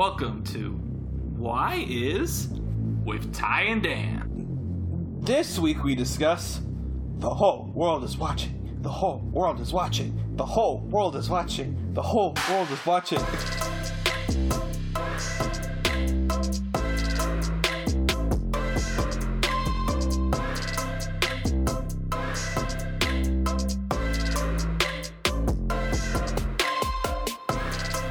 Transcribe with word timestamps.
welcome 0.00 0.42
to 0.42 0.70
Why 1.36 1.84
Is 1.86 2.48
with 3.04 3.34
Ty 3.34 3.64
and 3.64 3.82
Dan. 3.82 5.18
This 5.20 5.58
week 5.58 5.84
we 5.84 5.94
discuss 5.94 6.62
the 7.18 7.28
whole 7.28 7.70
world 7.74 8.02
is 8.04 8.16
watching. 8.16 8.78
The 8.80 8.88
whole 8.88 9.18
world 9.18 9.60
is 9.60 9.74
watching. 9.74 10.18
The 10.36 10.46
whole 10.46 10.78
world 10.78 11.16
is 11.16 11.28
watching. 11.28 11.92
The 11.92 12.00
whole 12.00 12.34
world 12.48 12.70
is 12.70 12.86
watching. 12.86 13.20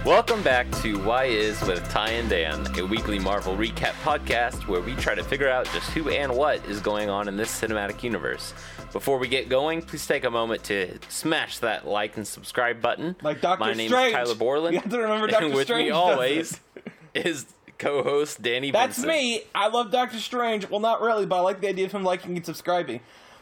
Welcome 0.09 0.41
back 0.41 0.71
to 0.81 0.97
Why 1.03 1.25
Is 1.25 1.61
with 1.61 1.87
Ty 1.91 2.09
and 2.09 2.27
Dan, 2.31 2.65
a 2.79 2.83
weekly 2.83 3.19
Marvel 3.19 3.55
recap 3.55 3.91
podcast 4.01 4.67
where 4.67 4.81
we 4.81 4.95
try 4.95 5.13
to 5.13 5.23
figure 5.23 5.47
out 5.47 5.65
just 5.65 5.87
who 5.91 6.09
and 6.09 6.35
what 6.35 6.65
is 6.65 6.79
going 6.79 7.11
on 7.11 7.27
in 7.27 7.37
this 7.37 7.61
cinematic 7.61 8.01
universe. 8.01 8.55
Before 8.91 9.19
we 9.19 9.27
get 9.27 9.49
going, 9.49 9.83
please 9.83 10.07
take 10.07 10.23
a 10.23 10.31
moment 10.31 10.63
to 10.63 10.97
smash 11.09 11.59
that 11.59 11.87
like 11.87 12.17
and 12.17 12.27
subscribe 12.27 12.81
button. 12.81 13.17
Like 13.21 13.39
Doctor 13.39 13.63
My 13.63 13.73
name 13.73 13.89
Strange. 13.89 14.07
is 14.07 14.13
Tyler 14.13 14.33
Borland. 14.33 14.73
You 14.73 14.79
have 14.79 14.89
to 14.89 14.97
remember 14.97 15.27
Doctor 15.27 15.45
and 15.45 15.53
with 15.53 15.67
Strange 15.67 15.89
me 15.89 15.91
always 15.91 16.59
is 17.13 17.45
co-host 17.77 18.41
Danny 18.41 18.71
That's 18.71 19.03
me. 19.03 19.43
I 19.53 19.67
love 19.67 19.91
Doctor 19.91 20.17
Strange. 20.17 20.67
Well, 20.71 20.79
not 20.79 21.01
really, 21.01 21.27
but 21.27 21.35
I 21.37 21.41
like 21.41 21.61
the 21.61 21.69
idea 21.69 21.85
of 21.85 21.91
him 21.91 22.03
liking 22.03 22.35
and 22.35 22.43
subscribing. 22.43 23.01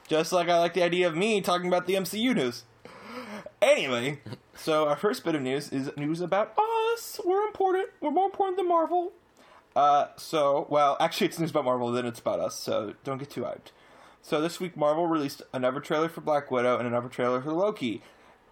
Just 0.10 0.34
like 0.34 0.50
I 0.50 0.60
like 0.60 0.74
the 0.74 0.84
idea 0.84 1.08
of 1.08 1.16
me 1.16 1.40
talking 1.40 1.70
about 1.70 1.88
the 1.88 1.94
MCU 1.94 2.36
news. 2.36 2.66
Anyway, 3.62 4.20
so 4.56 4.88
our 4.88 4.96
first 4.96 5.24
bit 5.24 5.36
of 5.36 5.42
news 5.42 5.72
is 5.72 5.90
news 5.98 6.22
about 6.22 6.58
us. 6.58 7.20
We're 7.26 7.46
important. 7.46 7.90
We're 8.02 8.12
more 8.12 8.26
important 8.26 8.58
than 8.58 8.68
Marvel. 8.68 9.14
Uh, 9.76 10.08
so, 10.16 10.66
well, 10.70 10.98
actually, 11.00 11.28
it's 11.28 11.38
news 11.38 11.52
about 11.52 11.66
Marvel, 11.66 11.92
then 11.92 12.08
it's 12.08 12.20
about 12.20 12.40
us, 12.40 12.56
so 12.56 12.96
don't 13.04 13.20
get 13.20 13.30
too 13.30 13.42
hyped. 13.42 13.72
So, 14.24 14.42
this 14.42 14.60
week, 14.60 14.76
Marvel 14.76 15.06
released 15.06 15.44
another 15.54 15.80
trailer 15.80 16.10
for 16.10 16.22
Black 16.22 16.50
Widow 16.50 16.80
and 16.80 16.88
another 16.88 17.10
trailer 17.10 17.42
for 17.42 17.52
Loki. 17.52 18.02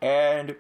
And, 0.02 0.56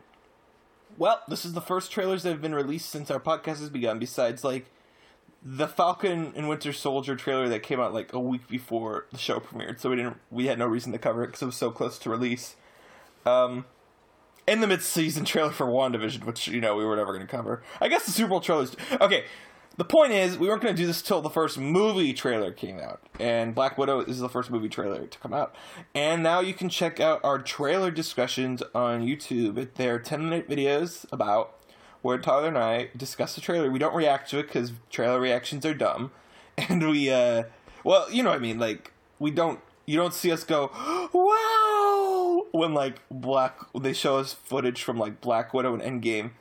well, 0.98 1.22
this 1.28 1.46
is 1.46 1.54
the 1.54 1.62
first 1.62 1.92
trailers 1.92 2.24
that 2.24 2.32
have 2.32 2.42
been 2.42 2.56
released 2.56 2.90
since 2.90 3.12
our 3.12 3.20
podcast 3.20 3.60
has 3.60 3.70
begun, 3.70 4.00
besides, 4.00 4.44
like, 4.44 4.66
the 5.44 5.68
Falcon 5.68 6.34
and 6.36 6.50
Winter 6.50 6.74
Soldier 6.74 7.16
trailer 7.16 7.48
that 7.50 7.62
came 7.62 7.80
out, 7.80 7.94
like, 7.94 8.12
a 8.12 8.20
week 8.20 8.48
before 8.48 9.06
the 9.12 9.20
show 9.20 9.40
premiered, 9.40 9.80
so 9.80 9.92
we 9.92 9.98
didn't, 9.98 10.18
we 10.32 10.48
had 10.48 10.58
no 10.58 10.66
reason 10.66 10.92
to 10.94 10.98
cover 10.98 11.24
it 11.24 11.28
because 11.28 11.44
it 11.44 11.46
was 11.46 11.56
so 11.56 11.70
close 11.70 12.00
to 12.00 12.10
release. 12.10 12.56
Um, 13.24 13.66
and 14.48 14.62
the 14.62 14.68
mid-season 14.68 15.26
trailer 15.26 15.52
for 15.52 15.66
WandaVision, 15.66 16.26
which 16.26 16.48
you 16.48 16.62
know 16.62 16.76
we 16.76 16.86
were 16.86 16.96
never 16.96 17.14
going 17.14 17.26
to 17.26 17.32
cover. 17.32 17.64
I 17.82 17.88
guess 17.88 18.06
the 18.06 18.12
Super 18.12 18.30
Bowl 18.30 18.42
trailers. 18.42 18.76
Okay, 19.02 19.26
the 19.78 19.84
point 19.84 20.14
is 20.14 20.38
we 20.38 20.48
weren't 20.48 20.62
going 20.62 20.76
to 20.76 20.82
do 20.82 20.88
this 20.88 21.02
till 21.02 21.22
the 21.22 21.30
first 21.30 21.58
movie 21.58 22.14
trailer 22.14 22.52
came 22.52 22.80
out, 22.80 23.02
and 23.20 23.54
Black 23.54 23.78
Widow 23.78 24.00
is 24.02 24.20
the 24.20 24.30
first 24.30 24.50
movie 24.50 24.70
trailer 24.70 25.06
to 25.06 25.20
come 25.20 25.34
out. 25.34 25.56
And 25.94 26.24
now 26.24 26.40
you 26.40 26.54
can 26.54 26.70
check 26.70 27.00
out 27.00 27.20
our 27.24 27.40
trailer 27.40 27.92
discussions 27.92 28.64
on 28.74 29.06
YouTube. 29.06 29.70
They're 29.76 30.00
ten-minute 30.00 30.50
videos 30.50 31.06
about 31.12 31.56
where 32.02 32.18
Tyler 32.20 32.48
and 32.48 32.58
I 32.58 32.90
discuss 32.96 33.36
the 33.36 33.42
trailer. 33.42 33.70
We 33.70 33.80
don't 33.80 33.96
react 33.96 34.30
to 34.30 34.40
it 34.40 34.44
because 34.44 34.72
trailer 34.90 35.20
reactions 35.20 35.66
are 35.66 35.74
dumb, 35.74 36.12
and 36.58 36.88
we, 36.90 37.10
uh, 37.10 37.44
well, 37.84 38.10
you 38.12 38.24
know 38.24 38.30
what 38.30 38.38
I 38.38 38.42
mean. 38.42 38.60
Like 38.60 38.94
we 39.20 39.32
don't, 39.32 39.60
you 39.86 39.98
don't 39.98 40.14
see 40.14 40.32
us 40.32 40.44
go, 40.46 40.72
wow, 41.14 42.15
when 42.52 42.74
like 42.74 43.02
Black, 43.10 43.58
they 43.80 43.94
show 43.94 44.18
us 44.18 44.34
footage 44.34 44.84
from 44.84 44.98
like 44.98 45.22
Black 45.22 45.54
Widow 45.54 45.74
and 45.78 46.04
Endgame, 46.04 46.32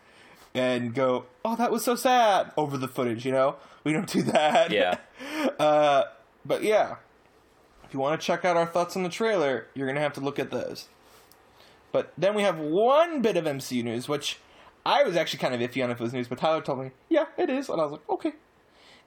and 0.55 0.95
go, 0.95 1.27
oh, 1.45 1.57
that 1.57 1.71
was 1.71 1.85
so 1.85 1.97
sad 1.97 2.53
over 2.57 2.77
the 2.77 2.89
footage. 2.89 3.25
You 3.25 3.33
know, 3.33 3.57
we 3.83 3.93
don't 3.93 4.09
do 4.09 4.23
that. 4.23 4.71
Yeah. 4.71 4.99
Uh, 5.59 6.05
but 6.45 6.63
yeah, 6.63 6.97
if 7.85 7.93
you 7.93 8.01
want 8.01 8.19
to 8.19 8.27
check 8.27 8.45
out 8.47 8.57
our 8.57 8.67
thoughts 8.67 8.97
on 8.97 9.03
the 9.03 9.09
trailer, 9.11 9.67
you're 9.75 9.87
gonna 9.87 10.01
have 10.01 10.15
to 10.15 10.21
look 10.21 10.39
at 10.39 10.51
those. 10.51 10.89
But 11.93 12.13
then 12.17 12.35
we 12.35 12.43
have 12.43 12.59
one 12.59 13.21
bit 13.21 13.37
of 13.37 13.45
MCU 13.45 13.85
news, 13.85 14.09
which 14.09 14.39
I 14.87 15.05
was 15.05 15.17
actually 15.17 15.39
kind 15.39 15.55
of 15.55 15.61
iffy 15.61 15.85
on 15.85 15.91
if 15.91 16.01
it 16.01 16.03
was 16.03 16.13
news, 16.13 16.29
but 16.29 16.39
Tyler 16.39 16.61
told 16.61 16.81
me, 16.81 16.91
yeah, 17.09 17.27
it 17.39 17.49
is, 17.51 17.69
and 17.69 17.81
I 17.81 17.85
was 17.85 17.93
like, 17.93 18.09
okay. 18.11 18.33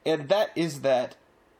And 0.06 0.28
that 0.28 0.52
is 0.56 0.80
that 0.80 1.16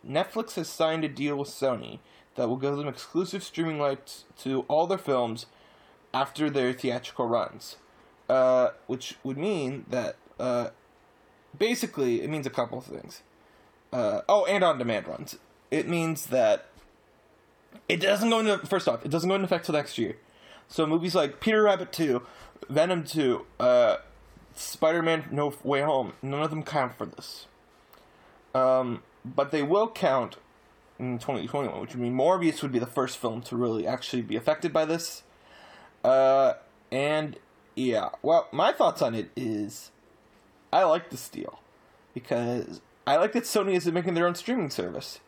Netflix 0.06 0.54
has 0.54 0.68
signed 0.68 1.04
a 1.04 1.08
deal 1.08 1.36
with 1.36 1.48
Sony 1.48 1.98
that 2.38 2.48
will 2.48 2.56
give 2.56 2.76
them 2.76 2.86
exclusive 2.86 3.42
streaming 3.42 3.80
rights 3.80 4.24
to 4.38 4.60
all 4.68 4.86
their 4.86 4.96
films 4.96 5.46
after 6.14 6.48
their 6.48 6.72
theatrical 6.72 7.26
runs. 7.26 7.76
Uh, 8.28 8.70
which 8.86 9.16
would 9.24 9.36
mean 9.36 9.84
that, 9.90 10.16
uh, 10.38 10.68
basically, 11.58 12.22
it 12.22 12.30
means 12.30 12.46
a 12.46 12.50
couple 12.50 12.78
of 12.78 12.84
things. 12.84 13.22
Uh, 13.92 14.20
oh, 14.28 14.44
and 14.44 14.62
on 14.62 14.78
demand 14.78 15.08
runs. 15.08 15.36
It 15.72 15.88
means 15.88 16.26
that 16.26 16.66
it 17.88 18.00
doesn't 18.00 18.30
go 18.30 18.38
into, 18.38 18.58
first 18.66 18.86
off, 18.86 19.04
it 19.04 19.10
doesn't 19.10 19.28
go 19.28 19.34
into 19.34 19.46
effect 19.46 19.66
till 19.66 19.74
next 19.74 19.98
year. 19.98 20.16
So 20.68 20.86
movies 20.86 21.16
like 21.16 21.40
Peter 21.40 21.64
Rabbit 21.64 21.92
2, 21.92 22.22
Venom 22.68 23.02
2, 23.02 23.46
uh, 23.58 23.96
Spider 24.54 25.02
Man 25.02 25.24
No 25.32 25.52
Way 25.64 25.80
Home, 25.80 26.12
none 26.22 26.42
of 26.42 26.50
them 26.50 26.62
count 26.62 26.96
for 26.96 27.06
this. 27.06 27.46
Um, 28.54 29.02
but 29.24 29.50
they 29.50 29.62
will 29.64 29.88
count 29.88 30.36
in 30.98 31.18
2021, 31.18 31.80
which 31.80 31.90
would 31.92 32.00
mean 32.00 32.14
Morbius 32.14 32.62
would 32.62 32.72
be 32.72 32.78
the 32.78 32.86
first 32.86 33.18
film 33.18 33.40
to 33.42 33.56
really 33.56 33.86
actually 33.86 34.22
be 34.22 34.36
affected 34.36 34.72
by 34.72 34.84
this. 34.84 35.22
Uh, 36.04 36.54
and 36.90 37.36
yeah, 37.74 38.10
well, 38.22 38.48
my 38.52 38.72
thoughts 38.72 39.02
on 39.02 39.14
it 39.14 39.30
is 39.36 39.90
I 40.72 40.84
like 40.84 41.10
this 41.10 41.28
deal 41.28 41.60
because 42.14 42.80
I 43.06 43.16
like 43.16 43.32
that 43.32 43.44
Sony 43.44 43.74
isn't 43.74 43.92
making 43.92 44.14
their 44.14 44.26
own 44.26 44.34
streaming 44.34 44.70
service. 44.70 45.20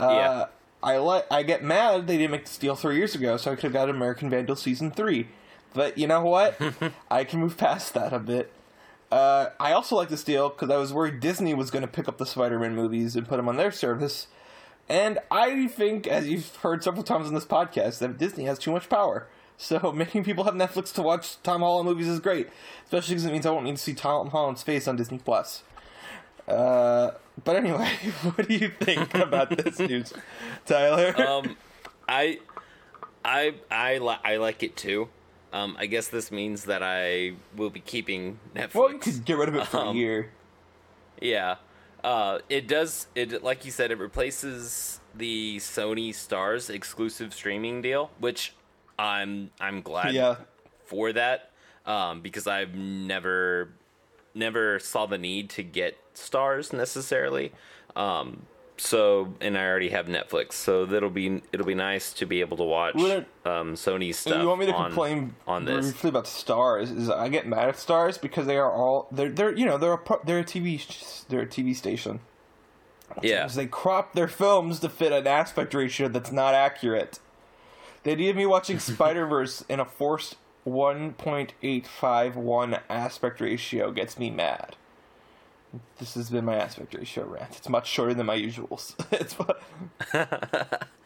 Uh, 0.00 0.08
Yeah. 0.10 0.44
I 0.82 0.98
like. 0.98 1.26
I 1.30 1.42
get 1.42 1.64
mad 1.64 2.06
they 2.06 2.18
didn't 2.18 2.30
make 2.32 2.44
this 2.44 2.58
deal 2.58 2.76
three 2.76 2.96
years 2.96 3.14
ago, 3.14 3.38
so 3.38 3.50
I 3.50 3.54
could 3.54 3.64
have 3.64 3.72
got 3.72 3.88
American 3.88 4.28
Vandal 4.28 4.54
season 4.56 4.90
three. 4.90 5.28
But 5.72 5.98
you 5.98 6.06
know 6.06 6.20
what? 6.22 6.60
I 7.10 7.24
can 7.24 7.40
move 7.40 7.56
past 7.56 7.94
that 7.94 8.12
a 8.12 8.18
bit. 8.18 8.52
Uh, 9.10 9.50
I 9.58 9.72
also 9.72 9.96
like 9.96 10.10
this 10.10 10.22
deal 10.22 10.48
because 10.48 10.70
I 10.70 10.76
was 10.76 10.92
worried 10.92 11.18
Disney 11.20 11.54
was 11.54 11.70
going 11.70 11.82
to 11.82 11.88
pick 11.88 12.08
up 12.08 12.18
the 12.18 12.26
Spider-Man 12.26 12.74
movies 12.74 13.16
and 13.16 13.26
put 13.26 13.36
them 13.36 13.48
on 13.48 13.56
their 13.56 13.72
service. 13.72 14.28
And 14.88 15.18
I 15.30 15.66
think, 15.66 16.06
as 16.06 16.28
you've 16.28 16.54
heard 16.56 16.84
several 16.84 17.02
times 17.02 17.26
on 17.26 17.34
this 17.34 17.44
podcast, 17.44 17.98
that 17.98 18.18
Disney 18.18 18.44
has 18.44 18.58
too 18.58 18.70
much 18.70 18.88
power. 18.88 19.26
So 19.56 19.92
making 19.94 20.24
people 20.24 20.44
have 20.44 20.54
Netflix 20.54 20.92
to 20.94 21.02
watch 21.02 21.42
Tom 21.42 21.62
Holland 21.62 21.88
movies 21.88 22.08
is 22.08 22.20
great, 22.20 22.48
especially 22.84 23.14
because 23.14 23.26
it 23.26 23.32
means 23.32 23.46
I 23.46 23.50
won't 23.50 23.64
need 23.64 23.76
to 23.76 23.82
see 23.82 23.94
Tom 23.94 24.30
Holland's 24.30 24.62
face 24.62 24.86
on 24.86 24.96
Disney 24.96 25.18
Plus. 25.18 25.62
Uh, 26.46 27.12
but 27.44 27.56
anyway, 27.56 27.88
what 28.22 28.48
do 28.48 28.54
you 28.54 28.68
think 28.68 29.14
about 29.14 29.50
this 29.50 29.78
news, 29.80 30.12
Tyler? 30.64 31.20
um, 31.20 31.56
I, 32.08 32.38
I, 33.24 33.54
I, 33.70 33.98
li- 33.98 34.18
I 34.22 34.36
like 34.36 34.62
it 34.62 34.76
too. 34.76 35.08
Um, 35.52 35.76
I 35.78 35.86
guess 35.86 36.08
this 36.08 36.30
means 36.30 36.64
that 36.64 36.82
I 36.82 37.32
will 37.56 37.70
be 37.70 37.80
keeping 37.80 38.38
Netflix. 38.54 38.74
well, 38.74 38.92
you 38.92 38.98
could 38.98 39.24
get 39.24 39.38
rid 39.38 39.48
of 39.48 39.54
it 39.56 39.66
for 39.66 39.78
a 39.78 39.86
um, 39.88 39.96
year. 39.96 40.30
Yeah. 41.20 41.56
Uh, 42.06 42.38
it 42.48 42.68
does 42.68 43.08
it 43.16 43.42
like 43.42 43.64
you 43.64 43.72
said 43.72 43.90
it 43.90 43.98
replaces 43.98 45.00
the 45.16 45.56
Sony 45.56 46.10
Starz 46.10 46.70
exclusive 46.70 47.34
streaming 47.34 47.82
deal, 47.82 48.12
which 48.20 48.54
I'm 48.96 49.50
I'm 49.60 49.82
glad 49.82 50.14
Yeah, 50.14 50.36
for 50.84 51.12
that 51.12 51.50
um, 51.84 52.20
because 52.20 52.46
I've 52.46 52.76
never 52.76 53.70
never 54.34 54.78
saw 54.78 55.06
the 55.06 55.18
need 55.18 55.50
to 55.50 55.64
get 55.64 55.98
Starz 56.14 56.72
necessarily. 56.72 57.50
Um, 57.96 58.46
so 58.78 59.34
and 59.40 59.56
I 59.56 59.64
already 59.66 59.88
have 59.90 60.06
Netflix, 60.06 60.52
so 60.54 60.84
that'll 60.86 61.10
be 61.10 61.42
it'll 61.52 61.66
be 61.66 61.74
nice 61.74 62.12
to 62.14 62.26
be 62.26 62.40
able 62.40 62.56
to 62.58 62.64
watch 62.64 62.94
it- 62.96 63.26
um, 63.44 63.74
Sony's 63.74 64.18
stuff. 64.18 64.40
you 64.40 64.48
want 64.48 64.60
me 64.60 64.66
to 64.66 64.74
on, 64.74 64.86
complain 64.86 65.34
on 65.46 65.64
this? 65.64 65.86
briefly 65.86 66.08
about 66.10 66.24
Starz? 66.24 66.96
Is 66.96 67.08
I 67.10 67.28
get 67.28 67.46
mad 67.46 67.68
at 67.68 67.76
Starz 67.76 68.20
because 68.20 68.46
they 68.46 68.56
are 68.58 68.70
all 68.70 69.08
they're 69.10 69.30
they're 69.30 69.56
you 69.56 69.64
know 69.66 69.78
they're 69.78 69.94
a 69.94 70.00
they're 70.24 70.40
a 70.40 70.44
TV 70.44 71.26
they're 71.28 71.42
a 71.42 71.46
TV 71.46 71.74
station. 71.74 72.20
Yeah, 73.22 73.42
Because 73.44 73.54
they 73.54 73.66
crop 73.66 74.14
their 74.14 74.26
films 74.28 74.80
to 74.80 74.88
fit 74.88 75.12
an 75.12 75.28
aspect 75.28 75.72
ratio 75.74 76.08
that's 76.08 76.32
not 76.32 76.54
accurate. 76.54 77.20
The 78.02 78.10
idea 78.10 78.30
of 78.30 78.36
me 78.36 78.46
watching 78.46 78.78
Spider 78.80 79.26
Verse 79.26 79.64
in 79.68 79.78
a 79.78 79.84
forced 79.84 80.34
1.851 80.66 82.80
aspect 82.88 83.40
ratio 83.40 83.92
gets 83.92 84.18
me 84.18 84.30
mad. 84.30 84.74
This 85.98 86.14
has 86.14 86.30
been 86.30 86.44
my 86.44 86.56
aspect 86.56 86.94
ratio 86.94 87.24
rant. 87.26 87.56
It's 87.56 87.68
much 87.68 87.88
shorter 87.88 88.14
than 88.14 88.26
my 88.26 88.36
usuals. 88.36 88.94
it's 89.12 89.34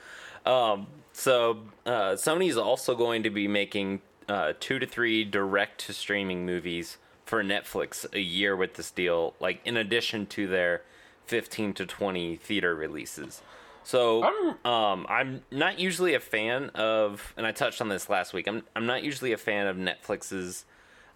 So 1.21 1.59
uh, 1.85 2.13
Sony's 2.13 2.57
also 2.57 2.95
going 2.95 3.23
to 3.25 3.31
be 3.31 3.47
making 3.47 4.01
uh, 4.27 4.55
two 4.59 4.79
to 4.79 4.87
three 4.87 5.23
direct 5.23 5.85
to 5.87 5.93
streaming 5.93 6.47
movies 6.47 6.97
for 7.27 7.45
Netflix 7.45 8.11
a 8.15 8.21
year 8.21 8.57
with 8.57 8.75
this 8.75 8.91
deal, 8.91 9.35
like 9.39 9.61
in 9.67 9.77
addition 9.77 10.25
to 10.29 10.47
their 10.47 10.83
fifteen 11.27 11.75
to 11.75 11.85
twenty 11.85 12.37
theater 12.37 12.75
releases. 12.75 13.43
So 13.85 14.23
I'm- 14.23 14.67
um, 14.67 15.07
I'm 15.11 15.43
not 15.51 15.79
usually 15.79 16.15
a 16.15 16.21
fan 16.21 16.71
of, 16.71 17.35
and 17.37 17.47
I 17.47 17.53
touched 17.53 17.81
on 17.83 17.89
this 17.91 18.09
last 18.09 18.33
week. 18.33 18.47
I'm 18.49 18.63
I'm 18.75 18.87
not 18.87 19.03
usually 19.03 19.33
a 19.33 19.37
fan 19.39 19.67
of 19.67 19.77
Netflix's 19.77 20.65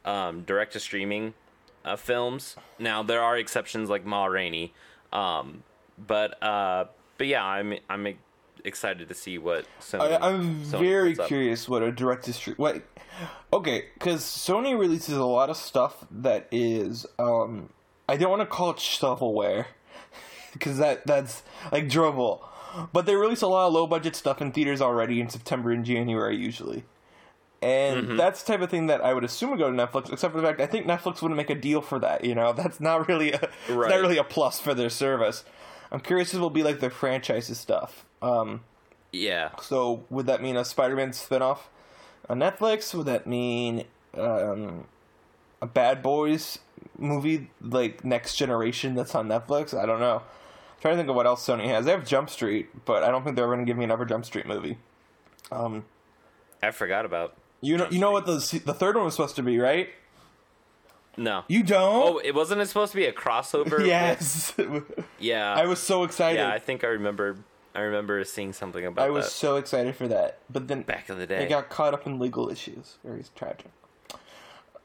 um, 0.05 0.43
direct 0.43 0.75
to 0.75 0.81
streaming 0.81 1.33
uh, 1.85 1.97
films. 1.97 2.57
Now 2.79 3.03
there 3.03 3.23
are 3.23 3.37
exceptions 3.37 3.91
like 3.91 4.05
Ma 4.05 4.27
Rainey, 4.27 4.73
um, 5.13 5.63
but 5.99 6.43
uh, 6.43 6.87
but 7.19 7.27
yeah, 7.27 7.45
I'm 7.45 7.75
I'm 7.89 8.17
excited 8.65 9.09
to 9.09 9.15
see 9.15 9.39
what 9.39 9.67
Sony. 9.81 10.21
I, 10.21 10.29
I'm 10.29 10.63
Sony 10.65 10.79
very 10.81 11.15
curious 11.15 11.69
what 11.69 11.83
a 11.83 11.93
direct 11.93 12.25
to 12.25 12.33
stream. 12.33 12.57
Wait, 12.59 12.83
okay, 13.53 13.85
because 13.95 14.23
Sony 14.23 14.79
releases 14.79 15.17
a 15.17 15.25
lot 15.25 15.51
of 15.51 15.57
stuff 15.57 16.07
that 16.11 16.49
is. 16.51 17.07
um 17.19 17.71
I 18.07 18.19
don't 18.19 18.29
want 18.29 18.43
to 18.43 18.47
call 18.47 18.71
it 18.71 18.77
shovelware, 18.77 19.67
because 20.53 20.79
that 20.79 21.07
that's 21.07 21.43
like 21.73 21.89
dribble, 21.89 22.47
but 22.93 23.07
they 23.07 23.15
release 23.15 23.43
a 23.43 23.47
lot 23.47 23.67
of 23.67 23.73
low 23.73 23.87
budget 23.87 24.15
stuff 24.17 24.43
in 24.43 24.53
theaters 24.53 24.81
already 24.81 25.21
in 25.21 25.29
September 25.29 25.71
and 25.71 25.85
January 25.85 26.37
usually. 26.37 26.85
And 27.65 28.05
Mm-hmm. 28.09 28.17
that's 28.19 28.43
the 28.43 28.53
type 28.53 28.61
of 28.61 28.69
thing 28.71 28.89
that 28.89 29.01
I 29.01 29.15
would 29.15 29.25
assume 29.25 29.51
would 29.51 29.59
go 29.59 29.71
to 29.71 29.77
Netflix, 29.77 30.13
except 30.13 30.35
for 30.35 30.41
the 30.41 30.47
fact 30.47 30.61
I 30.61 30.67
think 30.67 30.87
Netflix 30.87 31.23
wouldn't 31.23 31.37
make 31.37 31.49
a 31.51 31.55
deal 31.55 31.81
for 31.81 31.99
that. 32.01 32.23
You 32.25 32.35
know, 32.35 32.53
that's 32.61 32.79
not 32.81 33.09
really 33.09 33.33
a, 33.33 33.49
Right. 33.71 33.89
not 33.91 34.01
really 34.01 34.19
a 34.19 34.25
plus 34.25 34.61
for 34.61 34.75
their 34.75 34.91
service. 34.91 35.45
I'm 35.91 36.01
curious 36.01 36.31
if 36.31 36.35
it'll 36.37 36.51
be 36.51 36.63
like 36.63 36.81
their 36.81 36.91
franchises 36.91 37.59
stuff. 37.59 38.05
Um, 38.21 38.61
Yeah, 39.13 39.51
so 39.63 40.05
would 40.11 40.27
that 40.27 40.43
mean 40.43 40.57
a 40.57 40.65
Spider-Man 40.65 41.11
spinoff 41.11 41.59
on 42.29 42.39
Netflix? 42.41 42.93
Would 42.95 43.07
that 43.07 43.27
mean 43.27 43.85
um, 44.19 44.85
a 45.63 45.67
Bad 45.67 46.03
Boys 46.03 46.59
movie 46.99 47.49
like 47.63 48.05
Next 48.05 48.35
Generation 48.37 48.95
that's 48.95 49.15
on 49.15 49.29
Netflix? 49.29 49.73
I 49.73 49.87
don't 49.87 50.01
know. 50.01 50.17
I'm 50.17 50.81
trying 50.81 50.95
to 50.95 50.99
think 50.99 51.09
of 51.09 51.15
what 51.17 51.27
else 51.27 51.47
Sony 51.47 51.67
has. 51.69 51.85
They 51.87 51.93
have 51.93 52.05
Jump 52.07 52.29
Street, 52.29 52.85
but 52.85 53.03
I 53.05 53.11
don't 53.11 53.25
think 53.25 53.37
they're 53.37 53.47
going 53.47 53.61
to 53.61 53.65
give 53.65 53.77
me 53.79 53.85
another 53.85 54.05
Jump 54.05 54.25
Street 54.27 54.47
movie. 54.47 54.77
I 56.63 56.71
forgot 56.73 57.05
about. 57.05 57.37
You 57.65 57.79
know, 57.79 57.89
you 57.91 57.99
know 57.99 58.11
what 58.11 58.27
the 58.27 58.35
the 58.65 58.75
third 58.75 58.97
one 58.97 59.05
was 59.05 59.15
supposed 59.15 59.37
to 59.37 59.43
be, 59.43 59.59
right? 59.59 59.89
No. 61.17 61.45
You 61.49 61.63
don't? 61.63 62.17
Oh, 62.17 62.19
it 62.19 62.35
wasn't 62.35 62.61
it 62.61 62.67
supposed 62.67 62.93
to 62.93 62.97
be 62.97 63.07
a 63.07 63.13
crossover? 63.13 63.85
yes. 63.87 64.53
Yeah. 65.19 65.55
I 65.55 65.65
was 65.67 65.79
so 65.79 66.05
excited. 66.05 66.39
Yeah, 66.39 66.51
I 66.51 66.59
think 66.59 66.85
I 66.85 66.89
remember. 66.89 67.37
I 67.75 67.81
remember 67.81 68.23
seeing 68.25 68.53
something 68.53 68.85
about 68.85 69.05
I 69.05 69.11
was 69.11 69.25
that 69.25 69.31
so 69.31 69.57
excited 69.57 69.97
for 69.97 70.07
that, 70.09 70.39
but 70.51 70.69
then 70.69 70.83
back 70.83 71.09
in 71.09 71.19
the 71.19 71.27
day, 71.27 71.43
it 71.45 71.49
got 71.49 71.71
caught 71.71 71.95
up 71.95 72.07
in 72.07 72.19
legal 72.19 72.49
issues. 72.49 72.99
Very 73.03 73.25
tragic. 73.35 73.71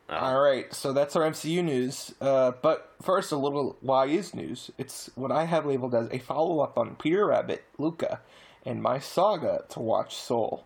Oh. 0.10 0.16
All 0.16 0.42
right, 0.42 0.74
so 0.74 0.92
that's 0.92 1.16
our 1.16 1.24
MCU 1.24 1.64
news. 1.64 2.16
Uh, 2.20 2.54
but 2.64 2.94
first, 3.02 3.32
a 3.32 3.38
little 3.38 3.78
why 3.82 4.06
is 4.06 4.34
news. 4.34 4.72
It's 4.80 5.12
what 5.14 5.32
I 5.32 5.46
have 5.46 5.68
labeled 5.68 5.94
as 5.94 6.10
a 6.10 6.18
follow 6.18 6.62
up 6.62 6.80
on 6.80 6.96
Peter 6.96 7.28
Rabbit, 7.28 7.64
Luca, 7.78 8.22
and 8.66 8.82
my 8.82 8.98
saga 8.98 9.66
to 9.70 9.80
watch 9.80 10.16
Soul. 10.16 10.64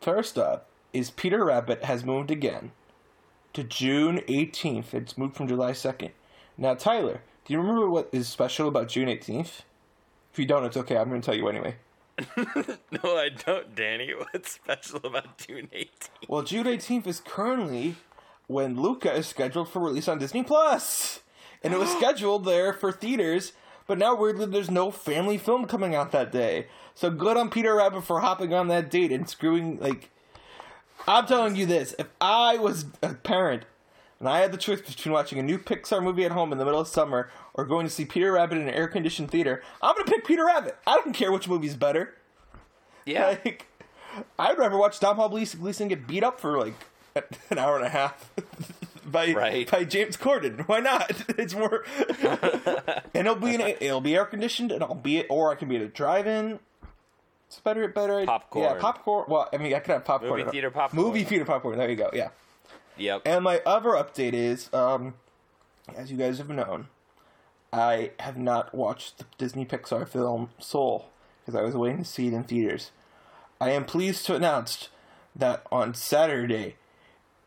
First 0.00 0.36
up 0.36 0.68
is 0.94 1.10
Peter 1.10 1.44
Rabbit 1.44 1.84
has 1.84 2.04
moved 2.04 2.30
again 2.30 2.72
to 3.52 3.64
June 3.64 4.20
18th. 4.28 4.94
It's 4.94 5.18
moved 5.18 5.36
from 5.36 5.48
July 5.48 5.72
2nd. 5.72 6.12
Now, 6.56 6.74
Tyler, 6.74 7.22
do 7.44 7.52
you 7.52 7.60
remember 7.60 7.90
what 7.90 8.08
is 8.12 8.28
special 8.28 8.68
about 8.68 8.88
June 8.88 9.08
18th? 9.08 9.62
If 10.32 10.38
you 10.38 10.46
don't, 10.46 10.64
it's 10.64 10.76
okay. 10.76 10.96
I'm 10.96 11.08
going 11.08 11.20
to 11.20 11.24
tell 11.24 11.36
you 11.36 11.48
anyway. 11.48 11.76
no, 12.36 13.16
I 13.16 13.28
don't, 13.28 13.74
Danny. 13.74 14.12
What's 14.16 14.52
special 14.52 15.00
about 15.04 15.38
June 15.38 15.68
18th? 15.72 16.08
Well, 16.28 16.42
June 16.42 16.66
18th 16.66 17.06
is 17.06 17.20
currently 17.20 17.96
when 18.46 18.80
Luca 18.80 19.12
is 19.12 19.26
scheduled 19.26 19.68
for 19.68 19.80
release 19.80 20.08
on 20.08 20.18
Disney 20.18 20.42
Plus, 20.42 21.20
and 21.62 21.74
it 21.74 21.78
was 21.78 21.90
scheduled 21.96 22.44
there 22.44 22.72
for 22.72 22.92
theaters. 22.92 23.52
But 23.86 23.98
now 23.98 24.14
weirdly, 24.14 24.46
there's 24.46 24.70
no 24.70 24.90
family 24.90 25.36
film 25.36 25.66
coming 25.66 25.94
out 25.94 26.12
that 26.12 26.32
day. 26.32 26.68
So 26.94 27.10
good 27.10 27.36
on 27.36 27.50
Peter 27.50 27.74
Rabbit 27.74 28.04
for 28.04 28.20
hopping 28.20 28.54
on 28.54 28.68
that 28.68 28.90
date 28.90 29.12
and 29.12 29.28
screwing 29.28 29.78
like. 29.78 30.10
I'm 31.06 31.26
telling 31.26 31.56
you 31.56 31.66
this: 31.66 31.94
if 31.98 32.06
I 32.20 32.56
was 32.56 32.86
a 33.02 33.14
parent 33.14 33.64
and 34.20 34.28
I 34.28 34.40
had 34.40 34.52
the 34.52 34.58
choice 34.58 34.80
between 34.80 35.12
watching 35.12 35.38
a 35.38 35.42
new 35.42 35.58
Pixar 35.58 36.02
movie 36.02 36.24
at 36.24 36.32
home 36.32 36.52
in 36.52 36.58
the 36.58 36.64
middle 36.64 36.80
of 36.80 36.88
summer 36.88 37.30
or 37.52 37.64
going 37.64 37.86
to 37.86 37.92
see 37.92 38.04
Peter 38.04 38.32
Rabbit 38.32 38.58
in 38.58 38.68
an 38.68 38.74
air-conditioned 38.74 39.30
theater, 39.30 39.62
I'm 39.82 39.94
gonna 39.94 40.06
pick 40.06 40.24
Peter 40.26 40.44
Rabbit. 40.46 40.76
I 40.86 40.96
don't 40.96 41.12
care 41.12 41.30
which 41.32 41.48
movie's 41.48 41.74
better. 41.74 42.14
Yeah. 43.04 43.36
Like, 43.44 43.66
I'd 44.38 44.56
rather 44.58 44.76
watch 44.78 45.00
Domhnall 45.00 45.28
Gleeson 45.28 45.88
get 45.88 46.06
beat 46.06 46.22
up 46.24 46.40
for 46.40 46.58
like 46.58 46.74
an 47.50 47.58
hour 47.58 47.76
and 47.76 47.84
a 47.84 47.90
half 47.90 48.30
by 49.06 49.32
Right. 49.32 49.70
by 49.70 49.84
James 49.84 50.16
Corden. 50.16 50.66
Why 50.68 50.80
not? 50.80 51.10
It's 51.38 51.54
more, 51.54 51.84
and 53.14 53.26
it'll 53.26 53.34
be 53.34 53.54
it'll 53.56 54.00
be 54.00 54.14
air 54.16 54.24
conditioned, 54.24 54.72
and 54.72 54.82
I'll 54.82 54.94
be 54.94 55.24
or 55.26 55.50
I 55.52 55.56
can 55.56 55.68
be 55.68 55.76
at 55.76 55.82
a 55.82 55.88
drive-in. 55.88 56.60
It's 57.54 57.60
better, 57.60 57.86
better. 57.86 58.26
Popcorn. 58.26 58.64
Yeah, 58.64 58.80
popcorn. 58.80 59.26
Well, 59.28 59.48
I 59.52 59.58
mean, 59.58 59.72
I 59.74 59.78
could 59.78 59.92
have 59.92 60.04
popcorn. 60.04 60.40
Movie 60.40 60.50
theater 60.50 60.70
popcorn. 60.72 61.04
Movie 61.04 61.22
theater 61.22 61.44
popcorn. 61.44 61.78
There 61.78 61.88
you 61.88 61.94
go. 61.94 62.10
Yeah. 62.12 62.30
Yep. 62.96 63.22
And 63.24 63.44
my 63.44 63.60
other 63.64 63.90
update 63.90 64.32
is, 64.32 64.72
um, 64.74 65.14
as 65.96 66.10
you 66.10 66.16
guys 66.16 66.38
have 66.38 66.48
known, 66.48 66.88
I 67.72 68.10
have 68.18 68.36
not 68.36 68.74
watched 68.74 69.18
the 69.18 69.26
Disney 69.38 69.64
Pixar 69.64 70.08
film 70.08 70.50
Soul 70.58 71.10
because 71.40 71.54
I 71.54 71.62
was 71.62 71.76
waiting 71.76 71.98
to 71.98 72.04
see 72.04 72.26
it 72.26 72.32
in 72.32 72.42
theaters. 72.42 72.90
I 73.60 73.70
am 73.70 73.84
pleased 73.84 74.26
to 74.26 74.34
announce 74.34 74.88
that 75.36 75.64
on 75.70 75.94
Saturday, 75.94 76.74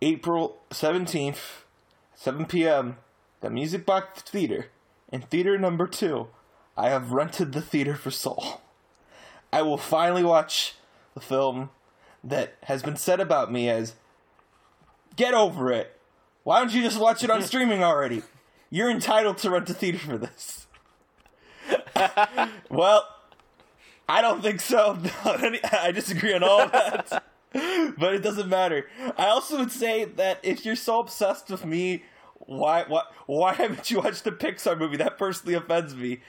April 0.02 0.58
17th, 0.70 1.64
7 2.16 2.46
p.m., 2.46 2.96
the 3.42 3.50
Music 3.50 3.86
Box 3.86 4.22
Theater, 4.22 4.68
in 5.12 5.22
theater 5.24 5.58
number 5.58 5.86
two, 5.86 6.28
I 6.78 6.92
have 6.92 7.12
rented 7.12 7.52
the 7.52 7.62
theater 7.62 7.96
for 7.96 8.10
Soul. 8.10 8.62
I 9.52 9.62
will 9.62 9.78
finally 9.78 10.24
watch 10.24 10.76
the 11.14 11.22
film 11.22 11.70
that 12.24 12.56
has 12.64 12.84
been 12.84 12.98
said 12.98 13.20
about 13.20 13.52
me 13.52 13.70
as 13.70 13.94
Get 15.18 15.34
over 15.34 15.72
it. 15.72 16.00
Why 16.44 16.60
don't 16.60 16.72
you 16.72 16.82
just 16.82 17.00
watch 17.00 17.24
it 17.24 17.30
on 17.30 17.42
streaming 17.44 17.84
already? 17.84 18.22
You're 18.70 18.90
entitled 18.90 19.40
to 19.40 19.50
rent 19.50 19.70
a 19.70 19.74
theater 19.74 19.98
for 19.98 20.18
this. 20.18 20.68
well, 22.70 23.08
I 24.08 24.22
don't 24.22 24.42
think 24.42 24.62
so. 24.62 24.98
I 25.26 25.92
disagree 25.94 26.34
on 26.34 26.44
all 26.44 26.62
of 26.62 26.72
that. 26.72 27.24
but 27.98 28.14
it 28.14 28.22
doesn't 28.22 28.48
matter. 28.48 28.88
I 29.18 29.28
also 29.28 29.58
would 29.58 29.72
say 29.72 30.06
that 30.06 30.40
if 30.44 30.66
you're 30.66 30.76
so 30.76 31.00
obsessed 31.00 31.50
with 31.50 31.66
me, 31.66 32.04
why 32.36 32.86
why 32.88 33.04
why 33.26 33.54
haven't 33.54 33.90
you 33.90 34.00
watched 34.00 34.24
the 34.24 34.32
Pixar 34.32 34.78
movie? 34.78 34.98
That 34.98 35.18
personally 35.18 35.56
offends 35.56 35.96
me. 35.96 36.20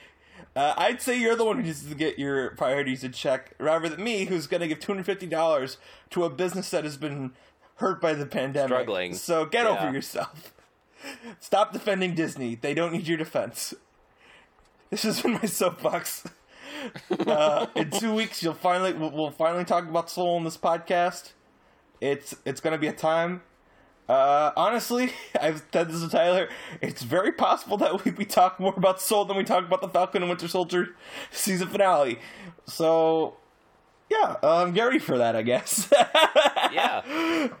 Uh, 0.59 0.73
I'd 0.77 1.01
say 1.01 1.17
you're 1.17 1.37
the 1.37 1.45
one 1.45 1.55
who 1.55 1.63
needs 1.63 1.87
to 1.87 1.95
get 1.95 2.19
your 2.19 2.49
priorities 2.51 3.05
in 3.05 3.13
check, 3.13 3.53
rather 3.59 3.87
than 3.87 4.03
me, 4.03 4.25
who's 4.25 4.45
going 4.45 4.59
to 4.59 4.67
give 4.67 4.81
two 4.81 4.91
hundred 4.91 5.05
fifty 5.05 5.25
dollars 5.25 5.77
to 6.09 6.25
a 6.25 6.29
business 6.29 6.69
that 6.71 6.83
has 6.83 6.97
been 6.97 7.31
hurt 7.75 8.01
by 8.01 8.13
the 8.13 8.25
pandemic. 8.25 8.67
Struggling. 8.69 9.13
So 9.15 9.45
get 9.45 9.63
Yeah. 9.63 9.69
over 9.85 9.93
yourself. 9.93 10.53
Stop 11.39 11.71
defending 11.71 12.13
Disney. 12.13 12.55
They 12.55 12.73
don't 12.73 12.91
need 12.91 13.07
your 13.07 13.17
defense. 13.17 13.73
This 14.89 15.03
has 15.03 15.21
been 15.21 15.33
my 15.33 15.45
soapbox. 15.45 16.25
Uh, 17.27 17.65
in 17.75 17.89
two 17.89 18.13
weeks, 18.13 18.41
you'll 18.41 18.53
finally 18.53 18.93
we'll, 18.93 19.11
we'll 19.11 19.31
finally 19.31 19.65
talk 19.65 19.85
about 19.85 20.09
Soul 20.09 20.37
in 20.37 20.45
this 20.45 20.55
podcast. 20.55 21.33
It's 21.99 22.33
it's 22.45 22.61
gonna 22.61 22.77
be 22.77 22.87
a 22.87 22.93
time. 22.93 23.41
Uh, 24.09 24.51
honestly, 24.57 25.11
I've 25.41 25.63
said 25.71 25.89
this 25.89 26.01
to 26.01 26.09
Tyler. 26.09 26.49
It's 26.81 27.03
very 27.03 27.31
possible 27.31 27.77
that 27.77 28.03
we, 28.03 28.11
we 28.11 28.25
talk 28.25 28.59
more 28.59 28.73
about 28.75 28.99
Soul 28.99 29.23
than 29.25 29.37
we 29.37 29.43
talk 29.43 29.63
about 29.65 29.81
the 29.81 29.87
Falcon 29.87 30.23
and 30.23 30.29
Winter 30.29 30.47
Soldier 30.47 30.95
season 31.31 31.67
finale. 31.67 32.19
So, 32.65 33.37
yeah, 34.09 34.37
um, 34.41 34.73
get 34.73 34.83
ready 34.83 34.99
for 34.99 35.19
that, 35.19 35.35
I 35.35 35.43
guess. 35.43 35.87
yeah. 36.73 37.03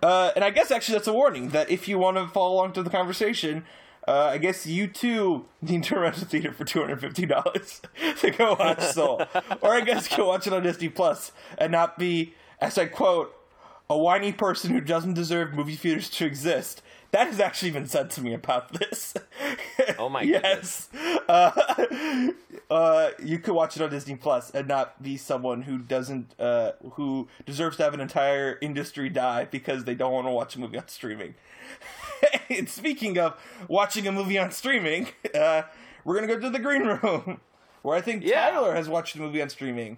Uh, 0.01 0.31
and 0.35 0.43
I 0.43 0.49
guess 0.49 0.71
actually 0.71 0.97
that's 0.97 1.07
a 1.07 1.13
warning 1.13 1.49
that 1.49 1.69
if 1.69 1.87
you 1.87 1.99
want 1.99 2.17
to 2.17 2.27
follow 2.27 2.55
along 2.55 2.73
to 2.73 2.83
the 2.83 2.89
conversation, 2.89 3.63
uh, 4.07 4.29
I 4.31 4.39
guess 4.39 4.65
you 4.65 4.87
too 4.87 5.45
need 5.61 5.83
to 5.83 5.99
rent 5.99 6.17
a 6.17 6.25
theater 6.25 6.51
for 6.51 6.65
two 6.65 6.79
hundred 6.79 6.99
fifty 6.99 7.27
dollars 7.27 7.79
to 8.21 8.31
go 8.31 8.55
watch 8.57 8.81
Soul, 8.81 9.21
or 9.61 9.75
I 9.75 9.81
guess 9.81 10.07
go 10.07 10.29
watch 10.29 10.47
it 10.47 10.53
on 10.53 10.63
Disney 10.63 10.89
Plus 10.89 11.31
and 11.59 11.71
not 11.71 11.99
be, 11.99 12.33
as 12.59 12.79
I 12.79 12.87
quote, 12.87 13.35
a 13.89 13.97
whiny 13.97 14.31
person 14.31 14.71
who 14.71 14.81
doesn't 14.81 15.13
deserve 15.15 15.53
movie 15.53 15.75
theaters 15.75 16.09
to 16.11 16.25
exist. 16.25 16.81
That 17.11 17.25
has 17.27 17.39
actually 17.39 17.71
been 17.71 17.87
said 17.87 18.11
to 18.11 18.21
me 18.21 18.33
about 18.35 18.71
this. 18.73 19.15
Oh 19.97 20.09
my 20.09 20.21
yes. 20.23 20.89
Uh, 21.27 22.29
uh, 22.69 23.09
you 23.23 23.39
could 23.39 23.55
watch 23.55 23.75
it 23.75 23.81
on 23.81 23.89
Disney 23.89 24.15
Plus 24.15 24.51
and 24.51 24.67
not 24.67 25.01
be 25.01 25.17
someone 25.17 25.63
who 25.63 25.79
doesn't, 25.79 26.39
uh, 26.39 26.73
who 26.93 27.27
deserves 27.47 27.77
to 27.77 27.83
have 27.83 27.95
an 27.95 27.99
entire 27.99 28.59
industry 28.61 29.09
die 29.09 29.45
because 29.45 29.85
they 29.85 29.95
don't 29.95 30.11
want 30.11 30.27
to 30.27 30.31
watch 30.31 30.55
a 30.55 30.59
movie 30.59 30.77
on 30.77 30.87
streaming. 30.87 31.33
and 32.49 32.69
speaking 32.69 33.17
of 33.17 33.35
watching 33.67 34.05
a 34.07 34.11
movie 34.11 34.37
on 34.37 34.51
streaming, 34.51 35.07
uh, 35.33 35.63
we're 36.05 36.13
gonna 36.15 36.27
go 36.27 36.39
to 36.39 36.49
the 36.51 36.59
green 36.59 36.83
room, 36.83 37.39
where 37.81 37.97
I 37.97 38.01
think 38.01 38.23
Yeah. 38.23 38.51
Tyler 38.51 38.75
has 38.75 38.87
watched 38.87 39.15
a 39.15 39.19
movie 39.19 39.41
on 39.41 39.49
streaming, 39.49 39.97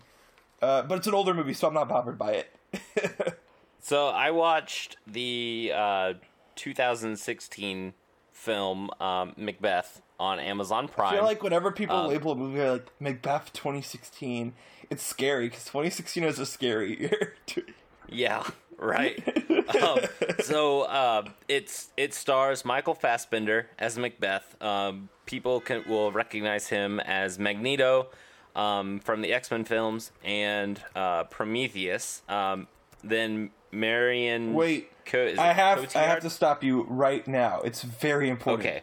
uh, 0.62 0.84
but 0.84 0.98
it's 0.98 1.08
an 1.08 1.14
older 1.14 1.34
movie, 1.34 1.54
so 1.54 1.68
I'm 1.68 1.74
not 1.74 1.90
bothered 1.90 2.18
by 2.18 2.32
it. 2.34 3.38
So 3.82 4.08
I 4.08 4.32
watched 4.32 4.98
the 5.08 5.72
uh, 5.76 6.14
2016 6.56 7.94
film 8.32 8.90
um, 9.00 9.34
Macbeth 9.38 10.02
on 10.20 10.40
Amazon 10.40 10.88
Prime. 10.88 11.14
I 11.14 11.16
feel 11.18 11.24
like 11.24 11.42
whenever 11.44 11.72
people 11.72 11.96
Um, 11.96 12.08
label 12.08 12.34
a 12.34 12.36
movie 12.36 12.62
like 12.62 12.88
Macbeth 13.00 13.52
2016, 13.54 14.54
it's 14.92 15.04
scary 15.04 15.50
because 15.50 15.66
2016 15.66 16.24
is 16.24 16.38
a 16.38 16.46
scary 16.46 17.00
year. 17.02 17.34
yeah, 18.10 18.44
right. 18.78 19.20
Um, 19.82 20.00
so 20.44 20.82
uh, 20.82 21.24
it's 21.48 21.92
it 21.96 22.14
stars 22.14 22.66
Michael 22.66 22.94
Fassbender 22.94 23.68
as 23.80 23.98
Macbeth. 23.98 24.62
Um, 24.62 25.08
people 25.26 25.62
can 25.62 25.84
will 25.88 26.12
recognize 26.12 26.68
him 26.68 27.00
as 27.00 27.40
Magneto 27.40 28.08
um, 28.54 29.00
from 29.00 29.22
the 29.22 29.32
X 29.34 29.50
Men 29.50 29.64
films 29.64 30.12
and 30.26 30.82
uh, 30.94 31.24
Prometheus. 31.26 32.22
Um, 32.28 32.68
then 33.02 33.52
Marion. 33.72 34.54
Wait, 34.54 34.92
Co- 35.06 35.34
I 35.38 35.54
have 35.54 35.96
I 35.96 36.02
have 36.04 36.20
to 36.22 36.30
stop 36.30 36.64
you 36.64 36.86
right 36.90 37.26
now. 37.28 37.62
It's 37.62 37.82
very 37.84 38.30
important. 38.30 38.68
Okay. 38.68 38.82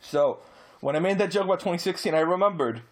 So, 0.00 0.38
when 0.80 0.94
I 0.96 0.98
made 1.00 1.18
that 1.18 1.30
joke 1.30 1.44
about 1.44 1.60
2016, 1.60 2.14
I 2.14 2.20
remembered 2.20 2.82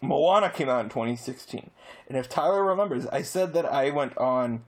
Moana 0.00 0.50
came 0.50 0.68
out 0.68 0.82
in 0.84 0.88
2016. 0.90 1.70
And 2.08 2.16
if 2.18 2.28
Tyler 2.28 2.62
remembers, 2.64 3.06
I 3.06 3.22
said 3.22 3.52
that 3.54 3.64
I 3.64 3.90
went 3.90 4.16
on. 4.18 4.62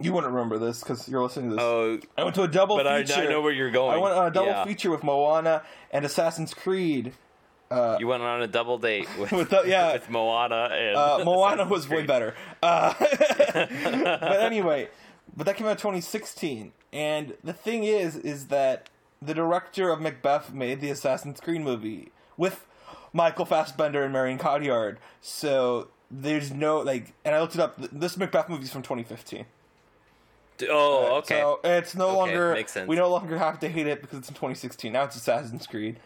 You 0.00 0.14
wouldn't 0.14 0.32
remember 0.32 0.58
this 0.58 0.80
because 0.80 1.06
you're 1.06 1.22
listening 1.22 1.50
to 1.50 1.56
this. 1.56 1.62
Oh, 1.64 1.98
I 2.16 2.24
went 2.24 2.34
to 2.36 2.42
a 2.42 2.48
double 2.48 2.76
but 2.76 2.86
I, 2.86 2.96
I 2.98 3.04
feature. 3.04 3.28
know 3.28 3.42
where 3.42 3.52
you're 3.52 3.70
going. 3.70 3.94
I 3.94 3.98
went 3.98 4.14
on 4.14 4.26
a 4.26 4.30
double 4.30 4.48
Yeah. 4.48 4.64
feature 4.64 4.90
with 4.90 5.02
Moana 5.04 5.62
and 5.92 6.04
Assassin's 6.06 6.54
Creed. 6.54 7.12
You 7.70 8.06
went 8.06 8.22
on 8.22 8.42
a 8.42 8.46
double 8.46 8.78
date 8.78 9.06
with, 9.18 9.32
With 9.32 9.50
the- 9.50 9.62
yeah. 9.66 9.92
with 9.92 10.08
Moana 10.10 10.70
and 10.72 10.96
Uh, 10.96 11.20
Moana 11.24 11.66
was 11.66 11.88
way 11.88 12.04
better. 12.04 12.34
Uh, 12.62 12.94
but 13.52 14.40
anyway, 14.42 14.88
but 15.36 15.46
that 15.46 15.56
came 15.56 15.66
out 15.66 15.72
in 15.72 15.76
2016. 15.78 16.72
And 16.92 17.34
the 17.42 17.52
thing 17.52 17.84
is, 17.84 18.16
is 18.16 18.48
that 18.48 18.88
the 19.20 19.34
director 19.34 19.90
of 19.90 20.00
Macbeth 20.00 20.52
made 20.52 20.80
the 20.80 20.90
Assassin's 20.90 21.40
Creed 21.40 21.60
movie 21.62 22.10
with 22.36 22.66
Michael 23.12 23.44
Fassbender 23.44 24.02
and 24.04 24.12
Marion 24.12 24.38
Cotillard. 24.38 24.96
So 25.20 25.88
there's 26.10 26.52
no 26.52 26.80
like, 26.80 27.14
and 27.24 27.34
I 27.34 27.40
looked 27.40 27.54
it 27.54 27.60
up. 27.60 27.76
th- 27.78 27.90
This 27.92 28.16
Macbeth 28.16 28.48
movie's 28.48 28.72
from 28.72 28.82
2015. 28.82 29.44
Oh, 30.70 31.14
uh, 31.14 31.18
okay. 31.18 31.40
So 31.40 31.60
it's 31.64 31.94
no 31.94 32.08
Okay, 32.10 32.16
longer 32.16 32.52
makes 32.54 32.72
sense. 32.72 32.86
we 32.88 32.94
no 32.96 33.08
longer 33.08 33.38
have 33.38 33.58
to 33.60 33.68
hate 33.68 33.86
it 33.86 34.00
because 34.00 34.18
it's 34.20 34.28
in 34.28 34.34
2016. 34.34 34.92
Now 34.92 35.04
it's 35.04 35.16
Assassin's 35.16 35.66
Creed. 35.66 35.98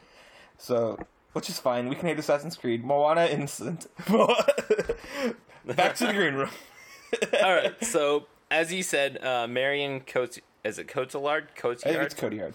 So 0.58 0.98
which 1.32 1.50
is 1.50 1.58
fine. 1.58 1.88
We 1.88 1.96
can 1.96 2.06
hate 2.08 2.18
Assassin's 2.18 2.56
Creed. 2.56 2.84
Moana 2.84 3.26
innocent. 3.26 3.86
Back 5.66 5.96
to 5.96 6.06
the 6.06 6.12
green 6.14 6.34
room. 6.34 6.50
All 7.42 7.54
right. 7.54 7.84
So 7.84 8.26
as 8.50 8.72
you 8.72 8.82
said, 8.82 9.22
uh, 9.24 9.46
Marion 9.46 10.00
Cot 10.00 10.38
is 10.64 10.78
it 10.78 10.88
Cotillard? 10.88 11.44
I 11.56 11.74
think 11.74 11.84
it's 11.84 12.14
Cotillard. 12.14 12.54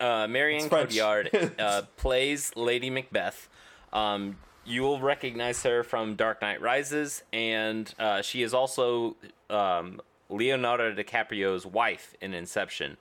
Uh, 0.00 0.26
Marion. 0.28 0.68
Cotillard 0.68 1.52
uh, 1.60 1.82
plays 1.96 2.52
Lady 2.56 2.90
Macbeth. 2.90 3.48
Um, 3.92 4.36
you 4.64 4.82
will 4.82 5.00
recognize 5.00 5.62
her 5.62 5.82
from 5.82 6.16
Dark 6.16 6.42
Knight 6.42 6.60
Rises, 6.60 7.22
and 7.32 7.94
uh, 7.98 8.20
she 8.22 8.42
is 8.42 8.52
also 8.52 9.16
um, 9.48 10.00
Leonardo 10.28 10.92
DiCaprio's 10.92 11.64
wife 11.64 12.14
in 12.20 12.34
Inception. 12.34 12.96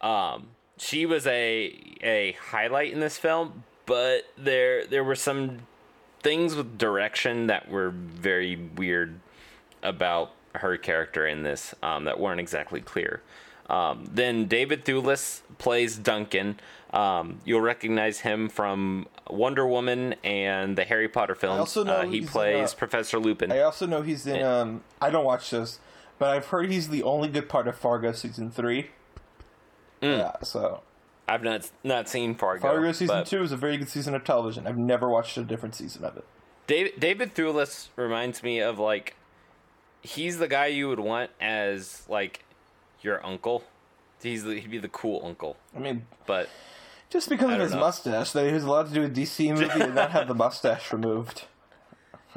Um, 0.00 0.48
she 0.76 1.06
was 1.06 1.26
a 1.26 1.78
a 2.02 2.36
highlight 2.50 2.92
in 2.92 3.00
this 3.00 3.16
film, 3.16 3.64
but 3.86 4.22
there 4.36 4.86
there 4.86 5.04
were 5.04 5.14
some 5.14 5.60
things 6.20 6.56
with 6.56 6.78
direction 6.78 7.46
that 7.46 7.68
were 7.68 7.90
very 7.90 8.56
weird 8.56 9.20
about 9.82 10.32
her 10.54 10.76
character 10.76 11.26
in 11.26 11.42
this 11.42 11.74
um, 11.82 12.04
that 12.04 12.18
weren't 12.18 12.40
exactly 12.40 12.80
clear. 12.80 13.22
Um, 13.68 14.04
then 14.12 14.46
David 14.46 14.84
Thewlis 14.84 15.40
plays 15.58 15.96
Duncan. 15.96 16.60
Um, 16.92 17.40
you'll 17.44 17.60
recognize 17.60 18.20
him 18.20 18.48
from 18.48 19.08
Wonder 19.28 19.66
Woman 19.66 20.14
and 20.22 20.76
the 20.76 20.84
Harry 20.84 21.08
Potter 21.08 21.34
films. 21.34 21.58
also 21.58 21.82
know 21.82 21.96
uh, 21.96 22.02
he 22.04 22.20
he's 22.20 22.24
in, 22.24 22.28
plays 22.28 22.72
uh, 22.72 22.76
Professor 22.76 23.18
Lupin. 23.18 23.50
I 23.50 23.60
also 23.60 23.86
know 23.86 24.02
he's 24.02 24.26
in. 24.26 24.42
Um, 24.42 24.84
I 25.00 25.10
don't 25.10 25.24
watch 25.24 25.50
this, 25.50 25.80
but 26.18 26.28
I've 26.28 26.46
heard 26.46 26.70
he's 26.70 26.90
the 26.90 27.02
only 27.02 27.28
good 27.28 27.48
part 27.48 27.66
of 27.66 27.76
Fargo 27.76 28.12
season 28.12 28.50
three. 28.50 28.90
Mm. 30.02 30.18
Yeah, 30.18 30.32
so 30.42 30.82
I've 31.26 31.42
not 31.42 31.70
not 31.82 32.08
seen 32.08 32.34
Fargo. 32.34 32.60
Fargo 32.60 32.92
season 32.92 33.24
two 33.24 33.42
is 33.42 33.50
a 33.50 33.56
very 33.56 33.76
good 33.76 33.88
season 33.88 34.14
of 34.14 34.24
television. 34.24 34.66
I've 34.66 34.78
never 34.78 35.08
watched 35.08 35.36
a 35.38 35.42
different 35.42 35.74
season 35.74 36.04
of 36.04 36.16
it. 36.16 36.24
David 36.66 37.00
David 37.00 37.34
Thewlis 37.34 37.88
reminds 37.96 38.42
me 38.42 38.60
of 38.60 38.78
like 38.78 39.16
he's 40.04 40.38
the 40.38 40.46
guy 40.46 40.66
you 40.66 40.88
would 40.88 41.00
want 41.00 41.30
as 41.40 42.04
like 42.08 42.44
your 43.02 43.24
uncle. 43.26 43.64
He's 44.22 44.44
the, 44.44 44.60
he'd 44.60 44.70
be 44.70 44.78
the 44.78 44.88
cool 44.88 45.20
uncle, 45.24 45.56
I 45.76 45.80
mean, 45.80 46.06
but 46.26 46.48
just 47.10 47.28
because 47.28 47.52
of 47.52 47.60
his 47.60 47.72
know. 47.72 47.80
mustache, 47.80 48.32
that 48.32 48.46
he 48.46 48.52
has 48.52 48.64
a 48.64 48.70
lot 48.70 48.86
to 48.86 48.94
do 48.94 49.02
with 49.02 49.14
DC 49.14 49.50
movie 49.50 49.80
and 49.80 49.94
not 49.94 50.12
have 50.12 50.28
the 50.28 50.34
mustache 50.34 50.92
removed. 50.92 51.44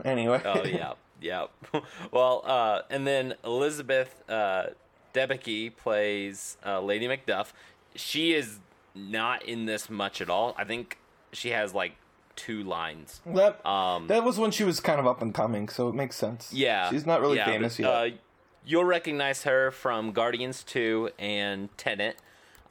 Anyway. 0.05 0.39
oh 0.45 0.63
yeah, 0.63 0.93
yeah. 1.19 1.47
well, 2.12 2.43
uh, 2.45 2.81
and 2.91 3.07
then 3.07 3.33
Elizabeth 3.43 4.21
uh, 4.29 4.67
Debicki 5.12 5.75
plays 5.75 6.55
uh, 6.63 6.79
Lady 6.79 7.07
Macduff. 7.07 7.47
She 7.95 8.36
is 8.36 8.59
not 8.93 9.43
in 9.43 9.65
this 9.65 9.89
much 9.89 10.21
at 10.21 10.29
all. 10.29 10.53
I 10.55 10.65
think 10.65 11.00
she 11.31 11.50
has 11.50 11.74
like 11.74 11.95
two 12.38 12.63
lines. 12.63 13.20
That 13.25 13.65
Um, 13.65 14.08
that 14.08 14.24
was 14.24 14.38
when 14.39 14.51
she 14.51 14.63
was 14.63 14.79
kind 14.79 15.00
of 15.00 15.06
up 15.06 15.22
and 15.22 15.34
coming, 15.34 15.67
so 15.67 15.89
it 15.89 15.96
makes 15.96 16.15
sense. 16.15 16.53
Yeah, 16.53 16.89
she's 16.89 17.06
not 17.06 17.20
really 17.20 17.38
yeah, 17.38 17.46
famous 17.46 17.75
but, 17.75 17.84
yet. 17.84 17.91
Uh, 17.91 18.17
you'll 18.65 18.86
recognize 18.86 19.44
her 19.44 19.72
from 19.72 20.13
Guardians 20.13 20.63
Two 20.63 21.10
and 21.20 21.75
Tenet, 21.77 22.17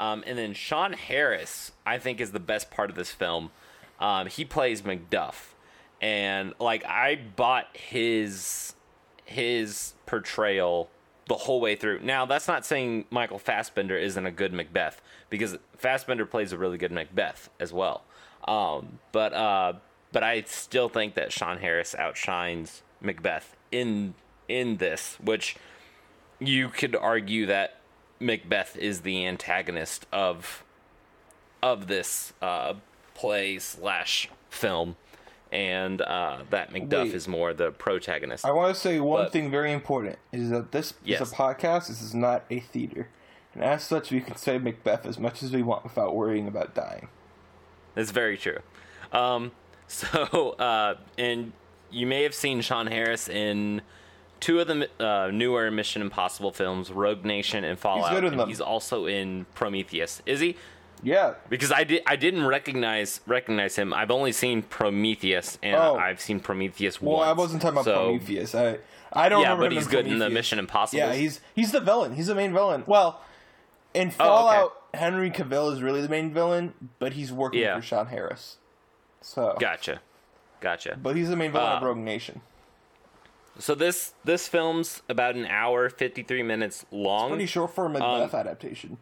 um, 0.00 0.25
and 0.26 0.38
then 0.38 0.54
Sean 0.54 0.94
Harris. 0.94 1.73
I 1.85 1.99
think 1.99 2.20
is 2.20 2.32
the 2.32 2.40
best 2.40 2.70
part 2.70 2.88
of 2.88 2.96
this 2.96 3.11
film. 3.11 3.50
Um, 4.00 4.26
he 4.28 4.44
plays 4.44 4.82
Macduff, 4.82 5.54
and 6.00 6.54
like 6.58 6.85
I 6.87 7.18
bought 7.37 7.76
his 7.76 8.75
his 9.26 9.94
portrayal 10.06 10.88
the 11.28 11.35
whole 11.35 11.61
way 11.61 11.75
through. 11.75 12.00
Now 12.00 12.25
that's 12.25 12.46
not 12.46 12.64
saying 12.64 13.06
Michael 13.11 13.38
Fassbender 13.38 13.99
isn't 13.99 14.25
a 14.25 14.30
good 14.30 14.52
Macbeth 14.52 15.02
because 15.28 15.56
Fassbender 15.76 16.25
plays 16.25 16.52
a 16.52 16.58
really 16.58 16.78
good 16.78 16.92
Macbeth 16.92 17.50
as 17.58 17.73
well. 17.73 18.04
Um, 18.46 18.98
but 19.12 19.32
uh, 19.32 19.72
but 20.12 20.22
I 20.22 20.42
still 20.42 20.88
think 20.88 21.14
that 21.14 21.32
Sean 21.32 21.58
Harris 21.58 21.94
outshines 21.94 22.82
Macbeth 23.00 23.56
in 23.72 24.14
in 24.48 24.76
this, 24.76 25.16
which 25.22 25.56
you 26.38 26.68
could 26.68 26.94
argue 26.94 27.46
that 27.46 27.80
Macbeth 28.20 28.76
is 28.76 29.00
the 29.02 29.26
antagonist 29.26 30.06
of 30.12 30.62
of 31.62 31.86
this 31.88 32.32
uh, 32.40 32.74
play 33.14 33.58
slash 33.58 34.28
film, 34.48 34.96
and 35.50 36.00
uh, 36.02 36.38
that 36.50 36.72
Macduff 36.72 37.04
Wait. 37.04 37.14
is 37.14 37.26
more 37.26 37.52
the 37.52 37.72
protagonist. 37.72 38.44
I 38.44 38.52
want 38.52 38.74
to 38.74 38.80
say 38.80 39.00
one 39.00 39.24
But- 39.24 39.32
thing 39.32 39.50
very 39.50 39.72
important 39.72 40.18
is 40.32 40.50
that 40.50 40.70
this 40.72 40.94
Yes. 41.04 41.20
is 41.20 41.32
a 41.32 41.34
podcast. 41.34 41.88
This 41.88 42.00
is 42.02 42.14
not 42.14 42.44
a 42.50 42.60
theater, 42.60 43.08
and 43.54 43.64
as 43.64 43.82
such, 43.82 44.12
we 44.12 44.20
can 44.20 44.36
say 44.36 44.58
Macbeth 44.58 45.04
as 45.04 45.18
much 45.18 45.42
as 45.42 45.52
we 45.52 45.62
want 45.62 45.82
without 45.82 46.14
worrying 46.14 46.46
about 46.46 46.74
dying. 46.74 47.08
That's 47.96 48.12
very 48.12 48.36
true. 48.38 48.58
Um, 49.12 49.50
so, 49.88 50.50
uh, 50.60 50.94
and 51.18 51.52
you 51.90 52.06
may 52.06 52.22
have 52.22 52.34
seen 52.34 52.60
Sean 52.60 52.86
Harris 52.86 53.28
in 53.28 53.82
two 54.38 54.60
of 54.60 54.68
the 54.68 54.88
uh, 55.04 55.30
newer 55.32 55.70
Mission 55.72 56.02
Impossible 56.02 56.52
films, 56.52 56.90
Rogue 56.92 57.24
Nation 57.24 57.64
and 57.64 57.76
Fallout. 57.78 58.10
He's 58.10 58.20
good 58.20 58.32
in 58.32 58.36
them. 58.38 58.48
He's 58.48 58.60
also 58.60 59.06
in 59.06 59.46
Prometheus. 59.54 60.22
Is 60.26 60.38
he? 60.40 60.56
Yeah, 61.02 61.34
Because 61.50 61.70
I 61.72 61.84
did, 61.84 62.02
I 62.06 62.16
didn't 62.16 62.46
recognize 62.46 63.20
recognize 63.26 63.76
him. 63.76 63.92
I've 63.92 64.10
only 64.10 64.32
seen 64.32 64.62
Prometheus, 64.62 65.58
and 65.62 65.76
Oh. 65.76 65.96
I've 65.96 66.20
seen 66.22 66.40
Prometheus 66.40 67.02
one. 67.02 67.10
well, 67.12 67.18
once. 67.20 67.28
I 67.28 67.32
wasn't 67.34 67.62
talking 67.62 67.74
about 67.74 67.84
So- 67.84 68.04
Prometheus. 68.06 68.54
I 68.54 68.78
I 69.12 69.28
don't 69.28 69.42
Yeah, 69.42 69.48
remember 69.52 69.66
but 69.66 69.72
he's 69.72 69.86
good 69.86 70.06
in 70.06 70.18
the 70.18 70.30
Mission 70.30 70.58
Impossible. 70.58 70.98
Yeah, 70.98 71.12
he's 71.14 71.40
he's 71.54 71.70
the 71.72 71.80
villain. 71.80 72.14
He's 72.14 72.26
the 72.28 72.34
main 72.34 72.52
villain. 72.52 72.82
Well, 72.86 73.20
in 73.96 74.08
Oh, 74.08 74.10
okay. 74.10 74.16
Fallout, 74.16 74.72
Henry 74.94 75.30
Cavill 75.30 75.72
is 75.72 75.82
really 75.82 76.00
the 76.02 76.08
main 76.08 76.32
villain, 76.32 76.74
but 76.98 77.14
he's 77.14 77.32
working 77.32 77.60
Yeah. 77.60 77.76
for 77.76 77.82
Sean 77.82 78.06
Harris. 78.06 78.58
So, 79.20 79.56
Gotcha, 79.58 80.00
gotcha. 80.60 80.96
but 81.02 81.16
he's 81.16 81.28
the 81.30 81.36
main 81.36 81.50
villain 81.52 81.72
of 81.78 81.82
Uh, 81.82 81.86
Rogue 81.86 81.98
Nation. 81.98 82.42
So 83.58 83.74
this 83.74 84.12
this 84.24 84.48
film's 84.48 85.02
about 85.08 85.34
an 85.34 85.46
hour 85.46 85.88
fifty 85.88 86.22
three 86.22 86.42
minutes 86.42 86.84
long. 86.90 87.30
Pretty 87.30 87.46
short 87.46 87.74
for 87.74 87.86
a 87.86 87.88
Macbeth 87.88 88.34
um, 88.34 88.40
adaptation. 88.40 88.98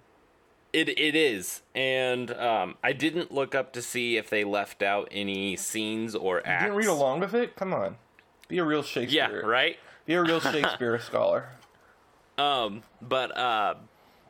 It 0.73 0.89
it 0.91 1.15
is, 1.17 1.63
and 1.75 2.31
um, 2.33 2.77
I 2.83 2.93
didn't 2.93 3.33
look 3.33 3.55
up 3.55 3.73
to 3.73 3.83
see 3.83 4.17
if 4.17 4.31
they 4.31 4.45
left 4.45 4.83
out 4.83 5.09
any 5.11 5.57
scenes 5.57 6.15
or 6.15 6.37
You 6.37 6.43
acts. 6.45 6.63
didn't 6.65 6.77
read 6.77 6.87
along 6.87 7.21
with 7.21 7.35
it? 7.35 7.57
Come 7.57 7.75
on, 7.75 7.97
be 8.49 8.59
a 8.59 8.65
real 8.65 8.83
Shakespeare. 8.85 9.41
Yeah, 9.43 9.47
right. 9.49 9.77
Be 10.07 10.15
a 10.15 10.23
real 10.23 10.41
Shakespeare 10.53 10.99
scholar. 11.01 11.49
Um, 12.39 12.83
but 13.03 13.37
uh, 13.37 13.75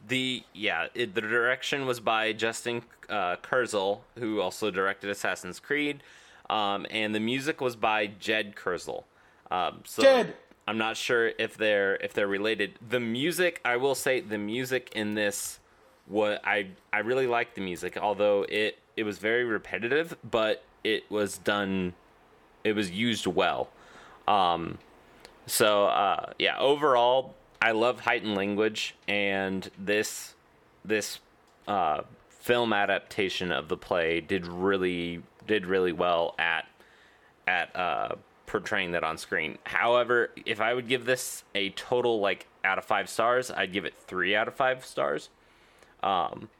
the 0.09 0.43
yeah, 0.53 0.89
it, 0.95 1.15
the 1.15 1.21
direction 1.21 1.87
was 1.87 2.01
by 2.01 2.33
Justin 2.33 2.83
uh, 3.09 3.37
Kurzel, 3.37 4.01
who 4.19 4.41
also 4.41 4.71
directed 4.71 5.11
Assassin's 5.11 5.61
Creed, 5.61 6.03
um, 6.51 6.87
and 6.91 7.15
the 7.15 7.21
music 7.21 7.61
was 7.61 7.77
by 7.77 8.07
Jed 8.07 8.55
Kurzel. 8.57 9.05
Um, 9.51 9.81
so 9.85 10.03
Jed! 10.03 10.35
I'm 10.67 10.79
not 10.79 10.97
sure 10.97 11.33
if 11.39 11.57
they're 11.57 11.97
if 11.97 12.13
they're 12.13 12.27
related. 12.29 12.79
The 12.89 13.01
music, 13.01 13.61
I 13.65 13.77
will 13.77 13.95
say, 13.95 14.21
the 14.21 14.39
music 14.39 14.93
in 14.95 15.15
this, 15.15 15.59
what 16.07 16.41
I 16.45 16.69
I 16.93 16.99
really 17.01 17.27
liked 17.27 17.55
the 17.55 17.61
music, 17.61 17.97
although 17.97 18.47
it 18.49 18.79
it 18.97 19.05
was 19.05 19.19
very 19.19 19.45
repetitive, 19.45 20.17
but 20.29 20.65
it 20.83 21.11
was 21.11 21.39
done, 21.39 21.95
it 22.63 22.75
was 22.75 22.91
used 22.91 23.27
well. 23.27 23.71
Um, 24.29 24.79
so 25.47 25.87
uh, 25.87 26.33
yeah, 26.39 26.59
overall, 26.59 27.35
I 27.65 27.71
love 27.71 28.01
heightened 28.01 28.35
language, 28.35 28.95
and 29.09 29.71
this 29.79 30.35
this 30.85 31.19
uh, 31.67 32.03
film 32.29 32.75
adaptation 32.75 33.51
of 33.51 33.69
the 33.69 33.77
play 33.79 34.21
did 34.21 34.47
really 34.47 35.23
did 35.47 35.65
really 35.65 35.93
well 35.93 36.35
at 36.39 36.67
at 37.49 37.75
uh, 37.75 38.17
portraying 38.45 38.93
that 38.93 39.03
on 39.03 39.17
screen. 39.17 39.57
However, 39.65 40.31
if 40.45 40.61
I 40.61 40.75
would 40.75 40.89
give 40.89 41.07
this 41.07 41.43
a 41.55 41.71
total 41.71 42.21
like 42.21 42.49
out 42.65 42.77
of 42.77 42.85
five 42.85 43.09
stars, 43.09 43.51
I'd 43.51 43.73
give 43.73 43.87
it 43.87 43.95
three 43.95 44.37
out 44.37 44.47
of 44.47 44.53
five 44.53 44.85
stars. 44.85 45.31
Um, 46.03 46.51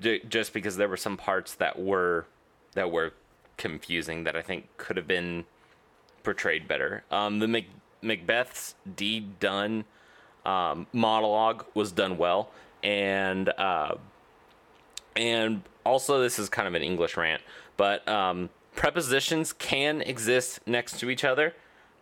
j- 0.00 0.24
just 0.28 0.52
because 0.52 0.76
there 0.76 0.88
were 0.88 0.96
some 0.96 1.16
parts 1.16 1.54
that 1.54 1.78
were 1.78 2.26
that 2.74 2.90
were 2.90 3.12
confusing 3.56 4.24
that 4.24 4.34
I 4.34 4.42
think 4.42 4.66
could 4.78 4.96
have 4.96 5.06
been 5.06 5.44
portrayed 6.24 6.66
better. 6.66 7.04
Um, 7.08 7.38
the 7.38 7.46
Mac- 7.46 7.66
Macbeth's 8.02 8.74
deed 8.96 9.38
done 9.38 9.84
um, 10.44 10.86
monologue 10.92 11.64
was 11.74 11.92
done 11.92 12.18
well, 12.18 12.50
and 12.82 13.48
uh, 13.50 13.94
and 15.16 15.62
also 15.84 16.20
this 16.20 16.38
is 16.38 16.48
kind 16.48 16.68
of 16.68 16.74
an 16.74 16.82
English 16.82 17.16
rant, 17.16 17.42
but 17.76 18.06
um, 18.08 18.50
prepositions 18.74 19.52
can 19.52 20.00
exist 20.02 20.60
next 20.66 20.98
to 21.00 21.10
each 21.10 21.24
other. 21.24 21.54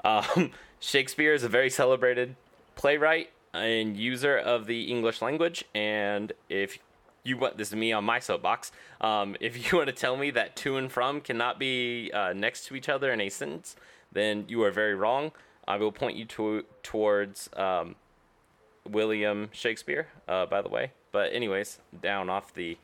Um, 0.04 0.50
Shakespeare 0.80 1.34
is 1.34 1.42
a 1.42 1.48
very 1.48 1.70
celebrated 1.70 2.36
playwright 2.76 3.30
and 3.52 3.96
user 3.96 4.36
of 4.36 4.66
the 4.66 4.84
English 4.84 5.20
language, 5.20 5.64
and 5.74 6.32
if 6.48 6.78
you 7.24 7.36
want 7.36 7.58
this 7.58 7.68
is 7.68 7.74
me 7.74 7.92
on 7.92 8.04
my 8.04 8.18
soapbox. 8.18 8.72
Um, 9.00 9.36
if 9.40 9.56
you 9.56 9.78
want 9.78 9.88
to 9.88 9.94
tell 9.94 10.16
me 10.16 10.30
that 10.30 10.56
to 10.56 10.76
and 10.76 10.90
from 10.90 11.20
cannot 11.20 11.58
be 11.58 12.10
uh, 12.12 12.32
next 12.32 12.66
to 12.66 12.74
each 12.74 12.88
other 12.88 13.12
in 13.12 13.20
a 13.20 13.28
sentence, 13.28 13.76
then 14.12 14.44
you 14.48 14.62
are 14.62 14.70
very 14.70 14.94
wrong. 14.94 15.32
I 15.66 15.76
will 15.76 15.92
point 15.92 16.16
you 16.16 16.24
to 16.24 16.64
towards 16.82 17.50
um, 17.56 17.94
William 18.90 19.48
Shakespeare, 19.52 20.08
uh, 20.26 20.46
by 20.46 20.62
the 20.62 20.68
way. 20.68 20.92
But 21.12 21.32
anyways, 21.32 21.78
down 22.02 22.28
off 22.30 22.54
the 22.54 22.78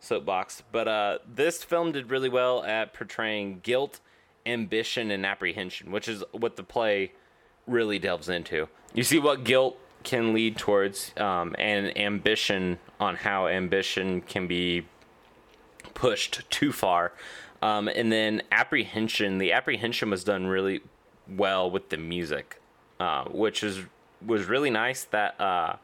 soapbox. 0.00 0.62
But 0.72 0.88
uh, 0.88 1.18
this 1.26 1.64
film 1.64 1.92
did 1.92 2.10
really 2.10 2.28
well 2.28 2.62
at 2.64 2.94
portraying 2.94 3.60
guilt, 3.62 4.00
ambition, 4.46 5.10
and 5.10 5.26
apprehension, 5.26 5.90
which 5.90 6.08
is 6.08 6.24
what 6.32 6.56
the 6.56 6.62
play 6.62 7.12
really 7.66 7.98
delves 7.98 8.28
into. 8.28 8.68
You 8.94 9.02
see 9.02 9.18
what 9.18 9.44
guilt 9.44 9.78
can 10.04 10.32
lead 10.32 10.56
towards, 10.56 11.12
um, 11.18 11.54
and 11.58 11.96
ambition 11.98 12.78
on 13.00 13.16
how 13.16 13.48
ambition 13.48 14.22
can 14.22 14.46
be 14.46 14.86
pushed 15.94 16.48
too 16.50 16.72
far. 16.72 17.12
Um, 17.60 17.88
and 17.88 18.12
then 18.12 18.42
apprehension. 18.52 19.38
The 19.38 19.52
apprehension 19.52 20.10
was 20.10 20.22
done 20.22 20.46
really 20.46 20.80
well 21.28 21.70
with 21.70 21.88
the 21.88 21.96
music, 21.96 22.60
uh, 23.00 23.24
which 23.24 23.62
is 23.64 23.80
was 24.24 24.46
really 24.46 24.70
nice. 24.70 25.04
That 25.04 25.40
uh, 25.40 25.76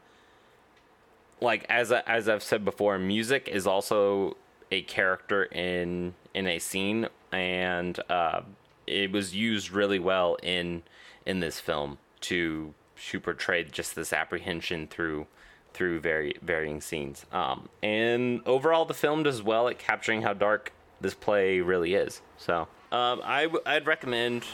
like 1.41 1.67
as 1.69 1.93
I, 1.93 2.01
as 2.07 2.29
I've 2.29 2.43
said 2.43 2.65
before, 2.65 2.99
music 2.99 3.49
is 3.49 3.67
also 3.67 4.37
a 4.71 4.83
character 4.83 5.45
in 5.45 6.15
in 6.35 6.47
a 6.47 6.59
scene, 6.59 7.09
and 7.33 7.99
uh, 8.11 8.43
it 8.87 9.13
was 9.13 9.35
used 9.35 9.71
really 9.71 9.99
well 9.99 10.37
in 10.43 10.83
in 11.27 11.41
this 11.41 11.61
film 11.61 11.99
to 12.23 12.75
to 13.11 13.21
portray 13.21 13.65
just 13.65 13.95
this 13.95 14.13
apprehension 14.13 14.87
through 14.87 15.27
through 15.73 16.01
very 16.01 16.35
varying 16.41 16.81
scenes. 16.81 17.27
Um, 17.33 17.69
and 17.83 18.41
overall, 18.47 18.85
the 18.85 18.95
film 18.95 19.25
does 19.25 19.43
well 19.43 19.69
at 19.69 19.79
capturing 19.79 20.23
how 20.23 20.33
dark 20.33 20.73
this 21.01 21.15
play 21.15 21.61
really 21.61 21.95
is. 21.95 22.23
So 22.39 22.69
um, 22.93 23.21
I 23.25 23.45
w- 23.45 23.63
I'd 23.67 23.87
recommend 23.87 24.45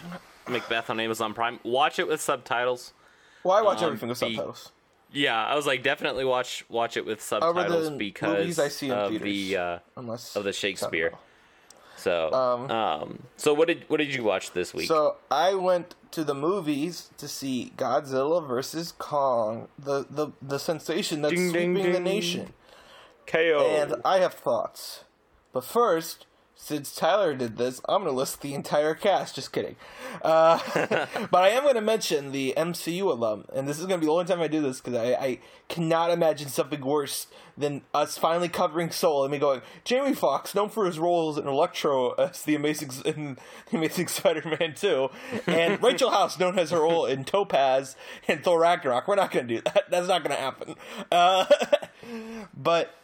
Macbeth 0.49 0.88
on 0.90 0.99
Amazon 0.99 1.34
Prime. 1.34 1.60
Watch 1.62 1.99
it 1.99 2.08
with 2.08 2.20
subtitles. 2.20 2.94
Well, 3.42 3.56
I 3.56 3.62
watch 3.62 3.78
Um, 3.78 3.87
everything 3.87 4.09
with 4.09 4.18
subtitles. 4.18 4.73
Yeah, 5.12 5.44
I 5.44 5.56
was 5.56 5.66
like, 5.66 5.82
definitely 5.82 6.25
watch 6.25 6.64
watch 6.68 6.97
it 6.97 7.04
with 7.04 7.20
subtitles 7.20 7.90
because 7.90 8.59
I 8.59 8.68
see 8.68 8.90
of 8.90 9.11
theaters, 9.11 9.25
the 9.25 9.56
uh, 9.56 9.78
unless 9.97 10.37
of 10.37 10.44
the 10.44 10.52
Shakespeare. 10.52 11.12
So, 11.97 12.32
Um, 12.32 12.70
um, 12.70 13.23
so 13.36 13.52
what 13.52 13.69
did 13.69 13.84
what 13.88 13.99
did 13.99 14.14
you 14.14 14.23
watch 14.23 14.52
this 14.52 14.73
week? 14.73 14.88
So 14.88 15.17
I 15.30 15.54
went 15.54 15.95
to 16.12 16.25
the 16.25 16.34
movies 16.34 17.10
to 17.19 17.28
see 17.28 17.73
Godzilla 17.76 18.47
versus 18.47 18.93
Kong, 18.93 19.69
the 19.78 20.06
the, 20.08 20.28
the 20.41 20.58
sensation 20.58 21.23
that's 21.23 21.34
Ding, 21.34 21.52
ding, 21.52 21.75
sweeping 21.75 21.93
the 21.93 22.00
nation. 22.00 22.52
KO. 23.26 23.67
And 23.67 23.97
I 24.04 24.19
have 24.21 24.34
thoughts. 24.34 25.04
But 25.52 25.64
first, 25.64 26.26
since 26.62 26.94
Tyler 26.94 27.34
did 27.34 27.56
this, 27.56 27.80
I'm 27.88 28.02
going 28.02 28.12
to 28.12 28.16
list 28.16 28.42
the 28.42 28.52
entire 28.52 28.94
cast. 28.94 29.34
Just 29.34 29.50
kidding. 29.50 29.76
Uh, 30.20 30.58
but 31.30 31.42
I 31.42 31.49
am 31.49 31.62
going 31.62 31.75
to 31.75 31.80
mention 31.80 32.32
the 32.32 32.52
MCU 32.54 33.02
alum. 33.04 33.46
And 33.54 33.66
this 33.66 33.78
is 33.78 33.86
going 33.86 33.99
to 33.99 34.04
be 34.04 34.06
the 34.06 34.12
only 34.12 34.26
time 34.26 34.42
I 34.42 34.46
do 34.46 34.60
this 34.60 34.78
because 34.78 34.94
I, 34.94 35.14
I 35.14 35.38
cannot 35.68 36.10
imagine 36.10 36.49
something 36.49 36.82
worse 36.82 37.28
than 37.56 37.80
us 37.94 38.18
finally 38.18 38.49
covering 38.49 38.90
Soul 38.90 39.25
and 39.25 39.32
me 39.32 39.38
going, 39.38 39.62
Jamie 39.84 40.14
Foxx, 40.14 40.54
known 40.54 40.68
for 40.68 40.84
his 40.84 40.99
roles 40.99 41.38
in 41.38 41.49
Electro 41.49 42.12
as 42.12 42.42
the 42.42 42.54
Amazing, 42.54 42.90
in 43.06 43.38
the 43.70 43.78
Amazing 43.78 44.08
Spider-Man 44.08 44.75
2, 44.75 45.08
and 45.46 45.82
Rachel 45.82 46.10
House, 46.10 46.38
known 46.38 46.58
as 46.58 46.70
her 46.70 46.80
role 46.80 47.06
in 47.06 47.25
Topaz 47.25 47.96
and 48.28 48.44
Thor 48.44 48.60
Ragnarok. 48.60 49.08
We're 49.08 49.16
not 49.16 49.30
going 49.30 49.49
to 49.49 49.54
do 49.56 49.62
that. 49.62 49.90
That's 49.90 50.08
not 50.08 50.23
going 50.23 50.36
to 50.36 50.42
happen. 50.42 50.75
Uh, 51.10 51.46
but 52.54 52.94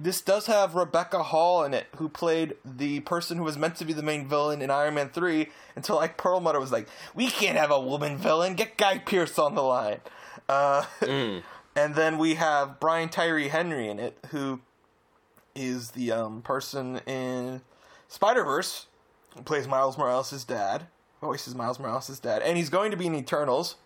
this 0.00 0.22
does 0.22 0.46
have 0.46 0.74
Rebecca 0.74 1.22
Hall 1.22 1.62
in 1.62 1.74
it, 1.74 1.86
who 1.96 2.08
played 2.08 2.54
the 2.64 3.00
person 3.00 3.36
who 3.36 3.44
was 3.44 3.58
meant 3.58 3.76
to 3.76 3.84
be 3.84 3.92
the 3.92 4.02
main 4.02 4.26
villain 4.26 4.62
in 4.62 4.70
Iron 4.70 4.94
Man 4.94 5.10
3, 5.10 5.48
until 5.76 5.96
like 5.96 6.16
Perlmutter 6.16 6.58
was 6.58 6.72
like, 6.72 6.88
we 7.14 7.28
can't 7.28 7.58
have 7.58 7.70
a 7.70 7.80
woman 7.80 8.16
villain, 8.16 8.54
get 8.54 8.78
Guy 8.78 8.98
Pearce 8.98 9.38
on 9.38 9.54
the 9.54 9.62
line. 9.62 10.00
Uh, 10.48 10.84
and 11.02 11.94
then 11.94 12.16
we 12.16 12.36
have 12.36 12.80
Brian 12.80 13.10
Tyree 13.10 13.48
Henry 13.48 13.88
in 13.88 13.98
it, 13.98 14.16
who 14.30 14.60
is 15.54 15.90
the 15.90 16.12
um, 16.12 16.40
person 16.42 17.00
in 17.06 17.60
Spider 18.08 18.42
Verse, 18.42 18.86
who 19.36 19.42
plays 19.42 19.68
Miles 19.68 19.98
Morales' 19.98 20.44
dad, 20.44 20.86
voices 21.20 21.54
Miles 21.54 21.78
Morales' 21.78 22.18
dad, 22.18 22.40
and 22.42 22.56
he's 22.56 22.70
going 22.70 22.90
to 22.90 22.96
be 22.96 23.06
in 23.06 23.14
Eternals. 23.14 23.76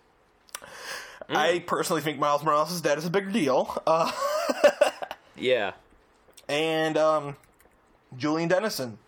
I 1.29 1.64
personally 1.66 2.03
think 2.03 2.18
Miles 2.18 2.44
Morales' 2.44 2.81
dad 2.81 2.98
is 2.98 3.07
a 3.07 3.11
bigger 3.11 3.31
deal. 3.31 3.83
Uh, 3.87 4.12
yeah, 5.37 5.72
and 6.48 6.96
um, 6.96 7.37
Julian 8.16 8.48
Dennison, 8.48 8.98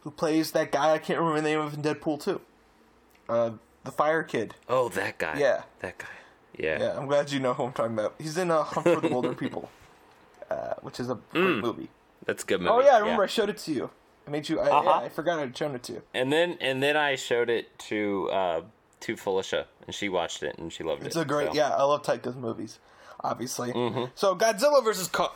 who 0.00 0.10
plays 0.10 0.52
that 0.52 0.72
guy 0.72 0.92
I 0.92 0.98
can't 0.98 1.18
remember 1.18 1.40
the 1.40 1.48
name 1.48 1.60
of 1.60 1.74
in 1.74 1.82
Deadpool 1.82 2.22
2. 2.22 2.40
Uh, 3.28 3.50
the 3.84 3.90
Fire 3.90 4.22
Kid. 4.22 4.54
Oh, 4.68 4.88
that 4.90 5.18
guy. 5.18 5.38
Yeah. 5.38 5.62
That 5.80 5.98
guy. 5.98 6.06
Yeah. 6.58 6.78
Yeah, 6.80 6.96
I'm 6.98 7.06
glad 7.06 7.30
you 7.32 7.40
know 7.40 7.52
who 7.54 7.64
I'm 7.64 7.72
talking 7.72 7.94
about. 7.94 8.14
He's 8.18 8.38
in 8.38 8.50
uh, 8.50 8.62
Hunt 8.62 8.86
for 8.86 9.00
the 9.00 9.08
Wilder 9.08 9.34
People, 9.34 9.70
uh, 10.50 10.74
which 10.82 11.00
is 11.00 11.10
a 11.10 11.18
great 11.32 11.58
movie. 11.62 11.88
That's 12.26 12.42
a 12.44 12.46
good 12.46 12.60
movie. 12.60 12.70
Oh 12.72 12.80
yeah, 12.80 12.94
I 12.96 12.98
remember 13.00 13.24
I 13.24 13.26
showed 13.26 13.48
it 13.50 13.58
to 13.58 13.72
you. 13.72 13.90
I 14.26 14.30
made 14.30 14.48
you. 14.48 14.60
I, 14.60 14.68
Uh-huh. 14.70 14.82
yeah, 15.00 15.06
I 15.06 15.08
forgot 15.10 15.38
I'd 15.40 15.56
shown 15.56 15.74
it 15.74 15.82
to 15.84 15.94
you. 15.94 16.02
And 16.14 16.32
then 16.32 16.56
and 16.60 16.82
then 16.82 16.96
I 16.96 17.16
showed 17.16 17.50
it 17.50 17.76
to 17.90 18.30
uh 18.32 18.60
to 19.00 19.16
Felicia 19.16 19.66
and 19.86 19.94
she 19.94 20.08
watched 20.08 20.42
it 20.42 20.56
and 20.56 20.72
she 20.72 20.82
loved 20.84 21.04
It's 21.04 21.16
it. 21.16 21.20
It's 21.20 21.24
a 21.24 21.28
great. 21.28 21.48
so. 21.48 21.54
Yeah, 21.54 21.70
I 21.70 21.82
love 21.82 22.02
Taika's 22.02 22.36
movies. 22.36 22.78
Obviously. 23.20 23.72
Mm-hmm. 23.72 24.04
So 24.14 24.34
Godzilla 24.36 24.82
versus 24.84 25.08
Kong. 25.08 25.30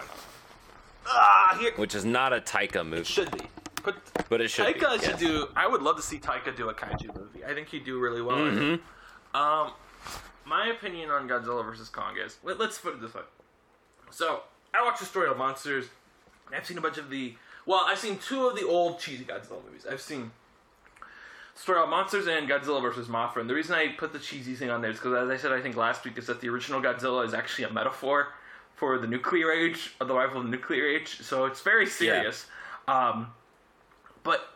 Ah, 1.07 1.57
here 1.61 1.73
Which 1.77 1.95
is 1.95 2.05
not 2.05 2.33
a 2.33 2.41
Taika 2.41 2.87
movie, 2.87 3.05
Should 3.05 3.31
be. 3.31 3.45
But 3.85 3.97
but 4.29 4.41
it 4.41 4.49
should 4.49 4.75
be. 4.75 4.81
Taika 4.81 5.01
should 5.01 5.21
yes. 5.21 5.21
do. 5.21 5.49
I 5.57 5.67
would 5.67 5.83
love 5.83 5.97
to 5.97 6.03
see 6.03 6.19
Taika 6.19 6.55
do 6.55 6.69
a 6.69 6.75
kaiju 6.75 7.17
movie. 7.17 7.45
I 7.45 7.55
think 7.55 7.69
he'd 7.69 7.85
do 7.85 7.99
really 7.99 8.21
well. 8.21 8.37
Mm-hmm. 8.37 9.37
Um, 9.37 9.73
my 10.45 10.69
opinion 10.69 11.11
on 11.11 11.29
Godzilla 11.29 11.65
versus 11.65 11.89
Kong 11.89 12.17
is 12.23 12.37
let, 12.43 12.61
us 12.61 12.79
put 12.79 12.95
it 12.95 13.01
this 13.01 13.15
way. 13.15 13.23
So 14.11 14.43
I 14.75 14.85
watched 14.85 15.01
the 15.01 15.07
story 15.07 15.29
of 15.31 15.39
monsters. 15.39 15.87
I've 16.55 16.67
seen 16.67 16.79
a 16.79 16.81
bunch 16.81 16.99
of 16.99 17.09
the. 17.09 17.35
Well, 17.67 17.83
I've 17.87 17.99
seen 17.99 18.19
two 18.19 18.47
of 18.47 18.57
the 18.57 18.67
old 18.67 18.99
cheesy 18.99 19.25
Godzilla 19.25 19.65
movies. 19.65 19.87
I've 19.89 20.01
seen 20.01 20.33
Story 21.59 21.83
of 21.83 21.89
Monsters 21.89 22.29
and 22.29 22.49
Godzilla 22.49 22.81
vs. 22.81 23.09
Mothra. 23.09 23.41
And 23.41 23.51
the 23.51 23.55
reason 23.55 23.75
I 23.75 23.89
put 23.89 24.13
the 24.13 24.21
cheesy 24.21 24.55
thing 24.55 24.71
on 24.71 24.81
there 24.81 24.93
is 24.93 24.99
because, 24.99 25.25
as 25.25 25.29
I 25.29 25.37
said, 25.37 25.51
I 25.51 25.61
think 25.61 25.77
last 25.77 26.05
week, 26.05 26.17
is 26.17 26.29
that 26.29 26.41
the 26.41 26.49
original 26.49 26.81
Godzilla 26.81 27.27
is 27.27 27.35
actually 27.35 27.65
a 27.65 27.73
metaphor 27.73 28.29
for 28.79 28.99
the 28.99 29.07
nuclear 29.07 29.51
age, 29.51 29.95
the 29.99 30.15
arrival 30.15 30.39
of 30.39 30.45
the 30.45 30.51
nuclear 30.51 30.87
age. 30.87 31.21
So 31.21 31.47
it's 31.47 31.61
very 31.61 31.87
serious. 31.87 32.47
Um, 32.87 33.33
but 34.23 34.49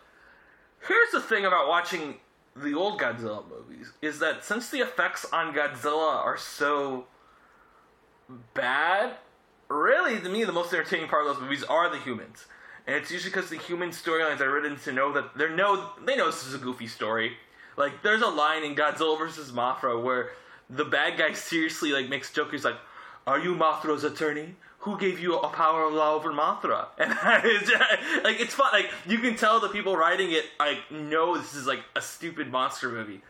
here's 0.86 1.10
the 1.10 1.20
thing 1.20 1.44
about 1.44 1.68
watching 1.68 2.16
the 2.54 2.74
old 2.74 3.00
Godzilla 3.00 3.44
movies 3.48 3.92
is 4.02 4.18
that 4.20 4.44
since 4.44 4.70
the 4.70 4.78
effects 4.78 5.26
on 5.32 5.54
Godzilla 5.54 6.24
are 6.24 6.36
so 6.36 7.06
bad, 8.54 9.16
really 9.68 10.20
to 10.20 10.28
me 10.28 10.44
the 10.44 10.52
most 10.52 10.72
entertaining 10.72 11.08
part 11.08 11.26
of 11.26 11.34
those 11.34 11.42
movies 11.42 11.64
are 11.64 11.90
the 11.90 11.98
humans. 11.98 12.46
And 12.86 12.96
it's 12.96 13.10
usually 13.10 13.30
because 13.30 13.48
the 13.48 13.58
human 13.58 13.90
storylines 13.90 14.40
are 14.40 14.50
written 14.50 14.76
to 14.80 14.92
know 14.92 15.12
that 15.12 15.36
they 15.36 15.48
know 15.54 15.90
they 16.04 16.16
know 16.16 16.26
this 16.26 16.46
is 16.46 16.54
a 16.54 16.58
goofy 16.58 16.86
story. 16.86 17.36
Like 17.76 18.02
there's 18.02 18.22
a 18.22 18.28
line 18.28 18.64
in 18.64 18.74
Godzilla 18.74 19.16
vs. 19.18 19.52
Mothra 19.52 20.02
where 20.02 20.30
the 20.68 20.84
bad 20.84 21.18
guy 21.18 21.32
seriously 21.32 21.92
like 21.92 22.08
makes 22.08 22.32
jokers 22.32 22.64
like, 22.64 22.76
"Are 23.26 23.38
you 23.38 23.54
Mothra's 23.54 24.04
attorney? 24.04 24.56
Who 24.80 24.98
gave 24.98 25.20
you 25.20 25.38
a 25.38 25.48
power 25.48 25.84
of 25.84 25.92
law 25.92 26.14
over 26.14 26.32
Mothra?" 26.32 26.86
And 26.98 27.12
it's 27.44 27.68
just- 27.70 28.24
like 28.24 28.40
it's 28.40 28.54
fun. 28.54 28.68
Like 28.72 28.90
you 29.06 29.18
can 29.18 29.36
tell 29.36 29.60
the 29.60 29.68
people 29.68 29.96
writing 29.96 30.32
it 30.32 30.44
like 30.58 30.90
know 30.90 31.36
this 31.36 31.54
is 31.54 31.66
like 31.66 31.80
a 31.96 32.00
stupid 32.02 32.50
monster 32.50 32.88
movie. 32.88 33.22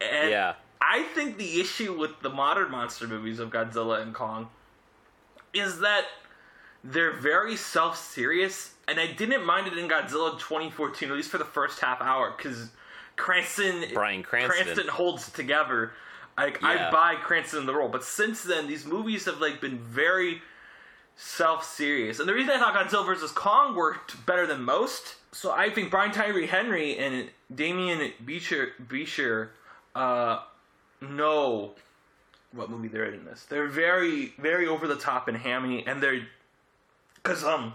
And 0.00 0.30
Yeah. 0.30 0.54
I 0.82 1.02
think 1.14 1.36
the 1.36 1.60
issue 1.60 1.92
with 1.92 2.20
the 2.20 2.30
modern 2.30 2.70
monster 2.70 3.06
movies 3.06 3.38
of 3.38 3.50
Godzilla 3.50 4.00
and 4.00 4.14
Kong 4.14 4.48
is 5.52 5.80
that 5.80 6.04
they're 6.82 7.12
very 7.12 7.56
self-serious, 7.56 8.72
and 8.88 8.98
I 8.98 9.08
didn't 9.08 9.44
mind 9.44 9.66
it 9.66 9.76
in 9.76 9.88
Godzilla 9.88 10.38
2014, 10.38 11.10
at 11.10 11.14
least 11.14 11.28
for 11.30 11.36
the 11.36 11.44
first 11.44 11.80
half 11.80 12.00
hour, 12.00 12.32
because 12.34 12.70
Cranston, 13.16 13.84
Bryan 13.92 14.22
Cranston. 14.22 14.88
holds 14.88 15.28
it 15.28 15.34
together. 15.34 15.92
Like 16.44 16.62
I 16.62 16.90
buy 16.90 17.14
Cranston 17.16 17.60
in 17.60 17.66
the 17.66 17.74
role, 17.74 17.88
but 17.88 18.04
since 18.04 18.42
then 18.42 18.66
these 18.66 18.86
movies 18.86 19.24
have 19.26 19.40
like 19.40 19.60
been 19.60 19.78
very 19.78 20.42
self-serious, 21.16 22.18
and 22.18 22.28
the 22.28 22.34
reason 22.34 22.50
I 22.50 22.58
thought 22.58 22.74
Godzilla 22.74 23.04
vs 23.04 23.32
Kong 23.32 23.74
worked 23.74 24.24
better 24.26 24.46
than 24.46 24.62
most. 24.62 25.16
So 25.32 25.52
I 25.52 25.70
think 25.70 25.90
Brian 25.90 26.12
Tyree 26.12 26.46
Henry 26.46 26.96
and 26.98 27.30
Demián 27.54 28.12
Bichir 28.24 28.70
Bichir 28.88 29.50
uh, 29.94 30.40
know 31.00 31.72
what 32.52 32.70
movie 32.70 32.88
they're 32.88 33.12
in 33.12 33.24
this. 33.24 33.44
They're 33.44 33.68
very, 33.68 34.34
very 34.38 34.66
over 34.66 34.88
the 34.88 34.96
top 34.96 35.28
and 35.28 35.36
hammy, 35.36 35.86
and 35.86 36.02
they're 36.02 36.26
because 37.14 37.44
um, 37.44 37.74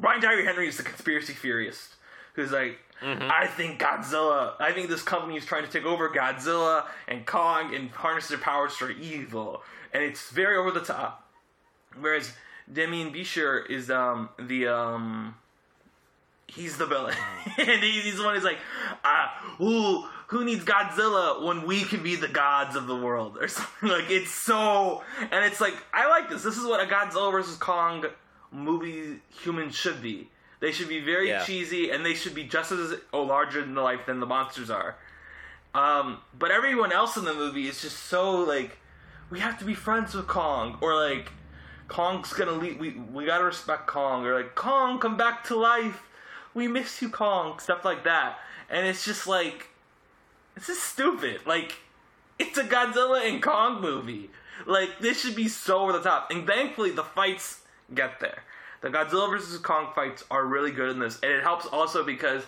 Brian 0.00 0.20
Tyree 0.20 0.44
Henry 0.44 0.68
is 0.68 0.76
the 0.76 0.82
conspiracy 0.82 1.32
theorist 1.32 1.94
who's 2.34 2.52
like, 2.52 2.78
I 3.02 3.46
think 3.46 3.80
Godzilla. 3.80 4.54
I 4.58 4.72
think 4.72 4.88
this 4.88 5.02
company 5.02 5.36
is 5.36 5.46
trying 5.46 5.64
to 5.64 5.70
take 5.70 5.84
over 5.84 6.08
Godzilla 6.08 6.86
and 7.06 7.24
Kong 7.24 7.74
and 7.74 7.90
harness 7.90 8.28
their 8.28 8.38
powers 8.38 8.72
for 8.72 8.90
evil, 8.90 9.62
and 9.92 10.02
it's 10.02 10.30
very 10.30 10.56
over 10.56 10.70
the 10.70 10.80
top. 10.80 11.24
Whereas 11.98 12.32
Demián 12.72 13.14
Bichir 13.14 13.68
is 13.70 13.90
um 13.90 14.28
the 14.38 14.66
um 14.66 15.36
he's 16.48 16.76
the 16.76 16.86
villain, 16.86 17.14
and 17.58 17.82
he's, 17.82 18.04
he's 18.04 18.16
the 18.16 18.24
one 18.24 18.34
who's 18.34 18.44
like, 18.44 18.58
ah, 19.04 19.56
ooh, 19.60 20.04
who 20.28 20.44
needs 20.44 20.64
Godzilla 20.64 21.44
when 21.44 21.66
we 21.66 21.84
can 21.84 22.02
be 22.02 22.16
the 22.16 22.28
gods 22.28 22.74
of 22.76 22.86
the 22.86 22.96
world 22.96 23.38
or 23.40 23.48
something 23.48 23.88
like 23.88 24.10
it's 24.10 24.32
so, 24.32 25.02
and 25.20 25.44
it's 25.44 25.60
like 25.60 25.74
I 25.92 26.08
like 26.08 26.30
this. 26.30 26.42
This 26.42 26.56
is 26.56 26.66
what 26.66 26.80
a 26.80 26.86
Godzilla 26.86 27.30
versus 27.30 27.56
Kong 27.56 28.04
movie 28.50 29.20
human 29.42 29.70
should 29.70 30.02
be. 30.02 30.28
They 30.60 30.72
should 30.72 30.88
be 30.88 31.00
very 31.00 31.28
Yeah. 31.28 31.44
cheesy, 31.44 31.90
and 31.90 32.04
they 32.04 32.14
should 32.14 32.34
be 32.34 32.44
just 32.44 32.72
as 32.72 32.98
oh, 33.12 33.22
larger 33.22 33.60
than 33.60 33.74
life 33.74 34.06
than 34.06 34.20
the 34.20 34.26
monsters 34.26 34.70
are. 34.70 34.96
Um, 35.74 36.18
but 36.36 36.50
everyone 36.50 36.92
else 36.92 37.16
in 37.16 37.24
the 37.24 37.34
movie 37.34 37.68
is 37.68 37.80
just 37.82 37.98
so 38.04 38.32
like, 38.40 38.78
we 39.30 39.40
have 39.40 39.58
to 39.58 39.64
be 39.64 39.74
friends 39.74 40.14
with 40.14 40.26
Kong, 40.26 40.78
or 40.80 40.94
like, 40.94 41.30
Kong's 41.86 42.32
gonna 42.32 42.52
leave. 42.52 42.78
We 42.78 42.90
we 42.90 43.24
gotta 43.26 43.44
respect 43.44 43.86
Kong, 43.86 44.26
or 44.26 44.34
like, 44.36 44.54
Kong, 44.54 44.98
come 44.98 45.16
back 45.16 45.44
to 45.44 45.56
life. 45.56 46.02
We 46.54 46.66
miss 46.66 47.00
you, 47.00 47.08
Kong. 47.08 47.58
Stuff 47.60 47.84
like 47.84 48.04
that, 48.04 48.38
and 48.68 48.86
it's 48.86 49.04
just 49.04 49.26
like, 49.26 49.68
this 50.54 50.68
is 50.68 50.82
stupid. 50.82 51.46
Like, 51.46 51.76
it's 52.38 52.58
a 52.58 52.64
Godzilla 52.64 53.28
and 53.28 53.40
Kong 53.42 53.80
movie. 53.80 54.30
Like, 54.66 54.98
this 54.98 55.20
should 55.20 55.36
be 55.36 55.46
so 55.48 55.78
over 55.80 55.92
the 55.92 56.00
top. 56.00 56.30
And 56.32 56.46
thankfully, 56.46 56.90
the 56.90 57.04
fights 57.04 57.60
get 57.94 58.18
there. 58.20 58.42
The 58.80 58.88
Godzilla 58.88 59.30
versus 59.30 59.58
Kong 59.58 59.88
fights 59.94 60.24
are 60.30 60.44
really 60.44 60.70
good 60.70 60.90
in 60.90 60.98
this, 60.98 61.18
and 61.22 61.32
it 61.32 61.42
helps 61.42 61.66
also 61.66 62.04
because 62.04 62.44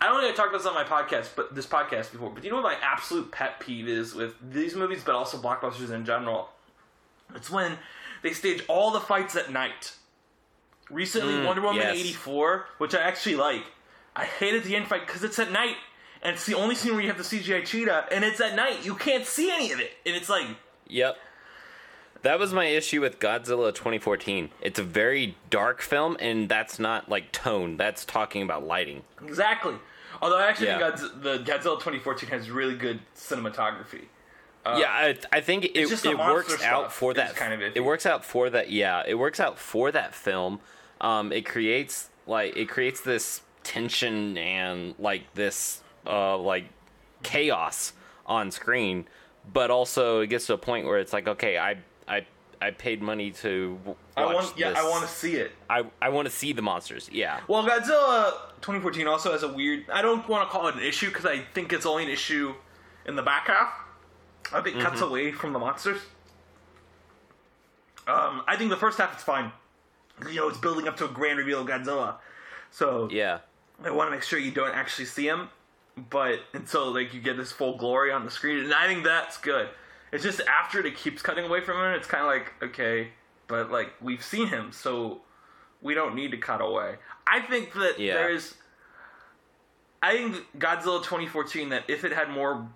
I 0.00 0.06
don't 0.06 0.20
think 0.20 0.32
I 0.32 0.36
talked 0.36 0.48
about 0.48 0.58
this 0.58 0.66
on 0.66 0.74
my 0.74 0.84
podcast, 0.84 1.30
but 1.36 1.54
this 1.54 1.66
podcast 1.66 2.10
before. 2.10 2.30
But 2.30 2.42
you 2.42 2.50
know 2.50 2.56
what 2.56 2.64
my 2.64 2.76
absolute 2.82 3.30
pet 3.30 3.60
peeve 3.60 3.86
is 3.86 4.14
with 4.14 4.34
these 4.50 4.74
movies, 4.74 5.02
but 5.04 5.14
also 5.14 5.38
blockbusters 5.38 5.90
in 5.90 6.04
general? 6.04 6.48
It's 7.36 7.50
when 7.50 7.78
they 8.22 8.32
stage 8.32 8.64
all 8.68 8.90
the 8.90 9.00
fights 9.00 9.36
at 9.36 9.52
night. 9.52 9.92
Recently, 10.90 11.36
hmm, 11.36 11.44
Wonder 11.44 11.62
Woman 11.62 11.82
yes. 11.82 11.96
'84, 11.96 12.66
which 12.78 12.94
I 12.94 13.00
actually 13.00 13.36
like. 13.36 13.64
I 14.16 14.24
hated 14.24 14.64
the 14.64 14.74
end 14.76 14.88
fight 14.88 15.06
because 15.06 15.22
it's 15.22 15.38
at 15.38 15.52
night, 15.52 15.76
and 16.22 16.34
it's 16.34 16.44
the 16.44 16.54
only 16.54 16.74
scene 16.74 16.92
where 16.92 17.00
you 17.00 17.08
have 17.08 17.16
the 17.16 17.24
CGI 17.24 17.64
cheetah, 17.64 18.06
and 18.10 18.24
it's 18.24 18.40
at 18.40 18.56
night. 18.56 18.84
You 18.84 18.96
can't 18.96 19.24
see 19.24 19.50
any 19.50 19.72
of 19.72 19.80
it, 19.80 19.92
and 20.04 20.16
it's 20.16 20.28
like 20.28 20.46
Yep. 20.88 21.16
That 22.22 22.38
was 22.38 22.52
my 22.52 22.66
issue 22.66 23.00
with 23.00 23.18
Godzilla 23.18 23.74
2014. 23.74 24.50
It's 24.60 24.78
a 24.78 24.84
very 24.84 25.36
dark 25.50 25.80
film, 25.82 26.16
and 26.20 26.48
that's 26.48 26.78
not 26.78 27.08
like 27.08 27.32
tone. 27.32 27.76
That's 27.76 28.04
talking 28.04 28.42
about 28.42 28.64
lighting. 28.66 29.02
exactly. 29.24 29.74
Although 30.20 30.38
I 30.38 30.46
actually 30.46 30.68
Yeah. 30.68 30.94
think 30.94 31.22
the 31.22 31.38
Godzilla 31.38 31.80
2014 31.80 32.28
has 32.28 32.48
really 32.50 32.76
good 32.76 33.00
cinematography. 33.16 34.04
yeah, 34.64 34.86
I, 34.88 35.18
I 35.32 35.40
think 35.40 35.64
it, 35.64 35.86
Uh, 35.86 35.88
just 35.88 36.06
it 36.06 36.16
works 36.16 36.62
out 36.62 36.92
for 36.92 37.12
that. 37.14 37.34
kind 37.34 37.52
of 37.52 37.58
iffy. 37.58 37.72
it 37.76 37.80
works 37.80 38.06
out 38.06 38.24
for 38.24 38.48
that. 38.50 38.70
Yeah, 38.70 39.02
it 39.04 39.14
works 39.14 39.40
out 39.40 39.58
for 39.58 39.90
that 39.90 40.14
film. 40.14 40.60
Um, 41.00 41.32
it 41.32 41.44
creates 41.44 42.10
like 42.28 42.56
it 42.56 42.68
creates 42.68 43.00
this 43.00 43.40
tension 43.64 44.38
and 44.38 44.94
like 45.00 45.22
this 45.34 45.82
uh 46.06 46.36
like 46.36 46.66
chaos 47.24 47.92
on 48.26 48.52
screen, 48.52 49.08
but 49.52 49.70
also 49.72 50.20
it 50.20 50.28
gets 50.28 50.46
to 50.46 50.54
a 50.54 50.58
point 50.58 50.86
where 50.86 50.98
it's 51.00 51.12
like, 51.12 51.26
okay, 51.26 51.58
I 51.58 51.78
I 52.08 52.26
I 52.60 52.70
paid 52.70 53.02
money 53.02 53.30
to 53.32 53.76
w- 53.78 53.96
I 54.16 54.24
watch 54.26 54.34
want, 54.34 54.58
yeah, 54.58 54.70
this. 54.70 54.78
I 54.78 54.88
want 54.88 55.02
to 55.06 55.12
see 55.12 55.34
it. 55.36 55.52
I 55.68 55.84
I 56.00 56.08
want 56.10 56.26
to 56.26 56.32
see 56.34 56.52
the 56.52 56.62
monsters. 56.62 57.08
Yeah. 57.12 57.40
Well, 57.48 57.64
Godzilla 57.64 58.32
2014 58.60 59.06
also 59.08 59.32
has 59.32 59.42
a 59.42 59.48
weird. 59.52 59.84
I 59.92 60.02
don't 60.02 60.26
want 60.28 60.48
to 60.48 60.52
call 60.52 60.68
it 60.68 60.74
an 60.76 60.82
issue 60.82 61.08
because 61.08 61.26
I 61.26 61.40
think 61.54 61.72
it's 61.72 61.86
only 61.86 62.04
an 62.04 62.10
issue 62.10 62.54
in 63.06 63.16
the 63.16 63.22
back 63.22 63.48
half. 63.48 63.72
I 64.52 64.60
think 64.60 64.76
it 64.76 64.82
cuts 64.82 64.96
Mm-hmm. 65.00 65.04
away 65.08 65.32
from 65.32 65.52
the 65.52 65.58
monsters. 65.58 66.00
Um, 68.06 68.42
I 68.48 68.56
think 68.56 68.70
the 68.70 68.76
first 68.76 68.98
half 68.98 69.16
is 69.16 69.22
fine. 69.22 69.52
You 70.28 70.36
know, 70.36 70.48
it's 70.48 70.58
building 70.58 70.88
up 70.88 70.96
to 70.98 71.04
a 71.04 71.08
grand 71.08 71.38
reveal 71.38 71.60
of 71.62 71.66
Godzilla, 71.68 72.16
so 72.70 73.08
Yeah. 73.10 73.38
I 73.84 73.90
want 73.90 74.08
to 74.08 74.10
make 74.12 74.22
sure 74.22 74.38
you 74.38 74.50
don't 74.50 74.74
actually 74.74 75.06
see 75.06 75.26
him, 75.26 75.48
but 76.10 76.40
until 76.52 76.92
like 76.92 77.14
you 77.14 77.20
get 77.20 77.36
this 77.36 77.50
full 77.52 77.76
glory 77.76 78.12
on 78.12 78.24
the 78.24 78.30
screen, 78.30 78.58
and 78.64 78.74
I 78.74 78.86
think 78.86 79.04
that's 79.04 79.38
good. 79.38 79.68
It's 80.12 80.22
just 80.22 80.40
after 80.42 80.84
it 80.84 80.96
keeps 80.96 81.22
cutting 81.22 81.44
away 81.46 81.62
from 81.62 81.78
him, 81.78 81.94
it's 81.94 82.06
kind 82.06 82.22
of 82.22 82.28
like 82.28 82.52
okay, 82.62 83.08
but 83.48 83.70
like 83.70 83.92
we've 84.00 84.22
seen 84.22 84.48
him, 84.48 84.70
so 84.72 85.22
we 85.80 85.94
don't 85.94 86.14
need 86.14 86.30
to 86.30 86.36
cut 86.36 86.60
away. 86.60 86.96
I 87.26 87.40
think 87.40 87.72
that 87.74 87.98
Yeah. 87.98 88.14
there's, 88.14 88.54
I 90.02 90.12
think 90.16 90.58
Godzilla 90.58 91.02
2014 91.02 91.70
that 91.70 91.84
if 91.88 92.04
it 92.04 92.12
had 92.12 92.28
more 92.30 92.68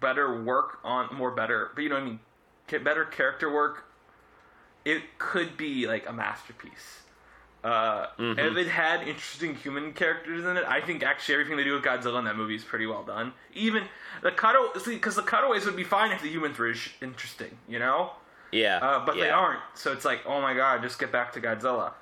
better 0.00 0.42
work 0.42 0.80
on 0.82 1.08
more 1.14 1.30
better, 1.30 1.70
but 1.74 1.82
you 1.82 1.88
know 1.88 1.94
what 1.96 2.02
I 2.02 2.06
mean, 2.06 2.20
better 2.84 3.04
character 3.04 3.52
work, 3.52 3.84
it 4.84 5.18
could 5.18 5.56
be 5.56 5.86
like 5.86 6.08
a 6.08 6.12
masterpiece. 6.12 7.02
Uh, 7.62 8.06
Mm-hmm. 8.18 8.38
If 8.38 8.56
it 8.56 8.68
had 8.68 9.06
interesting 9.06 9.54
human 9.54 9.92
characters 9.92 10.44
in 10.44 10.56
it, 10.56 10.64
I 10.66 10.80
think 10.80 11.02
actually 11.02 11.34
everything 11.34 11.56
they 11.56 11.64
do 11.64 11.74
with 11.74 11.82
Godzilla 11.82 12.18
in 12.18 12.24
that 12.24 12.36
movie 12.36 12.54
is 12.54 12.64
pretty 12.64 12.86
well 12.86 13.02
done. 13.02 13.32
Even 13.54 13.84
the 14.22 14.30
cut, 14.30 14.54
because 14.84 15.16
the 15.16 15.22
cutaways 15.22 15.64
would 15.64 15.76
be 15.76 15.84
fine 15.84 16.12
if 16.12 16.22
the 16.22 16.28
humans 16.28 16.58
were 16.58 16.72
interesting, 17.02 17.56
you 17.68 17.78
know. 17.78 18.12
Yeah. 18.52 18.78
Uh, 18.82 19.04
but 19.06 19.16
they 19.16 19.30
aren't, 19.30 19.60
so 19.74 19.92
it's 19.92 20.04
like, 20.04 20.20
oh 20.26 20.40
my 20.40 20.54
god, 20.54 20.82
just 20.82 20.98
get 20.98 21.12
back 21.12 21.32
to 21.34 21.40
Godzilla. 21.40 21.92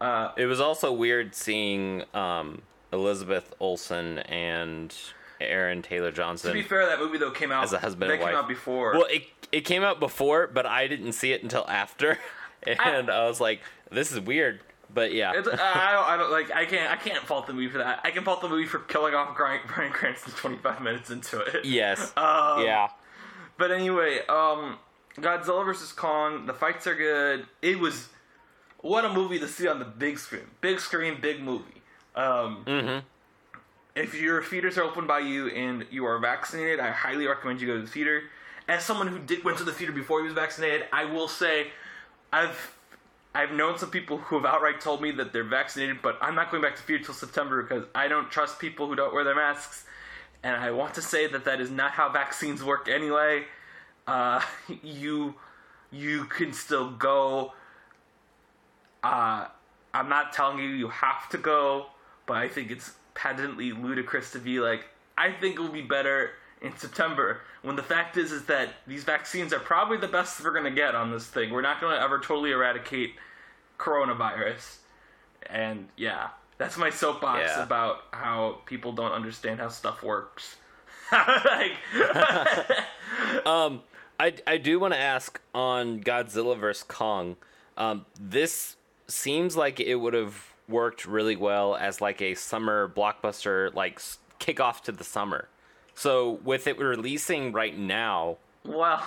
Uh, 0.00 0.32
It 0.36 0.46
was 0.46 0.60
also 0.60 0.92
weird 0.92 1.34
seeing 1.34 2.04
um, 2.14 2.62
Elizabeth 2.92 3.52
Olsen 3.60 4.18
and 4.20 4.94
Aaron 5.40 5.82
Taylor 5.82 6.10
Johnson. 6.10 6.48
to 6.50 6.54
be 6.54 6.62
fair, 6.62 6.86
that 6.86 6.98
movie 6.98 7.18
though 7.18 7.30
came 7.30 7.52
out 7.52 7.64
as 7.64 7.72
a 7.72 7.78
husband 7.78 8.10
that 8.10 8.14
and 8.14 8.22
came 8.22 8.32
wife. 8.34 8.42
out 8.44 8.48
before. 8.48 8.92
Well, 8.94 9.06
it 9.10 9.24
it 9.52 9.62
came 9.62 9.82
out 9.82 10.00
before, 10.00 10.46
but 10.46 10.66
I 10.66 10.86
didn't 10.86 11.12
see 11.12 11.32
it 11.32 11.42
until 11.42 11.66
after, 11.68 12.18
and 12.66 13.10
I, 13.10 13.26
was 13.26 13.40
like, 13.40 13.60
"This 13.90 14.12
is 14.12 14.20
weird." 14.20 14.60
But 14.92 15.12
yeah, 15.12 15.32
It's, 15.34 15.46
I, 15.48 15.52
don't, 15.92 16.04
I 16.08 16.16
don't 16.16 16.30
like. 16.32 16.50
I 16.50 16.64
can't. 16.64 16.90
I 16.90 16.96
can't 16.96 17.24
fault 17.24 17.46
the 17.46 17.52
movie 17.52 17.68
for 17.68 17.78
that. 17.78 18.00
I 18.04 18.10
can 18.10 18.24
fault 18.24 18.40
the 18.40 18.48
movie 18.48 18.66
for 18.66 18.80
killing 18.80 19.14
off 19.14 19.36
Bryan, 19.36 19.60
Bryan 19.66 19.92
Cranston 19.92 20.32
25 20.34 20.80
minutes 20.80 21.10
into 21.10 21.40
it. 21.40 21.64
yes, 21.64 22.12
Um, 22.16 22.64
yeah, 22.64 22.88
But 23.56 23.70
anyway, 23.70 24.20
um, 24.28 24.78
Godzilla 25.16 25.64
vs 25.64 25.92
Kong. 25.92 26.46
The 26.46 26.54
fights 26.54 26.86
are 26.86 26.94
good. 26.96 27.46
It 27.62 27.78
was 27.78 28.08
what 28.78 29.04
a 29.04 29.12
movie 29.12 29.38
to 29.38 29.46
see 29.48 29.68
on 29.68 29.78
the 29.78 29.84
big 29.84 30.18
screen. 30.18 30.46
Big 30.60 30.80
screen, 30.80 31.20
big 31.20 31.40
movie. 31.42 31.82
Um, 32.16 32.64
Mhm. 32.66 33.02
If 33.94 34.14
your 34.20 34.42
theaters 34.42 34.78
are 34.78 34.82
open 34.84 35.06
by 35.06 35.18
you 35.18 35.48
and 35.48 35.86
you 35.90 36.04
are 36.06 36.18
vaccinated, 36.18 36.80
I 36.80 36.90
highly 36.90 37.26
recommend 37.26 37.60
you 37.60 37.66
go 37.66 37.74
to 37.76 37.82
the 37.82 37.88
theater. 37.90 38.22
As 38.68 38.84
someone 38.84 39.08
who 39.08 39.18
did 39.18 39.44
went 39.44 39.58
to 39.58 39.64
the 39.64 39.72
theater 39.72 39.92
before 39.92 40.20
he 40.20 40.24
was 40.24 40.32
vaccinated, 40.32 40.86
I 40.92 41.04
will 41.06 41.26
say, 41.28 41.68
I've 42.32 42.72
I've 43.34 43.52
known 43.52 43.78
some 43.78 43.90
people 43.90 44.18
who 44.18 44.36
have 44.36 44.44
outright 44.44 44.80
told 44.80 45.00
me 45.00 45.12
that 45.12 45.32
they're 45.32 45.44
vaccinated, 45.44 46.02
but 46.02 46.18
I'm 46.20 46.34
not 46.34 46.50
going 46.50 46.62
back 46.62 46.76
to 46.76 46.82
theater 46.82 47.04
till 47.04 47.14
September 47.14 47.62
because 47.62 47.84
I 47.94 48.08
don't 48.08 48.30
trust 48.30 48.58
people 48.58 48.88
who 48.88 48.96
don't 48.96 49.14
wear 49.14 49.22
their 49.22 49.36
masks. 49.36 49.84
And 50.42 50.56
I 50.56 50.72
want 50.72 50.94
to 50.94 51.02
say 51.02 51.26
that 51.28 51.44
that 51.44 51.60
is 51.60 51.70
not 51.70 51.92
how 51.92 52.08
vaccines 52.08 52.64
work 52.64 52.88
anyway. 52.88 53.44
Uh, 54.06 54.40
you 54.82 55.34
you 55.92 56.24
can 56.24 56.52
still 56.52 56.90
go. 56.90 57.52
Uh, 59.02 59.46
I'm 59.94 60.08
not 60.08 60.32
telling 60.32 60.58
you 60.58 60.68
you 60.68 60.88
have 60.88 61.28
to 61.30 61.38
go, 61.38 61.86
but 62.26 62.36
I 62.36 62.48
think 62.48 62.70
it's 62.70 62.92
patently 63.14 63.72
ludicrous 63.72 64.32
to 64.32 64.38
be 64.38 64.60
like, 64.60 64.86
I 65.16 65.32
think 65.32 65.56
it 65.56 65.62
would 65.62 65.72
be 65.72 65.82
better 65.82 66.30
in 66.62 66.76
September. 66.76 67.40
When 67.62 67.76
the 67.76 67.82
fact 67.82 68.16
is, 68.16 68.32
is 68.32 68.44
that 68.46 68.70
these 68.86 69.04
vaccines 69.04 69.52
are 69.52 69.58
probably 69.60 69.96
the 69.96 70.08
best 70.08 70.42
we're 70.42 70.52
gonna 70.52 70.70
get 70.70 70.94
on 70.94 71.10
this 71.10 71.26
thing. 71.26 71.50
We're 71.50 71.62
not 71.62 71.80
gonna 71.80 71.96
ever 72.02 72.18
totally 72.18 72.52
eradicate 72.52 73.14
coronavirus. 73.78 74.76
And 75.46 75.88
yeah, 75.96 76.28
that's 76.58 76.76
my 76.76 76.90
soapbox 76.90 77.42
Yeah. 77.56 77.62
about 77.62 78.04
how 78.12 78.60
people 78.66 78.92
don't 78.92 79.12
understand 79.12 79.60
how 79.60 79.68
stuff 79.68 80.02
works. 80.02 80.56
like, 81.12 81.72
Um, 83.46 83.82
I 84.18 84.34
I 84.46 84.56
do 84.58 84.78
want 84.78 84.94
to 84.94 85.00
ask 85.00 85.40
on 85.54 86.00
Godzilla 86.00 86.58
vs 86.58 86.82
Kong. 86.84 87.36
Um, 87.76 88.06
this 88.18 88.76
seems 89.06 89.56
like 89.56 89.80
it 89.80 89.96
would 89.96 90.14
have 90.14 90.54
worked 90.68 91.06
really 91.06 91.36
well 91.36 91.74
as 91.74 92.00
like 92.00 92.20
a 92.22 92.34
summer 92.34 92.88
blockbuster, 92.88 93.74
like 93.74 94.00
kickoff 94.38 94.82
to 94.82 94.92
the 94.92 95.04
summer. 95.04 95.48
So 95.94 96.40
with 96.44 96.66
it 96.66 96.78
releasing 96.78 97.52
right 97.52 97.76
now, 97.76 98.36
well, 98.64 99.02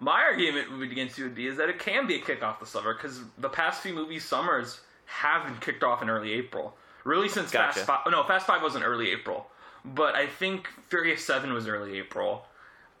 my 0.00 0.20
argument 0.22 0.82
against 0.82 1.18
you 1.18 1.24
would 1.24 1.34
be 1.34 1.46
is 1.46 1.56
that 1.58 1.68
it 1.68 1.78
can 1.78 2.06
be 2.06 2.16
a 2.16 2.20
kickoff 2.20 2.58
the 2.60 2.66
summer 2.66 2.94
because 2.94 3.20
the 3.38 3.48
past 3.48 3.82
few 3.82 3.92
movie 3.94 4.18
summers 4.18 4.80
haven't 5.06 5.60
kicked 5.60 5.82
off 5.84 6.02
in 6.02 6.10
early 6.10 6.32
April. 6.32 6.76
Really, 7.04 7.28
since 7.28 7.50
Gotcha. 7.50 7.74
Fast 7.80 7.86
Five. 7.86 8.00
No, 8.10 8.24
Fast 8.24 8.46
Five 8.46 8.62
wasn't 8.62 8.84
early 8.84 9.10
April, 9.10 9.46
but 9.84 10.14
I 10.14 10.26
think 10.26 10.68
Furious 10.88 11.24
Seven 11.24 11.52
was 11.52 11.68
early 11.68 11.98
April. 11.98 12.46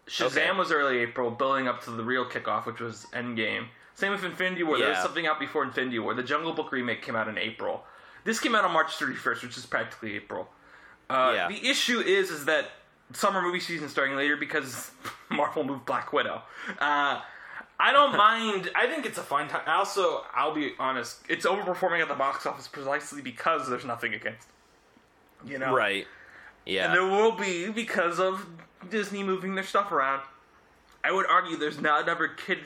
Shazam 0.06 0.36
Okay. 0.50 0.58
was 0.58 0.70
early 0.70 0.98
April, 0.98 1.30
building 1.30 1.66
up 1.66 1.82
to 1.84 1.90
the 1.90 2.02
real 2.04 2.26
kickoff, 2.26 2.66
which 2.66 2.80
was 2.80 3.06
Endgame. 3.14 3.68
Same 3.94 4.12
with 4.12 4.22
Infinity 4.24 4.62
War. 4.64 4.76
There 4.76 4.90
was 4.90 4.98
something 4.98 5.26
out 5.26 5.40
before 5.40 5.62
Infinity 5.64 5.98
War. 6.00 6.12
The 6.14 6.22
Jungle 6.22 6.52
Book 6.52 6.72
remake 6.72 7.00
came 7.00 7.16
out 7.16 7.28
in 7.28 7.38
April. 7.38 7.84
This 8.24 8.38
came 8.40 8.54
out 8.54 8.64
on 8.64 8.72
March 8.72 8.88
31st, 8.98 9.42
which 9.42 9.56
is 9.56 9.64
practically 9.64 10.14
April. 10.16 10.48
Uh, 11.08 11.32
Yeah. 11.34 11.48
The 11.48 11.66
issue 11.66 12.00
is, 12.00 12.30
is 12.30 12.44
that 12.46 12.70
summer 13.12 13.42
movie 13.42 13.60
season 13.60 13.88
starting 13.88 14.16
later 14.16 14.36
because 14.36 14.90
Marvel 15.30 15.64
moved 15.64 15.84
Black 15.86 16.12
Widow. 16.12 16.42
Uh, 16.78 17.20
I 17.78 17.92
don't 17.92 18.16
mind. 18.16 18.70
I 18.74 18.86
think 18.86 19.06
it's 19.06 19.18
a 19.18 19.22
fine 19.22 19.48
time. 19.48 19.62
Also, 19.66 20.24
I'll 20.34 20.54
be 20.54 20.72
honest, 20.78 21.20
it's 21.28 21.46
overperforming 21.46 22.00
at 22.00 22.08
the 22.08 22.14
box 22.14 22.46
office 22.46 22.68
precisely 22.68 23.22
because 23.22 23.68
there's 23.68 23.84
nothing 23.84 24.14
against. 24.14 24.48
You 25.46 25.58
know, 25.58 25.74
right? 25.74 26.06
Yeah. 26.64 26.86
and 26.86 26.94
there 26.94 27.04
will 27.06 27.32
be 27.32 27.68
because 27.68 28.18
of 28.18 28.46
Disney 28.88 29.22
moving 29.22 29.54
their 29.54 29.64
stuff 29.64 29.92
around. 29.92 30.22
I 31.02 31.12
would 31.12 31.26
argue 31.26 31.58
there's 31.58 31.78
not 31.80 32.04
another 32.04 32.28
kid. 32.28 32.60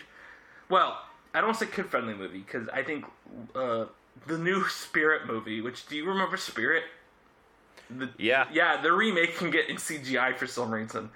Well, 0.69 0.97
I 1.35 1.41
don't 1.41 1.57
say 1.57 1.67
kid 1.67 1.87
friendly 1.87 2.15
movie 2.15 2.39
because 2.39 2.69
I 2.73 2.85
think 2.85 3.05
uh, 3.57 3.87
the 4.29 4.39
new 4.39 4.65
Spirit 4.69 5.27
movie. 5.27 5.61
Which 5.61 5.89
do 5.89 5.97
you 5.97 6.07
remember 6.07 6.37
Spirit? 6.37 6.85
The, 7.91 8.11
Yeah. 8.19 8.47
Yeah, 8.53 8.81
the 8.81 8.93
remake 8.93 9.37
can 9.37 9.51
get 9.51 9.69
in 9.69 9.77
CGI 9.77 10.37
for 10.37 10.47
some 10.47 10.73
reason. 10.73 11.11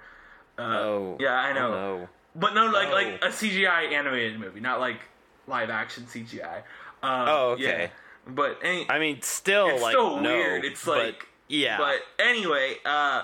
Uh, 0.57 0.61
oh. 0.61 1.17
yeah, 1.19 1.33
I 1.33 1.53
know. 1.53 1.67
Oh, 1.67 1.97
no. 1.99 2.09
But 2.35 2.55
no, 2.55 2.65
like 2.67 2.91
like 2.91 3.07
a 3.21 3.27
CGI 3.27 3.91
animated 3.91 4.39
movie, 4.39 4.59
not 4.59 4.79
like 4.79 4.99
live 5.47 5.69
action 5.69 6.05
CGI. 6.05 6.57
Um, 7.03 7.27
Oh, 7.27 7.49
okay. 7.51 7.63
yeah. 7.63 7.87
But 8.25 8.59
any, 8.63 8.89
I 8.89 8.99
mean, 8.99 9.21
still 9.21 9.67
it's 9.67 9.81
like 9.81 9.91
still 9.91 10.19
no, 10.19 10.33
weird. 10.33 10.65
It's 10.65 10.83
but 10.83 10.97
like 10.97 11.27
yeah. 11.47 11.77
But 11.77 12.01
anyway, 12.17 12.75
uh, 12.85 13.23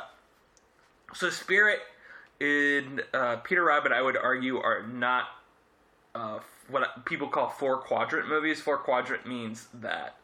so 1.13 1.29
Spirit 1.29 1.79
and 2.41 3.03
uh, 3.13 3.37
Peter 3.37 3.63
Rabbit, 3.63 3.91
I 3.91 4.01
would 4.01 4.17
argue, 4.17 4.57
are 4.57 4.85
not 4.85 5.25
uh, 6.13 6.39
what 6.69 7.05
people 7.05 7.27
call 7.29 7.49
four 7.49 7.77
quadrant 7.77 8.27
movies. 8.27 8.61
Four 8.61 8.77
quadrant 8.77 9.25
means 9.25 9.67
that 9.73 10.15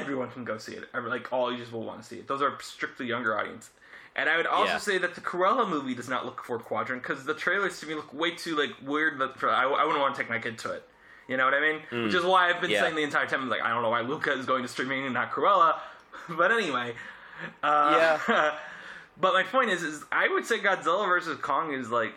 everyone 0.00 0.30
can 0.30 0.44
go 0.44 0.58
see 0.58 0.72
it. 0.72 0.84
Like 0.94 1.32
all 1.32 1.50
ages 1.52 1.70
will 1.72 1.84
want 1.84 2.00
to 2.02 2.06
see 2.06 2.16
it. 2.16 2.26
Those 2.28 2.42
are 2.42 2.56
strictly 2.60 3.06
younger 3.06 3.38
audience. 3.38 3.70
And 4.14 4.30
I 4.30 4.36
would 4.38 4.46
also 4.46 4.72
Yeah. 4.72 4.78
say 4.78 4.98
that 4.98 5.14
the 5.14 5.20
Cruella 5.20 5.68
movie 5.68 5.94
does 5.94 6.08
not 6.08 6.24
look 6.24 6.42
for 6.44 6.58
quadrant 6.58 7.02
because 7.02 7.24
the 7.26 7.34
trailers 7.34 7.78
to 7.80 7.86
me 7.86 7.94
look 7.94 8.12
way 8.14 8.30
too 8.30 8.56
like 8.56 8.70
weird. 8.82 9.18
That 9.18 9.32
I, 9.44 9.64
I 9.64 9.84
wouldn't 9.84 10.00
want 10.00 10.14
to 10.14 10.20
take 10.22 10.30
my 10.30 10.38
kid 10.38 10.58
to 10.60 10.72
it. 10.72 10.88
You 11.28 11.36
know 11.36 11.44
what 11.44 11.54
I 11.54 11.60
mean? 11.60 12.04
Which 12.04 12.14
is 12.14 12.24
why 12.24 12.48
I've 12.48 12.60
been 12.60 12.70
Mm. 12.70 12.74
Yeah. 12.74 12.80
saying 12.82 12.94
the 12.94 13.02
entire 13.02 13.26
time, 13.26 13.48
like, 13.48 13.60
I 13.60 13.70
don't 13.70 13.82
know 13.82 13.90
why 13.90 14.00
Luca 14.02 14.32
is 14.32 14.46
going 14.46 14.62
to 14.62 14.68
streaming 14.68 15.04
and 15.04 15.14
not 15.14 15.32
Cruella. 15.32 15.78
But 16.28 16.50
anyway. 16.52 16.94
Uh, 17.62 18.18
Yeah. 18.28 18.54
but 19.20 19.34
my 19.34 19.42
point 19.42 19.70
is, 19.70 19.82
is 19.82 20.04
I 20.12 20.28
would 20.28 20.46
say 20.46 20.58
Godzilla 20.60 21.06
versus 21.06 21.38
Kong 21.40 21.72
is 21.72 21.90
like, 21.90 22.14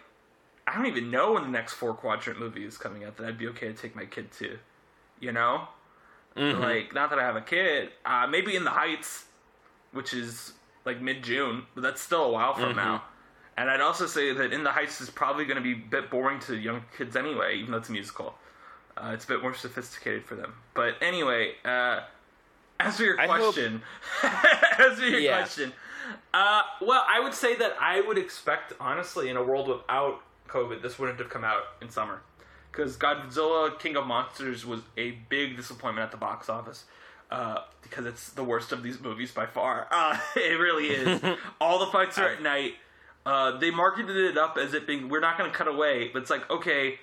I 0.68 0.76
don't 0.76 0.86
even 0.86 1.10
know 1.12 1.34
when 1.34 1.44
the 1.44 1.50
next 1.50 1.74
four 1.74 1.94
quadrant 1.94 2.40
movie 2.40 2.64
is 2.66 2.78
coming 2.78 3.04
out 3.04 3.18
that 3.18 3.26
I'd 3.28 3.38
be 3.38 3.48
okay 3.50 3.68
to 3.68 3.74
take 3.74 3.96
my 3.96 4.06
kid 4.06 4.32
to. 4.34 4.60
You 5.20 5.32
know? 5.32 5.68
Mhm. 6.40 6.60
Like, 6.60 6.94
not 6.94 7.10
that 7.10 7.20
I 7.20 7.24
have 7.24 7.36
a 7.36 7.42
kid. 7.42 7.92
Uh, 8.06 8.26
maybe 8.28 8.56
In 8.56 8.64
the 8.64 8.72
Heights, 8.72 9.26
which 9.92 10.14
is 10.14 10.54
like 10.86 11.02
mid 11.02 11.24
June, 11.24 11.66
but 11.76 11.82
that's 11.82 12.02
still 12.02 12.24
a 12.26 12.30
while 12.32 12.54
from 12.54 12.74
Mhm. 12.74 12.78
now. 12.78 13.04
And 13.58 13.70
I'd 13.70 13.82
also 13.82 14.08
say 14.08 14.32
that 14.32 14.54
In 14.54 14.64
the 14.64 14.72
Heights 14.72 15.02
is 15.02 15.10
probably 15.10 15.44
going 15.46 15.58
to 15.58 15.62
be 15.64 15.74
a 15.74 15.76
bit 15.76 16.10
boring 16.10 16.40
to 16.42 16.56
young 16.56 16.86
kids 16.98 17.16
anyway, 17.18 17.58
even 17.58 17.72
though 17.72 17.78
it's 17.80 17.90
a 17.90 17.92
musical. 17.92 18.38
Uh, 18.96 19.12
it's 19.14 19.26
a 19.26 19.28
bit 19.28 19.42
more 19.42 19.54
sophisticated 19.54 20.26
for 20.26 20.36
them. 20.36 20.56
But 20.74 20.96
anyway, 21.02 21.56
uh, 21.66 22.02
as 22.80 22.96
for 22.98 23.04
your 23.04 23.20
I 23.20 23.28
hope- 23.28 23.54
question, 23.54 23.84
as 24.24 24.98
for 25.00 25.06
your 25.06 25.20
Yeah. 25.20 25.38
question, 25.40 25.74
uh, 26.34 26.62
well, 26.82 27.06
I 27.08 27.20
would 27.20 27.34
say 27.34 27.56
that 27.56 27.76
I 27.82 28.00
would 28.00 28.18
expect, 28.18 28.74
honestly, 28.80 29.28
in 29.30 29.36
a 29.36 29.44
world 29.44 29.68
without 29.68 30.22
COVID, 30.48 30.82
this 30.82 30.98
wouldn't 30.98 31.20
have 31.20 31.30
come 31.30 31.44
out 31.44 31.64
in 31.82 31.90
summer. 31.90 32.22
Because 32.72 32.98
Godzilla 32.98 33.78
King 33.80 33.96
of 33.96 34.06
Monsters 34.06 34.66
was 34.66 34.82
a 34.98 35.12
big 35.30 35.58
disappointment 35.58 36.06
at 36.06 36.12
the 36.12 36.18
box 36.18 36.50
office. 36.50 36.86
Uh, 37.32 37.60
because 37.84 38.06
it's 38.06 38.30
the 38.30 38.44
worst 38.44 38.72
of 38.72 38.82
these 38.82 39.00
movies 39.00 39.32
by 39.32 39.46
far. 39.46 39.88
Uh, 39.92 40.18
it 40.36 40.60
really 40.60 40.88
is. 40.88 41.22
All 41.62 41.80
the 41.80 41.92
fights 41.92 42.18
are 42.18 42.30
at 42.30 42.42
night. 42.42 42.74
Uh, 43.26 43.58
they 43.58 43.70
marketed 43.70 44.16
it 44.16 44.38
up 44.38 44.58
as 44.58 44.74
it 44.74 44.88
being, 44.88 45.10
we're 45.10 45.20
not 45.20 45.38
going 45.38 45.50
to 45.50 45.56
cut 45.56 45.68
away. 45.68 46.10
But 46.12 46.24
it's 46.24 46.32
like, 46.32 46.50
okay, 46.50 47.00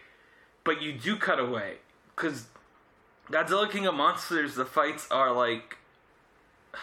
but 0.65 0.83
you 0.83 0.93
do 0.93 1.17
cut 1.17 1.39
away. 1.39 1.75
Because 2.15 2.47
Godzilla 3.31 3.71
King 3.71 3.87
of 3.87 3.95
Monsters, 3.95 4.55
the 4.55 4.65
fights 4.65 5.09
are 5.11 5.33
like. 5.33 5.77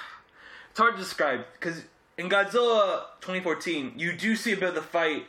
It's 0.72 0.80
hard 0.80 0.96
to 0.96 1.00
describe. 1.00 1.46
Because 1.60 1.84
in 2.17 2.30
Godzilla 2.30 3.04
2014, 3.22 3.93
you 3.96 4.13
do 4.13 4.36
see 4.36 4.54
a 4.54 4.56
bit 4.56 4.69
of 4.69 4.76
the 4.76 4.82
fight. 4.82 5.26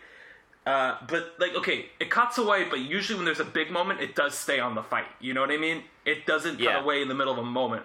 Uh, 0.66 0.96
but 1.09 1.35
like, 1.38 1.55
okay, 1.55 1.87
it 2.00 2.09
cuts 2.11 2.38
away, 2.38 2.64
but 2.70 2.79
usually 2.81 3.16
when 3.16 3.27
there's 3.27 3.40
a 3.40 3.44
big 3.44 3.70
moment, 3.70 4.00
it 4.00 4.14
does 4.14 4.35
stay 4.35 4.61
on 4.61 4.74
the 4.74 4.83
fight. 4.83 5.05
You 5.20 5.35
know 5.35 5.42
what 5.42 5.50
I 5.50 5.59
mean? 5.59 5.83
It 6.07 6.24
doesn't 6.27 6.53
cut 6.57 6.61
Yeah. 6.62 6.81
away 6.83 7.03
in 7.03 7.09
the 7.09 7.14
middle 7.14 7.33
of 7.33 7.38
a 7.38 7.42
moment. 7.44 7.83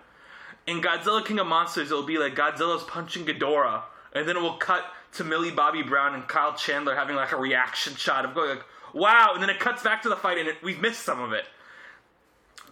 In 0.66 0.82
Godzilla 0.82 1.26
King 1.26 1.40
of 1.40 1.48
Monsters, 1.48 1.92
it'll 1.92 2.04
be 2.04 2.18
like 2.18 2.36
Godzilla's 2.36 2.84
punching 2.84 3.26
Ghidorah, 3.26 3.82
and 4.14 4.28
then 4.28 4.38
it 4.38 4.42
will 4.42 4.54
cut 4.58 4.86
to 5.14 5.24
Millie 5.24 5.52
Bobby 5.52 5.82
Brown 5.82 6.14
and 6.14 6.26
Kyle 6.28 6.54
Chandler 6.54 6.96
having 6.96 7.16
like 7.16 7.32
a 7.34 7.38
reaction 7.38 7.96
shot 7.96 8.24
of 8.24 8.34
going 8.34 8.50
like, 8.52 8.66
"Wow!" 8.94 9.32
and 9.34 9.42
then 9.42 9.50
it 9.50 9.60
cuts 9.60 9.82
back 9.84 10.02
to 10.04 10.10
the 10.10 10.16
fight, 10.16 10.38
and 10.38 10.48
it, 10.48 10.58
we've 10.64 10.80
missed 10.80 11.02
some 11.02 11.20
of 11.20 11.34
it. 11.34 11.46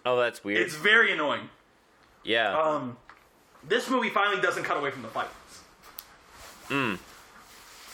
oh, 0.06 0.18
that's 0.18 0.42
weird. 0.44 0.62
It's 0.62 0.76
very 0.76 1.12
annoying. 1.12 1.50
yeah. 2.24 2.58
Um, 2.58 2.96
this 3.68 3.90
movie 3.90 4.10
finally 4.10 4.42
doesn't 4.42 4.64
cut 4.64 4.78
away 4.78 4.92
from 4.92 5.02
the 5.02 5.10
fights. 5.10 5.34
Mm. 6.70 7.00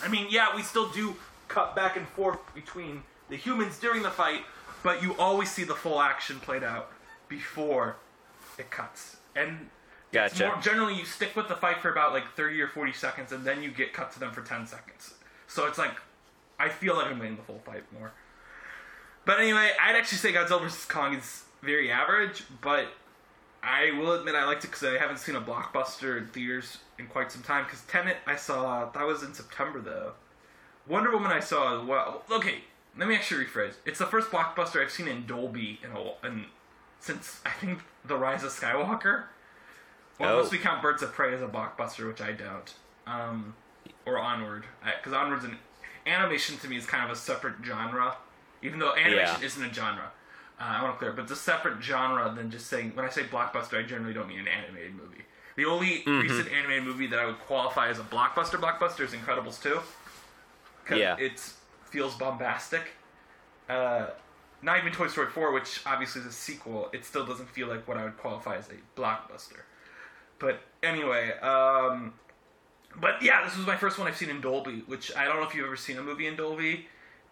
I 0.04 0.08
mean, 0.10 0.28
yeah, 0.30 0.56
we 0.56 0.62
still 0.62 0.90
do 0.90 1.16
cut 1.48 1.76
back 1.76 1.98
and 1.98 2.08
forth 2.08 2.40
between 2.54 3.04
the 3.30 3.36
humans 3.36 3.80
during 3.80 4.04
the 4.04 4.12
fight, 4.12 4.42
but 4.84 5.02
you 5.02 5.16
always 5.18 5.50
see 5.50 5.64
the 5.64 5.76
full 5.76 6.00
action 6.00 6.40
played 6.40 6.64
out 6.64 6.92
before 7.28 7.98
it 8.58 8.70
cuts. 8.70 9.18
And 9.36 9.70
Gotcha. 10.12 10.48
more, 10.48 10.58
generally, 10.62 10.96
you 10.96 11.06
stick 11.06 11.36
with 11.36 11.48
the 11.48 11.56
fight 11.56 11.82
for 11.82 11.90
about 11.90 12.14
like 12.14 12.24
30 12.36 12.62
or 12.62 12.68
40 12.68 12.94
seconds, 12.94 13.32
and 13.32 13.44
then 13.44 13.64
you 13.64 13.72
get 13.72 13.94
cut 13.94 14.12
to 14.14 14.20
them 14.20 14.32
for 14.32 14.42
10 14.42 14.68
seconds. 14.68 15.16
So 15.48 15.66
it's 15.68 15.78
like, 15.78 15.96
I 16.60 16.70
feel 16.70 16.96
like 16.96 17.08
I'm 17.08 17.18
getting 17.18 17.36
the 17.36 17.44
full 17.44 17.62
fight 17.66 17.84
more. 17.92 18.12
But 19.26 19.40
anyway, 19.40 19.72
I'd 19.82 19.96
actually 19.96 20.18
say 20.18 20.34
Godzilla 20.34 20.62
vs. 20.62 20.86
Kong 20.86 21.16
is 21.16 21.44
very 21.62 21.92
average, 21.92 22.44
but 22.62 22.88
I 23.64 23.92
will 23.98 24.14
admit 24.14 24.36
I 24.36 24.46
liked 24.46 24.66
it 24.66 24.68
because 24.68 24.84
I 24.84 24.98
haven't 24.98 25.20
seen 25.20 25.36
a 25.36 25.42
blockbuster 25.42 26.18
in 26.18 26.28
theaters 26.28 26.80
in 27.00 27.08
quite 27.08 27.32
some 27.32 27.42
time. 27.42 27.64
Because 27.64 27.82
Tenet, 27.84 28.18
I 28.28 28.36
saw 28.36 28.90
that 28.92 29.08
was 29.08 29.24
in 29.24 29.34
September 29.34 29.80
though. 29.80 30.14
Wonder 30.88 31.12
Woman, 31.12 31.32
I 31.32 31.40
saw 31.40 31.80
as 31.80 31.88
well. 31.88 32.24
Okay, 32.32 32.62
let 32.98 33.08
me 33.08 33.16
actually 33.16 33.46
rephrase. 33.46 33.76
It's 33.86 34.00
the 34.00 34.06
first 34.06 34.30
blockbuster 34.30 34.82
I've 34.82 34.92
seen 34.92 35.08
in 35.08 35.26
Dolby 35.26 35.80
in 35.84 35.92
a 35.92 36.28
in, 36.28 36.46
since 37.00 37.42
I 37.46 37.50
think 37.52 37.80
The 38.06 38.18
Rise 38.18 38.44
of 38.44 38.52
Skywalker. 38.52 39.24
Or 40.20 40.28
Oh. 40.28 40.38
unless 40.38 40.52
we 40.52 40.58
count 40.60 40.82
Birds 40.82 41.02
of 41.02 41.12
Prey 41.14 41.34
as 41.34 41.42
a 41.42 41.48
blockbuster, 41.48 42.08
which 42.08 42.22
I 42.22 42.34
don't. 42.34 42.72
Um, 43.08 43.56
or 44.06 44.18
Onward, 44.20 44.66
because 44.84 45.12
Onward's 45.14 45.44
an 45.46 45.58
animation 46.06 46.58
to 46.60 46.68
me 46.68 46.78
is 46.78 46.86
kind 46.86 47.04
of 47.04 47.10
a 47.10 47.16
separate 47.16 47.56
genre, 47.64 48.16
even 48.62 48.80
though 48.80 48.94
animation 48.96 49.38
Yeah. 49.40 49.46
isn't 49.46 49.64
a 49.64 49.74
genre. 49.74 50.12
Uh, 50.60 50.64
I 50.64 50.84
want 50.84 50.94
to 50.96 51.00
clear, 51.00 51.12
but 51.14 51.24
it's 51.24 51.32
a 51.32 51.36
separate 51.36 51.82
genre 51.82 52.32
than 52.36 52.52
just 52.52 52.68
saying. 52.68 52.92
When 52.96 53.06
I 53.06 53.10
say 53.10 53.24
blockbuster, 53.24 53.80
I 53.80 53.84
generally 53.84 54.14
don't 54.14 54.28
mean 54.28 54.40
an 54.40 54.48
animated 54.48 54.94
movie. 54.96 55.26
The 55.56 55.66
only 55.66 56.02
Mm-hmm. 56.04 56.20
recent 56.22 56.52
animated 56.52 56.84
movie 56.84 57.08
that 57.08 57.20
I 57.20 57.26
would 57.26 57.40
qualify 57.40 57.88
as 57.90 58.00
a 58.00 58.04
blockbuster 58.04 58.60
blockbuster 58.60 59.02
is 59.02 59.14
Incredibles 59.14 59.62
2. 59.62 59.82
Yeah. 60.92 61.16
it 61.18 61.40
feels 61.90 62.16
bombastic. 62.16 62.82
Uh, 63.70 64.08
not 64.62 64.80
even 64.80 64.92
Toy 64.94 65.08
Story 65.08 65.28
4, 65.28 65.52
which 65.52 65.82
obviously 65.86 66.22
is 66.22 66.28
a 66.28 66.32
sequel, 66.32 66.90
it 66.94 67.06
still 67.06 67.26
doesn't 67.26 67.50
feel 67.50 67.68
like 67.68 67.88
what 67.88 67.98
I 67.98 68.04
would 68.04 68.18
qualify 68.18 68.58
as 68.58 68.70
a 68.70 69.00
blockbuster. 69.00 69.62
But 70.40 70.62
anyway, 70.82 71.32
um, 71.40 72.14
but 73.00 73.22
yeah, 73.22 73.44
this 73.44 73.58
was 73.58 73.66
my 73.66 73.76
first 73.76 73.98
one 73.98 74.08
I've 74.08 74.18
seen 74.18 74.30
in 74.30 74.42
Dolby, 74.42 74.84
which 74.88 75.16
I 75.16 75.26
don't 75.26 75.38
know 75.38 75.48
if 75.48 75.54
you've 75.54 75.66
ever 75.66 75.76
seen 75.76 75.98
a 75.98 76.04
movie 76.04 76.28
in 76.28 76.36
Dolby. 76.36 76.88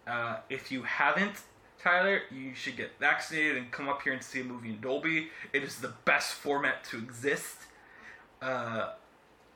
Uh, 0.06 0.38
if 0.50 0.72
you 0.72 0.82
haven't, 0.82 1.42
Tyler, 1.82 2.22
you 2.30 2.54
should 2.54 2.76
get 2.76 2.92
vaccinated 3.00 3.56
and 3.56 3.70
come 3.70 3.88
up 3.88 4.02
here 4.02 4.12
and 4.12 4.22
see 4.22 4.40
a 4.40 4.44
movie 4.44 4.70
in 4.70 4.80
Dolby. 4.80 5.28
It 5.52 5.62
is 5.62 5.80
the 5.80 5.92
best 6.04 6.34
format 6.34 6.84
to 6.84 6.98
exist. 6.98 7.56
Uh, 8.40 8.90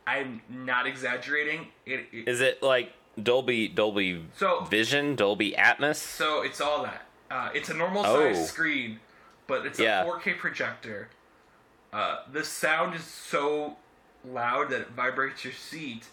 I'm 0.06 0.42
not 0.48 0.86
exaggerating. 0.86 1.68
It, 1.84 2.06
it 2.12 2.28
Is 2.28 2.40
it 2.40 2.62
like 2.62 2.92
Dolby 3.22 3.68
Dolby 3.68 4.26
So- 4.36 4.60
Vision, 4.64 5.16
Dolby 5.16 5.52
Atmos? 5.58 5.96
so 5.96 6.42
it's 6.42 6.60
all 6.60 6.82
that. 6.82 7.02
Uh, 7.30 7.50
it's 7.54 7.68
a 7.70 7.74
normal 7.74 8.04
Oh. 8.06 8.32
screen, 8.34 9.00
but 9.46 9.66
it's 9.66 9.78
Yeah. 9.78 10.02
a 10.02 10.04
4K 10.04 10.34
projector. 10.34 11.08
Uh, 11.92 12.18
the 12.30 12.44
sound 12.44 12.94
is 12.94 13.04
so 13.04 13.76
loud 14.24 14.70
that 14.70 14.80
it 14.82 14.88
vibrates 14.90 15.44
your 15.44 15.52
seat, 15.54 16.06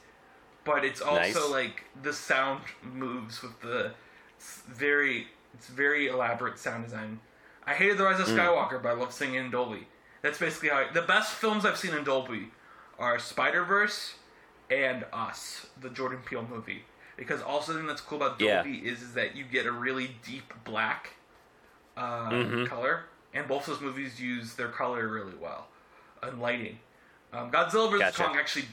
but 0.64 0.86
it's 0.86 1.02
also 1.02 1.20
Nice. 1.22 1.50
like 1.50 1.84
the 2.02 2.14
sound 2.14 2.62
moves 2.82 3.42
with 3.42 3.60
the 3.62 3.94
it's 4.38 4.62
very 4.68 5.28
it's 5.54 5.68
very 5.68 6.08
elaborate 6.08 6.58
sound 6.58 6.86
design. 6.86 7.20
I 7.66 7.76
hated 7.76 7.98
The 8.00 8.06
Rise 8.06 8.20
of 8.20 8.28
Skywalker, 8.28 8.82
but 8.82 8.90
I 8.90 8.94
love 8.94 9.14
singing 9.14 9.36
in 9.36 9.52
Dolby. 9.52 9.88
That's 10.24 10.40
basically 10.40 10.70
how 10.70 10.78
I, 10.80 10.88
the 10.92 11.02
best 11.04 11.34
films 11.36 11.64
I've 11.66 11.78
seen 11.78 11.94
in 11.94 12.04
Dolby 12.04 12.52
are 12.98 13.20
Spider 13.20 13.64
Verse 13.64 14.16
and 14.72 15.06
Us, 15.14 15.68
the 15.80 15.90
Jordan 15.90 16.24
Peele 16.26 16.42
movie. 16.50 16.86
Because 17.18 17.42
also 17.42 17.74
the 17.74 17.80
thing 17.80 17.88
that's 17.88 18.02
cool 18.02 18.18
about 18.24 18.40
Yeah. 18.42 18.64
Dolby 18.64 18.80
is, 18.80 19.02
is 19.02 19.14
that 19.14 19.36
you 19.36 19.44
get 19.46 19.66
a 19.66 19.72
really 19.72 20.12
deep 20.26 20.54
black 20.64 21.12
uh, 21.96 22.30
Mm-hmm. 22.30 22.66
color, 22.66 23.04
and 23.34 23.48
both 23.48 23.66
those 23.68 23.80
movies 23.82 24.20
use 24.20 24.56
their 24.56 24.70
color 24.70 25.08
really 25.08 25.36
well 25.40 25.68
and 26.24 26.42
lighting. 26.42 26.80
Um, 27.32 27.52
Godzilla 27.52 27.90
vs 27.92 28.00
Gotcha. 28.00 28.24
Kong 28.24 28.36
actually 28.38 28.66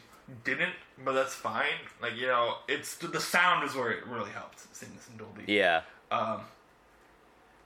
didn't, 0.45 0.73
but 1.05 1.13
that's 1.13 1.35
fine. 1.35 1.81
Like 2.01 2.17
you 2.17 2.27
know, 2.27 2.55
it's 2.69 2.95
the 2.97 3.21
sound 3.21 3.69
is 3.69 3.75
where 3.75 3.91
it 3.91 4.07
really 4.07 4.31
helped 4.31 4.61
seeing 4.75 4.93
this 4.95 5.09
in 5.09 5.17
Dolby. 5.19 5.45
yeah. 5.53 5.83
Um, 6.11 6.41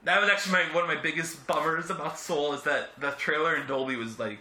that 0.03 0.21
was 0.21 0.29
actually 0.29 0.53
my 0.53 0.63
one 0.73 0.83
of 0.83 0.89
my 0.89 1.01
biggest 1.01 1.47
bummers 1.47 1.89
about 1.89 2.19
Soul 2.19 2.53
is 2.53 2.61
that 2.63 2.99
the 2.99 3.11
trailer 3.11 3.55
in 3.55 3.65
Dolby 3.67 3.95
was 3.95 4.19
like, 4.19 4.39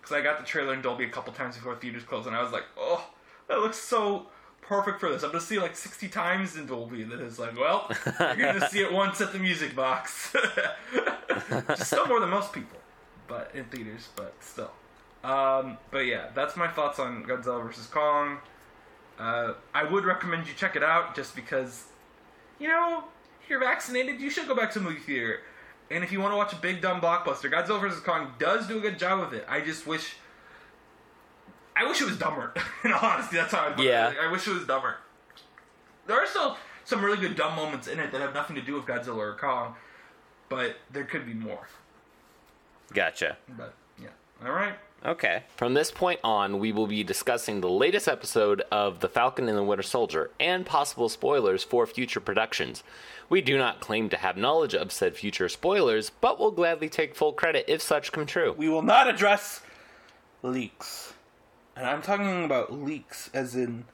because 0.00 0.14
I 0.16 0.20
got 0.20 0.38
the 0.38 0.44
trailer 0.46 0.72
in 0.74 0.82
Dolby 0.82 1.04
a 1.04 1.08
couple 1.08 1.32
times 1.32 1.56
before 1.56 1.74
theaters 1.76 2.04
closed, 2.04 2.26
and 2.26 2.36
I 2.36 2.42
was 2.42 2.52
like, 2.52 2.64
oh, 2.78 3.08
that 3.48 3.58
looks 3.60 3.78
so 3.78 4.26
perfect 4.70 5.00
for 5.00 5.10
this. 5.10 5.24
I'm 5.24 5.30
gonna 5.30 5.40
see 5.40 5.56
it 5.56 5.62
like 5.62 5.74
60 5.74 6.08
times 6.08 6.56
in 6.56 6.66
Dolby, 6.66 7.02
and 7.02 7.10
then 7.10 7.20
it's 7.20 7.40
like, 7.40 7.58
well, 7.58 7.90
you're 8.20 8.52
gonna 8.52 8.70
see 8.70 8.80
it 8.80 8.92
once 8.92 9.20
at 9.20 9.32
the 9.32 9.38
music 9.40 9.74
box. 9.74 10.32
Just 11.68 11.86
still 11.86 12.06
more 12.06 12.20
than 12.20 12.30
most 12.30 12.52
people, 12.52 12.78
but 13.26 13.50
in 13.52 13.64
theaters, 13.64 14.08
but 14.14 14.32
still. 14.38 14.70
Um, 15.24 15.76
but 15.90 16.06
yeah, 16.06 16.28
that's 16.36 16.56
my 16.56 16.68
thoughts 16.68 17.00
on 17.00 17.24
Godzilla 17.24 17.66
vs 17.66 17.88
Kong. 17.88 18.38
Uh, 19.18 19.54
I 19.74 19.82
would 19.82 20.04
recommend 20.04 20.46
you 20.46 20.54
check 20.54 20.76
it 20.76 20.84
out 20.84 21.16
just 21.16 21.34
because, 21.34 21.86
you 22.60 22.68
know, 22.68 23.02
if 23.42 23.50
you're 23.50 23.58
vaccinated, 23.58 24.20
you 24.20 24.30
should 24.30 24.46
go 24.46 24.54
back 24.54 24.72
to 24.74 24.78
the 24.78 24.84
movie 24.84 25.00
theater. 25.00 25.40
And 25.90 26.04
if 26.04 26.12
you 26.12 26.20
want 26.20 26.32
to 26.32 26.36
watch 26.36 26.52
a 26.52 26.56
big 26.56 26.80
dumb 26.80 27.00
blockbuster, 27.00 27.50
Godzilla 27.50 27.80
vs 27.80 28.00
Kong 28.00 28.34
does 28.38 28.68
do 28.68 28.78
a 28.78 28.80
good 28.80 29.00
job 29.00 29.18
of 29.18 29.32
it. 29.32 29.44
I 29.48 29.60
just 29.60 29.84
wish, 29.84 30.14
I 31.80 31.88
wish 31.88 32.00
it 32.02 32.06
was 32.06 32.18
dumber. 32.18 32.52
In 32.84 32.92
all 32.92 33.00
honesty, 33.10 33.36
that's 33.36 33.52
how 33.52 33.68
I 33.68 33.72
put 33.72 33.84
Yeah. 33.84 34.06
it. 34.08 34.16
Like, 34.18 34.26
I 34.26 34.30
wish 34.30 34.46
it 34.46 34.52
was 34.52 34.66
dumber. 34.66 34.96
There 36.06 36.16
are 36.16 36.26
still 36.26 36.56
some 36.84 37.02
really 37.04 37.16
good 37.18 37.36
dumb 37.36 37.54
moments 37.56 37.86
in 37.88 37.98
it 38.00 38.10
that 38.12 38.20
have 38.20 38.34
nothing 38.34 38.56
to 38.56 38.62
do 38.62 38.74
with 38.74 38.84
Godzilla 38.84 39.16
or 39.18 39.36
Kong, 39.36 39.76
but 40.48 40.76
there 40.90 41.04
could 41.04 41.24
be 41.24 41.34
more. 41.34 41.68
Gotcha. 42.92 43.36
But 43.48 43.74
yeah, 44.00 44.08
all 44.44 44.50
right. 44.52 44.74
Okay. 45.06 45.44
From 45.56 45.72
this 45.74 45.90
point 45.90 46.20
on, 46.24 46.58
we 46.58 46.72
will 46.72 46.86
be 46.88 47.02
discussing 47.04 47.60
the 47.60 47.68
latest 47.70 48.08
episode 48.08 48.62
of 48.72 49.00
The 49.00 49.08
Falcon 49.08 49.48
and 49.48 49.56
the 49.56 49.62
Winter 49.62 49.82
Soldier 49.84 50.30
and 50.40 50.66
possible 50.66 51.08
spoilers 51.08 51.62
for 51.64 51.86
future 51.86 52.20
productions. 52.20 52.82
We 53.28 53.40
do 53.40 53.56
not 53.56 53.80
claim 53.80 54.08
to 54.10 54.16
have 54.16 54.36
knowledge 54.36 54.74
of 54.74 54.90
said 54.92 55.16
future 55.16 55.48
spoilers, 55.48 56.10
but 56.10 56.38
will 56.38 56.50
gladly 56.50 56.88
take 56.88 57.14
full 57.14 57.32
credit 57.32 57.64
if 57.68 57.80
such 57.80 58.10
come 58.12 58.26
true. 58.26 58.54
We 58.58 58.68
will 58.68 58.82
not 58.82 59.08
address 59.08 59.62
leaks. 60.42 61.14
And 61.80 61.88
I'm 61.88 62.02
talking 62.02 62.44
about 62.44 62.74
leaks 62.74 63.30
as 63.32 63.56
in 63.56 63.84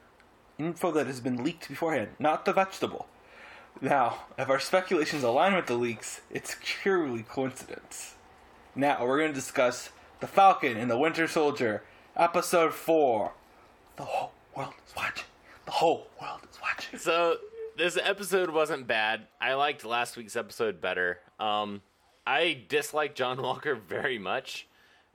info 0.59 0.91
that 0.91 1.07
has 1.07 1.21
been 1.21 1.45
leaked 1.45 1.69
beforehand, 1.69 2.09
not 2.19 2.45
the 2.45 2.53
vegetable. 2.53 3.07
Now, 3.81 4.25
if 4.37 4.51
our 4.51 4.59
speculations 4.59 5.23
align 5.23 5.55
with 5.55 5.67
the 5.67 5.77
leaks, 5.77 6.21
it's 6.29 6.57
purely 6.61 7.23
coincidence. 7.23 8.17
Now, 8.75 9.07
we're 9.07 9.19
going 9.19 9.31
to 9.31 9.35
discuss 9.37 9.91
The 10.19 10.27
Falcon 10.27 10.77
and 10.77 10.91
the 10.91 10.99
Winter 10.99 11.29
Soldier, 11.29 11.85
Episode 12.17 12.75
4. 12.75 13.33
The 13.95 14.03
whole 14.03 14.33
world 14.57 14.75
is 14.85 14.97
watching. 14.97 15.27
The 15.65 15.71
whole 15.71 16.09
world 16.21 16.41
is 16.51 16.59
watching. 16.61 16.99
So 16.99 17.37
this 17.79 17.97
episode 18.03 18.51
wasn't 18.51 18.89
bad. 18.89 19.29
I 19.41 19.55
liked 19.55 19.85
last 19.85 20.17
week's 20.17 20.35
episode 20.35 20.81
better. 20.81 21.21
Um, 21.39 21.83
I 22.27 22.65
dislike 22.69 23.15
John 23.15 23.41
Walker 23.41 23.77
very 23.77 24.19
much 24.19 24.67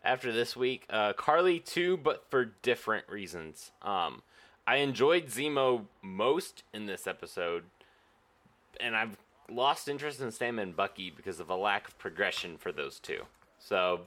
after 0.04 0.32
this 0.32 0.56
week. 0.56 0.86
Uh, 0.90 1.14
Karli 1.14 1.60
too, 1.60 1.98
but 1.98 2.26
for 2.30 2.46
different 2.62 3.08
reasons. 3.10 3.72
Um, 3.82 4.22
I 4.66 4.78
enjoyed 4.78 5.28
Zemo 5.28 5.86
most 6.02 6.64
in 6.74 6.86
this 6.86 7.08
episode, 7.08 7.64
and 8.80 8.96
I've 8.96 9.18
lost 9.50 9.88
interest 9.88 10.22
in 10.22 10.32
Sam 10.32 10.60
and 10.60 10.76
Bucky 10.76 11.12
because 11.16 11.40
of 11.40 11.50
a 11.50 11.56
lack 11.56 11.88
of 11.88 11.98
progression 11.98 12.58
for 12.58 12.72
those 12.72 13.00
two. 13.00 13.24
So, 13.60 14.02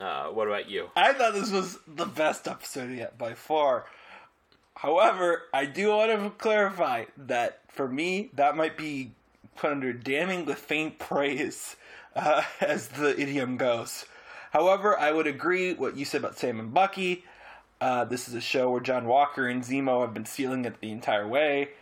uh, 0.00 0.26
what 0.26 0.48
about 0.48 0.68
you? 0.68 0.90
I 0.96 1.12
thought 1.12 1.34
this 1.34 1.50
was 1.50 1.78
the 1.86 2.06
best 2.06 2.48
episode 2.48 2.90
yet 2.90 3.18
by 3.18 3.34
far. 3.34 3.86
However, 4.74 5.44
I 5.54 5.64
do 5.64 5.88
want 5.90 6.12
to 6.12 6.30
clarify 6.38 7.06
that 7.16 7.60
for 7.68 7.88
me, 7.88 8.30
that 8.34 8.56
might 8.56 8.76
be 8.76 9.12
put 9.56 9.72
under 9.72 9.92
damning 9.92 10.44
with 10.44 10.58
faint 10.58 10.98
praise, 10.98 11.76
uh, 12.14 12.42
as 12.60 12.88
the 12.88 13.18
idiom 13.18 13.56
goes. 13.56 14.04
However, 14.56 14.98
I 14.98 15.12
would 15.12 15.26
agree 15.26 15.74
what 15.74 15.98
you 15.98 16.06
said 16.06 16.22
about 16.22 16.38
Sam 16.38 16.58
and 16.58 16.72
Bucky. 16.72 17.26
Uh, 17.78 18.06
this 18.06 18.26
is 18.26 18.32
a 18.32 18.40
show 18.40 18.70
where 18.70 18.80
John 18.80 19.04
Walker 19.04 19.46
and 19.46 19.62
Zemo 19.62 20.00
have 20.00 20.14
been 20.14 20.24
stealing 20.24 20.64
it 20.64 20.80
the 20.80 20.90
entire 20.90 21.28
way. 21.28 21.72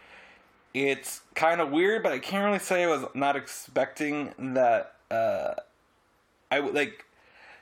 It's 0.74 1.20
kind 1.36 1.60
of 1.60 1.70
weird, 1.70 2.02
but 2.02 2.10
I 2.10 2.18
can't 2.18 2.44
really 2.44 2.58
say 2.58 2.82
I 2.82 2.88
was 2.88 3.04
not 3.14 3.36
expecting 3.36 4.32
that. 4.54 4.96
Uh, 5.08 5.54
I 6.50 6.58
would 6.58 6.74
like 6.74 7.04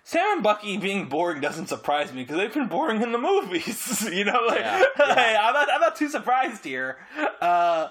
Sam 0.03 0.25
and 0.33 0.43
Bucky 0.43 0.79
being 0.79 1.11
boring 1.11 1.43
doesn't 1.43 1.67
surprise 1.67 2.11
me 2.11 2.23
because 2.23 2.39
they've 2.39 2.55
been 2.55 2.69
boring 2.69 3.03
in 3.03 3.13
the 3.13 3.19
movies. 3.19 4.09
you 4.11 4.25
know, 4.25 4.47
like, 4.47 4.61
Yeah, 4.61 4.87
hey, 4.97 5.37
I'm 5.43 5.53
not, 5.53 5.69
I'm 5.71 5.81
not 5.83 5.95
too 5.95 6.09
surprised 6.09 6.65
here. 6.65 6.97
Uh, 7.39 7.89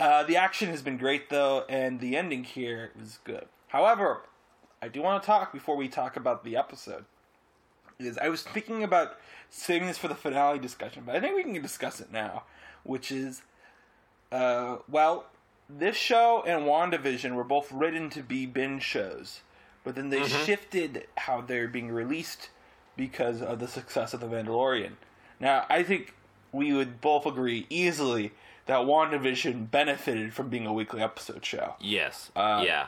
uh, 0.00 0.22
the 0.22 0.38
action 0.38 0.70
has 0.70 0.80
been 0.80 0.96
great 0.96 1.28
though, 1.28 1.66
and 1.68 2.00
the 2.00 2.16
ending 2.16 2.44
here 2.44 2.90
was 2.98 3.18
good. 3.22 3.44
However, 3.68 4.22
I 4.82 4.88
do 4.88 5.00
want 5.00 5.22
to 5.22 5.26
talk 5.26 5.52
before 5.52 5.76
we 5.76 5.88
talk 5.88 6.16
about 6.16 6.44
the 6.44 6.56
episode. 6.56 7.04
Is 8.00 8.18
I 8.18 8.28
was 8.28 8.42
thinking 8.42 8.82
about 8.82 9.16
saving 9.48 9.86
this 9.86 9.96
for 9.96 10.08
the 10.08 10.14
finale 10.16 10.58
discussion, 10.58 11.04
but 11.06 11.14
I 11.14 11.20
think 11.20 11.36
we 11.36 11.44
can 11.44 11.62
discuss 11.62 12.00
it 12.00 12.12
now, 12.12 12.42
which 12.82 13.12
is, 13.12 13.42
uh, 14.32 14.78
well, 14.88 15.26
this 15.68 15.96
show 15.96 16.42
and 16.44 16.62
WandaVision 16.62 17.34
were 17.34 17.44
both 17.44 17.70
written 17.70 18.10
to 18.10 18.22
be 18.22 18.44
binge 18.44 18.82
shows, 18.82 19.42
but 19.84 19.94
then 19.94 20.10
they 20.10 20.26
shifted 20.26 21.06
how 21.16 21.40
they're 21.40 21.68
being 21.68 21.92
released 21.92 22.50
because 22.96 23.40
of 23.40 23.60
the 23.60 23.68
success 23.68 24.12
of 24.12 24.20
The 24.20 24.26
Mandalorian. 24.26 24.92
Now, 25.38 25.64
I 25.70 25.84
think 25.84 26.14
we 26.50 26.72
would 26.72 27.00
both 27.00 27.24
agree 27.24 27.66
easily 27.70 28.32
that 28.66 28.78
WandaVision 28.80 29.70
benefited 29.70 30.34
from 30.34 30.48
being 30.48 30.66
a 30.66 30.72
weekly 30.72 31.02
episode 31.02 31.44
show. 31.44 31.74
Yes. 31.80 32.32
Uh, 32.34 32.62
yeah. 32.64 32.86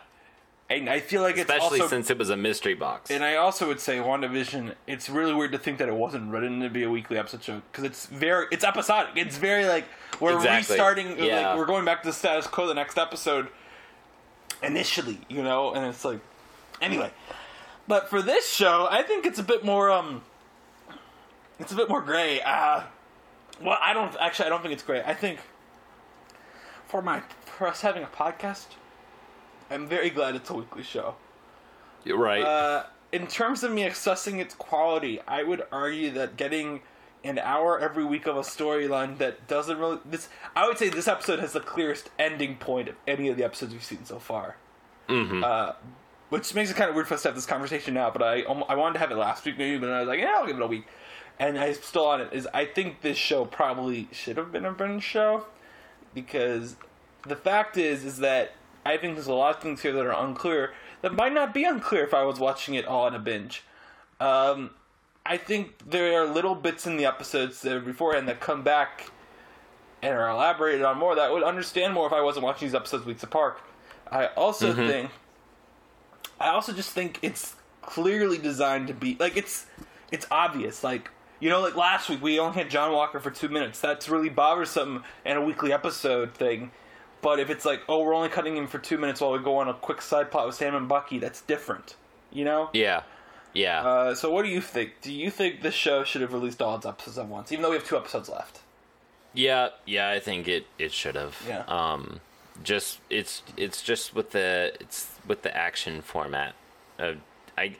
And 0.70 0.88
I 0.88 1.00
feel 1.00 1.20
like 1.20 1.36
Especially 1.36 1.80
also 1.80 1.88
since 1.88 2.08
it 2.10 2.16
was 2.16 2.30
a 2.30 2.36
mystery 2.38 2.72
box. 2.74 3.10
and 3.10 3.22
I 3.22 3.36
also 3.36 3.66
would 3.68 3.80
say 3.80 3.98
WandaVision, 3.98 4.74
it's 4.86 5.10
really 5.10 5.34
weird 5.34 5.52
to 5.52 5.58
think 5.58 5.76
that 5.78 5.88
it 5.88 5.94
wasn't 5.94 6.30
written 6.32 6.60
to 6.60 6.70
be 6.70 6.82
a 6.84 6.90
weekly 6.90 7.18
episode 7.18 7.42
show 7.42 7.62
because 7.70 7.84
it's 7.84 8.06
very, 8.06 8.46
it's 8.50 8.64
episodic. 8.64 9.10
It's 9.16 9.36
very 9.36 9.66
like 9.66 9.84
we're 10.20 10.34
Exactly. 10.36 10.74
restarting, 10.74 11.18
Yeah. 11.22 11.48
like 11.50 11.58
we're 11.58 11.66
going 11.66 11.84
back 11.84 12.02
to 12.02 12.08
the 12.08 12.14
status 12.14 12.46
quo 12.46 12.66
the 12.66 12.72
next 12.74 12.96
episode 12.96 13.48
initially, 14.62 15.18
you 15.28 15.42
know, 15.42 15.74
and 15.74 15.84
it's 15.86 16.04
like 16.04 16.20
anyway. 16.80 17.10
But 17.86 18.08
for 18.08 18.22
this 18.22 18.50
show, 18.50 18.88
I 18.90 19.02
think 19.02 19.26
it's 19.26 19.38
a 19.38 19.42
bit 19.42 19.64
more 19.66 19.90
um, 19.90 20.22
it's 21.58 21.72
a 21.72 21.76
bit 21.76 21.90
more 21.90 22.00
gray. 22.00 22.40
Uh 22.40 22.82
well, 23.62 23.78
I 23.80 23.92
don't 23.92 24.16
actually. 24.18 24.46
I 24.46 24.48
don't 24.48 24.62
think 24.62 24.72
it's 24.74 24.82
gray. 24.82 25.02
I 25.04 25.12
think 25.14 25.38
for 26.88 27.02
my 27.02 27.20
for 27.44 27.68
us 27.68 27.82
having 27.82 28.02
a 28.02 28.06
podcast, 28.06 28.66
I'm 29.70 29.88
very 29.88 30.10
glad 30.10 30.34
it's 30.34 30.50
a 30.50 30.54
weekly 30.54 30.82
show. 30.82 31.16
You're 32.04 32.18
right. 32.18 32.42
Uh, 32.42 32.84
in 33.12 33.26
terms 33.26 33.62
of 33.62 33.72
me 33.72 33.84
assessing 33.84 34.38
its 34.38 34.54
quality, 34.54 35.20
I 35.26 35.42
would 35.42 35.62
argue 35.72 36.10
that 36.12 36.36
getting 36.36 36.82
an 37.24 37.38
hour 37.38 37.78
every 37.78 38.04
week 38.04 38.26
of 38.26 38.36
a 38.36 38.40
storyline 38.40 39.16
that 39.18 39.48
doesn't 39.48 39.78
really 39.78 39.98
this 40.04 40.28
I 40.54 40.66
would 40.66 40.76
say 40.76 40.90
this 40.90 41.08
episode 41.08 41.38
has 41.38 41.54
the 41.54 41.60
clearest 41.60 42.10
ending 42.18 42.56
point 42.56 42.88
of 42.88 42.96
any 43.06 43.28
of 43.28 43.38
the 43.38 43.44
episodes 43.44 43.72
we've 43.72 43.82
seen 43.82 44.04
so 44.04 44.18
far. 44.18 44.56
mm-hmm. 45.08 45.42
Uh, 45.42 45.72
which 46.28 46.54
makes 46.54 46.70
it 46.70 46.76
kind 46.76 46.90
of 46.90 46.96
weird 46.96 47.06
for 47.06 47.14
us 47.14 47.22
to 47.22 47.28
have 47.28 47.34
this 47.34 47.46
conversation 47.46 47.94
now, 47.94 48.10
but 48.10 48.22
I 48.22 48.42
I 48.42 48.74
wanted 48.74 48.94
to 48.94 48.98
have 48.98 49.10
it 49.10 49.16
last 49.16 49.44
week 49.44 49.56
maybe, 49.56 49.78
but 49.78 49.90
I 49.90 50.00
was 50.00 50.08
like, 50.08 50.18
yeah, 50.20 50.34
I'll 50.36 50.46
give 50.46 50.56
it 50.56 50.62
a 50.62 50.66
week. 50.66 50.86
And 51.38 51.58
I'm 51.58 51.74
still 51.74 52.06
on 52.06 52.20
it. 52.20 52.32
Is 52.32 52.46
I 52.52 52.64
think 52.66 53.00
this 53.00 53.16
show 53.16 53.44
probably 53.44 54.08
should 54.12 54.36
have 54.36 54.52
been 54.52 54.64
a 54.64 54.72
binge 54.72 55.02
show 55.02 55.46
because 56.12 56.76
the 57.26 57.36
fact 57.36 57.76
is 57.76 58.04
is 58.04 58.18
that 58.18 58.52
I 58.84 58.96
think 58.96 59.14
there's 59.14 59.26
a 59.26 59.34
lot 59.34 59.56
of 59.56 59.62
things 59.62 59.82
here 59.82 59.92
that 59.92 60.04
are 60.06 60.24
unclear 60.24 60.72
that 61.02 61.14
might 61.14 61.32
not 61.32 61.54
be 61.54 61.64
unclear 61.64 62.04
if 62.04 62.14
I 62.14 62.24
was 62.24 62.38
watching 62.38 62.74
it 62.74 62.84
all 62.86 63.06
in 63.06 63.14
a 63.14 63.18
binge. 63.18 63.62
Um, 64.20 64.70
I 65.26 65.36
think 65.36 65.78
there 65.88 66.20
are 66.22 66.26
little 66.26 66.54
bits 66.54 66.86
in 66.86 66.96
the 66.96 67.06
episodes 67.06 67.62
that 67.62 67.72
are 67.72 67.80
beforehand 67.80 68.28
that 68.28 68.40
come 68.40 68.62
back 68.62 69.10
and 70.02 70.12
are 70.14 70.28
elaborated 70.28 70.82
on 70.82 70.98
more 70.98 71.14
that 71.14 71.22
I 71.22 71.30
would 71.30 71.42
understand 71.42 71.94
more 71.94 72.06
if 72.06 72.12
I 72.12 72.20
wasn't 72.20 72.44
watching 72.44 72.68
these 72.68 72.74
episodes 72.74 73.06
weeks 73.06 73.22
apart. 73.22 73.58
I 74.10 74.26
also 74.26 74.72
Mm-hmm. 74.72 74.86
think 74.86 75.10
I 76.40 76.48
also 76.48 76.72
just 76.72 76.90
think 76.90 77.18
it's 77.22 77.54
clearly 77.82 78.38
designed 78.38 78.88
to 78.88 78.94
be 78.94 79.16
like 79.18 79.36
it's 79.36 79.66
it's 80.12 80.26
obvious. 80.30 80.84
Like 80.84 81.10
you 81.40 81.48
know, 81.50 81.60
like 81.60 81.74
last 81.76 82.08
week 82.08 82.22
we 82.22 82.38
only 82.38 82.54
had 82.54 82.70
John 82.70 82.92
Walker 82.92 83.18
for 83.20 83.30
two 83.30 83.48
minutes. 83.48 83.80
That's 83.80 84.08
really 84.08 84.28
bothersome 84.28 85.04
in 85.24 85.36
a 85.36 85.42
weekly 85.42 85.72
episode 85.72 86.34
thing. 86.34 86.70
But 87.24 87.40
if 87.40 87.48
it's 87.48 87.64
like, 87.64 87.80
oh, 87.88 88.04
we're 88.04 88.14
only 88.14 88.28
cutting 88.28 88.54
him 88.54 88.66
for 88.66 88.78
two 88.78 88.98
minutes 88.98 89.22
while 89.22 89.32
we 89.32 89.38
go 89.38 89.56
on 89.56 89.66
a 89.66 89.72
quick 89.72 90.02
side 90.02 90.30
plot 90.30 90.46
with 90.46 90.56
Sam 90.56 90.74
and 90.74 90.86
Bucky, 90.86 91.18
that's 91.18 91.40
different. 91.40 91.96
You 92.30 92.44
know? 92.44 92.68
Yeah. 92.74 93.04
Yeah. 93.54 93.82
Uh, 93.82 94.14
so 94.14 94.30
what 94.30 94.44
do 94.44 94.50
you 94.50 94.60
think? 94.60 95.00
Do 95.00 95.10
you 95.10 95.30
think 95.30 95.62
this 95.62 95.72
show 95.72 96.04
should 96.04 96.20
have 96.20 96.34
released 96.34 96.60
all 96.60 96.76
its 96.76 96.84
episodes 96.84 97.16
at 97.16 97.26
once, 97.26 97.50
even 97.50 97.62
though 97.62 97.70
we 97.70 97.76
have 97.76 97.86
two 97.86 97.96
episodes 97.96 98.28
left? 98.28 98.60
Yeah, 99.32 99.70
yeah, 99.86 100.10
I 100.10 100.20
think 100.20 100.48
it 100.48 100.66
it 100.78 100.92
should 100.92 101.14
have. 101.14 101.40
Yeah. 101.48 101.64
Um, 101.66 102.20
just 102.62 102.98
it's 103.08 103.42
it's 103.56 103.80
just 103.80 104.14
with 104.14 104.32
the 104.32 104.76
it's 104.80 105.08
with 105.26 105.42
the 105.42 105.56
action 105.56 106.02
format. 106.02 106.54
Uh, 106.98 107.14
I 107.56 107.76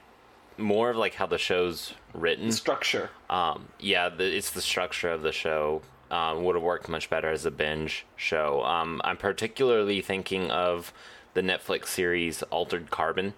more 0.57 0.91
of 0.91 0.97
like 0.97 1.15
how 1.15 1.27
the 1.27 1.39
show's 1.39 1.93
written. 2.15 2.51
Structure. 2.51 3.11
Um, 3.29 3.69
yeah, 3.79 4.09
the, 4.09 4.25
it's 4.37 4.51
the 4.51 4.63
structure 4.63 5.11
of 5.11 5.23
the 5.23 5.33
show. 5.33 5.83
Um, 6.15 6.45
would 6.45 6.55
have 6.55 6.63
worked 6.63 6.89
much 6.89 7.11
better 7.11 7.29
as 7.29 7.45
a 7.45 7.51
binge 7.51 8.07
show. 8.15 8.63
Um, 8.63 9.01
I'm 9.03 9.17
particularly 9.17 10.01
thinking 10.01 10.49
of 10.49 10.93
the 11.35 11.41
Netflix 11.41 11.89
series 11.89 12.45
Altered 12.45 12.89
Carbon. 12.89 13.35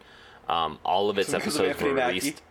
Um, 0.46 0.78
all 0.84 1.08
of 1.08 1.16
its 1.16 1.32
episodes 1.40 1.80
were 1.80 1.94
released. 1.94 2.42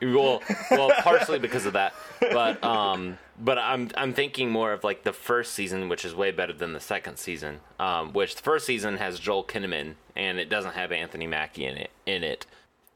Well, 0.00 0.42
well, 0.68 0.90
partially 0.98 1.38
because 1.38 1.64
of 1.64 1.74
that, 1.74 1.94
but 2.18 2.62
um, 2.64 3.18
but 3.38 3.56
I'm 3.56 3.88
I'm 3.96 4.12
thinking 4.12 4.50
more 4.50 4.72
of 4.72 4.82
like 4.82 5.04
the 5.04 5.12
first 5.12 5.52
season, 5.52 5.88
which 5.88 6.04
is 6.04 6.12
way 6.12 6.32
better 6.32 6.52
than 6.52 6.72
the 6.72 6.80
second 6.80 7.18
season. 7.18 7.60
Um, 7.78 8.12
which 8.12 8.34
the 8.34 8.42
first 8.42 8.66
season 8.66 8.96
has 8.96 9.20
Joel 9.20 9.44
Kinnaman, 9.44 9.94
and 10.16 10.40
it 10.40 10.48
doesn't 10.48 10.74
have 10.74 10.90
Anthony 10.90 11.28
Mackie 11.28 11.66
in 11.66 11.76
it. 11.76 11.92
In 12.04 12.24
it, 12.24 12.46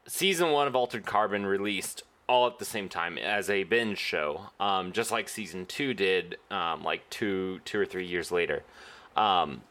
season 0.05 0.51
one 0.51 0.67
of 0.67 0.75
Altered 0.75 1.05
Carbon 1.05 1.45
released 1.45 2.03
all 2.27 2.47
at 2.47 2.59
the 2.59 2.65
same 2.65 2.89
time 2.89 3.17
as 3.17 3.49
a 3.49 3.63
binge 3.63 3.97
show, 3.97 4.49
um, 4.59 4.91
just 4.91 5.11
like 5.11 5.29
season 5.29 5.65
two 5.65 5.93
did, 5.93 6.37
um, 6.51 6.83
like 6.83 7.09
two 7.09 7.59
two 7.65 7.79
or 7.79 7.85
three 7.85 8.05
years 8.05 8.31
later. 8.31 8.63
Um, 9.15 9.61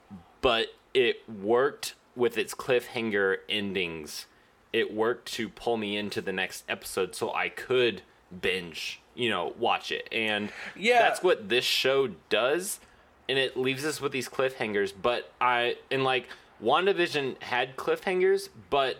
but 0.41 0.69
it 0.95 1.29
worked 1.29 1.95
with 2.15 2.39
its 2.39 2.55
cliffhanger 2.55 3.39
endings. 3.49 4.27
It 4.73 4.93
worked 4.93 5.31
to 5.35 5.49
pull 5.49 5.77
me 5.77 5.97
into 5.97 6.21
the 6.21 6.33
next 6.33 6.65
episode 6.69 7.15
so 7.15 7.33
I 7.33 7.49
could 7.51 8.03
binge, 8.41 9.01
you 9.15 9.29
know, 9.31 9.55
watch 9.59 9.93
it. 9.93 10.09
And 10.11 10.51
Yeah. 10.75 10.99
that's 11.01 11.23
what 11.23 11.49
this 11.49 11.65
show 11.65 12.09
does. 12.29 12.81
And 13.29 13.39
it 13.39 13.57
leaves 13.57 13.85
us 13.85 14.01
with 14.01 14.13
these 14.13 14.29
cliffhangers. 14.29 14.93
But 15.01 15.31
I, 15.41 15.77
and 15.91 16.05
like, 16.05 16.29
WandaVision 16.63 17.43
had 17.43 17.77
cliffhangers, 17.77 18.49
but 18.71 18.97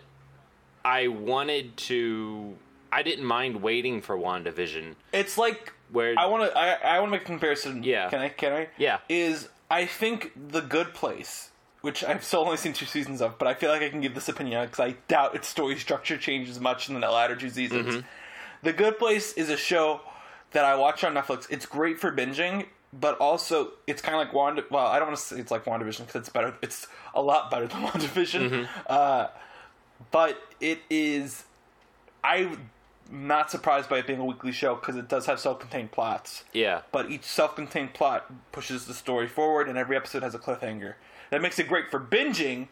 I 0.85 1.07
wanted 1.07 1.75
to, 1.77 2.55
I 2.91 3.03
didn't 3.03 3.25
mind 3.25 3.61
waiting 3.61 4.01
for 4.01 4.17
WandaVision. 4.17 4.95
It's 5.13 5.37
like 5.37 5.73
Where- 5.91 6.15
I 6.17 6.25
want 6.25 6.51
to. 6.51 6.57
I, 6.57 6.95
I 6.95 6.99
want 6.99 7.11
to 7.11 7.17
make 7.17 7.21
a 7.23 7.25
comparison. 7.25 7.83
Yeah. 7.83 8.09
Can 8.09 8.19
I? 8.19 8.29
Can 8.29 8.53
I? 8.53 8.69
Yeah. 8.77 8.99
Is 9.09 9.49
I 9.69 9.85
think 9.85 10.31
the 10.49 10.61
Good 10.61 10.93
Place, 10.93 11.51
which 11.81 12.03
I've 12.03 12.23
still 12.23 12.41
only 12.41 12.57
seen 12.57 12.73
two 12.73 12.85
seasons 12.85 13.21
of, 13.21 13.37
but 13.37 13.47
I 13.47 13.53
feel 13.53 13.69
like 13.69 13.81
I 13.81 13.89
can 13.89 14.01
give 14.01 14.15
this 14.15 14.29
opinion 14.29 14.65
because 14.65 14.79
I 14.79 14.95
doubt 15.07 15.35
its 15.35 15.47
story 15.47 15.77
structure 15.77 16.17
changes 16.17 16.59
much 16.59 16.89
in 16.89 16.99
the 16.99 17.09
latter 17.09 17.35
two 17.35 17.49
seasons. 17.49 17.87
Mm-hmm. 17.87 18.07
The 18.63 18.73
Good 18.73 18.97
Place 18.97 19.33
is 19.33 19.49
a 19.49 19.57
show 19.57 20.01
that 20.51 20.65
I 20.65 20.75
watch 20.75 21.03
on 21.03 21.13
Netflix. 21.13 21.47
It's 21.49 21.65
great 21.65 21.99
for 21.99 22.11
binging, 22.11 22.65
but 22.93 23.17
also 23.19 23.71
it's 23.85 24.01
kind 24.01 24.15
of 24.15 24.19
like 24.19 24.33
Wanda. 24.33 24.63
Well, 24.71 24.87
I 24.87 24.97
don't 24.99 25.09
want 25.09 25.19
to 25.19 25.23
say 25.23 25.39
it's 25.39 25.51
like 25.51 25.65
WandaVision 25.65 26.07
because 26.07 26.15
it's 26.15 26.29
better. 26.29 26.55
It's 26.61 26.87
a 27.13 27.21
lot 27.21 27.51
better 27.51 27.67
than 27.67 27.81
WandaVision. 27.83 28.49
Mm-hmm. 28.49 28.65
Uh, 28.87 29.27
but 30.11 30.41
it 30.59 30.79
is. 30.89 31.43
I'm 32.23 32.69
not 33.11 33.49
surprised 33.51 33.89
by 33.89 33.99
it 33.99 34.07
being 34.07 34.19
a 34.19 34.25
weekly 34.25 34.51
show 34.51 34.75
because 34.75 34.95
it 34.95 35.07
does 35.07 35.25
have 35.25 35.39
self-contained 35.39 35.91
plots. 35.91 36.43
Yeah. 36.53 36.81
But 36.91 37.09
each 37.11 37.23
self-contained 37.23 37.93
plot 37.93 38.31
pushes 38.51 38.85
the 38.85 38.93
story 38.93 39.27
forward, 39.27 39.67
and 39.69 39.77
every 39.77 39.95
episode 39.95 40.23
has 40.23 40.35
a 40.35 40.39
cliffhanger. 40.39 40.95
That 41.31 41.41
makes 41.41 41.59
it 41.59 41.67
great 41.67 41.89
for 41.91 41.99
binging, 41.99 42.67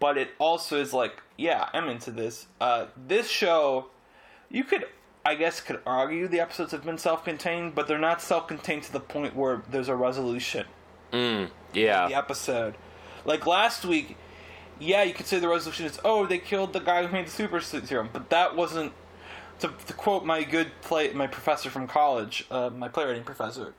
but 0.00 0.18
it 0.18 0.30
also 0.38 0.80
is 0.80 0.92
like, 0.92 1.22
yeah, 1.36 1.68
I'm 1.72 1.88
into 1.88 2.10
this. 2.10 2.46
Uh, 2.60 2.86
this 2.96 3.28
show, 3.28 3.86
you 4.50 4.64
could, 4.64 4.84
I 5.24 5.34
guess, 5.34 5.60
could 5.60 5.80
argue 5.86 6.26
the 6.28 6.40
episodes 6.40 6.72
have 6.72 6.84
been 6.84 6.98
self-contained, 6.98 7.74
but 7.74 7.86
they're 7.86 7.98
not 7.98 8.20
self-contained 8.20 8.82
to 8.84 8.92
the 8.92 9.00
point 9.00 9.36
where 9.36 9.62
there's 9.70 9.88
a 9.88 9.96
resolution 9.96 10.66
Yeah. 11.12 11.48
the 12.08 12.14
episode. 12.14 12.74
Like 13.24 13.46
last 13.46 13.84
week, 13.84 14.16
yeah, 14.80 15.02
you 15.02 15.12
could 15.14 15.26
say 15.26 15.38
the 15.38 15.48
resolution 15.48 15.86
is, 15.86 15.98
oh, 16.04 16.26
they 16.26 16.38
killed 16.38 16.72
the 16.72 16.80
guy 16.80 17.04
who 17.06 17.12
made 17.12 17.26
the 17.26 17.30
super 17.30 17.60
serum, 17.60 18.10
but 18.12 18.30
that 18.30 18.56
wasn't. 18.56 18.92
To, 19.60 19.72
to 19.86 19.92
quote 19.92 20.24
my 20.24 20.44
good 20.44 20.70
play, 20.82 21.12
my 21.12 21.26
professor 21.26 21.68
from 21.68 21.88
college, 21.88 22.46
uh, 22.50 22.70
my 22.70 22.88
playwriting 22.88 23.24
professor. 23.24 23.74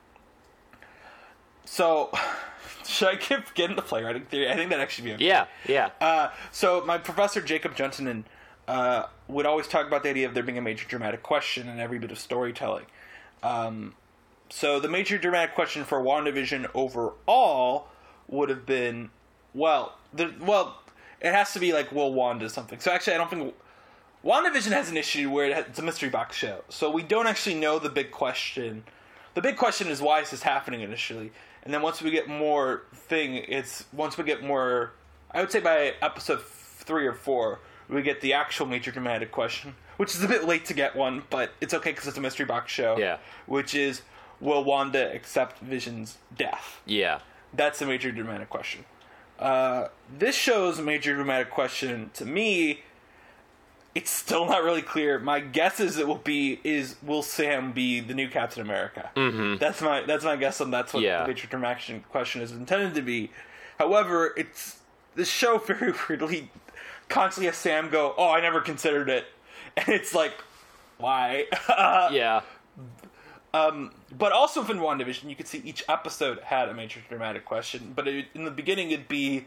So, 1.65 2.11
should 2.85 3.07
I 3.07 3.15
give, 3.15 3.53
get 3.53 3.69
into 3.69 3.81
playwriting 3.81 4.25
theory? 4.25 4.49
I 4.49 4.55
think 4.55 4.71
that 4.71 4.79
actually 4.79 5.09
be 5.09 5.13
okay. 5.15 5.25
Yeah. 5.25 5.45
Yeah. 5.67 5.91
Uh, 6.01 6.29
so 6.51 6.83
my 6.85 6.97
professor 6.97 7.41
Jacob 7.41 7.75
Jensen 7.75 8.25
uh, 8.67 9.03
would 9.27 9.45
always 9.45 9.67
talk 9.67 9.87
about 9.87 10.03
the 10.03 10.09
idea 10.09 10.27
of 10.27 10.33
there 10.33 10.43
being 10.43 10.57
a 10.57 10.61
major 10.61 10.87
dramatic 10.87 11.23
question 11.23 11.69
in 11.69 11.79
every 11.79 11.97
bit 11.99 12.11
of 12.11 12.19
storytelling. 12.19 12.85
Um, 13.41 13.95
so 14.49 14.79
the 14.79 14.89
major 14.89 15.17
dramatic 15.17 15.55
question 15.55 15.83
for 15.83 16.01
WandaVision 16.01 16.69
overall 16.73 17.87
would 18.27 18.49
have 18.49 18.65
been, 18.65 19.11
well, 19.53 19.97
the, 20.13 20.33
well, 20.39 20.81
it 21.21 21.33
has 21.33 21.53
to 21.53 21.59
be 21.59 21.73
like, 21.73 21.91
will 21.91 22.13
Wanda 22.13 22.49
something? 22.49 22.79
So 22.79 22.91
actually, 22.91 23.13
I 23.13 23.17
don't 23.17 23.29
think 23.29 23.55
WandaVision 24.23 24.71
has 24.71 24.89
an 24.89 24.97
issue 24.97 25.29
where 25.29 25.45
it 25.45 25.53
has, 25.53 25.65
it's 25.67 25.79
a 25.79 25.83
mystery 25.83 26.09
box 26.09 26.35
show, 26.35 26.63
so 26.69 26.91
we 26.91 27.03
don't 27.03 27.27
actually 27.27 27.55
know 27.55 27.79
the 27.79 27.89
big 27.89 28.11
question. 28.11 28.83
The 29.33 29.41
big 29.41 29.55
question 29.55 29.87
is 29.87 30.01
why 30.01 30.19
is 30.21 30.31
this 30.31 30.43
happening 30.43 30.81
initially, 30.81 31.31
and 31.63 31.73
then 31.73 31.81
once 31.81 32.01
we 32.01 32.11
get 32.11 32.27
more 32.27 32.83
thing, 32.93 33.35
it's 33.35 33.85
once 33.93 34.17
we 34.17 34.23
get 34.23 34.43
more. 34.43 34.91
I 35.31 35.41
would 35.41 35.51
say 35.51 35.59
by 35.59 35.93
episode 36.01 36.41
three 36.43 37.05
or 37.05 37.13
four, 37.13 37.59
we 37.87 38.01
get 38.01 38.21
the 38.21 38.33
actual 38.33 38.65
major 38.65 38.91
dramatic 38.91 39.31
question, 39.31 39.75
which 39.97 40.15
is 40.15 40.23
a 40.23 40.27
bit 40.27 40.45
late 40.45 40.65
to 40.65 40.73
get 40.73 40.95
one, 40.95 41.23
but 41.29 41.51
it's 41.61 41.73
okay 41.73 41.91
because 41.91 42.07
it's 42.07 42.17
a 42.17 42.21
mystery 42.21 42.45
box 42.45 42.71
show. 42.71 42.97
Yeah. 42.97 43.17
Which 43.45 43.75
is, 43.75 44.01
will 44.39 44.63
Wanda 44.63 45.13
accept 45.13 45.59
Vision's 45.59 46.17
death? 46.35 46.81
Yeah. 46.85 47.19
That's 47.53 47.79
the 47.79 47.85
major 47.85 48.11
dramatic 48.11 48.49
question. 48.49 48.85
Uh, 49.37 49.87
this 50.17 50.35
show's 50.35 50.81
major 50.81 51.15
dramatic 51.15 51.49
question 51.49 52.11
to 52.15 52.25
me, 52.25 52.81
it's 53.95 54.11
still 54.11 54.45
not 54.45 54.63
really 54.63 54.81
clear. 54.81 55.19
My 55.19 55.39
guess 55.39 55.79
is 55.79 55.97
it 55.97 56.07
will 56.07 56.15
be 56.15 56.59
is 56.63 56.95
will 57.01 57.23
Sam 57.23 57.71
be 57.71 57.99
the 57.99 58.13
new 58.13 58.29
Captain 58.29 58.61
America? 58.61 59.09
Mm-hmm. 59.15 59.57
That's 59.57 59.81
my 59.81 60.01
that's 60.03 60.23
my 60.23 60.35
guess, 60.35 60.61
and 60.61 60.71
that's 60.71 60.93
what 60.93 61.03
Yeah. 61.03 61.21
the 61.23 61.27
major 61.29 61.47
dramatic 61.47 62.07
question 62.09 62.41
is 62.41 62.51
intended 62.51 62.93
to 62.95 63.01
be. 63.01 63.31
However, 63.77 64.33
it's 64.37 64.79
the 65.15 65.25
show 65.25 65.57
very 65.67 65.93
weirdly 66.07 66.51
constantly 67.09 67.47
has 67.47 67.55
Sam 67.57 67.89
go, 67.89 68.13
"Oh, 68.17 68.29
I 68.29 68.39
never 68.41 68.61
considered 68.61 69.09
it," 69.09 69.25
and 69.77 69.89
it's 69.89 70.13
like, 70.13 70.33
why? 70.97 71.45
Yeah. 72.11 72.41
But 73.51 74.31
also 74.31 74.61
in 74.65 74.77
WandaVision, 74.77 75.29
you 75.29 75.35
could 75.35 75.47
see 75.47 75.61
each 75.65 75.83
episode 75.89 76.39
had 76.41 76.69
a 76.69 76.73
major 76.73 76.99
dramatic 77.09 77.45
question, 77.45 77.93
but 77.95 78.07
it, 78.07 78.25
in 78.35 78.43
the 78.45 78.51
beginning 78.51 78.91
it'd 78.91 79.07
be 79.07 79.45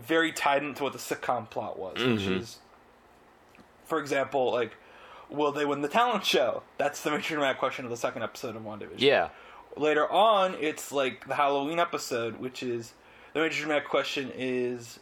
very 0.00 0.32
tied 0.32 0.62
into 0.62 0.82
what 0.84 0.92
the 0.92 0.98
sitcom 0.98 1.48
plot 1.48 1.78
was, 1.78 1.96
which 2.04 2.22
is, 2.26 2.58
for 3.88 3.98
example, 3.98 4.52
like, 4.52 4.72
will 5.30 5.52
they 5.52 5.64
win 5.64 5.82
the 5.82 5.88
talent 5.88 6.24
show? 6.24 6.62
That's 6.76 7.02
the 7.02 7.10
major 7.10 7.34
dramatic 7.34 7.58
question 7.58 7.84
of 7.84 7.90
the 7.90 7.96
second 7.96 8.22
episode 8.22 8.54
of 8.54 8.62
WandaVision. 8.62 8.98
Yeah. 8.98 9.28
Later 9.76 10.10
on, 10.10 10.54
it's 10.60 10.92
like 10.92 11.26
the 11.26 11.34
Halloween 11.34 11.78
episode, 11.78 12.38
which 12.38 12.62
is 12.62 12.92
the 13.34 13.40
major 13.40 13.60
dramatic 13.60 13.88
question 13.88 14.30
is 14.34 15.00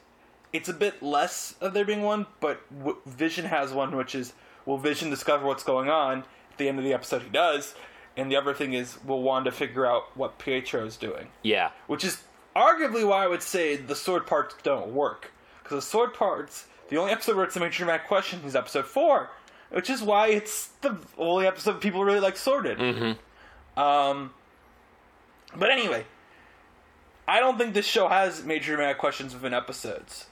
it's 0.53 0.69
a 0.69 0.75
bit 0.75 1.03
less 1.03 1.55
of 1.61 1.75
there 1.75 1.85
being 1.85 2.03
one, 2.03 2.27
but 2.41 2.61
w- 2.79 2.99
Vision 3.07 3.45
has 3.47 3.73
one, 3.73 3.97
which 3.97 4.15
is 4.15 4.33
will 4.65 4.79
Vision 4.79 5.11
discover 5.11 5.47
what's 5.47 5.65
going 5.65 5.89
on? 5.89 6.21
At 6.53 6.59
the 6.59 6.69
end 6.69 6.79
of 6.79 6.85
the 6.85 6.95
episode, 6.95 7.23
he 7.23 7.29
does. 7.29 7.75
And 8.17 8.31
the 8.31 8.37
other 8.37 8.55
thing 8.55 8.73
is, 8.73 8.99
will 9.05 9.23
Wanda 9.23 9.53
figure 9.53 9.85
out 9.85 10.17
what 10.17 10.39
Pietro 10.39 10.87
is 10.87 10.97
doing? 10.97 11.29
Yeah. 11.43 11.71
Which 11.87 12.05
is 12.05 12.23
arguably 12.55 13.07
why 13.07 13.25
I 13.25 13.27
would 13.27 13.43
say 13.43 13.77
the 13.77 13.95
sword 13.95 14.27
parts 14.27 14.55
don't 14.63 14.89
work. 14.89 15.33
Because 15.63 15.85
the 15.85 15.91
sword 15.91 16.15
parts, 16.15 16.67
the 16.89 16.97
only 16.97 17.13
episode 17.13 17.37
where 17.37 17.45
it's 17.45 17.57
a 17.57 17.61
major 17.61 17.79
dramatic 17.79 18.07
question 18.07 18.41
is 18.45 18.55
episode 18.57 18.87
4. 18.87 19.31
Which 19.71 19.91
is 19.91 20.01
why 20.01 20.29
it's 20.29 20.69
the 20.81 20.97
only 21.19 21.47
episode 21.47 21.81
people 21.81 22.05
really 22.05 22.21
like 22.21 22.37
sorted. 22.37 22.79
Mm-hmm. 22.79 23.81
Um, 23.81 24.33
but 25.57 25.71
anyway, 25.71 26.05
I 27.27 27.41
don't 27.41 27.59
think 27.59 27.75
this 27.75 27.87
show 27.87 28.07
has 28.09 28.45
major 28.45 28.77
dramatic 28.77 28.99
questions 28.99 29.35
within 29.35 29.53
episodes. 29.53 30.27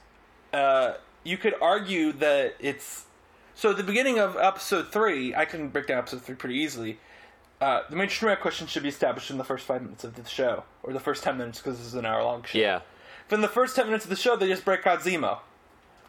Uh, 0.52 0.94
you 1.24 1.36
could 1.36 1.54
argue 1.60 2.12
that 2.12 2.54
it's 2.60 3.06
So 3.56 3.70
at 3.70 3.76
the 3.76 3.82
beginning 3.82 4.20
of 4.20 4.36
episode 4.36 4.92
three, 4.92 5.34
I 5.34 5.44
can 5.44 5.68
break 5.68 5.88
down 5.88 5.98
episode 5.98 6.22
three 6.22 6.36
pretty 6.36 6.56
easily. 6.56 7.00
Uh, 7.60 7.82
the 7.90 7.96
major 7.96 8.20
dramatic 8.20 8.42
question 8.42 8.66
should 8.66 8.82
be 8.82 8.88
established 8.88 9.30
in 9.30 9.38
the 9.38 9.44
first 9.44 9.64
five 9.66 9.82
minutes 9.82 10.04
of 10.04 10.14
the 10.14 10.24
show, 10.28 10.64
or 10.82 10.92
the 10.92 11.00
first 11.00 11.24
ten 11.24 11.38
minutes 11.38 11.58
because 11.58 11.78
this 11.78 11.86
is 11.86 11.94
an 11.94 12.04
hour-long 12.04 12.44
show. 12.44 12.58
Yeah. 12.58 12.80
But 13.28 13.36
in 13.36 13.42
the 13.42 13.48
first 13.48 13.74
ten 13.74 13.86
minutes 13.86 14.04
of 14.04 14.10
the 14.10 14.16
show, 14.16 14.36
they 14.36 14.48
just 14.48 14.64
break 14.64 14.86
out 14.86 15.00
Zemo. 15.00 15.38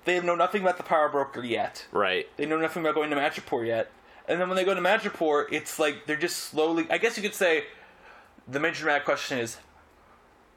They 0.06 0.22
know 0.22 0.36
nothing 0.36 0.62
about 0.62 0.78
the 0.78 0.84
Power 0.84 1.10
Broker 1.10 1.44
yet. 1.44 1.88
Right. 1.92 2.28
They 2.38 2.46
know 2.46 2.60
nothing 2.60 2.84
about 2.84 2.96
going 2.96 3.10
to 3.10 3.16
Madripoor 3.16 3.66
yet. 3.68 3.92
And 4.28 4.40
then 4.40 4.48
when 4.48 4.56
they 4.56 4.64
go 4.64 4.74
to 4.74 4.82
Madripoor, 4.82 5.46
it's 5.52 5.78
like 5.78 6.06
they're 6.06 6.16
just 6.16 6.38
slowly. 6.38 6.88
I 6.90 6.98
guess 6.98 7.18
you 7.18 7.24
could 7.24 7.36
say 7.36 7.66
the 8.48 8.60
major 8.60 8.82
dramatic 8.84 9.06
question 9.06 9.40
is 9.40 9.58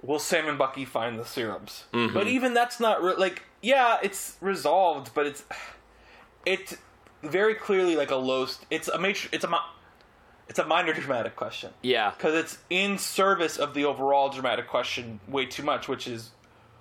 will 0.03 0.19
Sam 0.19 0.47
and 0.49 0.57
Bucky 0.59 0.85
find 0.85 1.19
the 1.19 1.25
serums? 1.25 1.85
Mm-hmm. 1.93 2.15
But 2.15 2.29
even 2.29 2.55
that's 2.55 2.79
not 2.81 3.03
re- 3.03 3.17
like 3.17 3.43
yeah, 3.61 3.99
it's 4.03 4.37
resolved, 4.41 5.11
but 5.15 5.27
it's 5.27 5.45
it's 6.47 6.77
very 7.23 7.55
clearly 7.55 7.97
like 7.97 8.11
a 8.11 8.17
low. 8.17 8.47
St- 8.47 8.67
it's 8.71 8.89
a 8.89 8.99
major. 8.99 9.29
It's 9.33 9.45
a 9.45 9.51
it's 10.49 10.59
a 10.59 10.65
minor 10.65 10.95
dramatic 10.95 11.37
question 11.37 11.71
Yeah. 11.83 12.11
because 12.17 12.35
it's 12.35 12.59
in 12.71 12.97
service 12.97 13.59
of 13.59 13.75
the 13.75 13.85
overall 13.85 14.31
dramatic 14.31 14.67
question 14.67 15.21
way 15.29 15.45
too 15.45 15.63
much, 15.63 15.89
which 15.89 16.07
is 16.09 16.31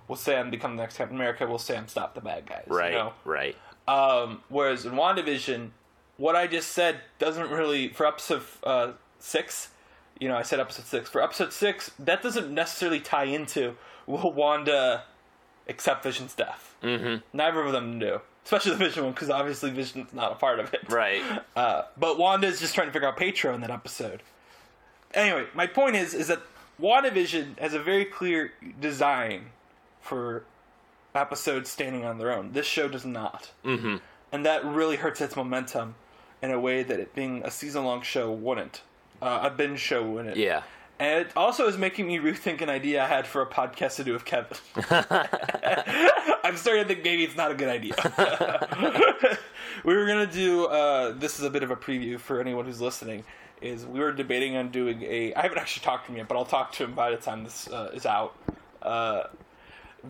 will 0.08 0.16
Sam 0.16 0.50
become 0.50 0.76
the 0.76 0.84
next 0.84 0.98
Captain 0.98 1.16
America? 1.16 1.46
Will 1.46 1.60
Sam 1.60 1.88
stop 1.88 2.16
the 2.16 2.22
bad 2.22 2.46
guys? 2.46 2.66
Right. 2.68 2.92
You 2.92 2.98
know? 2.98 3.14
Right. 3.26 3.56
Um, 3.88 4.42
whereas 4.50 4.86
in 4.86 4.94
WandaVision, 4.94 5.70
what 6.18 6.36
I 6.36 6.48
just 6.48 6.72
said 6.72 7.00
doesn't 7.20 7.50
really 7.50 7.90
for 7.90 8.06
episode 8.06 8.44
uh, 8.64 8.92
six. 9.20 9.70
You 10.20 10.28
know, 10.28 10.36
I 10.36 10.42
said 10.42 10.60
episode 10.60 10.86
six. 10.86 11.10
For 11.10 11.22
episode 11.22 11.54
six, 11.54 11.92
that 12.00 12.22
doesn't 12.24 12.52
necessarily 12.52 13.00
tie 13.00 13.26
into 13.26 13.76
will 14.06 14.32
Wanda 14.34 15.04
accept 15.70 16.04
Vision's 16.04 16.34
death. 16.34 16.76
Mm-hmm. 16.82 17.18
Neither 17.34 17.62
of 17.62 17.72
them 17.72 18.00
do, 18.00 18.22
especially 18.44 18.72
the 18.72 18.78
Vision 18.78 19.04
one, 19.04 19.14
because 19.14 19.30
obviously 19.30 19.70
Vision's 19.70 20.14
not 20.14 20.32
a 20.32 20.36
part 20.36 20.60
of 20.60 20.74
it. 20.74 20.90
Right. 20.90 21.22
Uh, 21.56 21.86
but 21.98 22.20
Wanda 22.20 22.46
is 22.46 22.60
just 22.60 22.76
trying 22.76 22.86
to 22.86 22.94
figure 22.94 23.08
out 23.08 23.18
Pietro 23.18 23.56
in 23.56 23.62
that 23.62 23.72
episode. 23.72 24.22
Anyway, 25.16 25.48
my 25.56 25.66
point 25.66 25.96
is 25.96 26.14
is 26.14 26.28
that 26.28 26.44
WandaVision 26.80 27.58
has 27.58 27.74
a 27.74 27.80
very 27.80 28.06
clear 28.06 28.54
design 28.80 29.48
for 30.08 30.44
episodes 31.14 31.70
standing 31.70 32.06
on 32.06 32.18
their 32.18 32.32
own. 32.32 32.52
This 32.54 32.66
show 32.66 32.88
does 32.88 33.06
not. 33.06 33.52
Mm-hmm. 33.64 33.98
And 34.32 34.46
that 34.46 34.66
really 34.66 34.96
hurts 34.96 35.22
its 35.22 35.36
momentum 35.36 35.96
in 36.42 36.52
a 36.52 36.60
way 36.60 36.84
that 36.84 37.00
it 37.00 37.16
being 37.16 37.44
a 37.44 37.52
season 37.52 37.86
long 37.86 38.02
show 38.02 38.32
wouldn't. 38.32 38.82
Uh, 39.22 39.40
a 39.44 39.50
binge 39.50 39.80
show 39.80 40.04
wouldn't. 40.04 40.38
Yeah. 40.38 40.64
And 41.00 41.26
it 41.26 41.32
also 41.36 41.68
is 41.68 41.78
making 41.78 42.08
me 42.08 42.18
rethink 42.18 42.62
an 42.62 42.70
idea 42.70 43.04
I 43.04 43.08
had 43.08 43.28
for 43.28 43.42
a 43.42 43.46
podcast 43.46 43.98
to 43.98 44.04
do 44.04 44.14
with 44.14 44.26
Kevin. 44.26 44.58
I'm 46.44 46.58
starting 46.58 46.84
to 46.84 46.88
think 46.88 47.04
maybe 47.04 47.24
it's 47.24 47.36
not 47.36 47.52
a 47.52 47.56
good 47.56 47.70
idea. 47.70 47.96
we 49.84 49.96
were 49.96 50.08
gonna 50.08 50.26
do. 50.26 50.66
Uh, 50.66 51.12
this 51.12 51.40
is 51.40 51.46
a 51.46 51.50
bit 51.50 51.62
of 51.62 51.70
a 51.70 51.76
preview 51.76 52.20
for 52.20 52.42
anyone 52.42 52.66
who's 52.66 52.82
listening. 52.82 53.24
Is 53.62 53.86
we 53.86 54.00
were 54.00 54.12
debating 54.12 54.56
on 54.56 54.70
doing 54.70 55.04
a. 55.04 55.34
I 55.36 55.44
haven't 55.44 55.60
actually 55.60 55.84
talked 55.84 56.06
to 56.08 56.12
him 56.12 56.18
yet, 56.18 56.28
but 56.28 56.36
I'll 56.36 56.46
talk 56.46 56.72
to 56.74 56.84
him 56.84 56.94
by 56.94 57.12
the 57.12 57.18
time 57.18 57.44
this 57.44 57.68
uh, 57.68 57.92
is 57.94 58.06
out. 58.06 58.36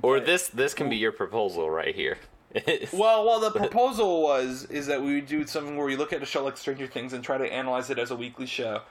Or 0.01 0.19
this 0.19 0.47
this 0.47 0.73
can 0.73 0.89
be 0.89 0.97
your 0.97 1.11
proposal 1.11 1.69
right 1.69 1.95
here. 1.95 2.17
well, 2.93 3.25
well, 3.25 3.39
the 3.39 3.51
proposal 3.51 4.21
was 4.23 4.65
is 4.65 4.87
that 4.87 5.01
we 5.01 5.15
would 5.15 5.27
do 5.27 5.45
something 5.45 5.75
where 5.77 5.85
we 5.85 5.95
look 5.95 6.13
at 6.13 6.21
a 6.21 6.25
show 6.25 6.43
like 6.43 6.57
Stranger 6.57 6.87
Things 6.87 7.13
and 7.13 7.23
try 7.23 7.37
to 7.37 7.45
analyze 7.51 7.89
it 7.89 7.99
as 7.99 8.11
a 8.11 8.15
weekly 8.15 8.45
show. 8.45 8.81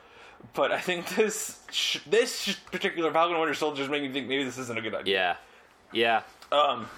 But 0.55 0.71
I 0.73 0.81
think 0.81 1.09
this 1.17 1.61
sh- 1.71 1.99
this 2.07 2.57
particular 2.71 3.11
Falcon 3.13 3.33
and 3.33 3.41
Winter 3.41 3.55
Soldier 3.55 3.83
is 3.83 3.89
making 3.89 4.09
me 4.09 4.13
think 4.13 4.29
maybe 4.29 4.45
this 4.45 4.59
isn't 4.59 4.79
a 4.79 4.83
good 4.83 4.95
idea. 4.95 5.15
yeah. 5.15 5.37
Yeah. 5.93 6.23
Um, 6.53 6.89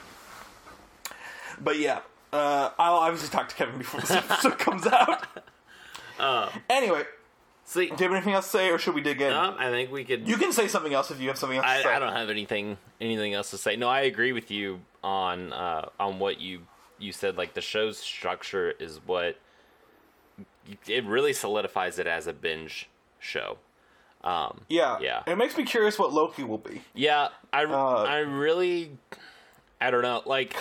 but 1.61 1.78
yeah, 1.78 2.00
uh, 2.32 2.70
I'll 2.78 2.94
obviously 2.96 3.28
talk 3.28 3.48
to 3.50 3.54
Kevin 3.54 3.78
before 3.78 4.00
this 4.00 4.11
episode 4.11 4.59
comes 4.59 4.86
out. 4.86 5.26
anyway, 6.70 7.02
See, 7.69 7.81
do 7.85 7.93
you 7.93 7.97
have 8.05 8.12
anything 8.12 8.33
else 8.33 8.47
to 8.47 8.51
say, 8.51 8.71
or 8.71 8.79
should 8.79 8.95
we 8.95 9.03
dig 9.03 9.21
in? 9.21 9.31
um, 9.31 9.55
I 9.59 9.69
think 9.69 9.93
we 9.93 10.03
could. 10.03 10.27
you 10.27 10.39
can 10.39 10.53
say 10.53 10.69
something 10.69 10.95
else 10.95 11.11
if 11.11 11.21
you 11.21 11.29
have 11.29 11.37
something 11.37 11.59
else 11.59 11.66
to 11.66 11.71
I, 11.71 11.83
say. 11.83 11.89
I 11.91 11.99
don't 11.99 12.14
have 12.14 12.31
anything 12.31 12.79
anything 12.99 13.35
else 13.35 13.51
to 13.51 13.59
say. 13.59 13.77
No, 13.77 13.91
I 13.91 14.01
agree 14.01 14.33
with 14.33 14.51
you 14.51 14.81
on 15.05 15.53
uh, 15.53 15.91
on 16.01 16.19
what 16.19 16.41
you 16.41 16.62
you 16.99 17.12
said. 17.12 17.37
Like 17.37 17.53
the 17.53 17.61
show's 17.61 17.99
structure 17.99 18.71
is 18.71 19.01
what 19.05 19.37
it 20.87 21.05
really 21.05 21.35
solidifies 21.35 21.99
it 21.99 22.07
as 22.07 22.27
a 22.27 22.33
binge 22.33 22.89
show. 23.19 23.59
Um, 24.25 24.62
Yeah, 24.71 24.99
Yeah. 25.01 25.23
It 25.27 25.37
makes 25.37 25.55
me 25.57 25.64
curious 25.64 25.99
what 25.99 26.11
Loki 26.11 26.45
will 26.45 26.59
be. 26.59 26.81
yeah, 26.95 27.29
I 27.53 27.64
Uh, 27.66 28.03
I 28.05 28.19
really 28.21 28.97
I 29.79 29.91
don't 29.91 30.03
know. 30.03 30.23
Like 30.25 30.57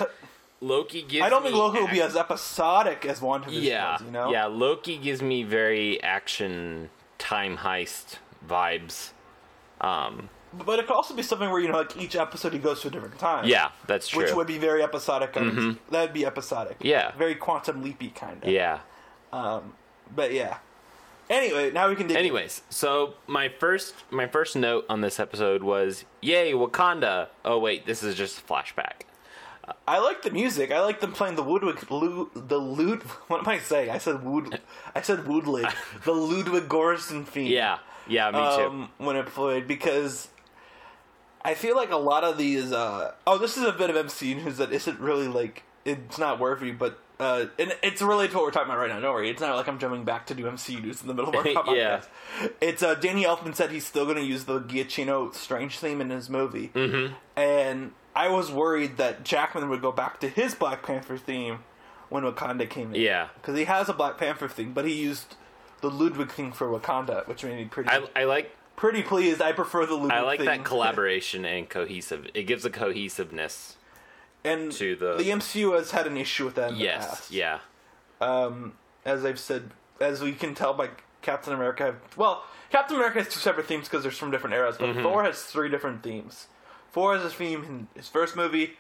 Loki 0.60 1.04
gives. 1.04 1.24
I 1.26 1.30
don't 1.30 1.42
think 1.44 1.56
Loki 1.56 1.80
will 1.80 1.88
be 1.88 2.02
as 2.02 2.18
episodic 2.18 3.06
as 3.06 3.22
WandaVision 3.22 3.62
Yeah, 3.64 3.94
was. 3.94 4.02
You 4.02 4.12
know? 4.12 4.30
yeah. 4.30 4.46
Loki 4.48 4.98
gives 4.98 5.22
me 5.22 5.44
very 5.44 6.04
action 6.04 6.90
time 7.18 7.58
heist 7.58 8.18
vibes. 8.48 9.12
Um, 9.82 10.30
But 10.54 10.80
it 10.80 10.88
could 10.88 10.96
also 10.96 11.14
be 11.14 11.22
something 11.24 11.50
where 11.50 11.60
you 11.60 11.68
know, 11.68 11.78
like 11.78 11.98
each 11.98 12.16
episode 12.16 12.54
he 12.54 12.60
goes 12.60 12.82
to 12.82 12.88
a 12.88 12.92
different 12.92 13.20
time. 13.20 13.46
yeah, 13.46 13.70
that's 13.86 14.08
true. 14.08 14.24
Which 14.24 14.34
would 14.34 14.48
be 14.48 14.58
very 14.58 14.82
episodic. 14.84 15.34
That'd 15.92 16.14
be 16.14 16.26
episodic. 16.26 16.78
Yeah. 16.82 17.12
Very 17.18 17.36
quantum 17.36 17.84
leapy 17.84 18.10
kind 18.16 18.44
of. 18.44 18.50
yeah. 18.50 18.80
But 20.16 20.32
yeah. 20.34 20.58
Anyway, 21.30 21.72
now 21.72 21.90
we 21.90 21.96
can 21.98 22.08
dig. 22.08 22.16
in. 22.16 22.20
Anyways, 22.20 22.62
so 22.70 23.16
my 23.28 23.50
first 23.50 23.94
my 24.10 24.28
first 24.28 24.56
note 24.56 24.86
on 24.90 25.02
this 25.02 25.20
episode 25.20 25.62
was 25.62 26.06
yay 26.22 26.54
Wakanda. 26.54 27.28
Oh 27.44 27.60
wait, 27.60 27.86
this 27.86 28.02
is 28.02 28.16
just 28.16 28.40
a 28.40 28.42
flashback. 28.44 29.02
I 29.88 30.00
like 30.00 30.22
the 30.22 30.32
music. 30.32 30.72
I 30.72 30.82
like 30.82 31.02
them 31.02 31.12
playing 31.12 31.36
the 31.36 31.44
Ludwig, 31.44 31.92
Lu, 31.92 32.30
the 32.34 32.60
Lud. 32.60 33.02
What 33.28 33.42
am 33.42 33.48
I 33.48 33.60
saying? 33.60 33.90
I 33.90 33.98
said 33.98 34.24
Wood. 34.24 34.60
I 34.96 35.02
said 35.02 35.20
Woodlig. 35.20 35.74
the 36.04 36.14
Ludwig 36.14 36.70
Göransson 36.70 37.26
theme. 37.26 37.52
Yeah, 37.52 37.80
yeah, 38.08 38.32
me 38.32 38.38
too. 38.56 38.70
Um, 38.70 38.90
when 38.98 39.16
it 39.16 39.26
played 39.28 39.68
because 39.68 40.30
I 41.44 41.54
feel 41.54 41.76
like 41.76 41.92
a 41.92 41.98
lot 41.98 42.24
of 42.24 42.38
these. 42.38 42.72
Uh, 42.72 43.14
oh, 43.26 43.38
this 43.38 43.58
is 43.58 43.64
a 43.64 43.74
bit 43.74 43.90
of 43.90 43.96
MCU 43.96 44.44
news 44.44 44.58
that 44.58 44.72
isn't 44.72 45.00
really 45.00 45.28
like 45.28 45.64
it's 45.86 46.18
not 46.18 46.40
worthy, 46.40 46.72
but. 46.72 47.00
Uh, 47.20 47.48
and 47.58 47.76
it's 47.82 48.00
related 48.00 48.30
to 48.30 48.38
what 48.38 48.46
we're 48.46 48.52
talking 48.52 48.70
about 48.70 48.78
right 48.78 48.90
now. 48.90 49.00
Don't 49.00 49.12
worry, 49.12 49.32
it's 49.32 49.42
not 49.42 49.56
like 49.56 49.68
I'm 49.68 49.80
jumping 49.80 50.04
back 50.04 50.28
to 50.28 50.36
do 50.36 50.44
MCU 50.44 50.84
news 50.84 51.02
in 51.02 51.08
the 51.08 51.16
middle 51.16 51.30
of 51.30 51.36
our 51.36 51.44
podcast. 51.64 51.76
Yeah. 51.76 52.48
It's 52.62 52.84
uh, 52.84 52.94
Danny 52.94 53.24
Elfman 53.24 53.56
said 53.56 53.72
he's 53.72 53.88
still 53.88 54.06
going 54.06 54.18
to 54.18 54.24
use 54.24 54.44
the 54.44 54.62
Giacchino 54.62 55.34
Strange 55.34 55.80
theme 55.80 56.00
in 56.00 56.12
his 56.12 56.30
movie, 56.30 56.70
mm-hmm. 56.76 57.16
and 57.36 57.92
I 58.18 58.30
was 58.30 58.52
worried 58.52 58.98
that 58.98 59.24
Jackman 59.24 59.70
would 59.70 59.82
go 59.82 59.92
back 59.92 60.20
to 60.22 60.28
his 60.30 60.56
Black 60.56 60.82
Panther 60.84 61.18
theme 61.18 61.60
when 62.10 62.24
Wakanda 62.24 62.70
came 62.70 62.94
in. 62.96 63.02
Yeah. 63.02 63.28
because 63.36 63.58
he 63.58 63.66
has 63.66 63.90
a 63.90 63.94
Black 63.94 64.18
Panther 64.18 64.48
theme, 64.48 64.74
but 64.74 64.86
he 64.86 64.94
used 64.94 65.36
the 65.82 65.90
Ludwig 65.92 66.32
theme 66.32 66.52
for 66.52 66.68
Wakanda, 66.68 67.28
which 67.28 67.44
made 67.44 67.58
me 67.58 67.66
pretty 67.66 67.90
I, 67.90 68.04
I 68.16 68.24
like 68.24 68.56
pretty 68.76 69.04
pleased. 69.04 69.42
I 69.42 69.52
prefer 69.52 69.86
the 69.86 69.94
Ludwig. 69.94 70.12
I 70.12 70.22
like 70.22 70.40
theme. 70.40 70.46
that 70.48 70.64
collaboration 70.72 71.46
and 71.46 71.70
cohesive. 71.70 72.28
It 72.34 72.44
gives 72.44 72.66
a 72.66 72.70
cohesiveness. 72.70 73.76
and 74.44 74.72
to 74.74 74.96
the- 74.96 75.18
the 75.18 75.30
MCU 75.30 75.76
has 75.78 75.92
had 75.92 76.08
an 76.08 76.18
issue 76.18 76.46
with 76.46 76.56
that. 76.56 76.70
In 76.72 76.78
the 76.78 76.84
Yes, 76.86 77.08
past. 77.08 77.32
yeah, 77.32 77.60
as 79.06 79.26
I've 79.26 79.40
said, 79.40 79.72
as 80.00 80.22
we 80.22 80.32
can 80.34 80.56
tell 80.56 80.74
by 80.74 80.90
Captain 81.22 81.54
America. 81.54 81.96
Well, 82.16 82.44
Captain 82.72 82.96
America 82.96 83.20
has 83.20 83.28
two 83.34 83.40
separate 83.40 83.66
themes 83.68 83.88
because 83.88 84.04
they're 84.04 84.12
from 84.12 84.32
different 84.32 84.56
eras, 84.56 84.78
but 84.80 84.90
Mm-hmm. 84.90 85.02
Thor 85.04 85.24
has 85.24 85.44
three 85.44 85.70
different 85.70 86.04
themes. 86.04 86.48
Thor 86.98 87.16
has 87.16 87.24
a 87.24 87.30
theme 87.30 87.64
in 87.64 87.88
his 87.96 88.08
first 88.10 88.36
movie, 88.36 88.76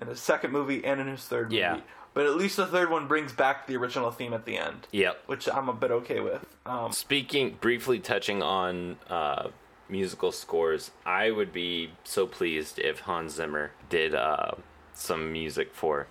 in 0.00 0.08
his 0.08 0.18
second 0.18 0.50
movie, 0.50 0.82
and 0.82 0.98
in 0.98 1.06
his 1.08 1.26
third 1.28 1.52
Yeah. 1.52 1.72
movie. 1.72 1.84
But 2.14 2.24
at 2.24 2.34
least 2.34 2.56
the 2.56 2.64
third 2.66 2.88
one 2.90 3.06
brings 3.06 3.34
back 3.34 3.66
the 3.66 3.76
original 3.76 4.10
theme 4.10 4.32
at 4.32 4.46
the 4.46 4.56
end, 4.56 4.88
yep. 4.92 5.22
which 5.26 5.46
I'm 5.46 5.68
a 5.68 5.74
bit 5.74 5.90
okay 5.90 6.20
with. 6.20 6.46
Um, 6.64 6.90
Speaking 6.90 7.58
briefly, 7.60 7.98
touching 8.00 8.42
on 8.42 8.96
uh, 9.10 9.48
musical 9.90 10.32
scores, 10.32 10.90
I 11.04 11.30
would 11.32 11.52
be 11.52 11.90
so 12.02 12.26
pleased 12.26 12.78
if 12.78 13.00
Hans 13.00 13.34
Zimmer 13.34 13.72
did 13.90 14.14
uh, 14.14 14.52
some 14.94 15.30
music 15.30 15.74
for 15.74 16.06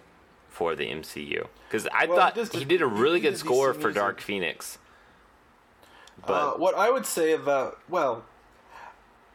for 0.49 0.75
the 0.75 0.85
MCU 0.91 1.47
because 1.67 1.87
I 1.91 2.05
Well, 2.05 2.17
thought 2.17 2.35
he 2.53 2.59
he 2.59 2.65
did 2.65 2.83
a 2.83 2.87
really 2.87 3.19
good 3.19 3.37
score 3.37 3.73
for. 3.73 3.91
Dark 3.91 4.21
Phoenix. 4.21 4.77
uh, 6.23 6.27
But 6.27 6.59
what 6.59 6.75
I 6.75 6.91
would 6.91 7.07
say 7.07 7.31
about 7.31 7.79
well, 7.89 8.23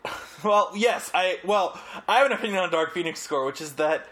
well, 0.45 0.71
yes, 0.75 1.11
I 1.15 1.39
well, 1.45 1.79
I 2.09 2.19
have 2.19 2.27
an 2.27 2.33
opinion 2.33 2.59
on 2.63 2.71
Dark 2.71 2.93
Phoenix 2.93 3.21
score, 3.21 3.47
which 3.47 3.61
is 3.61 3.75
that 3.75 4.07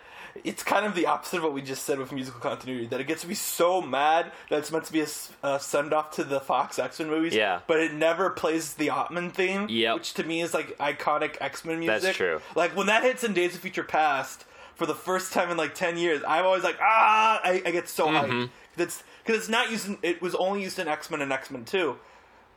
it's 0.45 0.63
kind 0.63 0.87
of 0.87 0.95
the 0.95 1.05
opposite 1.07 1.37
of 1.37 1.43
what 1.43 1.53
we 1.53 1.61
just 1.61 1.85
said 1.85 1.99
with 1.99 2.11
musical 2.11 2.41
continuity. 2.41 2.87
That 2.87 3.01
it 3.01 3.07
gets 3.07 3.27
me 3.27 3.35
so 3.35 3.83
mad 3.83 4.33
that 4.49 4.59
it's 4.61 4.73
meant 4.73 4.85
to 4.85 4.93
be 4.93 5.05
a 5.43 5.59
send 5.61 5.93
off 5.93 6.13
to 6.13 6.25
the 6.25 6.41
Fox 6.41 6.79
X 6.79 6.99
Men 6.99 7.09
movies, 7.11 7.35
Yeah. 7.35 7.61
but 7.67 7.81
it 7.81 7.93
never 7.93 8.31
plays 8.31 8.75
the 8.75 8.89
Ottman 8.89 9.33
theme, 9.33 9.67
Yep. 9.69 9.95
which 9.95 10.15
to 10.15 10.25
me 10.25 10.41
is 10.41 10.55
like 10.55 10.77
iconic 10.79 11.37
X 11.41 11.65
Men 11.67 11.81
music. 11.81 12.03
That's 12.03 12.17
true. 12.17 12.41
Like 12.57 12.75
when 12.77 12.87
that 12.87 13.03
hits 13.03 13.23
in 13.25 13.35
Days 13.35 13.55
of 13.55 13.61
Future 13.61 13.85
Past 13.85 14.45
for 14.75 14.87
the 14.87 14.95
first 14.95 15.35
time 15.35 15.51
in 15.51 15.59
like 15.59 15.75
ten 15.75 15.99
years, 15.99 16.23
I'm 16.27 16.47
always 16.47 16.65
like, 16.65 16.79
ah, 16.81 17.41
I, 17.45 17.63
I 17.67 17.71
get 17.71 17.89
so 17.91 18.07
hyped. 18.07 18.29
Mm-hmm. 18.29 18.41
'Cause 18.41 18.87
It's 18.87 19.03
because 19.23 19.39
it's 19.41 19.49
not 19.51 19.71
used. 19.71 19.87
In, 19.87 19.99
it 20.03 20.23
was 20.23 20.35
only 20.37 20.63
used 20.63 20.79
in 20.79 20.89
X 20.89 21.11
Men 21.11 21.21
and 21.21 21.31
X 21.31 21.51
Men 21.51 21.67
Two 21.67 21.99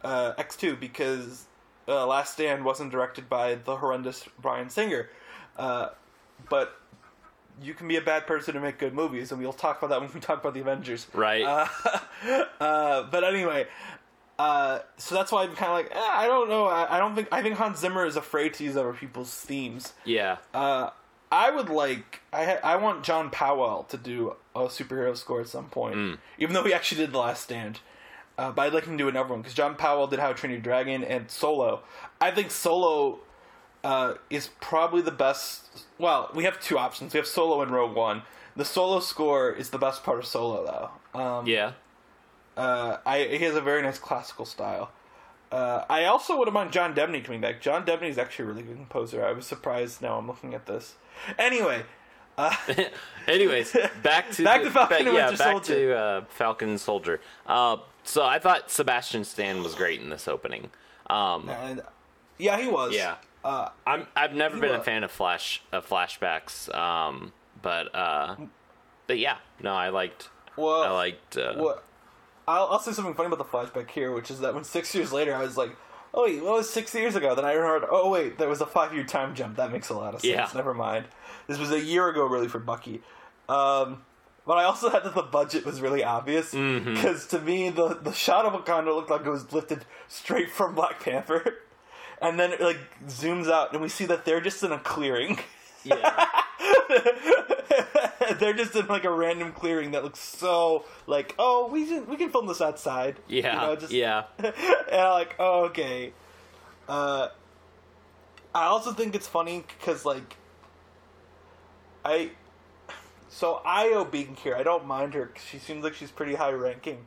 uh, 0.01 0.33
X2 0.39 0.79
because 0.79 1.43
uh, 1.87 2.05
Last 2.07 2.33
Stand 2.33 2.63
wasn't 2.65 2.91
directed 2.91 3.29
by 3.29 3.55
the 3.55 3.77
horrendous 3.77 4.25
Bryan 4.39 4.69
Singer. 4.69 5.09
Uh, 5.57 5.89
but 6.49 6.79
you 7.61 7.73
can 7.73 7.87
be 7.87 7.95
a 7.95 8.01
bad 8.01 8.27
person 8.27 8.53
to 8.53 8.59
make 8.59 8.77
good 8.77 8.93
movies, 8.93 9.31
and 9.31 9.41
we'll 9.41 9.53
talk 9.53 9.77
about 9.81 9.89
that 9.89 10.01
when 10.01 10.11
we 10.13 10.19
talk 10.19 10.41
about 10.41 10.53
the 10.53 10.59
Avengers. 10.61 11.07
Right. 11.13 11.43
Uh, 11.43 11.67
uh, 12.59 13.03
but 13.03 13.23
anyway, 13.23 13.67
uh, 14.37 14.79
so 14.97 15.15
that's 15.15 15.31
why 15.31 15.43
I'm 15.43 15.55
kind 15.55 15.71
of 15.71 15.77
like, 15.77 15.91
eh, 15.95 15.99
I 16.11 16.27
don't 16.27 16.49
know. 16.49 16.65
I, 16.65 16.97
I 16.97 16.99
don't 16.99 17.15
think 17.15 17.29
I 17.31 17.41
think 17.41 17.55
Hans 17.57 17.79
Zimmer 17.79 18.05
is 18.05 18.15
afraid 18.17 18.53
to 18.55 18.63
use 18.63 18.75
other 18.75 18.93
people's 18.93 19.33
themes. 19.33 19.93
yeah. 20.03 20.37
Uh, 20.53 20.89
I 21.31 21.49
would 21.51 21.69
like 21.69 22.21
I 22.31 22.45
ha- 22.45 22.59
I 22.63 22.75
want 22.75 23.03
John 23.03 23.29
Powell 23.31 23.83
to 23.89 23.97
do 23.97 24.35
a 24.55 24.65
superhero 24.67 25.17
score 25.17 25.41
at 25.41 25.47
some 25.47 25.65
point, 25.65 25.95
Hmm. 25.95 26.13
even 26.37 26.53
though 26.53 26.63
he 26.63 26.73
actually 26.73 27.01
did 27.01 27.11
The 27.13 27.17
Last 27.17 27.43
Stand. 27.43 27.79
Uh, 28.37 28.51
but 28.51 28.63
I'd 28.63 28.73
like 28.73 28.85
him 28.85 28.97
to 28.97 29.03
do 29.03 29.07
another 29.07 29.29
one 29.29 29.41
because 29.41 29.53
John 29.53 29.75
Powell 29.75 30.07
did 30.07 30.19
How 30.19 30.27
to 30.29 30.33
Train 30.33 30.51
Your 30.51 30.59
Dragon 30.61 31.03
and 31.03 31.31
Solo. 31.31 31.81
I 32.19 32.31
think 32.31 32.51
Solo 32.51 33.19
uh, 33.83 34.15
is 34.29 34.49
probably 34.59 35.01
the 35.01 35.11
best. 35.11 35.85
Well, 35.97 36.29
we 36.35 36.43
have 36.43 36.59
two 36.59 36.77
options. 36.77 37.13
We 37.13 37.17
have 37.17 37.27
Solo 37.27 37.61
and 37.61 37.71
Rogue 37.71 37.95
One. 37.95 38.23
The 38.57 38.65
Solo 38.65 38.99
score 38.99 39.51
is 39.51 39.69
the 39.69 39.77
best 39.77 40.03
part 40.03 40.19
of 40.19 40.25
Solo, 40.25 40.65
though. 41.13 41.19
Um, 41.19 41.47
Yeah. 41.47 41.73
uh, 42.57 42.97
I 43.05 43.19
he 43.23 43.39
has 43.45 43.55
a 43.55 43.61
very 43.61 43.81
nice 43.81 43.99
classical 43.99 44.45
style. 44.45 44.91
Uh, 45.51 45.85
I 45.89 46.05
also 46.05 46.37
wouldn't 46.37 46.53
mind 46.53 46.71
John 46.73 46.93
Debney 46.93 47.23
coming 47.23 47.39
back. 47.39 47.61
John 47.61 47.85
Debney 47.85 48.09
is 48.09 48.17
actually 48.17 48.45
a 48.45 48.47
really 48.49 48.63
good 48.63 48.75
composer. 48.75 49.25
I 49.25 49.31
was 49.31 49.45
surprised. 49.45 50.01
Now 50.01 50.17
I'm 50.17 50.27
looking 50.27 50.53
at 50.53 50.65
this. 50.65 50.95
Anyway, 51.37 51.83
uh, 52.37 52.53
Anyways, 53.27 53.75
back 54.03 54.31
to 54.31 54.43
Back 54.51 54.63
to 54.63 54.71
Falcon 54.71 55.05
yeah, 55.13 55.29
back 55.29 55.37
Soldier. 55.37 55.73
to 55.75 55.97
uh, 55.97 56.25
Falcon 56.29 56.77
Soldier. 56.77 57.21
Uh, 57.47 57.77
so 58.05 58.23
I 58.23 58.39
thought 58.39 58.71
Sebastian 58.71 59.23
Stan 59.23 59.61
was 59.61 59.75
great 59.75 59.99
in 59.99 60.09
this 60.09 60.27
opening. 60.27 60.69
Um, 61.09 61.49
and, 61.49 61.81
yeah, 62.37 62.59
he 62.59 62.67
was. 62.67 62.93
Yeah. 62.95 63.15
Uh, 63.43 63.69
I'm 63.85 64.07
I've 64.15 64.33
never 64.33 64.59
been 64.59 64.73
a 64.73 64.81
fan 64.81 65.03
of 65.03 65.11
flash 65.11 65.61
of 65.71 65.87
flashbacks. 65.87 66.73
Um, 66.73 67.31
but 67.61 67.93
uh, 67.93 68.35
but 69.07 69.19
yeah, 69.19 69.37
no, 69.61 69.73
I 69.73 69.89
liked 69.89 70.29
well, 70.57 70.83
I 70.83 70.89
liked 70.89 71.37
uh, 71.37 71.53
What? 71.55 71.83
I'll, 72.47 72.67
I'll 72.67 72.79
say 72.79 72.91
something 72.91 73.13
funny 73.13 73.27
about 73.27 73.39
the 73.39 73.45
flashback 73.45 73.89
here, 73.91 74.11
which 74.11 74.31
is 74.31 74.39
that 74.39 74.53
when 74.53 74.63
six 74.77 74.93
years 74.95 75.11
later, 75.11 75.35
I 75.35 75.41
was 75.41 75.57
like, 75.57 75.75
"Oh 76.13 76.23
wait, 76.23 76.43
what 76.43 76.53
was 76.53 76.69
six 76.69 76.93
years 76.95 77.15
ago?" 77.15 77.35
Then 77.35 77.45
I 77.45 77.53
remembered, 77.53 77.87
"Oh 77.91 78.09
wait, 78.09 78.37
there 78.37 78.49
was 78.49 78.61
a 78.61 78.65
five-year 78.65 79.03
time 79.03 79.35
jump." 79.35 79.57
That 79.57 79.71
makes 79.71 79.89
a 79.89 79.93
lot 79.95 80.15
of 80.15 80.21
sense. 80.21 80.33
Yeah. 80.33 80.49
Never 80.55 80.73
mind. 80.73 81.05
This 81.47 81.59
was 81.59 81.71
a 81.71 81.79
year 81.79 82.09
ago, 82.09 82.25
really, 82.25 82.47
for 82.47 82.59
Bucky. 82.59 83.01
Um, 83.47 84.03
but 84.45 84.57
I 84.57 84.63
also 84.63 84.89
had 84.89 85.03
that 85.03 85.15
the 85.15 85.23
budget 85.23 85.65
was 85.65 85.81
really 85.81 86.03
obvious 86.03 86.53
Mm-hmm. 86.53 86.93
because 86.95 87.25
to 87.27 87.39
me, 87.39 87.69
the 87.69 87.95
the 87.95 88.13
shot 88.13 88.45
of 88.45 88.53
Wakanda 88.53 88.93
looked 88.95 89.09
like 89.09 89.25
it 89.25 89.29
was 89.29 89.51
lifted 89.51 89.85
straight 90.07 90.49
from 90.49 90.75
Black 90.75 90.99
Panther, 90.99 91.55
and 92.21 92.39
then 92.39 92.51
it 92.53 92.61
like 92.61 92.79
zooms 93.07 93.49
out, 93.49 93.73
and 93.73 93.81
we 93.81 93.89
see 93.89 94.05
that 94.05 94.25
they're 94.25 94.41
just 94.41 94.63
in 94.63 94.71
a 94.71 94.79
clearing. 94.79 95.39
yeah. 95.83 96.25
They're 98.39 98.53
just 98.53 98.75
in 98.75 98.87
like 98.87 99.03
a 99.03 99.11
random 99.11 99.51
clearing 99.51 99.91
that 99.91 100.03
looks 100.03 100.19
so 100.19 100.85
like, 101.05 101.35
oh, 101.37 101.67
we 101.71 101.85
can 101.85 102.07
we 102.07 102.15
can 102.17 102.29
film 102.31 102.47
this 102.47 102.59
outside. 102.59 103.17
Yeah, 103.27 103.53
you 103.53 103.67
know, 103.67 103.75
just, 103.75 103.91
yeah, 103.93 104.23
and 104.39 104.53
I'm 104.91 105.11
like, 105.11 105.35
oh, 105.37 105.65
okay. 105.65 106.11
Uh, 106.89 107.29
I 108.53 108.65
also 108.65 108.93
think 108.93 109.13
it's 109.15 109.27
funny 109.27 109.63
because 109.67 110.05
like, 110.05 110.37
I, 112.03 112.31
so 113.35 113.61
Io 113.65 114.05
being 114.05 114.37
here, 114.41 114.55
I 114.55 114.63
don't 114.63 114.85
mind 114.85 115.13
her 115.13 115.33
she 115.51 115.57
seems 115.57 115.83
like 115.83 115.93
she's 115.93 116.09
pretty 116.09 116.35
high 116.35 116.53
ranking, 116.53 117.05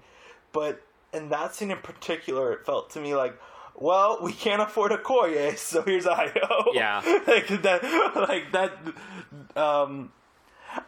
but 0.53 0.83
in 1.15 1.31
that 1.31 1.55
scene 1.55 1.71
in 1.71 1.79
particular, 1.79 2.53
it 2.53 2.67
felt 2.67 2.91
to 2.91 3.01
me 3.01 3.15
like. 3.15 3.39
Well, 3.81 4.19
we 4.21 4.33
can't 4.33 4.61
afford 4.61 4.91
a 4.91 4.99
Koye, 4.99 5.57
so 5.57 5.83
here's 5.83 6.05
Io. 6.05 6.73
Yeah. 6.73 7.01
like 7.29 7.47
that, 7.63 7.85
like 8.29 8.51
that. 8.51 8.73
Um, 9.55 10.11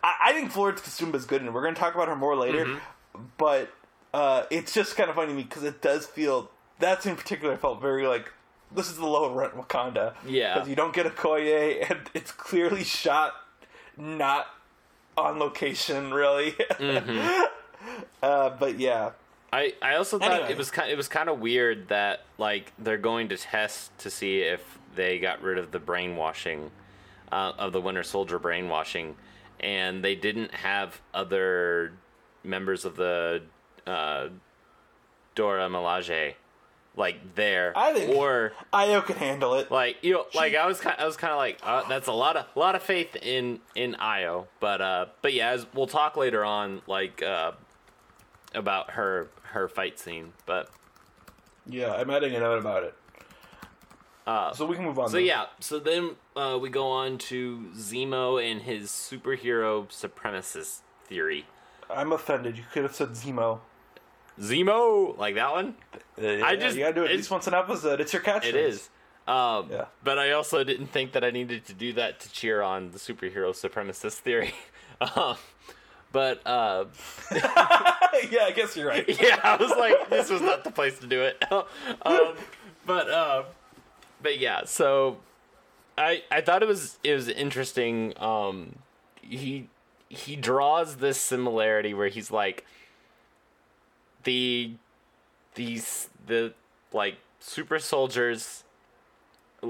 I, 0.03 0.15
I 0.25 0.33
think 0.33 0.51
Florence 0.51 0.81
Kasumba 0.81 1.15
is 1.15 1.25
good, 1.25 1.41
and 1.41 1.55
we're 1.55 1.63
going 1.63 1.77
to 1.77 1.81
talk 1.81 1.95
about 1.95 2.09
her 2.09 2.17
more 2.17 2.35
later. 2.35 2.65
Mm-hmm. 2.65 3.23
But 3.39 3.71
uh, 4.13 4.43
it's 4.51 4.75
just 4.75 4.97
kind 4.97 5.09
of 5.09 5.15
funny 5.15 5.29
to 5.29 5.35
me 5.35 5.45
because 5.45 5.63
it 5.63 5.81
does 5.81 6.05
feel 6.05 6.51
that 6.81 7.05
scene 7.05 7.13
in 7.13 7.17
particular 7.17 7.57
felt 7.57 7.81
very 7.81 8.09
like 8.09 8.33
this 8.75 8.91
is 8.91 8.97
the 8.97 9.07
low 9.07 9.33
rent 9.33 9.57
Wakanda. 9.57 10.15
Yeah. 10.27 10.55
because 10.55 10.69
you 10.69 10.75
don't 10.75 10.93
get 10.93 11.07
a 11.07 11.11
Koye, 11.11 11.89
and 11.89 12.01
it's 12.13 12.33
clearly 12.33 12.83
shot 12.83 13.35
not 13.97 14.49
on 15.27 15.39
location, 15.39 16.13
really. 16.13 16.53
Mm-hmm. 16.53 17.43
uh, 18.23 18.51
but 18.59 18.79
yeah, 18.79 19.11
I, 19.53 19.75
I 19.83 19.97
also 19.97 20.19
thought 20.19 20.33
Anyway. 20.33 20.53
it 20.53 20.59
was 20.59 20.71
kind 20.71 20.91
it 20.91 20.97
was 20.97 21.09
kind 21.09 21.29
of 21.29 21.41
weird 21.41 21.89
that 21.89 22.25
like 22.39 22.73
they're 22.79 22.99
going 22.99 23.29
to 23.31 23.37
test 23.37 23.97
to 23.99 24.11
see 24.11 24.41
if 24.41 24.79
they 24.95 25.19
got 25.19 25.43
rid 25.43 25.59
of 25.59 25.71
the 25.71 25.79
brainwashing 25.79 26.71
uh, 27.33 27.53
of 27.59 27.73
the 27.73 27.81
Winter 27.81 28.03
Soldier 28.03 28.39
brainwashing, 28.39 29.17
and 29.61 30.05
they 30.05 30.15
didn't 30.15 30.53
have 30.55 31.01
other 31.15 31.93
members 32.43 32.85
of 32.85 32.97
the 32.97 33.43
uh, 33.87 34.29
Dora 35.35 35.69
Milaje 35.69 36.35
like 37.01 37.35
there, 37.35 37.73
I 37.77 37.93
think- 37.93 38.15
or 38.17 38.53
Io 38.73 39.01
can 39.01 39.17
handle 39.17 39.55
it. 39.55 39.71
like 39.71 39.97
you 40.03 40.13
know, 40.13 40.27
like 40.35 40.55
I 40.55 40.67
was 40.67 40.79
kind 40.81 40.95
I 40.99 41.07
was 41.07 41.17
kind 41.17 41.33
of 41.33 41.39
like 41.39 41.59
uh, 41.65 41.89
that's 41.89 42.07
a 42.07 42.13
lot 42.13 42.37
of 42.37 42.47
a 42.55 42.59
lot 42.59 42.75
of 42.77 42.83
faith 42.83 43.17
in 43.17 43.59
in 43.75 43.97
Io, 43.97 44.47
but 44.61 44.81
uh, 44.81 45.07
but 45.23 45.33
yeah, 45.35 45.49
as 45.51 45.67
we'll 45.75 45.87
talk 45.89 46.17
later 46.17 46.45
on, 46.45 46.83
like 46.87 47.23
uh, 47.23 47.53
about 48.55 48.93
her 48.93 49.29
her 49.55 49.67
fight 49.69 49.99
scene, 49.99 50.33
but 50.47 50.71
Yeah, 51.67 51.93
I'm 51.95 52.09
adding 52.11 52.35
a 52.37 52.41
note 52.41 52.59
about 52.59 52.85
it. 52.85 52.95
uh, 54.27 54.53
So 54.53 54.67
we 54.67 54.77
can 54.77 54.85
move 54.85 54.99
on. 54.99 55.09
so 55.09 55.17
then. 55.17 55.27
yeah, 55.27 55.47
so 55.59 55.79
then 55.79 56.17
uh, 56.37 56.59
we 56.61 56.69
go 56.69 56.89
on 56.91 57.19
to 57.19 57.71
Zemo 57.75 58.39
and 58.41 58.63
his 58.63 58.91
superhero 58.91 59.89
supremacist 59.89 60.81
theory. 61.07 61.47
I'm 61.89 62.13
offended. 62.13 62.57
You 62.57 62.65
could 62.73 62.85
have 62.85 62.95
said 62.95 63.11
Zemo. 63.11 63.61
Zemo, 64.41 65.17
like 65.19 65.35
that 65.35 65.53
one, 65.53 65.75
I 66.19 66.57
just- 66.57 66.77
you 66.77 66.83
gotta 66.83 66.95
do 66.95 67.05
it 67.05 67.11
at 67.11 67.17
least 67.17 67.31
once 67.31 67.47
an 67.47 67.55
episode. 67.55 68.01
It's 68.01 68.13
your 68.13 68.23
catchphrase. 68.23 68.45
it 68.49 68.55
is. 68.57 68.89
Um, 69.29 69.69
Yeah. 69.71 69.85
But 70.03 70.19
I 70.19 70.33
also 70.33 70.65
didn't 70.65 70.89
think 70.89 71.13
that 71.13 71.23
I 71.25 71.31
needed 71.31 71.67
to 71.67 71.75
do 71.75 71.93
that 71.95 72.21
to 72.21 72.33
cheer 72.33 72.63
on 72.63 72.91
the 72.93 72.99
superhero 72.99 73.51
supremacist 73.53 74.15
theory. 74.19 74.55
um, 75.01 75.37
but 76.13 76.45
uh, 76.47 76.87
yeah, 77.31 78.45
I 78.45 78.53
guess 78.55 78.77
you're 78.77 78.89
right. 78.89 79.07
yeah, 79.23 79.39
I 79.45 79.57
was 79.57 79.71
like, 79.71 80.09
this 80.11 80.31
was 80.31 80.41
not 80.43 80.65
the 80.65 80.71
place 80.71 80.99
to 81.01 81.07
do 81.07 81.23
it. 81.23 81.45
um, 81.53 82.35
but 82.87 83.09
uh, 83.11 83.43
but 84.23 84.39
yeah, 84.39 84.65
so 84.65 85.19
I 85.97 86.23
I 86.31 86.41
thought 86.41 86.63
it 86.63 86.67
was 86.69 86.99
it 87.05 87.15
was 87.15 87.29
interesting. 87.29 88.15
Um, 88.19 88.77
he 89.21 89.69
he 90.09 90.35
draws 90.35 90.97
this 90.97 91.21
similarity 91.21 91.95
where 91.95 92.09
he's 92.09 92.31
like 92.33 92.67
the 94.25 94.73
these 95.55 96.09
the 96.27 96.53
like 96.93 97.17
super 97.39 97.79
soldiers 97.79 98.65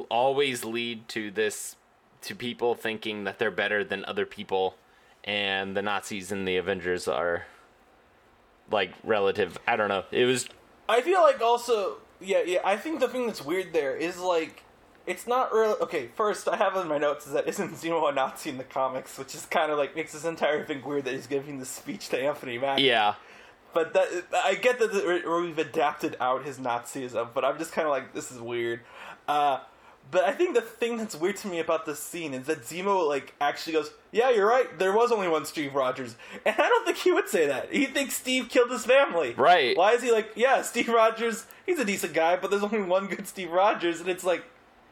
always 0.08 0.64
lead 0.64 1.08
to 1.08 1.30
this 1.30 1.76
to 2.22 2.34
people 2.34 2.74
thinking 2.74 3.24
that 3.24 3.38
they're 3.38 3.50
better 3.50 3.82
than 3.82 4.04
other 4.04 4.26
people 4.26 4.76
and 5.24 5.76
the 5.76 5.82
Nazis 5.82 6.30
and 6.32 6.46
the 6.46 6.56
Avengers 6.56 7.08
are 7.08 7.46
like 8.70 8.92
relative. 9.04 9.58
I 9.66 9.76
don't 9.76 9.88
know. 9.88 10.04
It 10.10 10.24
was 10.24 10.48
I 10.88 11.02
feel 11.02 11.20
like 11.22 11.40
also, 11.40 11.98
yeah, 12.20 12.42
yeah. 12.44 12.60
I 12.64 12.76
think 12.76 12.98
the 13.00 13.08
thing 13.08 13.26
that's 13.26 13.44
weird 13.44 13.72
there 13.72 13.96
is 13.96 14.18
like, 14.18 14.64
it's 15.06 15.26
not 15.26 15.52
really 15.52 15.76
okay. 15.82 16.08
First, 16.16 16.48
I 16.48 16.56
have 16.56 16.76
in 16.76 16.88
my 16.88 16.98
notes 16.98 17.26
is 17.26 17.32
that 17.32 17.46
isn't 17.48 17.74
Zemo 17.74 18.10
a 18.10 18.12
Nazi 18.12 18.50
in 18.50 18.58
the 18.58 18.64
comics, 18.64 19.16
which 19.16 19.34
is 19.34 19.46
kind 19.46 19.70
of 19.70 19.78
like 19.78 19.94
makes 19.94 20.12
this 20.12 20.24
entire 20.24 20.64
thing 20.64 20.82
weird 20.82 21.04
that 21.04 21.14
he's 21.14 21.28
giving 21.28 21.60
this 21.60 21.68
speech 21.68 22.08
to 22.08 22.20
Anthony 22.20 22.58
Mackie. 22.58 22.82
yeah. 22.82 23.14
But 23.72 23.94
that 23.94 24.08
I 24.34 24.54
get 24.54 24.78
that 24.78 25.24
we've 25.42 25.58
adapted 25.58 26.16
out 26.20 26.44
his 26.44 26.58
Nazism, 26.58 27.28
but 27.34 27.44
I'm 27.44 27.58
just 27.58 27.72
kind 27.72 27.86
of 27.86 27.92
like 27.92 28.14
this 28.14 28.32
is 28.32 28.40
weird. 28.40 28.80
Uh, 29.28 29.60
but 30.10 30.24
I 30.24 30.32
think 30.32 30.54
the 30.54 30.60
thing 30.60 30.96
that's 30.96 31.14
weird 31.14 31.36
to 31.38 31.48
me 31.48 31.60
about 31.60 31.86
this 31.86 32.00
scene 32.00 32.34
is 32.34 32.46
that 32.46 32.62
Zemo 32.62 33.06
like 33.06 33.34
actually 33.40 33.74
goes, 33.74 33.92
"Yeah, 34.10 34.30
you're 34.30 34.48
right. 34.48 34.78
There 34.78 34.92
was 34.92 35.12
only 35.12 35.28
one 35.28 35.44
Steve 35.44 35.74
Rogers," 35.74 36.16
and 36.44 36.54
I 36.58 36.68
don't 36.68 36.84
think 36.84 36.98
he 36.98 37.12
would 37.12 37.28
say 37.28 37.46
that. 37.46 37.72
He 37.72 37.86
thinks 37.86 38.14
Steve 38.14 38.48
killed 38.48 38.70
his 38.70 38.84
family. 38.84 39.34
Right. 39.34 39.76
Why 39.76 39.92
is 39.92 40.02
he 40.02 40.10
like, 40.10 40.32
"Yeah, 40.34 40.62
Steve 40.62 40.88
Rogers. 40.88 41.46
He's 41.64 41.78
a 41.78 41.84
decent 41.84 42.12
guy, 42.12 42.36
but 42.36 42.50
there's 42.50 42.64
only 42.64 42.82
one 42.82 43.06
good 43.06 43.28
Steve 43.28 43.52
Rogers," 43.52 44.00
and 44.00 44.08
it's 44.08 44.24
like, 44.24 44.42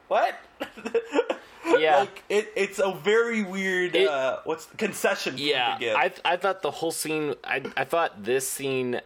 what? 0.08 0.34
Yeah. 1.78 1.98
like 1.98 2.22
it, 2.30 2.50
it's 2.56 2.78
a 2.78 2.92
very 2.92 3.42
weird 3.42 3.94
It- 3.94 4.08
uh, 4.08 4.38
what's 4.44 4.64
concession. 4.78 5.34
Yeah. 5.36 5.74
to 5.74 5.80
give. 5.80 5.96
I 5.96 6.12
I 6.24 6.36
thought 6.36 6.62
the 6.62 6.70
whole 6.70 6.90
scene 6.92 7.34
I 7.44 7.62
I 7.76 7.84
thought 7.84 8.24
this 8.24 8.48
scene 8.48 9.00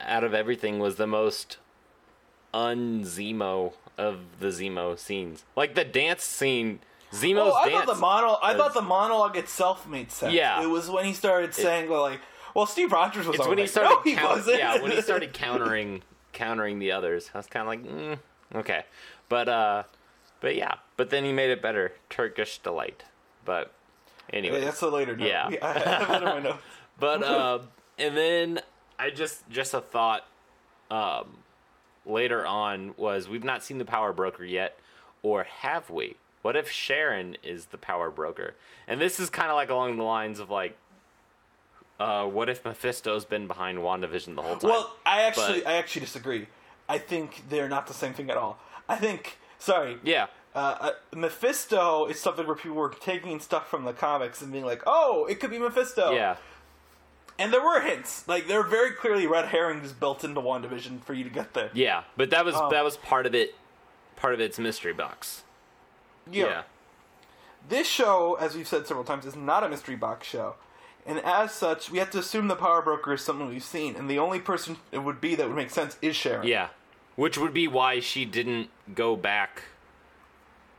out 0.00 0.24
of 0.24 0.34
everything 0.34 0.80
was 0.80 0.96
the 0.96 1.06
most 1.06 1.58
un-Zemo 2.52 3.74
of 3.96 4.18
the 4.40 4.48
Zemo 4.48 4.98
scenes. 4.98 5.44
Like 5.56 5.74
the 5.74 5.84
dance 5.84 6.24
scene 6.24 6.80
Zemo's 7.12 7.52
Oh, 7.52 7.54
I 7.54 7.68
dance. 7.68 7.84
thought 7.84 7.94
the 7.94 8.00
monologue. 8.00 8.38
I 8.42 8.52
was- 8.52 8.60
thought 8.62 8.74
the 8.74 8.82
monologue 8.82 9.36
itself 9.36 9.86
made 9.86 10.10
sense. 10.10 10.32
Yeah. 10.34 10.62
it 10.62 10.66
was 10.66 10.90
when 10.90 11.04
he 11.04 11.12
started 11.14 11.54
saying, 11.54 11.88
"Well, 11.88 12.02
like, 12.02 12.20
well, 12.54 12.66
Steve 12.66 12.92
Rogers 12.92 13.26
was." 13.26 13.36
it's 13.38 13.46
when 13.48 13.56
he 13.58 13.62
right." 13.64 13.70
started 13.70 13.90
No, 13.94 14.02
he 14.02 14.14
count- 14.14 14.28
wasn't. 14.36 14.58
yeah 14.58 14.82
when 14.82 14.90
he 14.92 15.00
started 15.00 15.32
countering 15.44 16.02
countering 16.34 16.78
the 16.78 16.92
others 16.92 17.30
i 17.34 17.38
was 17.38 17.46
kind 17.46 17.62
of 17.62 17.68
like 17.68 17.82
mm, 17.84 18.18
okay 18.54 18.84
but 19.30 19.48
uh 19.48 19.82
but 20.40 20.54
yeah 20.56 20.74
but 20.96 21.10
then 21.10 21.24
he 21.24 21.32
made 21.32 21.50
it 21.50 21.60
better 21.62 21.92
turkish 22.08 22.58
delight 22.58 23.04
but 23.44 23.72
Anyway, 24.32 24.60
that's 24.60 24.82
a 24.82 24.88
later 24.88 25.16
note. 25.16 25.26
Yeah. 25.26 25.48
I 25.62 25.72
have 25.72 26.08
that 26.08 26.22
in 26.22 26.28
my 26.28 26.40
notes. 26.40 26.58
But 27.00 27.22
um, 27.22 27.62
and 27.98 28.16
then 28.16 28.60
I 28.98 29.10
just 29.10 29.48
just 29.48 29.72
a 29.72 29.80
thought 29.80 30.26
um, 30.90 31.38
later 32.04 32.46
on 32.46 32.94
was 32.96 33.28
we've 33.28 33.44
not 33.44 33.62
seen 33.62 33.78
the 33.78 33.84
power 33.84 34.12
broker 34.12 34.44
yet, 34.44 34.78
or 35.22 35.44
have 35.44 35.90
we? 35.90 36.16
What 36.42 36.56
if 36.56 36.70
Sharon 36.70 37.36
is 37.42 37.66
the 37.66 37.78
power 37.78 38.10
broker? 38.10 38.54
And 38.86 39.00
this 39.00 39.18
is 39.18 39.30
kind 39.30 39.48
of 39.48 39.54
like 39.56 39.70
along 39.70 39.96
the 39.96 40.04
lines 40.04 40.38
of 40.40 40.50
like, 40.50 40.76
uh, 41.98 42.24
what 42.26 42.48
if 42.48 42.64
Mephisto's 42.64 43.24
been 43.24 43.46
behind 43.46 43.78
WandaVision 43.78 44.34
the 44.34 44.42
whole 44.42 44.56
time? 44.56 44.70
Well, 44.70 44.94
I 45.06 45.22
actually, 45.22 45.60
But- 45.60 45.68
I 45.70 45.72
actually 45.74 46.02
disagree. 46.02 46.46
I 46.88 46.98
think 46.98 47.44
they're 47.48 47.68
not 47.68 47.86
the 47.86 47.94
same 47.94 48.14
thing 48.14 48.30
at 48.30 48.36
all. 48.36 48.58
I 48.88 48.96
think, 48.96 49.38
sorry, 49.58 49.98
yeah, 50.02 50.26
uh, 50.54 50.76
uh, 50.80 50.90
Mephisto 51.14 52.06
is 52.06 52.18
something 52.20 52.46
where 52.46 52.56
people 52.56 52.76
were 52.76 52.88
taking 52.90 53.40
stuff 53.40 53.68
from 53.68 53.84
the 53.84 53.92
comics 53.92 54.40
and 54.42 54.50
being 54.52 54.64
like, 54.64 54.82
"Oh, 54.86 55.26
it 55.26 55.40
could 55.40 55.50
be 55.50 55.58
Mephisto." 55.58 56.12
yeah, 56.12 56.36
and 57.38 57.52
there 57.52 57.62
were 57.62 57.80
hints. 57.80 58.26
Like 58.26 58.46
there 58.48 58.58
were 58.62 58.68
very 58.68 58.92
clearly 58.92 59.26
red 59.26 59.46
herrings 59.46 59.92
built 59.92 60.24
into 60.24 60.40
WandaVision 60.40 61.02
for 61.02 61.14
you 61.14 61.24
to 61.24 61.30
get 61.30 61.54
there. 61.54 61.70
yeah. 61.74 62.02
But 62.16 62.30
that 62.30 62.44
was 62.44 62.54
Oh. 62.56 62.70
that 62.70 62.84
was 62.84 62.96
part 62.96 63.26
of 63.26 63.34
it. 63.34 63.54
Part 64.16 64.34
of 64.34 64.40
its 64.40 64.58
mystery 64.58 64.92
box. 64.92 65.44
yeah. 66.30 66.62
This 67.68 67.86
show, 67.86 68.34
as 68.40 68.54
we've 68.56 68.66
said 68.66 68.86
several 68.86 69.04
times, 69.04 69.26
is 69.26 69.36
not 69.36 69.62
a 69.62 69.68
mystery 69.68 69.96
box 69.96 70.26
show. 70.26 70.54
And 71.06 71.18
as 71.20 71.52
such, 71.52 71.90
we 71.90 71.98
have 71.98 72.10
to 72.10 72.18
assume 72.18 72.48
the 72.48 72.56
power 72.56 72.80
broker 72.82 73.12
is 73.14 73.22
something 73.22 73.48
we've 73.48 73.62
seen, 73.62 73.94
and 73.96 74.08
the 74.10 74.18
only 74.18 74.40
person 74.40 74.76
it 74.90 74.98
would 74.98 75.20
be 75.20 75.34
that 75.34 75.46
would 75.46 75.56
make 75.56 75.70
sense 75.70 75.96
is 76.02 76.16
Sharon. 76.16 76.46
Yeah. 76.46 76.68
Which 77.18 77.36
would 77.36 77.52
be 77.52 77.66
why 77.66 77.98
she 77.98 78.24
didn't 78.24 78.70
go 78.94 79.16
back 79.16 79.64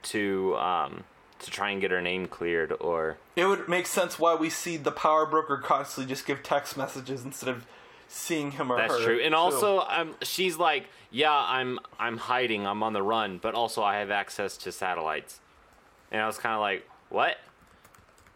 to 0.03 0.55
um 0.55 1.03
to 1.39 1.51
try 1.51 1.71
and 1.71 1.81
get 1.81 1.91
her 1.91 2.01
name 2.01 2.27
cleared 2.27 2.71
or 2.79 3.17
It 3.35 3.43
would 3.43 3.67
make 3.67 3.85
sense 3.85 4.17
why 4.17 4.35
we 4.35 4.49
see 4.49 4.77
the 4.77 4.91
power 4.93 5.25
broker 5.25 5.57
constantly 5.57 6.07
just 6.09 6.25
give 6.25 6.41
text 6.41 6.77
messages 6.77 7.25
instead 7.25 7.49
of 7.49 7.65
seeing 8.07 8.51
him 8.51 8.71
or 8.71 8.77
her. 8.77 8.87
that's 8.87 9.03
true. 9.03 9.19
And 9.21 9.33
too. 9.33 9.37
also 9.37 9.81
um 9.81 10.15
she's 10.21 10.55
like, 10.55 10.85
"Yeah, 11.11 11.33
I'm 11.33 11.77
I'm 11.99 12.15
hiding. 12.15 12.65
I'm 12.65 12.83
on 12.83 12.93
the 12.93 13.03
run, 13.03 13.37
but 13.39 13.53
also 13.53 13.83
I 13.83 13.97
have 13.97 14.09
access 14.09 14.55
to 14.59 14.71
satellites." 14.71 15.41
And 16.09 16.21
I 16.21 16.25
was 16.25 16.37
kind 16.37 16.55
of 16.55 16.61
like, 16.61 16.87
"What? 17.09 17.35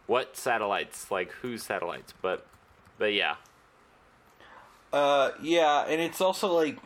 What 0.07 0.35
satellites? 0.35 1.09
Like 1.09 1.31
whose 1.41 1.63
satellites?" 1.63 2.13
But 2.21 2.45
but 2.97 3.13
yeah. 3.13 3.35
Uh, 4.91 5.31
yeah, 5.41 5.85
and 5.87 6.01
it's 6.01 6.19
also 6.19 6.53
like 6.53 6.77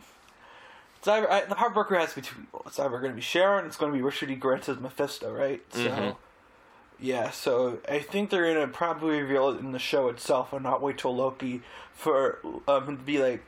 it's 0.98 1.08
either 1.08 1.30
I, 1.30 1.44
the 1.44 1.54
power 1.54 1.70
broker 1.70 1.98
has 1.98 2.10
to 2.10 2.16
be 2.16 2.22
two 2.22 2.34
people. 2.36 2.62
It's 2.66 2.78
either 2.78 2.98
going 2.98 3.12
to 3.12 3.16
be 3.16 3.20
Sharon, 3.22 3.66
it's 3.66 3.76
going 3.76 3.92
to 3.92 3.96
be 3.96 4.02
Richard 4.02 4.30
E. 4.30 4.34
Grant 4.34 4.68
as 4.68 4.78
Mephisto, 4.78 5.32
right? 5.32 5.62
So, 5.70 5.80
Mhm. 5.88 6.16
yeah. 7.00 7.30
So 7.30 7.78
I 7.88 8.00
think 8.00 8.30
they're 8.30 8.52
going 8.54 8.66
to 8.66 8.72
probably 8.72 9.20
reveal 9.20 9.48
it 9.50 9.60
in 9.60 9.72
the 9.72 9.78
show 9.78 10.08
itself, 10.08 10.52
and 10.52 10.62
not 10.62 10.82
wait 10.82 10.98
till 10.98 11.14
Loki 11.16 11.62
for 11.92 12.38
um 12.66 12.86
to 12.98 13.02
be 13.02 13.18
like, 13.18 13.44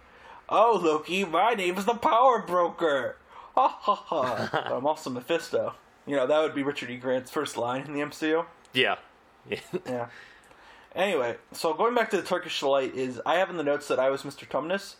"Oh, 0.48 0.80
Loki, 0.82 1.24
my 1.24 1.54
name 1.54 1.76
is 1.78 1.84
the 1.84 1.94
Power 1.94 2.40
Broker." 2.42 3.16
Ha 3.56 3.68
ha 3.68 3.94
ha! 3.94 4.64
I'm 4.76 4.86
also 4.86 5.10
Mephisto. 5.10 5.74
You 6.06 6.16
know 6.16 6.26
that 6.26 6.40
would 6.40 6.54
be 6.54 6.62
Richard 6.62 6.90
E. 6.90 6.96
Grant's 6.96 7.30
first 7.30 7.56
line 7.56 7.82
in 7.82 7.92
the 7.92 8.00
MCU. 8.00 8.46
Yeah. 8.72 8.96
Yeah. 9.86 10.06
Anyway, 10.94 11.36
so 11.52 11.72
going 11.74 11.94
back 11.94 12.10
to 12.10 12.16
the 12.16 12.22
Turkish 12.22 12.58
delight 12.60 12.94
is 12.96 13.20
I 13.24 13.36
have 13.36 13.48
in 13.50 13.56
the 13.56 13.62
notes 13.62 13.86
that 13.88 13.98
I 14.00 14.10
was 14.10 14.22
Mr. 14.22 14.46
Tumnus. 14.48 14.94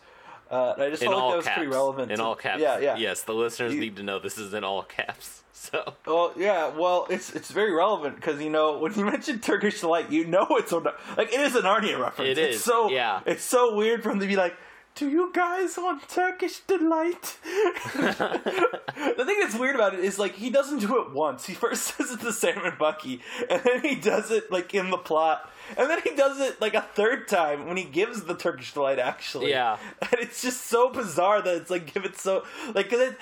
Uh, 0.51 0.73
I 0.77 0.89
just 0.89 1.01
in 1.01 1.07
felt 1.09 1.15
like 1.15 1.23
all 1.23 1.29
that 1.31 1.37
was 1.37 1.45
caps. 1.45 1.57
pretty 1.57 1.71
relevant. 1.71 2.11
In 2.11 2.17
to- 2.17 2.23
all 2.23 2.35
caps. 2.35 2.61
Yeah, 2.61 2.77
yeah. 2.79 2.97
Yes, 2.97 3.23
the 3.23 3.33
listeners 3.33 3.73
You- 3.73 3.79
need 3.79 3.95
to 3.95 4.03
know 4.03 4.19
this 4.19 4.37
is 4.37 4.53
in 4.53 4.63
all 4.63 4.83
caps. 4.83 5.37
So 5.53 5.93
Well, 6.07 6.33
yeah. 6.37 6.69
Well, 6.69 7.05
it's 7.11 7.35
it's 7.35 7.51
very 7.51 7.71
relevant 7.71 8.15
because 8.15 8.41
you 8.41 8.49
know 8.49 8.79
when 8.79 8.93
you 8.95 9.05
mention 9.15 9.39
Turkish 9.39 9.79
delight, 9.81 10.09
you 10.11 10.25
know 10.25 10.47
it's 10.51 10.71
a, 10.71 10.77
like 10.79 11.31
it 11.31 11.39
is 11.39 11.55
an 11.55 11.63
Narnia 11.63 11.99
reference. 11.99 12.31
It 12.31 12.37
It's 12.39 12.63
so 12.63 12.89
yeah. 12.89 13.19
It's 13.27 13.43
so 13.43 13.75
weird 13.75 14.01
for 14.01 14.09
them 14.09 14.19
to 14.21 14.25
be 14.25 14.35
like, 14.35 14.55
"Do 14.95 15.07
you 15.07 15.29
guys 15.31 15.77
want 15.77 16.09
Turkish 16.09 16.61
delight?" 16.61 17.37
the 17.93 19.23
thing 19.25 19.39
that's 19.39 19.55
weird 19.55 19.75
about 19.75 19.93
it 19.93 19.99
is 19.99 20.17
like 20.17 20.33
he 20.35 20.49
doesn't 20.49 20.79
do 20.79 20.99
it 21.01 21.11
once. 21.13 21.45
He 21.45 21.53
first 21.53 21.83
says 21.95 22.11
it 22.11 22.21
to 22.21 22.33
Sam 22.33 22.65
and 22.65 22.77
Bucky, 22.79 23.21
and 23.47 23.61
then 23.63 23.81
he 23.81 23.95
does 23.95 24.31
it 24.31 24.51
like 24.51 24.73
in 24.73 24.89
the 24.89 24.97
plot, 24.97 25.47
and 25.77 25.89
then 25.89 26.01
he 26.03 26.15
does 26.15 26.39
it 26.39 26.59
like 26.61 26.73
a 26.73 26.81
third 26.81 27.27
time 27.27 27.67
when 27.67 27.77
he 27.77 27.83
gives 27.83 28.23
the 28.23 28.35
Turkish 28.35 28.73
delight. 28.73 28.99
Actually, 28.99 29.51
Yeah. 29.51 29.77
and 30.01 30.13
it's 30.21 30.41
just 30.41 30.67
so 30.67 30.89
bizarre 30.89 31.41
that 31.41 31.55
it's 31.55 31.69
like 31.69 31.93
give 31.93 32.05
it 32.05 32.17
so 32.17 32.43
like 32.73 32.89
'cause 32.89 32.99
it 32.99 33.17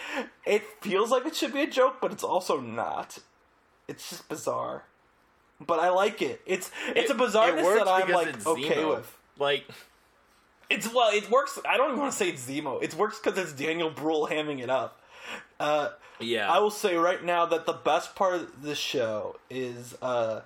it 0.45 0.63
feels 0.81 1.11
like 1.11 1.25
it 1.25 1.35
should 1.35 1.53
be 1.53 1.61
a 1.61 1.67
joke, 1.67 1.97
but 2.01 2.11
it's 2.11 2.23
also 2.23 2.59
not. 2.59 3.19
It's 3.87 4.09
just 4.09 4.29
bizarre, 4.29 4.83
but 5.59 5.79
I 5.79 5.89
like 5.89 6.21
it. 6.21 6.41
It's 6.45 6.71
it's 6.95 7.09
a 7.11 7.15
bizarreness 7.15 7.59
It 7.75 7.85
that 7.85 7.87
I'm 7.87 8.11
like 8.11 8.45
okay 8.47 8.75
Zemo. 8.75 8.97
with. 8.97 9.17
Like 9.37 9.65
It's 10.69 10.93
well, 10.93 11.09
it 11.11 11.29
works. 11.31 11.57
I 11.67 11.77
don't 11.77 11.89
even 11.89 11.99
want 11.99 12.11
to 12.11 12.17
say 12.17 12.29
it's 12.29 12.45
Zemo. 12.47 12.81
It 12.83 12.93
works 12.93 13.19
because 13.19 13.37
it's 13.39 13.53
Daniel 13.53 13.89
Bruhl 13.89 14.27
hamming 14.27 14.59
it 14.61 14.69
up. 14.69 14.99
Uh, 15.59 15.89
yeah. 16.19 16.51
I 16.51 16.59
will 16.59 16.69
say 16.71 16.95
right 16.95 17.23
now 17.23 17.45
that 17.47 17.65
the 17.65 17.73
best 17.73 18.15
part 18.15 18.35
of 18.35 18.61
this 18.61 18.77
show 18.77 19.37
is 19.49 19.95
uh, 20.01 20.41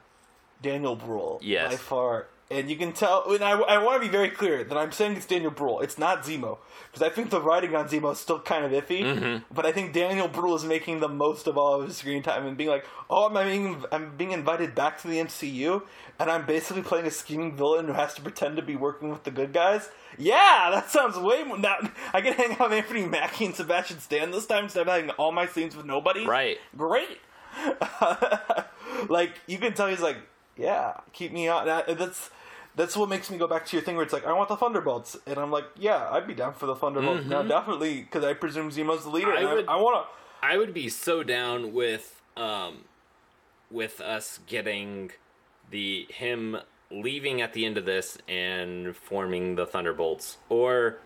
Daniel 0.64 0.96
Bruhl 0.96 1.40
Yes. 1.44 1.72
by 1.72 1.78
far, 1.78 2.28
and 2.50 2.70
you 2.70 2.76
can 2.76 2.94
tell. 2.94 3.32
And 3.32 3.44
I, 3.44 3.52
I 3.52 3.78
want 3.84 4.02
to 4.02 4.08
be 4.08 4.12
very 4.12 4.30
clear 4.30 4.64
that 4.64 4.78
I'm 4.78 4.92
saying 4.92 5.16
it's 5.18 5.26
Daniel 5.28 5.52
Bruhl. 5.52 5.82
It's 5.82 5.98
not 6.00 6.24
Zemo 6.24 6.58
because 6.92 7.02
I 7.02 7.10
think 7.10 7.30
the 7.30 7.42
writing 7.42 7.76
on 7.76 7.88
Zemo 7.88 8.12
is 8.14 8.20
still 8.20 8.40
kind 8.40 8.66
of 8.66 8.72
iffy. 8.72 9.02
Mm-hmm. 9.04 9.54
But 9.54 9.66
I 9.66 9.72
think 9.72 9.94
Daniel 9.94 10.28
Bruhl 10.28 10.56
is 10.56 10.64
making 10.64 11.00
the 11.00 11.08
most 11.10 11.46
of 11.48 11.58
all 11.58 11.80
of 11.82 11.88
his 11.88 11.98
screen 11.98 12.24
time 12.24 12.46
and 12.48 12.58
being 12.58 12.70
like, 12.70 12.86
"Oh, 13.10 13.28
I'm 13.28 13.34
being 13.48 13.84
I'm 13.92 14.16
being 14.18 14.32
invited 14.32 14.74
back 14.76 15.00
to 15.02 15.08
the 15.08 15.18
MCU, 15.20 15.84
and 16.20 16.32
I'm 16.32 16.46
basically 16.46 16.82
playing 16.84 17.06
a 17.06 17.12
scheming 17.12 17.56
villain 17.56 17.86
who 17.88 17.94
has 17.94 18.14
to 18.16 18.22
pretend 18.22 18.56
to 18.56 18.62
be 18.64 18.76
working 18.76 19.10
with 19.10 19.24
the 19.24 19.32
good 19.32 19.54
guys." 19.54 19.90
Yeah, 20.18 20.70
that 20.72 20.92
sounds 20.92 21.18
way 21.18 21.44
more. 21.44 21.58
Now 21.58 21.78
I 22.14 22.22
can 22.22 22.34
hang 22.34 22.52
out 22.52 22.70
with 22.70 22.74
Anthony 22.74 23.06
Mackie 23.06 23.46
and 23.46 23.56
Sebastian 23.56 24.00
Stan 24.00 24.30
this 24.32 24.46
time 24.46 24.66
instead 24.66 24.82
of 24.82 24.88
having 24.88 25.10
all 25.12 25.32
my 25.32 25.48
scenes 25.48 25.76
with 25.76 25.86
nobody. 25.88 26.26
Right. 26.26 26.58
Great. 26.78 27.18
like 29.10 29.32
you 29.48 29.58
can 29.58 29.74
tell 29.74 29.88
he's 29.88 30.02
like, 30.02 30.18
yeah, 30.58 30.98
keep 31.14 31.32
me 31.32 31.48
on. 31.48 31.66
That, 31.66 31.98
that's 31.98 32.30
that's 32.76 32.98
what 32.98 33.08
makes 33.10 33.30
me 33.30 33.38
go 33.38 33.48
back 33.48 33.66
to 33.68 33.76
your 33.78 33.84
thing 33.84 33.96
where 33.96 34.04
it's 34.04 34.14
like, 34.14 34.26
I 34.26 34.34
want 34.34 34.50
the 34.50 34.56
Thunderbolts, 34.58 35.16
and 35.28 35.38
I'm 35.38 35.52
like, 35.52 35.66
yeah, 35.78 36.10
I'd 36.10 36.26
be 36.28 36.34
down 36.34 36.54
for 36.56 36.66
the 36.66 36.76
Thunderbolts 36.76 37.26
now, 37.28 37.44
definitely, 37.44 38.02
because 38.02 38.24
I 38.24 38.34
presume 38.34 38.72
Zemo's 38.72 39.04
the 39.04 39.12
leader. 39.12 39.28
Mm-hmm. 39.28 39.38
I 39.38 39.42
and 39.42 39.50
I, 39.50 39.54
would- 39.54 39.68
I 39.68 39.76
want 39.78 40.06
to. 40.06 40.46
I 40.46 40.58
would 40.58 40.74
be 40.74 40.90
so 40.90 41.24
down 41.24 41.72
with 41.74 42.22
um 42.36 42.86
with 43.72 44.02
us 44.02 44.40
getting 44.48 45.12
the 45.72 46.06
him 46.10 46.58
leaving 46.92 47.42
at 47.42 47.54
the 47.54 47.66
end 47.66 47.78
of 47.78 47.86
this 47.86 48.18
and 48.28 48.96
forming 48.96 49.56
the 49.56 49.66
Thunderbolts 49.66 50.38
or 50.50 50.98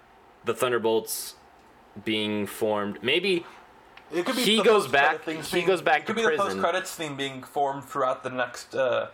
the 0.46 0.54
Thunderbolts 0.54 1.36
being 2.04 2.46
formed. 2.46 3.00
Maybe 3.04 3.46
It 4.14 4.26
could 4.26 4.36
be 4.36 4.42
He 4.44 4.62
goes 4.64 4.88
back- 4.88 5.24
he 5.26 5.40
being- 5.54 5.68
goes 5.68 5.82
back 5.82 6.02
It 6.02 6.06
could 6.08 6.16
be 6.16 6.24
the 6.24 6.32
post 6.38 6.58
credits 6.60 6.96
theme 6.96 7.16
being 7.16 7.44
formed 7.44 7.84
throughout 7.86 8.24
the 8.24 8.30
next 8.30 8.76
uh, 8.76 9.08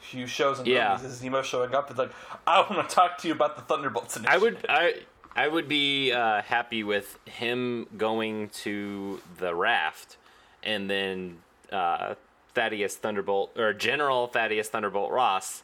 few 0.00 0.26
shows 0.26 0.58
and 0.58 0.66
Yeah. 0.68 0.92
movies 0.96 1.06
as 1.12 1.22
Zemo 1.22 1.42
showing 1.42 1.74
up. 1.74 1.90
It's 1.90 1.98
like, 1.98 2.12
I 2.46 2.60
want 2.60 2.88
to 2.88 2.94
talk 2.94 3.18
to 3.18 3.28
you 3.28 3.34
about 3.34 3.56
the 3.56 3.62
Thunderbolts. 3.62 4.16
Initiative. 4.16 4.34
I 4.34 4.38
would 4.42 4.66
I 4.68 4.94
I 5.36 5.48
would 5.48 5.68
be 5.68 6.12
uh, 6.12 6.42
happy 6.42 6.82
with 6.82 7.18
him 7.26 7.86
going 7.96 8.48
to 8.64 9.20
the 9.38 9.54
raft 9.54 10.16
and 10.62 10.90
then 10.90 11.38
uh, 11.70 12.14
Thaddeus 12.54 12.96
Thunderbolt 12.96 13.56
or 13.56 13.72
General 13.72 14.26
Thaddeus 14.26 14.68
Thunderbolt 14.68 15.12
Ross 15.12 15.62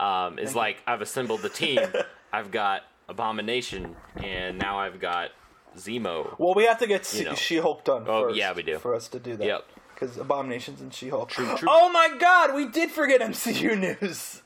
um, 0.00 0.38
is 0.38 0.54
like 0.54 0.82
I've 0.86 1.00
assembled 1.00 1.42
the 1.42 1.48
team. 1.48 1.80
I've 2.32 2.50
got 2.50 2.82
Abomination 3.08 3.96
and 4.16 4.58
now 4.58 4.78
I've 4.78 4.98
got 5.00 5.30
Zemo. 5.76 6.38
Well, 6.38 6.54
we 6.54 6.64
have 6.64 6.78
to 6.80 6.86
get 6.86 7.12
You 7.14 7.24
know. 7.26 7.34
She-Hulk 7.34 7.84
done 7.84 8.04
Oh, 8.06 8.24
first. 8.28 8.36
yeah, 8.36 8.52
we 8.52 8.62
do. 8.62 8.78
for 8.78 8.94
us 8.94 9.08
to 9.08 9.18
do 9.18 9.36
that. 9.36 9.46
Yep. 9.46 9.66
Because 10.04 10.18
Abominations 10.18 10.80
and 10.82 10.92
She-Hulk. 10.92 11.30
True, 11.30 11.56
true. 11.56 11.68
Oh 11.70 11.88
my 11.90 12.10
God, 12.18 12.54
we 12.54 12.66
did 12.68 12.90
forget 12.90 13.20
MCU 13.22 13.78
news. 14.00 14.42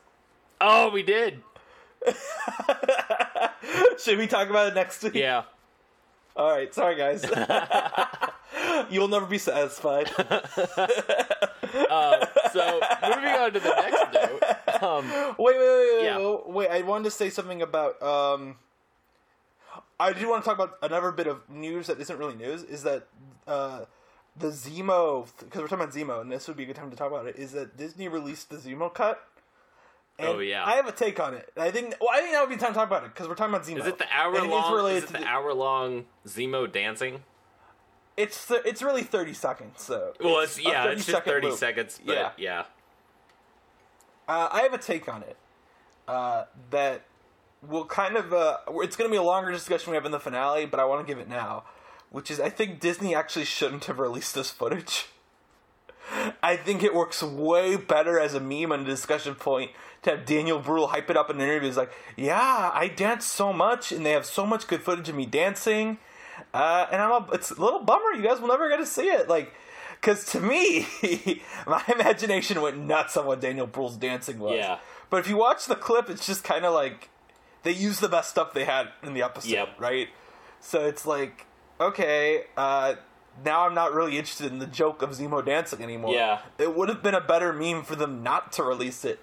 Oh, 0.61 0.91
we 0.91 1.03
did. 1.03 1.43
Should 3.99 4.19
we 4.19 4.27
talk 4.29 4.49
about 4.49 4.69
it 4.69 4.75
next 4.75 5.03
week? 5.03 5.15
Yeah. 5.15 5.43
All 6.37 6.49
right. 6.51 6.73
Sorry, 6.73 6.95
guys. 6.97 7.25
You'll 8.91 9.09
never 9.09 9.27
be 9.27 9.39
satisfied. 9.39 10.11
Uh, 10.17 10.27
so 12.53 12.81
moving 13.03 13.29
on 13.35 13.53
to 13.53 13.61
the 13.61 13.75
next 13.75 14.13
note. 14.15 14.83
Um, 14.83 15.35
Wait, 15.39 15.57
wait, 15.57 15.59
wait, 15.59 15.97
wait, 15.97 16.05
Yeah. 16.05 16.19
wait, 16.19 16.49
wait. 16.49 16.69
I 16.71 16.83
wanted 16.83 17.05
to 17.05 17.11
say 17.11 17.31
something 17.31 17.63
about. 17.63 18.01
Um, 18.01 18.57
I 19.99 20.13
do 20.13 20.29
want 20.29 20.45
to 20.45 20.49
talk 20.49 20.57
about 20.59 20.79
another 20.83 21.11
bit 21.11 21.27
of 21.27 21.49
news 21.51 21.89
that 21.89 22.01
isn't 22.01 22.17
really 22.19 22.37
news. 22.37 22.63
Is 22.63 22.85
that 22.85 23.09
uh, 23.49 23.87
the 24.39 24.49
Zemo? 24.49 25.27
Because 25.39 25.61
we're 25.63 25.69
talking 25.69 25.85
about 25.85 25.95
Zemo, 25.95 26.21
and 26.21 26.31
this 26.31 26.47
would 26.49 26.57
be 26.57 26.63
a 26.65 26.67
good 26.67 26.77
time 26.77 26.91
to 26.91 26.97
talk 26.97 27.09
about 27.11 27.27
it. 27.27 27.37
Is 27.37 27.53
that 27.53 27.77
Disney 27.77 28.09
released 28.09 28.51
the 28.51 28.57
Zemo 28.57 28.93
cut? 28.93 29.23
And 30.19 30.29
Oh, 30.29 30.39
yeah. 30.41 30.65
I 30.65 30.73
have 30.73 30.87
a 30.89 30.93
take 30.93 31.21
on 31.21 31.35
it. 31.35 31.51
I 31.57 31.71
think. 31.71 31.95
Well, 32.01 32.11
I 32.13 32.21
think 32.21 32.33
that 32.33 32.41
would 32.41 32.51
be 32.51 32.57
time 32.57 32.71
to 32.73 32.75
talk 32.79 32.87
about 32.89 33.05
it 33.05 33.15
because 33.15 33.29
we're 33.29 33.35
talking 33.37 33.55
about 33.55 33.67
Zemo. 33.67 33.81
is 33.81 33.87
it 33.87 33.99
the 33.99 34.07
hour 34.13 34.35
And 34.35 34.45
it 34.45 34.49
is 34.49 34.51
long? 34.51 34.91
Is 34.91 35.05
it 35.05 35.07
to 35.09 35.13
the 35.15 35.25
hour 35.27 35.53
long 35.55 36.05
Zemo 36.27 36.71
dancing? 36.71 37.23
It's 38.17 38.49
th- 38.49 38.63
it's 38.65 38.83
really 38.83 39.05
thirty 39.05 39.33
seconds. 39.33 39.81
So 39.83 40.13
Well, 40.21 40.41
it's 40.41 40.59
a 40.59 40.63
yeah, 40.63 40.87
it's 40.87 41.07
just 41.07 41.11
30-second 41.11 41.33
thirty 41.33 41.47
loop. 41.49 41.59
seconds. 41.59 42.01
But 42.05 42.15
Yeah. 42.17 42.31
yeah. 42.37 42.65
Uh, 44.27 44.49
I 44.51 44.63
have 44.63 44.75
a 44.75 44.79
take 44.79 45.09
on 45.09 45.23
it 45.23 45.37
uh, 46.09 46.45
that 46.71 47.03
will 47.67 47.85
kind 47.85 48.17
of. 48.17 48.33
Uh, 48.33 48.59
it's 48.83 48.97
going 48.97 49.09
to 49.09 49.13
be 49.13 49.17
a 49.19 49.23
longer 49.23 49.53
discussion 49.53 49.91
we 49.93 49.95
have 49.97 50.05
in 50.05 50.13
the 50.13 50.21
finale, 50.21 50.67
but 50.67 50.81
I 50.81 50.85
want 50.85 51.07
to 51.07 51.11
give 51.11 51.21
it 51.21 51.29
now, 51.29 51.63
which 52.11 52.31
is 52.31 52.41
I 52.41 52.49
think 52.51 52.81
Disney 52.81 53.15
actually 53.15 53.45
shouldn't 53.45 53.85
have 53.87 53.99
released 53.99 54.35
this 54.35 54.51
footage. 54.51 55.07
I 56.43 56.57
think 56.57 56.83
it 56.83 56.95
works 56.95 57.23
way 57.23 57.77
better 57.77 58.19
as 58.19 58.33
a 58.35 58.41
meme 58.41 58.73
and 58.73 58.83
a 58.87 58.91
discussion 58.91 59.35
point 59.35 59.73
to 60.03 60.11
have 60.11 60.25
Daniel 60.25 60.59
Bruhl 60.59 60.87
hype 60.89 61.11
it 61.11 61.17
up 61.17 61.29
in 61.29 61.37
an 61.37 61.43
interview. 61.43 61.57
interviews 61.57 61.77
like, 61.77 61.91
yeah, 62.17 62.71
I 62.73 62.89
dance 62.89 63.27
so 63.27 63.53
much, 63.53 63.93
and 63.93 64.07
they 64.07 64.13
have 64.13 64.25
so 64.25 64.47
much 64.47 64.67
good 64.67 64.81
footage 64.83 65.09
of 65.09 65.15
me 65.15 65.27
dancing, 65.27 65.99
uh, 66.55 66.87
and 66.91 67.03
I'm 67.03 67.11
a, 67.11 67.29
it's 67.33 67.51
a 67.51 67.61
little 67.61 67.81
bummer 67.81 68.13
you 68.13 68.23
guys 68.23 68.41
will 68.41 68.49
never 68.49 68.69
get 68.71 68.79
to 68.79 68.87
see 68.87 69.09
it, 69.09 69.29
like, 69.29 69.53
because 70.01 70.25
to 70.33 70.41
me, 70.41 70.87
my 71.67 71.83
imagination 71.93 72.63
went 72.63 72.79
nuts 72.79 73.17
on 73.17 73.27
what 73.27 73.41
Daniel 73.41 73.67
Bruhl's 73.67 73.97
dancing 73.97 74.39
was. 74.39 74.55
Yeah. 74.57 74.79
But 75.11 75.19
if 75.19 75.29
you 75.29 75.37
watch 75.37 75.67
the 75.67 75.75
clip, 75.75 76.09
it's 76.09 76.25
just 76.27 76.45
kind 76.45 76.65
of 76.65 76.73
like 76.73 77.11
they 77.65 77.73
used 77.73 78.01
the 78.01 78.09
best 78.09 78.31
stuff 78.31 78.55
they 78.55 78.65
had 78.65 78.89
in 79.03 79.13
the 79.15 79.23
episode, 79.23 79.51
Yep. 79.51 79.81
right? 79.81 80.09
So 80.61 80.87
it's 80.87 81.05
like, 81.05 81.47
okay, 81.81 82.45
uh, 82.57 82.95
now 83.45 83.67
I'm 83.67 83.75
not 83.75 83.93
really 83.93 84.19
interested 84.19 84.51
in 84.53 84.59
the 84.59 84.67
joke 84.67 85.03
of 85.03 85.11
Zemo 85.11 85.45
dancing 85.45 85.83
anymore. 85.83 86.15
Yeah. 86.15 86.41
It 86.59 86.75
would 86.77 86.89
have 86.89 87.03
been 87.03 87.15
a 87.15 87.21
better 87.21 87.53
meme 87.53 87.83
for 87.85 87.95
them 87.97 88.23
not 88.23 88.53
to 88.53 88.63
release 88.63 89.05
it. 89.05 89.21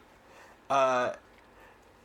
Uh, 0.69 1.13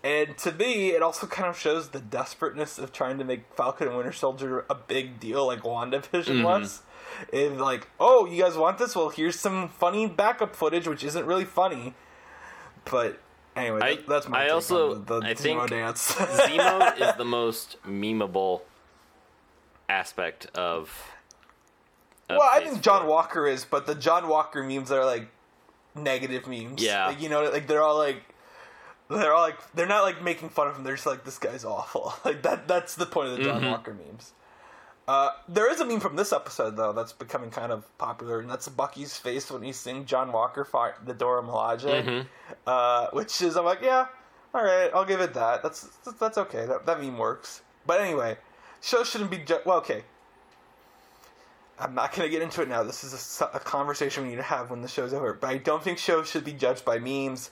and 0.02 0.36
to 0.38 0.52
me, 0.52 0.90
it 0.90 1.02
also 1.02 1.26
kind 1.26 1.48
of 1.48 1.58
shows 1.58 1.90
the 1.90 2.00
desperateness 2.00 2.78
of 2.78 2.92
trying 2.92 3.18
to 3.18 3.24
make 3.24 3.42
Falcon 3.54 3.86
and 3.88 3.96
Winter 3.96 4.12
Soldier 4.12 4.64
a 4.70 4.74
big 4.74 5.20
deal 5.20 5.46
like 5.46 5.60
WandaVision 5.62 6.42
was. 6.44 6.82
And 7.32 7.60
like, 7.60 7.88
oh, 7.98 8.24
you 8.26 8.42
guys 8.42 8.56
want 8.56 8.78
this? 8.78 8.96
Well, 8.96 9.10
here's 9.10 9.38
some 9.38 9.68
funny 9.68 10.06
backup 10.06 10.56
footage, 10.56 10.88
which 10.88 11.04
isn't 11.04 11.26
really 11.26 11.44
funny. 11.44 11.94
But 12.90 13.20
anyway, 13.54 13.80
I- 13.82 13.98
that's 14.08 14.26
my 14.28 14.46
I 14.46 14.48
also- 14.48 14.94
the, 14.94 15.20
the 15.20 15.26
I 15.26 15.34
Zemo 15.34 15.36
think 15.36 15.70
dance. 15.70 16.12
Zemo 16.14 16.98
is 17.00 17.14
the 17.16 17.24
most 17.24 17.76
memeable 17.86 18.62
aspect 19.90 20.46
of. 20.54 20.90
of 22.28 22.38
well, 22.38 22.48
I 22.50 22.60
think 22.64 22.80
John. 22.80 23.06
Walker 23.06 23.46
is, 23.46 23.64
but 23.64 23.86
the 23.86 23.94
John 23.94 24.28
Walker 24.28 24.62
memes 24.62 24.90
are 24.90 25.04
like 25.04 25.28
negative 25.94 26.46
memes. 26.46 26.82
Yeah. 26.82 27.08
Like, 27.08 27.20
you 27.20 27.28
know, 27.28 27.42
like 27.50 27.66
they're 27.66 27.82
all 27.82 27.98
like 27.98 28.22
they're 29.08 29.34
all 29.34 29.42
like 29.42 29.58
they're 29.74 29.86
not 29.86 30.02
like 30.04 30.22
making 30.22 30.48
fun 30.50 30.68
of 30.68 30.76
him. 30.76 30.84
They're 30.84 30.94
just 30.94 31.06
like 31.06 31.24
this 31.24 31.38
guy's 31.38 31.64
awful. 31.64 32.14
Like 32.24 32.42
that. 32.42 32.68
That's 32.68 32.94
the 32.94 33.06
point 33.06 33.30
of 33.30 33.36
the 33.38 33.44
John 33.44 33.62
Mhm. 33.62 33.70
Walker 33.70 33.92
memes. 33.94 34.32
Uh, 35.08 35.30
there 35.48 35.68
is 35.72 35.80
a 35.80 35.84
meme 35.84 35.98
from 35.98 36.14
this 36.14 36.32
episode 36.32 36.76
though 36.76 36.92
that's 36.92 37.12
becoming 37.12 37.50
kind 37.50 37.72
of 37.72 37.82
popular, 37.98 38.38
and 38.38 38.48
that's 38.48 38.68
Bucky's 38.68 39.16
face 39.16 39.50
when 39.50 39.62
he's 39.62 39.76
seeing 39.76 40.04
John 40.06 40.30
Walker 40.30 40.64
fight 40.64 41.04
the 41.04 41.14
Dora 41.14 41.42
Milaje, 41.42 42.04
Mhm. 42.04 42.26
uh, 42.64 43.08
which 43.12 43.42
is 43.42 43.56
I'm 43.56 43.64
like, 43.64 43.80
yeah, 43.82 44.06
all 44.54 44.62
right, 44.62 44.88
I'll 44.94 45.04
give 45.04 45.20
it 45.20 45.34
that. 45.34 45.64
That's 45.64 45.80
that's 46.20 46.38
okay. 46.38 46.64
That 46.66 46.86
that 46.86 47.00
meme 47.00 47.18
works. 47.18 47.62
But 47.86 48.00
anyway, 48.00 48.36
show 48.80 49.04
shouldn't 49.04 49.30
be 49.30 49.38
ju- 49.38 49.60
well. 49.64 49.78
Okay, 49.78 50.02
I'm 51.78 51.94
not 51.94 52.14
going 52.14 52.28
to 52.28 52.30
get 52.30 52.42
into 52.42 52.62
it 52.62 52.68
now. 52.68 52.82
This 52.82 53.04
is 53.04 53.42
a 53.52 53.58
conversation 53.58 54.24
we 54.24 54.30
need 54.30 54.36
to 54.36 54.42
have 54.42 54.70
when 54.70 54.82
the 54.82 54.88
show's 54.88 55.12
over. 55.14 55.32
But 55.32 55.50
I 55.50 55.56
don't 55.56 55.82
think 55.82 55.98
shows 55.98 56.28
should 56.28 56.44
be 56.44 56.52
judged 56.52 56.84
by 56.84 56.98
memes, 56.98 57.50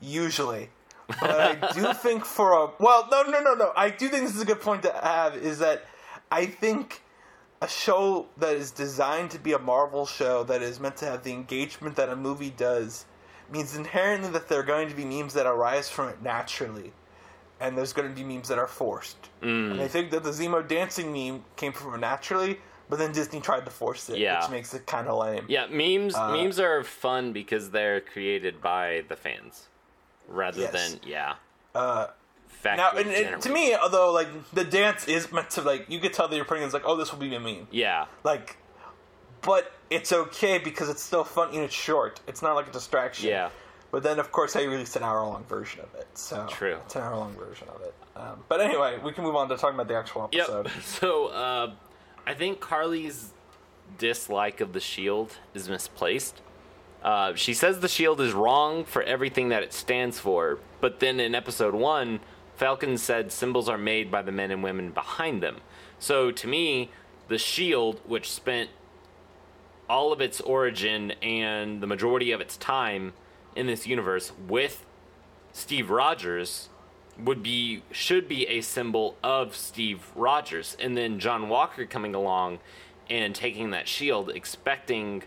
usually. 0.00 0.68
But 1.08 1.40
I 1.40 1.72
do 1.72 1.92
think 1.94 2.24
for 2.24 2.52
a 2.52 2.70
well, 2.78 3.08
no, 3.10 3.22
no, 3.22 3.40
no, 3.40 3.54
no. 3.54 3.72
I 3.76 3.90
do 3.90 4.08
think 4.08 4.24
this 4.24 4.34
is 4.34 4.42
a 4.42 4.46
good 4.46 4.60
point 4.60 4.82
to 4.82 4.92
have. 4.92 5.36
Is 5.36 5.60
that 5.60 5.86
I 6.30 6.46
think 6.46 7.02
a 7.62 7.68
show 7.68 8.26
that 8.36 8.54
is 8.54 8.70
designed 8.70 9.30
to 9.30 9.38
be 9.38 9.52
a 9.52 9.58
Marvel 9.58 10.04
show 10.04 10.44
that 10.44 10.62
is 10.62 10.78
meant 10.78 10.96
to 10.98 11.06
have 11.06 11.22
the 11.22 11.32
engagement 11.32 11.96
that 11.96 12.08
a 12.08 12.16
movie 12.16 12.50
does 12.50 13.06
means 13.50 13.76
inherently 13.76 14.30
that 14.30 14.48
there 14.48 14.60
are 14.60 14.64
going 14.64 14.88
to 14.88 14.94
be 14.94 15.04
memes 15.04 15.32
that 15.34 15.46
arise 15.46 15.88
from 15.88 16.08
it 16.08 16.20
naturally, 16.22 16.92
and 17.60 17.76
there's 17.76 17.92
going 17.92 18.08
to 18.08 18.14
be 18.14 18.22
memes 18.22 18.48
that 18.48 18.58
are 18.58 18.66
forced. 18.66 19.16
Mm. 19.42 19.72
And 19.72 19.80
I 19.80 19.88
think 19.88 20.10
that 20.10 20.22
the 20.24 20.30
Zemo 20.30 20.66
dancing 20.66 21.12
meme 21.12 21.44
came 21.56 21.72
from 21.72 21.98
naturally, 22.00 22.58
but 22.88 22.98
then 22.98 23.12
Disney 23.12 23.40
tried 23.40 23.64
to 23.64 23.70
force 23.70 24.08
it, 24.10 24.18
Yeah. 24.18 24.40
which 24.42 24.50
makes 24.50 24.74
it 24.74 24.86
kind 24.86 25.08
of 25.08 25.18
lame. 25.18 25.44
Yeah, 25.48 25.66
memes 25.68 26.14
Uh, 26.14 26.32
memes 26.32 26.60
are 26.60 26.84
fun 26.84 27.32
because 27.32 27.70
they're 27.70 28.00
created 28.00 28.60
by 28.60 29.04
the 29.08 29.16
fans, 29.16 29.68
rather 30.28 30.60
Yes. 30.60 30.72
than 30.72 31.00
yeah. 31.08 31.34
Uh, 31.74 32.08
Fact 32.48 32.78
now, 32.78 32.90
and, 32.98 33.10
and 33.10 33.42
to 33.42 33.50
me, 33.50 33.74
although 33.74 34.12
like 34.12 34.28
the 34.52 34.64
dance 34.64 35.06
is 35.08 35.30
meant 35.32 35.50
to 35.50 35.60
like, 35.62 35.86
you 35.90 35.98
could 36.00 36.12
tell 36.14 36.26
that 36.28 36.36
you're 36.36 36.44
putting 36.44 36.62
it 36.62 36.66
as 36.66 36.72
like, 36.72 36.84
oh, 36.86 36.96
this 36.96 37.12
will 37.12 37.18
be 37.18 37.34
a 37.34 37.40
meme. 37.40 37.66
yeah, 37.70 38.06
Like, 38.24 38.56
but 39.42 39.72
it's 39.90 40.12
okay 40.12 40.58
because 40.58 40.88
it's 40.88 41.02
still 41.02 41.22
fun 41.24 41.48
and 41.50 41.58
it's 41.60 41.74
short. 41.74 42.20
It's 42.26 42.42
not 42.42 42.54
like 42.54 42.68
a 42.68 42.72
distraction. 42.72 43.28
yeah, 43.28 43.50
But 43.96 44.02
then, 44.02 44.18
of 44.18 44.30
course, 44.30 44.52
they 44.52 44.68
released 44.68 44.94
an 44.96 45.02
hour-long 45.04 45.44
version 45.44 45.80
of 45.80 45.98
it. 45.98 46.06
So 46.12 46.46
True. 46.50 46.76
it's 46.84 46.96
an 46.96 47.02
hour-long 47.02 47.32
version 47.32 47.66
of 47.74 47.80
it. 47.80 47.94
Um, 48.14 48.44
but 48.46 48.60
anyway, 48.60 48.98
we 49.02 49.10
can 49.10 49.24
move 49.24 49.34
on 49.34 49.48
to 49.48 49.56
talking 49.56 49.74
about 49.74 49.88
the 49.88 49.96
actual 49.96 50.28
yep. 50.32 50.50
episode. 50.50 50.70
So 50.82 51.28
uh, 51.28 51.72
I 52.26 52.34
think 52.34 52.60
Karli's 52.60 53.32
dislike 53.96 54.60
of 54.60 54.74
the 54.74 54.80
shield 54.80 55.38
is 55.54 55.70
misplaced. 55.70 56.42
Uh, 57.02 57.34
she 57.36 57.54
says 57.54 57.80
the 57.80 57.88
shield 57.88 58.20
is 58.20 58.34
wrong 58.34 58.84
for 58.84 59.02
everything 59.02 59.48
that 59.48 59.62
it 59.62 59.72
stands 59.72 60.18
for, 60.18 60.58
but 60.82 61.00
then 61.00 61.18
in 61.18 61.34
episode 61.34 61.74
one, 61.74 62.20
Falcon 62.54 62.98
said 62.98 63.32
symbols 63.32 63.66
are 63.66 63.78
made 63.78 64.10
by 64.10 64.20
the 64.20 64.30
men 64.30 64.50
and 64.50 64.62
women 64.62 64.90
behind 64.90 65.42
them. 65.42 65.62
So 65.98 66.30
to 66.30 66.46
me, 66.46 66.90
the 67.28 67.38
shield, 67.38 68.02
which 68.04 68.30
spent 68.30 68.68
all 69.88 70.12
of 70.12 70.20
its 70.20 70.42
origin 70.42 71.12
and 71.22 71.80
the 71.80 71.86
majority 71.86 72.30
of 72.32 72.42
its 72.42 72.58
time 72.58 73.14
in 73.56 73.66
this 73.66 73.86
universe 73.86 74.32
with 74.46 74.86
Steve 75.52 75.90
Rogers 75.90 76.68
would 77.18 77.42
be 77.42 77.82
should 77.90 78.28
be 78.28 78.46
a 78.46 78.60
symbol 78.60 79.16
of 79.22 79.56
Steve 79.56 80.12
Rogers. 80.14 80.76
And 80.78 80.96
then 80.96 81.18
John 81.18 81.48
Walker 81.48 81.86
coming 81.86 82.14
along 82.14 82.58
and 83.08 83.34
taking 83.34 83.70
that 83.70 83.88
shield 83.88 84.30
expecting 84.30 85.22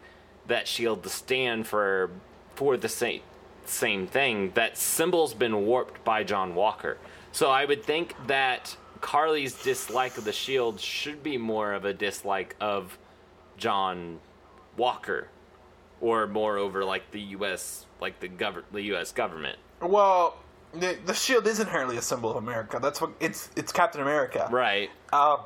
that 0.48 0.68
shield 0.68 1.04
to 1.04 1.10
stand 1.10 1.68
for 1.68 2.12
for 2.56 2.78
the 2.78 2.90
same 2.90 3.22
same 3.66 4.08
thing. 4.08 4.52
That 4.54 4.78
symbol's 4.78 5.34
been 5.34 5.66
warped 5.66 6.04
by 6.04 6.24
John 6.24 6.56
Walker. 6.56 6.98
So 7.32 7.50
I 7.50 7.66
would 7.66 7.84
think 7.84 8.16
that 8.28 8.76
Karli's 9.02 9.62
dislike 9.62 10.18
of 10.18 10.26
the 10.26 10.32
shield 10.32 10.80
should 10.80 11.24
be 11.24 11.38
more 11.38 11.74
of 11.74 11.86
a 11.86 11.94
dislike 11.94 12.56
of 12.60 12.98
John 13.58 14.20
Walker 14.78 15.28
or 16.02 16.28
moreover 16.28 16.84
like 16.84 17.12
the 17.12 17.22
US 17.22 17.86
like 18.02 18.20
the 18.20 18.30
gov- 18.30 18.64
the 18.72 18.82
US 18.94 19.12
government 19.12 19.58
Well, 19.82 20.38
the, 20.74 20.98
the 21.06 21.14
shield 21.14 21.48
is 21.48 21.60
inherently 21.60 21.98
a 21.98 22.02
symbol 22.02 22.30
of 22.30 22.38
America. 22.38 22.80
That's 22.82 23.02
what 23.02 23.12
it's. 23.20 23.50
It's 23.56 23.72
Captain 23.72 24.02
America. 24.02 24.48
right 24.52 24.90
Um, 25.12 25.40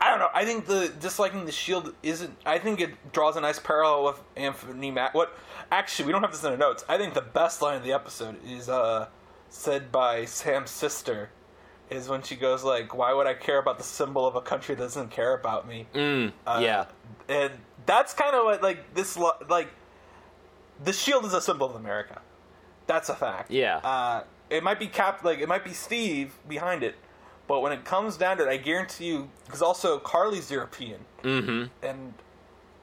I 0.00 0.10
don't 0.10 0.20
know. 0.20 0.28
I 0.32 0.44
think 0.44 0.66
the 0.66 0.92
disliking 1.00 1.44
the 1.44 1.52
shield 1.52 1.92
isn't. 2.02 2.36
I 2.46 2.58
think 2.58 2.80
it 2.80 3.12
draws 3.12 3.36
a 3.36 3.40
nice 3.40 3.58
parallel 3.58 4.04
with 4.04 4.20
Anthony 4.36 4.90
Mack. 4.92 5.12
What? 5.14 5.36
Actually, 5.72 6.06
we 6.06 6.12
don't 6.12 6.22
have 6.22 6.30
this 6.30 6.44
in 6.44 6.52
the 6.52 6.56
notes. 6.56 6.84
I 6.88 6.98
think 6.98 7.14
the 7.14 7.20
best 7.20 7.60
line 7.60 7.76
of 7.76 7.82
the 7.82 7.92
episode 7.92 8.36
is 8.46 8.68
uh, 8.68 9.08
said 9.50 9.90
by 9.90 10.24
Sam's 10.24 10.70
sister. 10.70 11.30
Is 11.90 12.08
when 12.08 12.22
she 12.22 12.36
goes 12.36 12.62
like, 12.62 12.94
"Why 12.94 13.12
would 13.12 13.26
I 13.26 13.34
care 13.34 13.58
about 13.58 13.78
the 13.78 13.84
symbol 13.84 14.26
of 14.26 14.36
a 14.36 14.42
country 14.42 14.74
that 14.76 14.82
doesn't 14.82 15.10
care 15.10 15.34
about 15.34 15.66
me?" 15.66 15.86
mm, 15.94 16.32
Uh, 16.46 16.60
yeah 16.62 16.84
and 17.28 17.52
that's 17.86 18.14
kind 18.14 18.34
of 18.34 18.44
what 18.44 18.62
like 18.62 18.94
this 18.94 19.16
like 19.48 19.68
the 20.82 20.92
shield 20.92 21.24
is 21.24 21.34
a 21.34 21.40
symbol 21.40 21.68
of 21.68 21.76
America. 21.76 22.20
That's 22.86 23.08
a 23.08 23.14
fact. 23.14 23.50
Yeah. 23.50 23.78
Uh, 23.78 24.24
it 24.50 24.62
might 24.62 24.78
be 24.78 24.86
Cap, 24.86 25.24
like 25.24 25.40
it 25.40 25.48
might 25.48 25.64
be 25.64 25.72
Steve 25.72 26.38
behind 26.48 26.82
it, 26.82 26.94
but 27.46 27.60
when 27.60 27.72
it 27.72 27.84
comes 27.84 28.16
down 28.16 28.38
to 28.38 28.44
it, 28.44 28.48
I 28.48 28.56
guarantee 28.56 29.06
you, 29.06 29.28
because 29.44 29.62
also 29.62 29.98
Karli's 29.98 30.50
European, 30.50 31.00
mm-hmm 31.22 31.66
and 31.86 32.14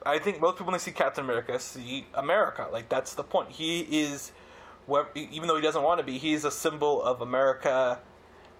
I 0.06 0.20
think 0.20 0.40
most 0.40 0.54
people 0.54 0.68
when 0.68 0.74
they 0.74 0.80
see 0.80 0.92
Captain 0.92 1.24
America 1.24 1.60
see 1.60 2.06
America. 2.14 2.68
Like 2.72 2.90
that's 2.90 3.16
the 3.16 3.24
point. 3.24 3.50
He 3.50 3.82
is, 3.82 4.32
even 5.16 5.48
though 5.48 5.56
he 5.56 5.62
doesn't 5.62 5.82
want 5.82 6.00
to 6.00 6.06
be, 6.06 6.20
he's 6.20 6.46
a 6.46 6.52
symbol 6.52 7.02
of 7.02 7.22
America, 7.22 8.00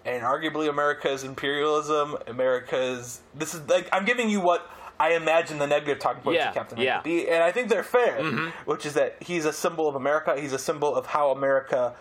and 0.04 0.24
arguably 0.24 0.68
America's 0.68 1.22
imperialism. 1.22 2.16
America's 2.26 3.20
this 3.34 3.54
is 3.54 3.68
like 3.68 3.88
I'm 3.92 4.04
giving 4.04 4.28
you 4.28 4.40
what 4.40 4.68
I 4.98 5.12
imagine 5.12 5.58
the 5.58 5.66
negative 5.66 5.98
talking 5.98 6.22
points 6.22 6.38
Yeah, 6.38 6.48
of 6.48 6.54
Captain 6.54 6.78
America 6.78 7.08
yeah. 7.08 7.24
be, 7.24 7.28
and 7.28 7.42
I 7.42 7.52
think 7.52 7.68
they're 7.68 7.82
fair. 7.82 8.18
Mm-hmm. 8.20 8.48
Which 8.70 8.86
is 8.86 8.94
that 8.94 9.16
he's 9.20 9.44
a 9.44 9.52
symbol 9.52 9.88
of 9.88 9.94
America. 9.94 10.34
He's 10.40 10.52
a 10.52 10.58
symbol 10.58 10.94
of 10.94 11.06
how 11.06 11.30
America 11.30 11.94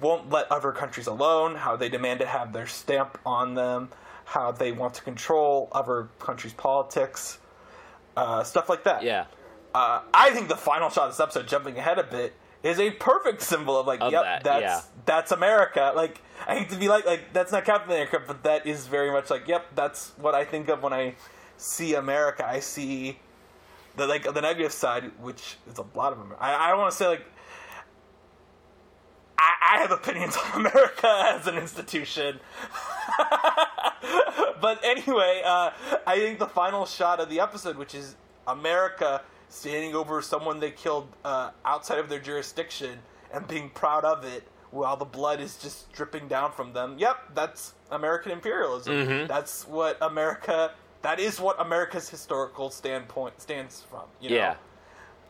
won't 0.00 0.30
let 0.30 0.50
other 0.50 0.72
countries 0.72 1.06
alone, 1.06 1.56
how 1.56 1.76
they 1.76 1.88
demand 1.88 2.20
to 2.20 2.26
have 2.26 2.52
their 2.52 2.66
stamp 2.66 3.18
on 3.26 3.54
them, 3.54 3.90
how 4.24 4.50
they 4.52 4.72
want 4.72 4.94
to 4.94 5.02
control 5.02 5.68
other 5.72 6.08
countries' 6.18 6.54
politics, 6.54 7.38
uh, 8.16 8.42
stuff 8.42 8.68
like 8.68 8.84
that. 8.84 9.02
yeah 9.02 9.26
Uh, 9.74 10.00
I 10.14 10.30
think 10.30 10.48
the 10.48 10.56
final 10.56 10.88
shot 10.88 11.08
of 11.08 11.10
this 11.10 11.20
episode, 11.20 11.48
jumping 11.48 11.76
ahead 11.76 11.98
a 11.98 12.04
bit, 12.04 12.32
is 12.62 12.78
a 12.78 12.92
perfect 12.92 13.42
symbol 13.42 13.76
of 13.78 13.86
like, 13.86 14.00
Of 14.00 14.12
yep, 14.12 14.22
that, 14.22 14.44
that's 14.44 14.62
yeah. 14.62 14.80
that's 15.04 15.32
America. 15.32 15.92
Like, 15.94 16.22
I 16.46 16.54
hate 16.56 16.70
to 16.70 16.76
be 16.76 16.88
like, 16.88 17.04
like 17.04 17.32
that's 17.32 17.52
not 17.52 17.64
Captain 17.66 17.90
America, 17.90 18.22
but 18.26 18.44
that 18.44 18.66
is 18.66 18.86
very 18.86 19.10
much 19.10 19.28
like, 19.30 19.46
yep, 19.48 19.66
that's 19.74 20.12
what 20.16 20.34
I 20.34 20.44
think 20.44 20.68
of 20.68 20.82
when 20.82 20.92
I 20.94 21.16
see 21.56 21.94
America. 21.94 22.46
I 22.46 22.60
see 22.60 23.18
the 23.96 24.06
like 24.06 24.24
the 24.24 24.40
negative 24.40 24.72
side, 24.72 25.10
which 25.20 25.56
is 25.70 25.78
a 25.78 25.86
lot 25.96 26.12
of 26.12 26.18
America. 26.20 26.42
I, 26.42 26.66
I 26.66 26.68
don't 26.70 26.78
want 26.78 26.92
to 26.92 26.96
say 26.96 27.08
like 27.08 27.26
I 29.74 29.78
have 29.78 29.90
opinions 29.90 30.36
on 30.54 30.60
America 30.60 31.32
as 31.34 31.46
an 31.46 31.56
institution. 31.56 32.38
but 34.60 34.80
anyway, 34.84 35.42
uh, 35.44 35.70
I 36.06 36.18
think 36.18 36.38
the 36.38 36.46
final 36.46 36.86
shot 36.86 37.18
of 37.20 37.28
the 37.28 37.40
episode, 37.40 37.76
which 37.76 37.94
is 37.94 38.14
America 38.46 39.22
standing 39.48 39.94
over 39.94 40.22
someone 40.22 40.60
they 40.60 40.70
killed 40.70 41.08
uh, 41.24 41.50
outside 41.64 41.98
of 41.98 42.08
their 42.08 42.20
jurisdiction 42.20 42.98
and 43.32 43.46
being 43.48 43.70
proud 43.70 44.04
of 44.04 44.24
it 44.24 44.46
while 44.70 44.96
the 44.96 45.04
blood 45.04 45.40
is 45.40 45.56
just 45.56 45.92
dripping 45.92 46.28
down 46.28 46.52
from 46.52 46.72
them. 46.72 46.96
Yep, 46.98 47.16
that's 47.34 47.74
American 47.90 48.32
imperialism. 48.32 48.94
That's 49.26 49.66
what 49.66 49.96
America. 50.00 50.72
That 51.04 51.20
is 51.20 51.38
what 51.38 51.60
America's 51.60 52.08
historical 52.08 52.70
standpoint 52.70 53.38
stands 53.38 53.82
from. 53.82 54.04
You 54.22 54.30
know? 54.30 54.36
Yeah. 54.36 54.54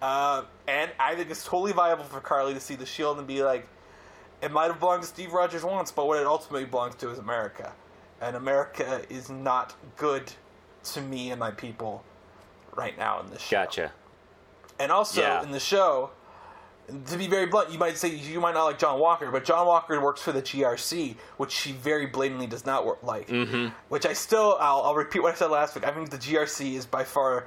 Uh, 0.01 0.45
and 0.68 0.93
I 1.01 1.16
think 1.16 1.31
it's 1.31 1.45
totally 1.45 1.72
viable 1.72 2.05
for 2.05 2.20
Karli 2.20 2.55
to 2.55 2.61
see 2.61 2.77
the 2.77 2.87
shield 2.87 3.18
and 3.18 3.27
be 3.27 3.43
like, 3.43 3.66
it 4.41 4.53
might 4.53 4.66
have 4.66 4.79
belonged 4.79 5.03
to 5.03 5.09
Steve 5.09 5.33
Rogers 5.33 5.64
once, 5.64 5.91
but 5.91 6.07
what 6.07 6.20
it 6.20 6.27
ultimately 6.29 6.64
belongs 6.64 6.95
to 6.97 7.11
is 7.11 7.18
America. 7.18 7.72
And 8.20 8.37
America 8.37 9.03
is 9.11 9.29
not 9.31 9.75
good 9.97 10.33
to 10.93 11.01
me 11.01 11.33
and 11.33 11.41
my 11.41 11.51
people 11.51 12.05
right 12.77 12.97
now 12.97 13.20
in 13.20 13.31
this 13.31 13.43
show. 13.43 13.57
Gotcha. 13.64 13.93
And 14.79 14.93
also 14.93 15.22
Yeah. 15.22 15.43
in 15.43 15.51
the 15.51 15.59
show, 15.59 16.11
to 17.07 17.16
be 17.16 17.26
very 17.26 17.47
blunt, 17.47 17.70
you 17.70 17.78
might 17.78 17.97
say 17.97 18.09
you 18.09 18.41
might 18.41 18.55
not 18.55 18.64
like 18.64 18.78
John 18.78 18.99
Walker, 19.01 19.30
but 19.30 19.45
John 19.45 19.66
Walker 19.66 20.01
works 20.01 20.20
for 20.22 20.32
the 20.32 20.43
GRC, 20.43 21.16
which 21.37 21.51
she 21.51 21.72
very 21.72 22.07
blatantly 22.07 22.47
does 22.47 22.66
not 22.66 22.85
work 22.87 23.03
like. 23.03 23.28
Mm-hmm. 23.28 23.68
Which 23.89 24.05
I 24.07 24.12
still, 24.12 24.57
I'll, 24.61 24.82
I'll 24.82 24.95
repeat 24.95 25.20
what 25.22 25.32
I 25.35 25.37
said 25.37 25.51
last 25.51 25.74
week. 25.74 25.87
I 25.87 25.91
think 25.91 26.11
the 26.11 26.18
GRC 26.18 26.74
is 26.74 26.87
by 26.87 27.05
far 27.05 27.47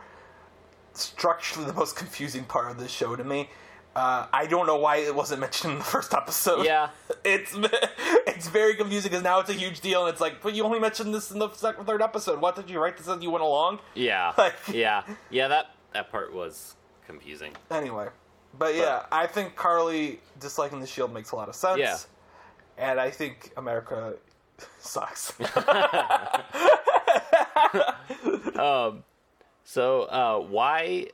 structurally 0.93 1.67
the 1.67 1.73
most 1.73 1.95
confusing 1.95 2.43
part 2.43 2.71
of 2.71 2.79
this 2.79 2.91
show 2.91 3.15
to 3.15 3.23
me. 3.23 3.49
Uh, 3.95 4.27
I 4.31 4.45
don't 4.45 4.67
know 4.67 4.77
why 4.77 4.97
it 4.97 5.15
wasn't 5.15 5.41
mentioned 5.41 5.73
in 5.73 5.79
the 5.79 5.85
first 5.85 6.13
episode. 6.13 6.65
Yeah. 6.65 6.89
it's 7.25 7.55
it's 8.27 8.47
very 8.47 8.75
confusing 8.75 9.09
because 9.09 9.23
now 9.23 9.39
it's 9.39 9.49
a 9.49 9.53
huge 9.53 9.81
deal, 9.81 10.05
and 10.05 10.11
it's 10.11 10.21
like, 10.21 10.41
but 10.41 10.53
you 10.53 10.63
only 10.63 10.79
mentioned 10.79 11.13
this 11.15 11.31
in 11.31 11.39
the 11.39 11.49
second, 11.53 11.85
third 11.85 12.01
episode. 12.03 12.39
What 12.39 12.55
did 12.55 12.69
you 12.69 12.79
write 12.79 12.97
this 12.97 13.07
as 13.07 13.21
you 13.23 13.31
went 13.31 13.43
along? 13.43 13.79
Yeah. 13.95 14.33
Like- 14.37 14.53
yeah. 14.71 15.01
Yeah. 15.31 15.47
That 15.47 15.71
that 15.93 16.11
part 16.11 16.31
was 16.33 16.75
confusing. 17.07 17.53
Anyway, 17.71 18.09
but 18.57 18.75
yeah, 18.75 19.05
I 19.11 19.27
think 19.27 19.55
Karli 19.55 20.19
disliking 20.39 20.79
the 20.79 20.87
Shield 20.87 21.13
makes 21.13 21.31
a 21.31 21.35
lot 21.35 21.49
of 21.49 21.55
sense. 21.55 21.79
Yeah. 21.79 21.97
and 22.77 22.99
I 22.99 23.09
think 23.09 23.51
America 23.57 24.15
sucks. 24.79 25.33
So, 29.69 30.03
uh, 30.03 30.39
why, 30.39 31.07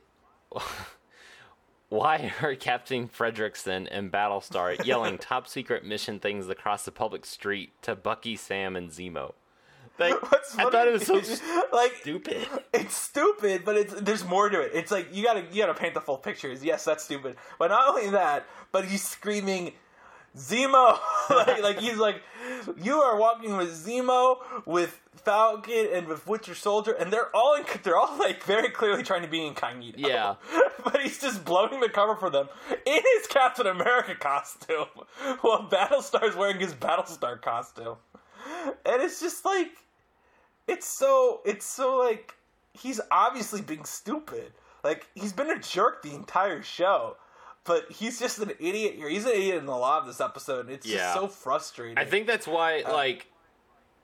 why 1.88 2.32
are 2.40 2.54
Captain 2.54 3.08
Fredrickson 3.08 3.88
and 3.90 4.12
Battlestar 4.12 4.84
yelling 4.86 5.18
top 5.18 5.48
secret 5.48 5.84
mission 5.84 6.20
things 6.20 6.48
across 6.48 6.84
the 6.84 6.92
public 6.92 7.26
street 7.26 7.72
to 7.82 7.96
Bucky, 7.96 8.36
Sam, 8.36 8.76
and 8.76 8.90
Zemo? 8.90 9.32
Like, 9.98 10.20
What's 10.32 10.56
I 10.58 10.70
thought 10.70 10.88
it 10.88 10.92
was 10.92 11.06
so 11.06 11.18
is, 11.18 11.40
like 11.72 11.94
stupid. 12.00 12.46
it's 12.72 12.96
stupid, 12.96 13.64
but 13.64 13.76
it's 13.76 13.94
there's 13.94 14.24
more 14.24 14.48
to 14.48 14.60
it. 14.60 14.72
It's 14.74 14.90
like 14.90 15.14
you 15.14 15.24
gotta 15.24 15.44
you 15.52 15.62
gotta 15.62 15.74
paint 15.74 15.94
the 15.94 16.00
full 16.00 16.18
picture. 16.18 16.52
Yes, 16.52 16.84
that's 16.84 17.04
stupid, 17.04 17.36
but 17.58 17.68
not 17.68 17.88
only 17.88 18.10
that, 18.10 18.46
but 18.72 18.84
he's 18.84 19.02
screaming 19.02 19.72
Zemo, 20.36 20.98
like, 21.30 21.62
like 21.62 21.78
he's 21.78 21.96
like, 21.96 22.20
you 22.82 22.96
are 22.96 23.16
walking 23.16 23.56
with 23.56 23.70
Zemo, 23.70 24.38
with 24.66 25.00
Falcon, 25.14 25.88
and 25.92 26.08
with 26.08 26.26
Winter 26.26 26.54
Soldier, 26.54 26.92
and 26.92 27.12
they're 27.12 27.34
all 27.34 27.54
in, 27.54 27.64
they're 27.82 27.96
all 27.96 28.18
like 28.18 28.42
very 28.42 28.70
clearly 28.70 29.04
trying 29.04 29.22
to 29.22 29.28
be 29.28 29.46
incognito. 29.46 29.98
Yeah. 29.98 30.34
but 30.84 31.00
he's 31.00 31.20
just 31.20 31.44
blowing 31.44 31.78
the 31.80 31.88
cover 31.88 32.16
for 32.16 32.30
them 32.30 32.48
in 32.84 33.00
his 33.16 33.26
Captain 33.28 33.66
America 33.66 34.16
costume, 34.16 34.86
while 35.40 35.68
Battlestar's 35.70 36.34
wearing 36.34 36.58
his 36.58 36.74
Battlestar 36.74 37.40
costume, 37.40 37.96
and 38.84 39.02
it's 39.02 39.20
just 39.20 39.44
like 39.44 39.68
it's 40.68 40.86
so 40.86 41.40
it's 41.44 41.66
so 41.66 41.96
like 41.98 42.34
he's 42.72 43.00
obviously 43.10 43.60
being 43.60 43.84
stupid. 43.84 44.52
Like 44.82 45.06
he's 45.14 45.32
been 45.32 45.50
a 45.50 45.58
jerk 45.58 46.02
the 46.02 46.14
entire 46.14 46.62
show, 46.62 47.16
but 47.64 47.90
he's 47.90 48.18
just 48.18 48.38
an 48.38 48.50
idiot 48.60 48.94
here. 48.96 49.08
He's 49.08 49.24
an 49.24 49.32
idiot 49.32 49.58
in 49.62 49.66
a 49.68 49.78
lot 49.78 50.00
of 50.02 50.06
this 50.06 50.20
episode. 50.20 50.70
It's 50.70 50.86
Yeah. 50.86 50.98
just 50.98 51.14
so 51.14 51.28
frustrating. 51.28 51.98
I 51.98 52.04
think 52.04 52.26
that's 52.26 52.46
why, 52.46 52.82
Uh, 52.82 52.92
like, 52.92 53.26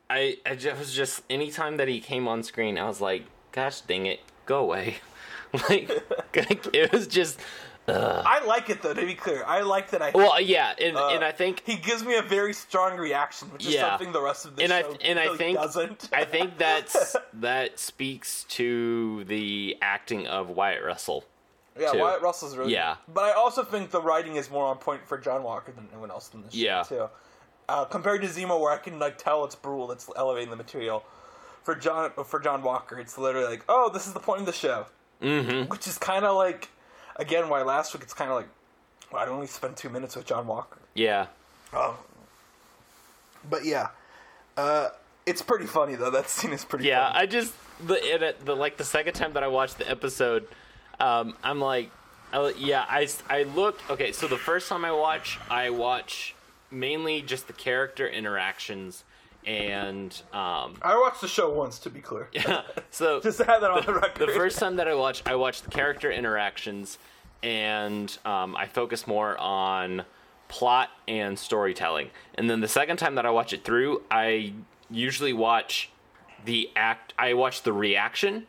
I, 0.09 0.39
I 0.47 0.55
just 0.55 0.79
was 0.79 0.95
just 0.95 1.23
anytime 1.31 1.77
that 1.77 1.89
he 1.89 2.01
came 2.01 2.27
on 2.27 2.43
screen, 2.43 2.79
I 2.79 2.87
was 2.87 3.01
like, 3.01 3.25
"Gosh, 3.53 3.81
dang 3.83 4.07
it, 4.07 4.21
go 4.47 4.61
away!" 4.61 4.97
like, 5.69 5.91
it 6.73 6.93
was 6.93 7.07
just, 7.07 7.39
I 7.89 8.45
like 8.47 8.71
it 8.71 8.83
though. 8.83 8.95
To 8.95 9.05
be 9.07 9.15
clear, 9.15 9.45
I 9.45 9.63
like 9.63 9.91
that. 9.91 10.03
I 10.03 10.11
well, 10.15 10.41
yeah, 10.41 10.75
and 10.81 10.97
uh, 10.97 11.09
and 11.09 11.25
I 11.25 11.33
think 11.33 11.63
he 11.67 11.77
gives 11.77 12.05
me 12.05 12.17
a 12.17 12.23
very 12.23 12.53
strong 12.53 12.97
reaction, 12.97 13.49
which 13.53 13.67
is 13.67 13.75
Yeah. 13.75 13.91
something 13.91 14.13
the 14.13 14.21
rest 14.23 14.45
of 14.45 14.57
the 14.57 14.63
and 14.63 14.73
I 14.73 14.83
show 14.83 14.97
and 15.03 15.19
I 15.19 15.37
think 15.37 15.59
doesn't. 15.59 16.09
I 16.13 16.25
think 16.25 16.59
that's 16.59 17.17
that 17.35 17.79
speaks 17.79 18.45
to 18.51 19.25
the 19.25 19.77
acting 19.83 20.27
of 20.27 20.51
Wyatt 20.51 20.85
Russell. 20.85 21.25
yeah, 21.79 21.93
too. 21.93 21.99
Wyatt 21.99 22.23
Russell's 22.23 22.57
really 22.57 22.73
Yeah. 22.73 22.97
But 23.13 23.25
I 23.25 23.33
also 23.33 23.65
think 23.65 23.91
the 23.91 24.03
writing 24.03 24.37
is 24.37 24.51
more 24.51 24.67
on 24.67 24.79
point 24.79 25.07
for 25.07 25.19
John 25.19 25.43
Walker 25.43 25.73
than 25.73 25.89
anyone 25.93 26.11
else 26.11 26.31
in 26.33 26.43
the 26.43 26.51
show 26.51 26.57
Yeah. 26.57 26.83
too. 26.83 27.09
Uh, 27.69 27.85
compared 27.85 28.21
to 28.23 28.29
Zemo, 28.29 28.61
where 28.61 28.73
I 28.73 28.79
can 28.79 28.99
like 28.99 29.17
tell 29.19 29.45
it's 29.45 29.57
Brühl, 29.57 29.89
that's 29.89 30.09
elevating 30.17 30.51
the 30.51 30.57
material. 30.57 31.05
For 31.63 31.75
John, 31.75 32.11
for 32.25 32.41
John 32.41 32.63
Walker, 32.63 32.99
it's 32.99 33.17
literally 33.19 33.47
like, 33.49 33.65
oh, 33.69 33.91
this 33.93 34.07
is 34.07 34.13
the 34.13 34.21
point 34.21 34.41
of 34.41 34.47
the 34.47 34.53
show, 34.53 34.87
mm-hmm. 35.23 35.69
which 35.69 35.87
is 35.87 35.99
kind 35.99 36.25
of 36.25 36.35
like, 36.37 36.69
again, 37.21 37.49
why 37.49 37.63
last 37.63 37.95
week 37.95 38.03
it's 38.03 38.15
kind 38.15 38.31
of 38.31 38.37
like, 38.37 38.49
I 39.15 39.27
only 39.27 39.47
spent 39.47 39.77
two 39.77 39.91
minutes 39.91 40.17
with 40.17 40.27
John 40.27 40.47
Walker. 40.47 40.79
Yeah, 40.95 41.27
Um, 41.73 41.95
but 43.49 43.65
yeah, 43.65 43.89
uh, 44.57 44.89
it's 45.27 45.43
pretty 45.43 45.67
funny 45.67 45.95
though. 45.95 46.11
That 46.11 46.29
scene 46.29 46.53
is 46.53 46.65
pretty. 46.65 46.87
yeah. 46.87 47.13
funny. 47.13 47.19
I 47.21 47.27
just 47.27 47.53
the, 47.87 47.95
it, 47.95 48.45
the 48.45 48.57
like 48.57 48.77
the 48.77 48.85
second 48.85 49.15
time 49.15 49.35
that 49.35 49.43
I 49.43 49.49
watched 49.49 49.79
the 49.79 49.89
episode, 49.89 50.49
um, 50.99 51.35
I'm 51.43 51.61
like, 51.61 51.91
I, 52.33 52.53
yeah, 52.59 52.85
I 52.89 53.09
I 53.29 53.45
look 53.45 53.79
okay. 53.91 54.13
So 54.13 54.27
the 54.27 54.37
first 54.39 54.69
time 54.69 54.85
I 54.85 54.93
watch, 54.93 55.39
I 55.49 55.71
watch 55.71 56.35
mainly 56.71 57.23
just 57.23 57.47
the 57.47 57.53
character 57.53 58.09
interactions 58.09 59.05
and 59.47 60.11
um, 60.33 60.77
I 60.83 60.99
watched 61.01 61.21
the 61.21 61.29
show 61.29 61.51
once, 61.51 61.79
to 61.81 61.91
be 61.91 62.01
clear. 62.01 62.29
so 62.91 63.21
Just 63.21 63.39
to 63.39 63.45
have 63.45 63.61
that 63.63 63.71
on 63.71 63.85
the 63.87 63.95
record. 63.95 64.29
the 64.29 64.33
first 64.33 64.59
time 64.59 64.77
that 64.77 64.89
I 64.89 64.95
watched, 64.95 65.29
I 65.29 65.35
watched 65.35 65.65
the 65.65 65.71
character 65.71 66.11
interactions, 66.11 66.99
and 67.43 68.17
um, 68.25 68.55
I 68.57 68.67
focus 68.67 69.07
more 69.07 69.39
on 69.39 70.05
plot 70.49 70.91
and 71.09 71.39
storytelling. 71.39 72.11
And 72.35 72.51
then 72.51 72.61
the 72.61 72.69
second 72.69 72.99
time 72.99 73.15
that 73.15 73.25
I 73.25 73.31
watch 73.31 73.53
it 73.53 73.65
through, 73.65 74.03
I 74.11 74.53
usually 74.91 75.33
watch 75.33 75.91
the 76.45 76.71
act. 76.77 77.15
I 77.19 77.35
watch 77.35 77.63
the 77.63 77.73
reaction 77.73 78.47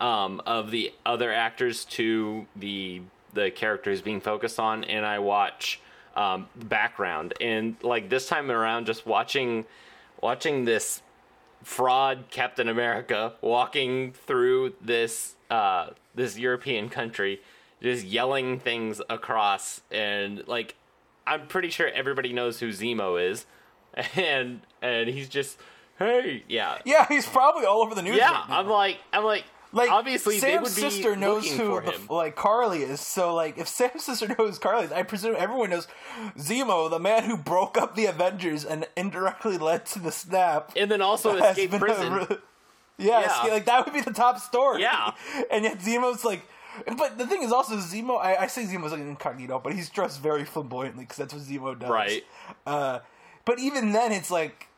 um, 0.00 0.40
of 0.46 0.70
the 0.70 0.92
other 1.04 1.32
actors 1.32 1.84
to 1.86 2.46
the 2.54 3.02
the 3.32 3.50
characters 3.50 4.02
being 4.02 4.20
focused 4.20 4.58
on, 4.58 4.84
and 4.84 5.06
I 5.06 5.18
watch 5.20 5.80
um, 6.16 6.48
background. 6.56 7.34
And 7.40 7.76
like 7.82 8.08
this 8.08 8.28
time 8.28 8.50
around, 8.50 8.86
just 8.86 9.06
watching 9.06 9.64
watching 10.20 10.64
this 10.64 11.02
fraud 11.62 12.24
Captain 12.30 12.68
America 12.68 13.34
walking 13.40 14.12
through 14.12 14.74
this 14.80 15.36
uh, 15.50 15.88
this 16.14 16.38
European 16.38 16.88
country, 16.88 17.40
just 17.82 18.04
yelling 18.04 18.58
things 18.60 19.00
across, 19.10 19.80
and 19.90 20.46
like 20.46 20.76
I'm 21.26 21.46
pretty 21.46 21.70
sure 21.70 21.88
everybody 21.88 22.32
knows 22.32 22.60
who 22.60 22.68
Zemo 22.70 23.20
is, 23.20 23.46
and 24.16 24.60
and 24.80 25.08
he's 25.08 25.28
just 25.28 25.58
hey 25.98 26.44
yeah 26.48 26.78
yeah, 26.84 27.06
he's 27.08 27.26
probably 27.26 27.64
all 27.64 27.82
over 27.82 27.94
the 27.94 28.02
news. 28.02 28.16
yeah 28.16 28.30
right. 28.30 28.46
I'm 28.48 28.68
like 28.68 28.98
I'm 29.12 29.24
like 29.24 29.44
like 29.72 29.90
obviously 29.90 30.38
Sam's 30.38 30.52
they 30.52 30.56
would 30.58 30.64
be 30.90 30.90
sister 30.96 31.16
knows 31.16 31.50
who 31.50 31.80
like 32.08 32.36
Karli 32.36 32.82
is. 32.82 33.00
So 33.00 33.34
like, 33.34 33.58
if 33.58 33.68
Sam's 33.68 34.04
sister 34.04 34.34
knows 34.38 34.58
Karli 34.58 34.86
is, 34.86 34.92
I 34.92 35.02
presume 35.02 35.36
everyone 35.38 35.70
knows 35.70 35.86
Zemo, 36.38 36.90
the 36.90 36.98
man 36.98 37.24
who 37.24 37.36
broke 37.36 37.76
up 37.78 37.94
the 37.94 38.06
Avengers 38.06 38.64
and 38.64 38.86
indirectly 38.96 39.58
led 39.58 39.86
to 39.86 39.98
the 39.98 40.10
snap. 40.12 40.72
and 40.76 40.90
then 40.90 41.00
also 41.02 41.36
escaped 41.42 41.74
a 41.74 41.78
prison. 41.78 42.12
re- 42.12 42.26
yeah, 42.98 43.20
Yeah. 43.20 43.26
escape- 43.36 43.52
like 43.52 43.64
that 43.66 43.84
would 43.84 43.94
be 43.94 44.00
the 44.00 44.12
top 44.12 44.38
story. 44.40 44.82
Yeah. 44.82 45.12
and 45.50 45.64
yet 45.64 45.78
Zemo's 45.78 46.24
like. 46.24 46.42
But 46.96 47.18
the 47.18 47.26
thing 47.26 47.42
is 47.42 47.50
also 47.52 47.74
Zemo. 47.76 48.18
I, 48.20 48.36
I 48.36 48.46
say 48.46 48.62
Zemo's 48.64 48.92
like 48.92 49.00
incognito, 49.00 49.58
but 49.62 49.74
he's 49.74 49.90
dressed 49.90 50.20
very 50.22 50.44
flamboyantly 50.44 51.02
because 51.04 51.16
that's 51.16 51.34
what 51.34 51.42
Zemo 51.42 51.76
does. 51.78 51.90
Right. 51.90 52.24
Uh, 52.64 53.00
but 53.44 53.58
even 53.58 53.90
then, 53.92 54.12
it's 54.12 54.30
like 54.30 54.68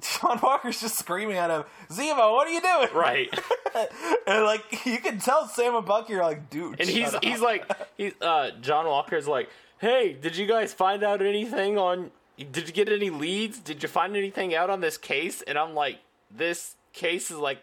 John 0.20 0.38
Walker's 0.42 0.80
just 0.80 0.98
screaming 0.98 1.36
at 1.36 1.50
him, 1.50 1.64
"Zemo, 1.90 2.32
what 2.34 2.46
are 2.46 2.50
you 2.52 2.60
doing?" 2.60 2.88
right 2.94 3.28
And 4.26 4.44
like 4.44 4.84
you 4.86 4.98
can 4.98 5.18
tell 5.18 5.46
Sam 5.48 5.74
and 5.74 5.84
Bucky 5.86 6.14
are 6.14 6.22
like, 6.22 6.50
dude. 6.50 6.80
and 6.80 6.88
shut 6.88 6.96
he's 6.98 7.14
up." 7.14 7.24
he's 7.24 7.40
like 7.40 7.70
he's 7.96 8.12
uh 8.20 8.50
John 8.60 8.86
Walker's 8.86 9.26
like 9.28 9.48
hey 9.78 10.12
did 10.12 10.36
you 10.36 10.46
guys 10.46 10.72
find 10.74 11.02
out 11.04 11.22
anything 11.22 11.78
on 11.78 12.10
did 12.36 12.66
you 12.68 12.72
get 12.72 12.88
any 12.88 13.10
leads 13.10 13.58
did 13.58 13.82
you 13.82 13.88
find 13.88 14.16
anything 14.16 14.54
out 14.54 14.70
on 14.70 14.80
this 14.80 14.96
case 14.98 15.42
and 15.42 15.56
I'm 15.58 15.74
like 15.74 15.98
this 16.30 16.74
case 16.92 17.30
is 17.30 17.36
like 17.38 17.58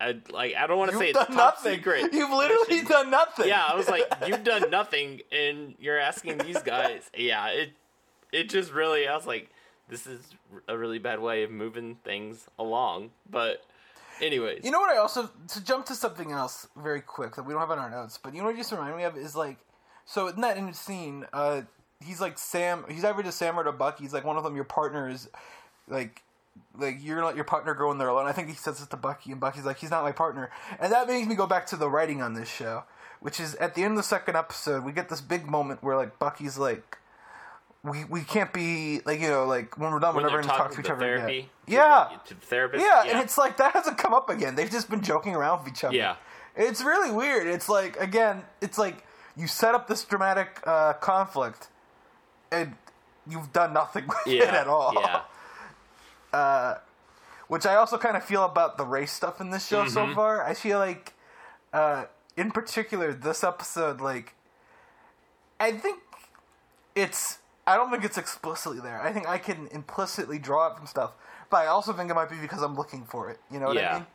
I, 0.00 0.16
like 0.30 0.54
I 0.54 0.66
don't 0.68 0.78
want 0.78 0.92
to 0.92 0.96
say 0.98 1.08
it's 1.10 1.18
top 1.18 1.30
nothing. 1.30 1.74
secret 1.78 2.12
You've 2.12 2.30
literally 2.30 2.68
mission. 2.68 2.86
done 2.86 3.10
nothing. 3.10 3.48
yeah 3.48 3.64
I 3.68 3.74
was 3.74 3.88
like 3.88 4.04
you've 4.26 4.44
done 4.44 4.70
nothing 4.70 5.20
and 5.32 5.74
you're 5.80 5.98
asking 5.98 6.38
these 6.38 6.62
guys 6.62 7.10
yeah 7.16 7.48
it 7.48 7.70
it 8.32 8.48
just 8.50 8.72
really 8.72 9.08
I 9.08 9.16
was 9.16 9.26
like, 9.26 9.50
this 9.88 10.06
is 10.06 10.20
a 10.68 10.76
really 10.76 10.98
bad 10.98 11.20
way 11.20 11.42
of 11.42 11.50
moving 11.50 11.96
things 12.04 12.46
along. 12.58 13.10
But 13.30 13.64
anyways, 14.20 14.64
You 14.64 14.70
know 14.70 14.80
what? 14.80 14.90
I 14.90 14.98
also 14.98 15.30
to 15.48 15.64
jump 15.64 15.86
to 15.86 15.94
something 15.94 16.32
else 16.32 16.68
very 16.76 17.00
quick 17.00 17.36
that 17.36 17.44
we 17.44 17.52
don't 17.52 17.60
have 17.60 17.70
on 17.70 17.78
our 17.78 17.90
notes, 17.90 18.18
but 18.22 18.34
you 18.34 18.40
know 18.40 18.46
what? 18.46 18.56
Just 18.56 18.72
reminded 18.72 18.96
me 18.96 19.04
of 19.04 19.16
is 19.16 19.36
like, 19.36 19.58
so 20.04 20.28
in 20.28 20.40
that 20.42 20.56
in 20.56 20.72
scene, 20.74 21.26
uh, 21.32 21.62
he's 22.04 22.20
like 22.20 22.38
Sam. 22.38 22.84
He's 22.88 23.04
either 23.04 23.22
to 23.22 23.32
Sam 23.32 23.58
or 23.58 23.64
to 23.64 23.72
Bucky. 23.72 24.04
He's 24.04 24.12
like 24.12 24.24
one 24.24 24.36
of 24.36 24.44
them. 24.44 24.54
Your 24.54 24.64
partner 24.64 25.08
is 25.08 25.28
like. 25.88 26.22
Like 26.76 26.96
you're 27.00 27.14
gonna 27.14 27.28
let 27.28 27.36
your 27.36 27.44
partner 27.44 27.72
going 27.72 27.98
there 27.98 28.08
alone. 28.08 28.26
I 28.26 28.32
think 28.32 28.48
he 28.48 28.54
says 28.54 28.82
it 28.82 28.90
to 28.90 28.96
Bucky, 28.96 29.30
and 29.30 29.40
Bucky's 29.40 29.64
like, 29.64 29.78
"He's 29.78 29.92
not 29.92 30.02
my 30.02 30.10
partner," 30.10 30.50
and 30.80 30.92
that 30.92 31.06
makes 31.06 31.28
me 31.28 31.36
go 31.36 31.46
back 31.46 31.66
to 31.66 31.76
the 31.76 31.88
writing 31.88 32.20
on 32.20 32.34
this 32.34 32.48
show, 32.48 32.82
which 33.20 33.38
is 33.38 33.54
at 33.56 33.76
the 33.76 33.84
end 33.84 33.92
of 33.92 33.96
the 33.98 34.02
second 34.02 34.34
episode, 34.34 34.84
we 34.84 34.90
get 34.90 35.08
this 35.08 35.20
big 35.20 35.46
moment 35.46 35.84
where 35.84 35.96
like 35.96 36.18
Bucky's 36.18 36.58
like, 36.58 36.97
"We 37.90 38.04
we 38.04 38.22
can't 38.22 38.52
be 38.52 39.00
like 39.04 39.20
you 39.20 39.28
know 39.28 39.44
like 39.46 39.78
when 39.78 39.90
we're 39.92 39.98
done, 39.98 40.14
when 40.14 40.24
we're 40.24 40.30
never 40.30 40.42
going 40.42 40.50
to 40.50 40.56
talk 40.56 40.72
to 40.72 40.80
each 40.80 40.86
the 40.86 40.92
other 40.92 41.00
therapy, 41.00 41.38
again." 41.38 41.48
to 41.66 41.72
Yeah, 41.72 42.08
the, 42.12 42.28
to 42.28 42.34
the 42.40 42.46
therapist, 42.46 42.84
yeah, 42.84 43.04
and 43.06 43.18
it's 43.20 43.36
like 43.38 43.56
that 43.58 43.72
hasn't 43.72 43.98
come 43.98 44.14
up 44.14 44.28
again. 44.30 44.54
They've 44.54 44.70
just 44.70 44.88
been 44.90 45.02
joking 45.02 45.34
around 45.34 45.64
with 45.64 45.72
each 45.72 45.84
other. 45.84 45.94
Yeah. 45.96 46.16
It's 46.56 46.82
really 46.82 47.10
weird. 47.12 47.46
It's 47.46 47.68
like 47.68 47.96
again, 48.00 48.42
it's 48.60 48.78
like 48.78 49.04
you 49.36 49.46
set 49.46 49.74
up 49.74 49.86
this 49.86 50.02
dramatic 50.04 50.60
uh, 50.66 50.94
conflict, 50.94 51.68
and 52.50 52.74
you've 53.28 53.52
done 53.52 53.72
nothing 53.72 54.06
with 54.08 54.18
yeah, 54.26 54.42
it 54.44 54.54
at 54.54 54.66
all. 54.66 54.94
Yeah, 54.94 56.78
Which 57.48 57.64
I 57.64 57.76
also 57.76 57.96
kind 57.96 58.16
of 58.16 58.24
feel 58.24 58.44
about 58.44 58.76
the 58.76 58.84
race 58.84 59.12
stuff 59.12 59.40
in 59.40 59.50
this 59.50 59.66
show 59.66 59.84
Mm-hmm. 59.84 59.94
so 59.94 60.14
far. 60.14 60.44
I 60.44 60.52
feel 60.54 60.78
like, 60.78 61.14
uh, 61.72 62.04
in 62.36 62.50
particular, 62.50 63.14
this 63.14 63.42
episode, 63.42 64.00
like, 64.00 64.34
I 65.58 65.72
think 65.72 66.00
it's. 66.94 67.38
I 67.68 67.76
don't 67.76 67.90
think 67.90 68.04
it's 68.04 68.18
explicitly 68.18 68.80
there. 68.80 69.00
I 69.00 69.12
think 69.12 69.28
I 69.28 69.38
can 69.38 69.68
implicitly 69.72 70.38
draw 70.38 70.68
it 70.72 70.76
from 70.76 70.86
stuff, 70.86 71.12
but 71.50 71.58
I 71.58 71.66
also 71.66 71.92
think 71.92 72.10
it 72.10 72.14
might 72.14 72.30
be 72.30 72.36
because 72.36 72.62
I'm 72.62 72.74
looking 72.76 73.04
for 73.04 73.28
it. 73.30 73.38
You 73.50 73.60
know 73.60 73.66
what 73.66 73.76
Yeah. 73.76 73.90
I 73.90 73.98
mean? 73.98 74.06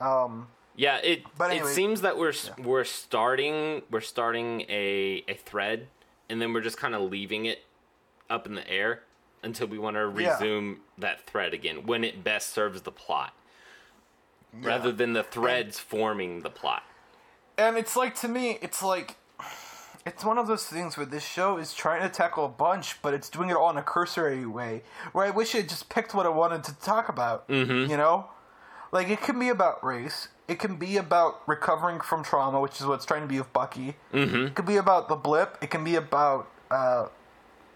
Um. 0.00 0.48
yeah. 0.76 0.98
It 0.98 1.24
But 1.36 1.52
it 1.52 1.66
seems 1.66 2.02
that 2.02 2.16
we're 2.16 2.32
we're 2.58 2.84
starting 2.84 3.82
we're 3.90 4.00
starting 4.00 4.62
a 4.68 5.24
a 5.26 5.34
thread, 5.34 5.88
and 6.30 6.40
then 6.40 6.52
we're 6.52 6.60
just 6.60 6.76
kind 6.78 6.94
of 6.94 7.02
leaving 7.02 7.46
it 7.46 7.64
up 8.30 8.46
in 8.46 8.54
the 8.54 8.68
air 8.70 9.02
until 9.42 9.66
we 9.66 9.78
want 9.78 9.96
to 9.96 10.12
Yeah. 10.16 10.32
resume 10.34 10.78
that 10.98 11.26
thread 11.26 11.52
again 11.54 11.86
when 11.86 12.04
it 12.04 12.22
best 12.22 12.50
serves 12.50 12.82
the 12.82 12.92
plot, 12.92 13.32
rather 14.52 14.92
than 14.92 15.12
the 15.12 15.22
threads 15.24 15.78
forming 15.80 16.42
the 16.42 16.50
plot. 16.50 16.82
And 17.56 17.76
it's 17.76 17.96
like 17.96 18.14
to 18.20 18.28
me, 18.28 18.58
it's 18.62 18.82
like 18.82 19.16
it's 20.08 20.24
one 20.24 20.38
of 20.38 20.46
those 20.46 20.64
things 20.64 20.96
where 20.96 21.06
this 21.06 21.24
show 21.24 21.58
is 21.58 21.74
trying 21.74 22.00
to 22.02 22.08
tackle 22.08 22.46
a 22.46 22.48
bunch, 22.48 23.00
but 23.02 23.12
it's 23.12 23.28
doing 23.28 23.50
it 23.50 23.56
all 23.56 23.70
in 23.70 23.76
a 23.76 23.82
cursory 23.82 24.46
way. 24.46 24.82
Where 25.12 25.26
I 25.26 25.30
wish 25.30 25.54
it 25.54 25.68
just 25.68 25.88
picked 25.90 26.14
what 26.14 26.24
it 26.24 26.32
wanted 26.32 26.64
to 26.64 26.74
talk 26.80 27.08
about. 27.08 27.46
Mm-hmm. 27.48 27.90
You 27.90 27.96
know, 27.98 28.30
like 28.90 29.08
it 29.10 29.20
can 29.20 29.38
be 29.38 29.50
about 29.50 29.84
race. 29.84 30.28
It 30.48 30.58
can 30.58 30.76
be 30.76 30.96
about 30.96 31.46
recovering 31.46 32.00
from 32.00 32.24
trauma, 32.24 32.58
which 32.58 32.80
is 32.80 32.86
what 32.86 32.94
it's 32.94 33.04
trying 33.04 33.20
to 33.20 33.28
be 33.28 33.38
with 33.38 33.52
Bucky. 33.52 33.96
Mm-hmm. 34.14 34.46
It 34.46 34.54
could 34.54 34.66
be 34.66 34.76
about 34.76 35.08
the 35.10 35.16
blip. 35.16 35.58
It 35.60 35.68
can 35.68 35.84
be 35.84 35.96
about 35.96 36.48
uh, 36.70 37.08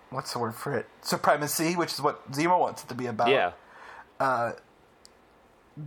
what's 0.08 0.32
the 0.32 0.38
word 0.38 0.54
for 0.54 0.74
it? 0.74 0.88
Supremacy, 1.02 1.74
which 1.74 1.92
is 1.92 2.00
what 2.00 2.32
Zemo 2.32 2.58
wants 2.58 2.82
it 2.82 2.88
to 2.88 2.94
be 2.94 3.06
about 3.06 3.28
Yeah, 3.28 3.52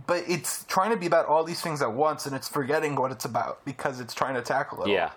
but 0.06 0.24
it's 0.28 0.64
trying 0.64 0.90
to 0.90 0.96
be 0.96 1.06
about 1.06 1.26
all 1.26 1.44
these 1.44 1.60
things 1.60 1.82
at 1.82 1.92
once, 1.92 2.26
and 2.26 2.34
it's 2.34 2.48
forgetting 2.48 2.94
what 2.94 3.10
it's 3.10 3.24
about 3.24 3.64
because 3.64 4.00
it's 4.00 4.14
trying 4.14 4.34
to 4.34 4.42
tackle 4.42 4.84
it. 4.84 4.88
all. 4.88 5.10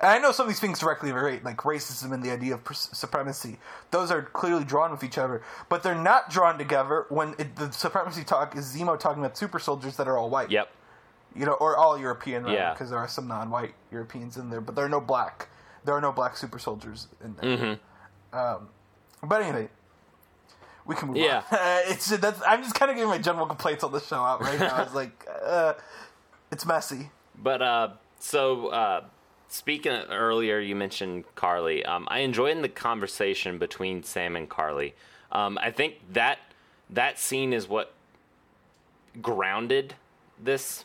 And 0.00 0.10
I 0.10 0.18
know 0.18 0.32
some 0.32 0.44
of 0.46 0.48
these 0.50 0.60
things 0.60 0.78
directly 0.78 1.12
relate, 1.12 1.44
like 1.44 1.58
racism 1.58 2.12
and 2.12 2.22
the 2.22 2.30
idea 2.30 2.54
of 2.54 2.60
supremacy. 2.76 3.58
Those 3.90 4.10
are 4.10 4.22
clearly 4.22 4.64
drawn 4.64 4.90
with 4.90 5.02
each 5.02 5.18
other, 5.18 5.42
but 5.68 5.82
they're 5.82 5.94
not 5.94 6.30
drawn 6.30 6.58
together 6.58 7.06
when 7.08 7.34
it, 7.38 7.56
the 7.56 7.70
supremacy 7.72 8.24
talk 8.24 8.56
is 8.56 8.74
Zemo 8.74 8.98
talking 8.98 9.22
about 9.24 9.36
super 9.36 9.58
soldiers 9.58 9.96
that 9.96 10.06
are 10.08 10.16
all 10.18 10.30
white. 10.30 10.50
yep, 10.50 10.70
You 11.34 11.46
know, 11.46 11.52
or 11.54 11.76
all 11.76 11.98
European, 11.98 12.44
rather, 12.44 12.54
Yeah. 12.56 12.72
because 12.72 12.90
there 12.90 12.98
are 12.98 13.08
some 13.08 13.26
non-white 13.28 13.74
Europeans 13.90 14.36
in 14.36 14.50
there, 14.50 14.60
but 14.60 14.74
there 14.76 14.84
are 14.84 14.88
no 14.90 15.00
black. 15.00 15.48
There 15.84 15.94
are 15.94 16.00
no 16.00 16.12
black 16.12 16.36
super 16.36 16.58
soldiers 16.58 17.08
in 17.24 17.34
there. 17.36 17.56
Mm-hmm. 17.56 18.38
Um, 18.38 18.68
but 19.22 19.42
anyway, 19.42 19.68
we 20.84 20.94
can 20.94 21.08
move 21.08 21.16
Yeah. 21.16 21.38
on. 21.50 21.58
it's 21.90 22.06
that's, 22.16 22.40
I'm 22.46 22.62
just 22.62 22.74
kind 22.74 22.90
of 22.90 22.96
giving 22.96 23.10
my 23.10 23.18
general 23.18 23.46
complaints 23.46 23.82
on 23.84 23.92
the 23.92 24.00
show 24.00 24.16
out 24.22 24.40
right 24.40 24.58
now. 24.60 24.82
It's 24.82 24.94
like, 24.94 25.26
uh, 25.44 25.72
it's 26.50 26.64
messy. 26.66 27.10
But 27.40 27.62
uh, 27.62 27.88
so 28.18 28.68
uh, 28.68 29.04
speaking 29.48 29.92
of 29.92 30.10
earlier, 30.10 30.58
you 30.60 30.76
mentioned 30.76 31.24
Karli. 31.34 31.84
Um, 31.84 32.06
I 32.10 32.20
enjoyed 32.20 32.60
the 32.62 32.68
conversation 32.68 33.58
between 33.58 34.02
Sam 34.02 34.36
and 34.36 34.48
Karli. 34.48 34.94
Um, 35.32 35.58
I 35.60 35.70
think 35.70 35.96
that 36.12 36.38
that 36.90 37.18
scene 37.18 37.52
is 37.52 37.68
what 37.68 37.92
grounded 39.20 39.94
this 40.42 40.84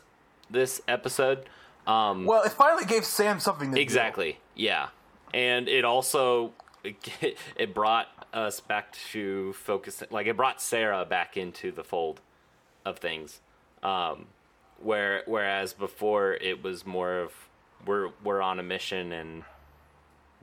this 0.50 0.80
episode. 0.88 1.46
Um, 1.86 2.24
Well, 2.24 2.42
it 2.42 2.52
finally 2.52 2.84
gave 2.84 3.04
Sam 3.04 3.40
something 3.40 3.70
to 3.70 3.76
do. 3.76 3.80
exactly, 3.80 4.38
yeah, 4.54 4.88
and 5.32 5.68
it 5.68 5.84
also 5.84 6.52
it 6.82 7.74
brought 7.74 8.08
us 8.32 8.60
back 8.60 8.92
to 9.12 9.52
focus. 9.54 10.02
Like 10.10 10.26
it 10.26 10.36
brought 10.36 10.60
Sarah 10.60 11.04
back 11.04 11.36
into 11.36 11.72
the 11.72 11.84
fold 11.84 12.20
of 12.84 12.98
things. 12.98 13.40
Um, 13.82 14.26
where 14.80 15.22
whereas 15.26 15.72
before 15.72 16.34
it 16.34 16.62
was 16.62 16.84
more 16.86 17.18
of 17.20 17.32
we're 17.86 18.10
we're 18.22 18.40
on 18.42 18.58
a 18.58 18.62
mission 18.62 19.12
and 19.12 19.42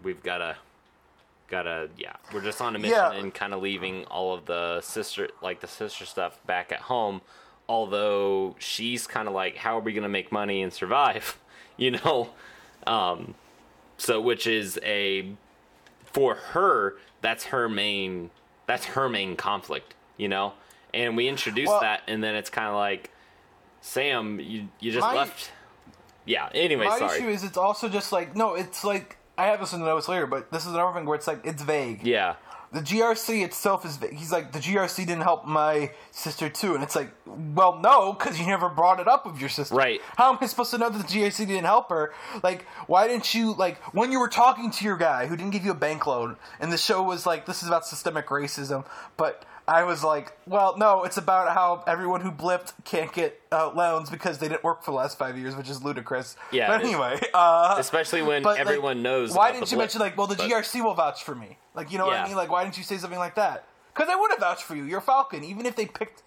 we've 0.03 0.21
gotta 0.23 0.55
gotta 1.47 1.89
yeah 1.97 2.13
we're 2.33 2.41
just 2.41 2.61
on 2.61 2.75
a 2.75 2.79
mission 2.79 2.95
Yeah. 2.97 3.11
and 3.13 3.33
kind 3.33 3.53
of 3.53 3.61
leaving 3.61 4.05
all 4.05 4.33
of 4.33 4.45
the 4.45 4.81
sister 4.81 5.29
like 5.41 5.59
the 5.59 5.67
sister 5.67 6.05
stuff 6.05 6.39
back 6.45 6.71
at 6.71 6.79
home 6.81 7.21
although 7.67 8.55
she's 8.59 9.05
kind 9.07 9.27
of 9.27 9.33
like 9.33 9.57
how 9.57 9.77
are 9.77 9.81
we 9.81 9.93
gonna 9.93 10.09
make 10.09 10.31
money 10.31 10.61
and 10.61 10.71
survive? 10.73 11.37
You 11.77 11.91
know? 11.91 12.29
Um 12.85 13.33
so 13.97 14.21
which 14.21 14.45
is 14.45 14.77
a 14.83 15.33
for 16.03 16.35
her 16.35 16.97
that's 17.21 17.45
her 17.45 17.67
main 17.69 18.29
that's 18.67 18.85
her 18.85 19.09
main 19.09 19.35
conflict 19.35 19.95
you 20.17 20.27
know? 20.27 20.53
And 20.93 21.15
we 21.17 21.27
introduce 21.27 21.67
Well- 21.69 21.81
that 21.81 22.01
and 22.07 22.23
then 22.23 22.35
it's 22.35 22.49
kind 22.49 22.67
of 22.67 22.75
like 22.75 23.09
sam 23.79 24.39
you 24.39 24.67
you 24.79 24.91
just 24.91 25.07
My- 25.07 25.15
left 25.15 25.51
yeah 26.35 26.49
anyway 26.53 26.85
My 26.85 26.99
sorry 26.99 27.17
issue 27.19 27.29
is 27.35 27.43
it's 27.43 27.57
also 27.67 27.85
just 27.97 28.09
like 28.17 28.35
no, 28.35 28.47
it's 28.55 28.83
like 28.83 29.07
I 29.37 29.45
have 29.51 29.59
this 29.59 29.73
in 29.73 29.79
the 29.81 29.85
notes 29.93 30.07
later, 30.07 30.27
but 30.27 30.51
this 30.51 30.63
is 30.67 30.73
another 30.73 30.93
thing 30.97 31.05
where 31.07 31.17
it's 31.19 31.27
like 31.31 31.41
it's 31.51 31.63
vague. 31.63 31.99
yeah 32.03 32.35
The 32.73 32.83
GRC 32.89 33.43
itself 33.43 33.79
is 33.89 33.97
vague. 33.97 34.13
He's 34.21 34.31
like 34.31 34.51
the 34.57 34.59
GRC 34.65 34.97
didn't 35.09 35.25
help 35.31 35.41
my 35.45 35.91
sister 36.11 36.47
too, 36.61 36.71
and 36.75 36.81
it's 36.85 36.95
like, 36.95 37.09
well, 37.59 37.73
no, 37.89 38.13
because 38.13 38.39
you 38.39 38.45
never 38.55 38.69
brought 38.69 38.99
it 39.03 39.07
up 39.13 39.25
with 39.25 39.37
your 39.43 39.49
sister. 39.49 39.75
Right. 39.75 39.99
How 40.19 40.27
am 40.31 40.37
I 40.39 40.45
supposed 40.47 40.71
to 40.71 40.77
know 40.77 40.89
that 40.89 41.01
the 41.05 41.11
GRC 41.13 41.39
didn't 41.51 41.65
help 41.75 41.89
her? 41.89 42.13
Like, 42.47 42.61
why 42.87 43.07
didn't 43.09 43.29
you 43.35 43.45
like 43.65 43.75
when 43.99 44.11
you 44.13 44.19
were 44.23 44.29
talking 44.43 44.67
to 44.77 44.85
your 44.85 44.97
guy 45.09 45.21
who 45.27 45.35
didn't 45.35 45.51
give 45.51 45.65
you 45.67 45.71
a 45.71 45.81
bank 45.87 46.07
loan, 46.11 46.37
and 46.61 46.71
the 46.71 46.77
show 46.87 46.99
was 47.03 47.25
like, 47.25 47.45
this 47.45 47.61
is 47.61 47.67
about 47.67 47.85
systemic 47.85 48.27
racism, 48.27 48.85
but. 49.17 49.43
I 49.67 49.83
was 49.83 50.03
like, 50.03 50.37
well, 50.47 50.75
no, 50.77 51.03
it's 51.03 51.17
about 51.17 51.53
how 51.53 51.83
everyone 51.87 52.21
who 52.21 52.31
blipped 52.31 52.73
can't 52.83 53.13
get 53.13 53.39
uh, 53.51 53.71
loans 53.73 54.09
because 54.09 54.39
they 54.39 54.47
didn't 54.49 54.63
work 54.63 54.83
for 54.83 54.91
the 54.91 54.97
last 54.97 55.17
five 55.17 55.37
years, 55.37 55.55
which 55.55 55.69
is 55.69 55.83
ludicrous. 55.83 56.35
Yeah, 56.51 56.67
But 56.67 56.83
anyway, 56.83 57.19
uh, 57.33 57.75
especially 57.77 58.21
when 58.21 58.43
but, 58.43 58.51
like, 58.51 58.59
everyone 58.59 59.01
knows 59.01 59.33
Why 59.33 59.51
didn't 59.51 59.71
you 59.71 59.77
blip, 59.77 59.83
mention 59.85 60.01
like, 60.01 60.17
well, 60.17 60.27
the 60.27 60.35
but- 60.35 60.49
GRC 60.49 60.83
will 60.83 60.93
vouch 60.95 61.23
for 61.23 61.35
me? 61.35 61.57
Like, 61.73 61.91
you 61.91 61.97
know 61.97 62.05
what 62.07 62.17
I 62.17 62.27
mean? 62.27 62.35
Like, 62.35 62.51
why 62.51 62.63
didn't 62.63 62.77
you 62.77 62.83
say 62.83 62.97
something 62.97 63.19
like 63.19 63.35
that? 63.35 63.65
Because 63.93 64.09
I 64.09 64.15
would 64.15 64.31
have 64.31 64.39
vouched 64.39 64.63
for 64.63 64.75
you. 64.75 64.83
You're 64.83 65.01
Falcon. 65.01 65.43
Even 65.43 65.65
if 65.65 65.75
they 65.75 65.85
picked 65.85 66.23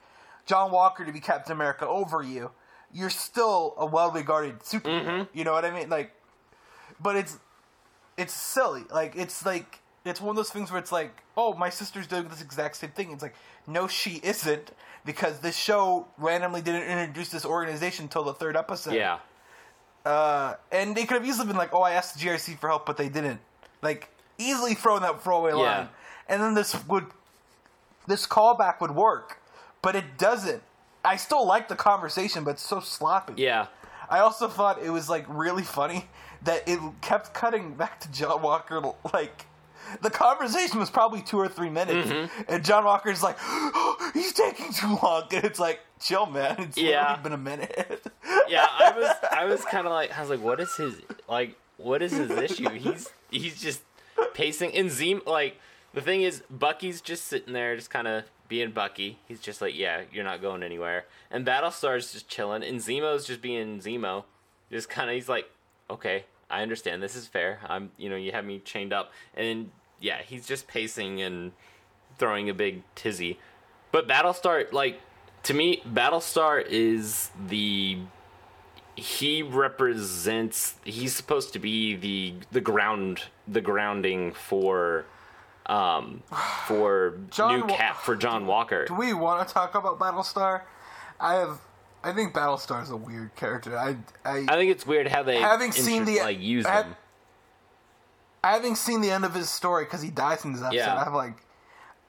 John 0.47 0.71
Walker 0.71 1.05
to 1.05 1.13
be 1.13 1.21
Captain 1.21 1.53
America 1.53 1.87
over 1.87 2.23
you, 2.23 2.51
you're 2.93 3.11
still 3.11 3.75
a 3.77 3.85
well-regarded 3.87 4.61
superhero. 4.61 5.05
Mm-hmm. 5.05 5.39
You 5.39 5.45
know 5.45 5.53
what 5.53 5.65
I 5.65 5.71
mean? 5.71 5.89
Like, 5.91 6.13
but 7.01 7.17
it's 7.17 7.39
it's 8.17 8.33
silly. 8.33 8.85
Like, 8.93 9.17
it's 9.17 9.45
like 9.45 9.81
it's 10.05 10.21
one 10.21 10.31
of 10.31 10.37
those 10.37 10.51
things 10.51 10.71
where 10.71 10.79
it's 10.81 10.93
like, 10.93 11.23
oh, 11.37 11.55
my 11.55 11.71
sister's 11.71 12.07
doing 12.07 12.29
this 12.29 12.43
exact 12.43 12.77
same 12.77 12.91
thing. 12.91 13.13
It's 13.13 13.23
like, 13.23 13.35
no, 13.67 13.87
she 13.89 14.21
isn't, 14.23 14.71
because 15.05 15.39
this 15.41 15.57
show 15.57 16.07
randomly 16.19 16.61
didn't 16.61 16.83
introduce 16.83 17.31
this 17.31 17.45
organization 17.45 18.05
until 18.05 18.25
the 18.25 18.35
third 18.35 18.57
episode. 18.57 18.95
yeah 18.95 19.19
Uh, 20.05 20.55
and 20.71 20.95
they 20.95 21.05
could 21.07 21.15
have 21.15 21.27
easily 21.27 21.47
been 21.47 21.57
like, 21.57 21.73
"Oh, 21.73 21.81
I 21.83 21.93
asked 21.93 22.15
the 22.19 22.21
GRC 22.27 22.59
for 22.59 22.69
help, 22.69 22.85
but 22.85 22.97
they 22.99 23.09
didn't." 23.09 23.41
Like 23.81 24.09
easily 24.37 24.75
thrown 24.75 25.01
that 25.03 25.23
throwaway 25.23 25.53
Yeah. 25.53 25.57
line, 25.57 25.89
and 26.29 26.43
then 26.43 26.55
this 26.55 26.75
would 26.87 27.07
this 28.07 28.27
callback 28.27 28.81
would 28.83 28.91
work, 28.91 29.39
but 29.81 29.97
it 29.97 30.19
doesn't. 30.19 30.63
I 31.05 31.17
still 31.17 31.47
like 31.47 31.69
the 31.69 31.77
conversation, 31.77 32.45
but 32.45 32.53
it's 32.53 32.63
so 32.67 32.81
sloppy. 32.81 33.35
yeah 33.37 33.67
I 34.11 34.19
also 34.19 34.49
thought 34.49 34.83
it 34.83 34.91
was 34.91 35.09
like 35.09 35.25
really 35.29 35.63
funny 35.63 36.09
that 36.43 36.69
it 36.69 36.79
kept 37.01 37.33
cutting 37.33 37.73
back 37.75 38.01
to 38.01 38.11
John 38.13 38.43
Walker. 38.43 38.83
Like 39.15 39.47
the 40.03 40.11
conversation 40.11 40.79
was 40.79 40.91
probably 40.91 41.23
two 41.23 41.39
or 41.39 41.49
three 41.49 41.71
minutes, 41.71 42.09
Mm-hmm. 42.11 42.43
and 42.49 42.65
John 42.65 42.85
Walker's 42.85 43.23
like, 43.23 43.37
oh, 43.41 44.11
"He's 44.15 44.33
taking 44.33 44.73
too 44.73 44.99
long," 45.03 45.25
and 45.33 45.45
it's 45.45 45.59
like, 45.59 45.81
"Chill, 46.01 46.27
man. 46.27 46.57
It's 46.59 46.77
Yeah. 46.79 47.17
been 47.17 47.33
a 47.33 47.39
minute." 47.39 48.07
yeah 48.49 48.67
i 48.79 48.93
was 48.99 49.11
i 49.33 49.45
was 49.47 49.65
kind 49.71 49.87
of 49.87 49.93
like 49.93 50.17
i 50.17 50.21
was 50.21 50.29
like 50.29 50.41
what 50.41 50.61
is 50.61 50.75
his 50.77 51.01
like 51.29 51.57
what 51.79 52.03
is 52.03 52.13
his 52.13 52.31
issue 52.31 52.69
he's 52.69 53.11
he's 53.31 53.59
just 53.61 53.81
pacing 54.35 54.71
and 54.77 54.91
zem 54.91 55.23
like 55.27 55.59
the 55.95 56.01
thing 56.03 56.23
is, 56.23 56.43
Bucky's 56.51 57.01
just 57.01 57.25
sitting 57.29 57.53
there, 57.53 57.77
just 57.77 57.89
kind 57.89 58.09
of 58.09 58.25
being 58.49 58.73
Bucky. 58.73 59.21
He's 59.29 59.39
just 59.39 59.61
like, 59.63 59.77
yeah, 59.77 60.01
you're 60.13 60.25
not 60.25 60.43
going 60.43 60.65
anywhere. 60.65 61.05
And 61.31 61.45
Battlestar's 61.47 62.13
just 62.13 62.29
chilling, 62.29 62.65
and 62.65 62.81
Zemo's 62.81 63.25
just 63.29 63.41
being 63.41 63.79
Zemo. 63.79 64.25
Just 64.73 64.89
kind 64.91 65.09
of, 65.09 65.15
he's 65.15 65.29
like, 65.29 65.49
okay, 65.89 66.25
I 66.51 66.63
understand. 66.63 67.03
This 67.03 67.17
is 67.17 67.27
fair. 67.27 67.61
I'm, 67.67 67.91
you 67.97 68.09
know, 68.09 68.17
you 68.17 68.33
have 68.33 68.45
me 68.45 68.59
chained 68.59 68.93
up, 68.93 69.13
and 69.35 69.71
yeah, 70.01 70.23
he's 70.23 70.47
just 70.47 70.67
pacing 70.67 71.23
and 71.23 71.53
throwing 72.19 72.49
a 72.51 72.55
big 72.55 72.83
tizzy. 72.95 73.39
But 73.93 74.09
Battlestar, 74.09 74.73
like, 74.73 75.01
to 75.45 75.55
me, 75.55 75.83
Battlestar 75.87 76.65
is 76.67 77.31
the 77.49 77.99
he 78.97 79.43
represents 79.43 80.77
he's 80.85 81.15
supposed 81.15 81.53
to 81.53 81.59
be 81.59 81.97
the 81.97 82.35
the 82.53 82.61
ground 82.61 83.23
the 83.49 83.61
grounding 83.61 84.33
for 84.33 85.05
um 85.67 86.23
for 86.67 87.19
John 87.31 87.61
new 87.61 87.67
Wa- 87.67 87.77
cap 87.77 87.97
for 87.97 88.15
John 88.17 88.47
Walker. 88.49 88.85
Do 88.87 88.95
we 88.95 89.13
want 89.13 89.47
to 89.47 89.53
talk 89.53 89.75
about 89.75 89.99
Battlestar? 89.99 90.63
I 91.19 91.35
have. 91.35 91.61
I 92.05 92.13
think 92.13 92.35
Battlestar 92.35 92.83
is 92.83 92.91
a 92.91 92.97
weird 92.97 93.35
character. 93.37 93.77
I, 93.79 93.97
I, 94.25 94.45
I 94.49 94.57
think 94.57 94.71
it's 94.71 94.87
weird 94.87 95.09
how 95.09 95.23
they 95.23 95.39
Having 95.41 95.73
seen 95.73 96.05
the- 96.05 96.21
like 96.21 96.39
use 96.41 96.67
I 96.67 96.83
him. 96.83 96.97
having 98.43 98.77
seen 98.77 99.01
the 99.01 99.11
end 99.11 99.25
of 99.25 99.35
his 99.35 99.49
story 99.51 99.85
because 99.85 100.03
he 100.03 100.11
dies 100.11 100.45
in 100.45 100.53
this 100.53 100.63
episode, 100.63 100.77
Yeah. 100.77 101.03
I'm 101.03 101.15
like, 101.15 101.35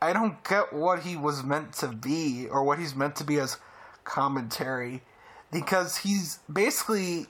I 0.02 0.14
don't 0.14 0.44
get 0.44 0.74
what 0.74 1.00
he 1.04 1.16
was 1.16 1.44
meant 1.44 1.74
to 1.74 1.88
be 1.88 2.48
or 2.50 2.64
what 2.64 2.78
he's 2.80 2.96
meant 2.96 3.16
to 3.18 3.24
be 3.24 3.40
as 3.40 3.58
commentary 4.04 5.02
because 5.52 5.98
he's 5.98 6.40
basically 6.52 7.28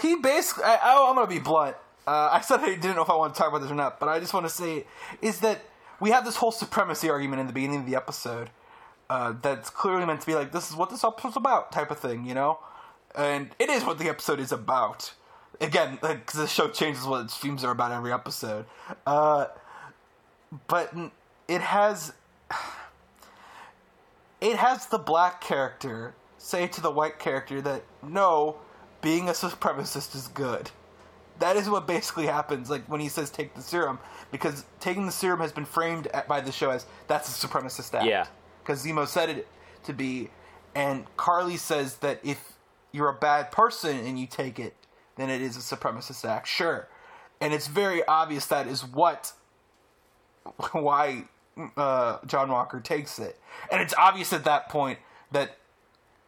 he 0.00 0.16
basically 0.16 0.64
I, 0.64 0.76
I, 0.76 1.08
I'm 1.10 1.16
gonna 1.16 1.26
be 1.26 1.38
blunt. 1.38 1.76
Uh, 2.06 2.30
I 2.32 2.40
said 2.40 2.60
I 2.60 2.74
didn't 2.76 2.96
know 2.96 3.02
if 3.02 3.10
I 3.10 3.14
want 3.16 3.34
to 3.34 3.38
talk 3.38 3.48
about 3.48 3.60
this 3.62 3.70
or 3.70 3.74
not, 3.74 4.00
but 4.00 4.08
I 4.08 4.18
just 4.20 4.32
want 4.32 4.46
to 4.46 4.50
say 4.52 4.86
is 5.20 5.40
that 5.40 5.60
we 6.00 6.10
have 6.10 6.24
this 6.24 6.36
whole 6.36 6.52
supremacy 6.52 7.10
argument 7.10 7.40
in 7.40 7.46
the 7.46 7.52
beginning 7.52 7.80
of 7.80 7.86
the 7.86 7.94
episode 7.96 8.50
uh, 9.10 9.34
that's 9.42 9.70
clearly 9.70 10.06
meant 10.06 10.20
to 10.20 10.26
be 10.26 10.34
like 10.34 10.52
this 10.52 10.70
is 10.70 10.76
what 10.76 10.90
this 10.90 11.04
episode's 11.04 11.36
about 11.36 11.72
type 11.72 11.90
of 11.90 11.98
thing, 11.98 12.24
you 12.24 12.34
know, 12.34 12.58
and 13.14 13.50
it 13.58 13.68
is 13.68 13.84
what 13.84 13.98
the 13.98 14.08
episode 14.08 14.40
is 14.40 14.52
about. 14.52 15.12
Again, 15.60 15.98
because 16.00 16.40
the 16.40 16.46
show 16.46 16.68
changes 16.68 17.04
what 17.04 17.24
its 17.24 17.36
themes 17.36 17.62
are 17.62 17.70
about 17.70 17.92
every 17.92 18.12
episode, 18.12 18.64
uh, 19.06 19.46
but 20.66 20.92
it 21.46 21.60
has 21.60 22.12
it 24.40 24.56
has 24.56 24.86
the 24.86 24.98
black 24.98 25.40
character 25.40 26.14
say 26.38 26.66
to 26.66 26.80
the 26.80 26.90
white 26.90 27.18
character 27.18 27.60
that 27.60 27.84
no, 28.02 28.56
being 29.00 29.28
a 29.28 29.32
supremacist 29.32 30.14
is 30.14 30.28
good. 30.28 30.70
That 31.38 31.56
is 31.56 31.68
what 31.68 31.86
basically 31.86 32.26
happens, 32.26 32.70
like 32.70 32.88
when 32.88 33.00
he 33.00 33.08
says 33.08 33.30
take 33.30 33.54
the 33.54 33.62
serum, 33.62 33.98
because 34.30 34.64
taking 34.80 35.06
the 35.06 35.12
serum 35.12 35.40
has 35.40 35.52
been 35.52 35.64
framed 35.64 36.08
by 36.28 36.40
the 36.40 36.52
show 36.52 36.70
as 36.70 36.86
that's 37.08 37.44
a 37.44 37.46
supremacist 37.46 37.94
act. 37.94 38.06
Yeah. 38.06 38.26
Because 38.62 38.84
Zemo 38.84 39.06
said 39.06 39.28
it 39.28 39.48
to 39.84 39.92
be, 39.92 40.30
and 40.74 41.04
Karli 41.16 41.56
says 41.56 41.96
that 41.96 42.20
if 42.22 42.52
you're 42.92 43.08
a 43.08 43.14
bad 43.14 43.50
person 43.50 43.96
and 44.06 44.18
you 44.18 44.26
take 44.26 44.58
it, 44.58 44.74
then 45.16 45.30
it 45.30 45.40
is 45.40 45.56
a 45.56 45.76
supremacist 45.76 46.28
act. 46.28 46.46
Sure, 46.46 46.88
and 47.40 47.52
it's 47.52 47.66
very 47.66 48.04
obvious 48.06 48.46
that 48.46 48.66
is 48.66 48.84
what 48.84 49.32
why 50.72 51.24
uh, 51.76 52.18
John 52.26 52.50
Walker 52.50 52.80
takes 52.80 53.18
it, 53.18 53.38
and 53.70 53.82
it's 53.82 53.94
obvious 53.98 54.32
at 54.32 54.44
that 54.44 54.68
point 54.68 54.98
that 55.32 55.56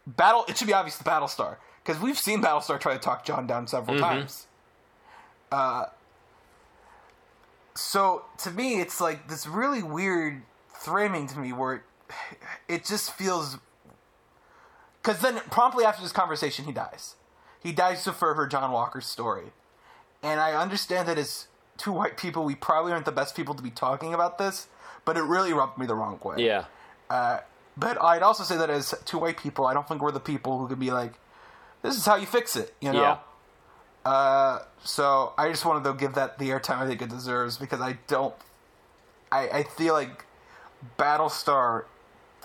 battle. 0.07 0.45
It 0.49 0.59
should 0.59 0.67
be 0.67 0.75
obvious 0.75 0.99
to 0.99 1.05
Battlestar 1.05 1.57
because 1.85 2.01
we've 2.03 2.19
seen 2.19 2.43
Battlestar 2.43 2.81
try 2.81 2.95
to 2.95 3.01
talk 3.01 3.25
John 3.25 3.47
down 3.47 3.67
several 3.67 3.99
times. 3.99 4.47
Uh, 5.53 5.87
so 7.75 8.25
to 8.39 8.51
me, 8.51 8.81
it's 8.81 9.01
like 9.01 9.29
this 9.29 9.47
really 9.47 9.83
weird 9.83 10.43
framing 10.73 11.27
to 11.29 11.39
me 11.39 11.53
where 11.53 11.85
it, 12.69 12.85
just 12.85 13.13
feels. 13.13 13.59
Because 15.03 15.21
then 15.21 15.41
promptly 15.51 15.85
after 15.85 16.03
this 16.03 16.13
conversation, 16.13 16.65
he 16.65 16.73
dies. 16.73 17.15
He 17.63 17.73
dies 17.73 18.05
to 18.05 18.13
further 18.13 18.47
John 18.47 18.73
Walker's 18.73 19.07
story. 19.07 19.53
And 20.23 20.41
I 20.41 20.53
understand 20.55 21.09
that 21.09 21.19
as 21.19 21.49
two 21.77 21.93
white 21.93 22.17
people, 22.17 22.45
we 22.45 22.55
probably 22.55 22.93
aren't 22.93 23.05
the 23.05 23.13
best 23.13 23.37
people 23.37 23.55
to 23.55 23.63
be 23.63 23.71
talking 23.71 24.15
about 24.15 24.39
this, 24.39 24.69
but 25.05 25.17
it 25.17 25.23
really 25.23 25.53
rubbed 25.53 25.79
me 25.79 25.87
the 25.87 25.95
wrong 25.95 26.19
way. 26.23 26.37
Yeah. 26.39 26.65
But 27.77 28.01
I'd 28.03 28.23
also 28.23 28.45
say 28.45 28.57
that 28.57 28.71
as 28.71 28.95
two 29.05 29.19
white 29.19 29.37
people, 29.37 29.67
I 29.67 29.75
don't 29.75 29.87
think 29.87 30.01
we're 30.01 30.13
the 30.13 30.21
people 30.21 30.59
who 30.59 30.69
could 30.69 30.79
be 30.79 30.91
like, 30.91 31.15
this 31.83 31.97
is 31.97 32.07
how 32.07 32.17
you 32.17 32.27
fix 32.27 32.57
it, 32.57 32.75
you 32.81 32.93
know? 32.93 33.01
Yeah. 33.01 33.19
Uh, 34.11 34.63
so 34.83 35.33
I 35.37 35.49
just 35.51 35.65
wanted 35.65 35.85
to 35.85 35.95
give 35.95 36.15
that 36.15 36.39
the 36.39 36.51
airtime 36.51 36.79
I 36.79 36.87
think 36.87 37.03
it 37.03 37.09
deserves 37.09 37.57
because 37.57 37.81
I 37.81 37.99
don't. 38.07 38.35
I, 39.33 39.49
I 39.49 39.63
feel 39.63 39.95
like 39.95 40.27
Battlestar 40.99 41.85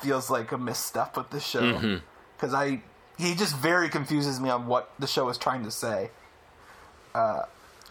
feels 0.02 0.30
like 0.30 0.52
a 0.52 0.58
misstep 0.58 1.16
with 1.18 1.30
the 1.30 1.40
show 1.40 2.00
because 2.38 2.54
I 2.54 2.82
he 3.18 3.36
just 3.36 3.56
very 3.58 3.90
confuses 3.90 4.40
me 4.40 4.50
on 4.50 4.66
what 4.68 4.92
the 5.00 5.08
show 5.08 5.28
is 5.30 5.38
trying 5.38 5.64
to 5.66 5.72
say. 5.72 6.10
Uh, 7.14 7.42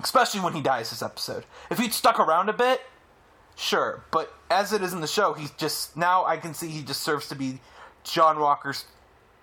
especially 0.02 0.40
when 0.40 0.52
he 0.55 0.60
dies 0.62 0.90
this 0.90 1.02
episode. 1.02 1.44
If 1.70 1.78
he'd 1.78 1.93
stuck 1.93 2.18
around 2.20 2.48
a 2.48 2.52
bit, 2.52 2.80
sure, 3.56 4.05
but 4.10 4.32
as 4.51 4.72
it 4.72 4.80
is 4.80 4.93
in 4.93 5.01
the 5.01 5.06
show, 5.09 5.32
he's 5.35 5.51
just 5.52 5.97
now 5.97 6.24
I 6.24 6.36
can 6.36 6.55
see 6.55 6.68
he 6.68 6.82
just 6.82 7.02
serves 7.02 7.28
to 7.28 7.35
be 7.35 7.60
John 8.05 8.39
Walker's 8.39 8.85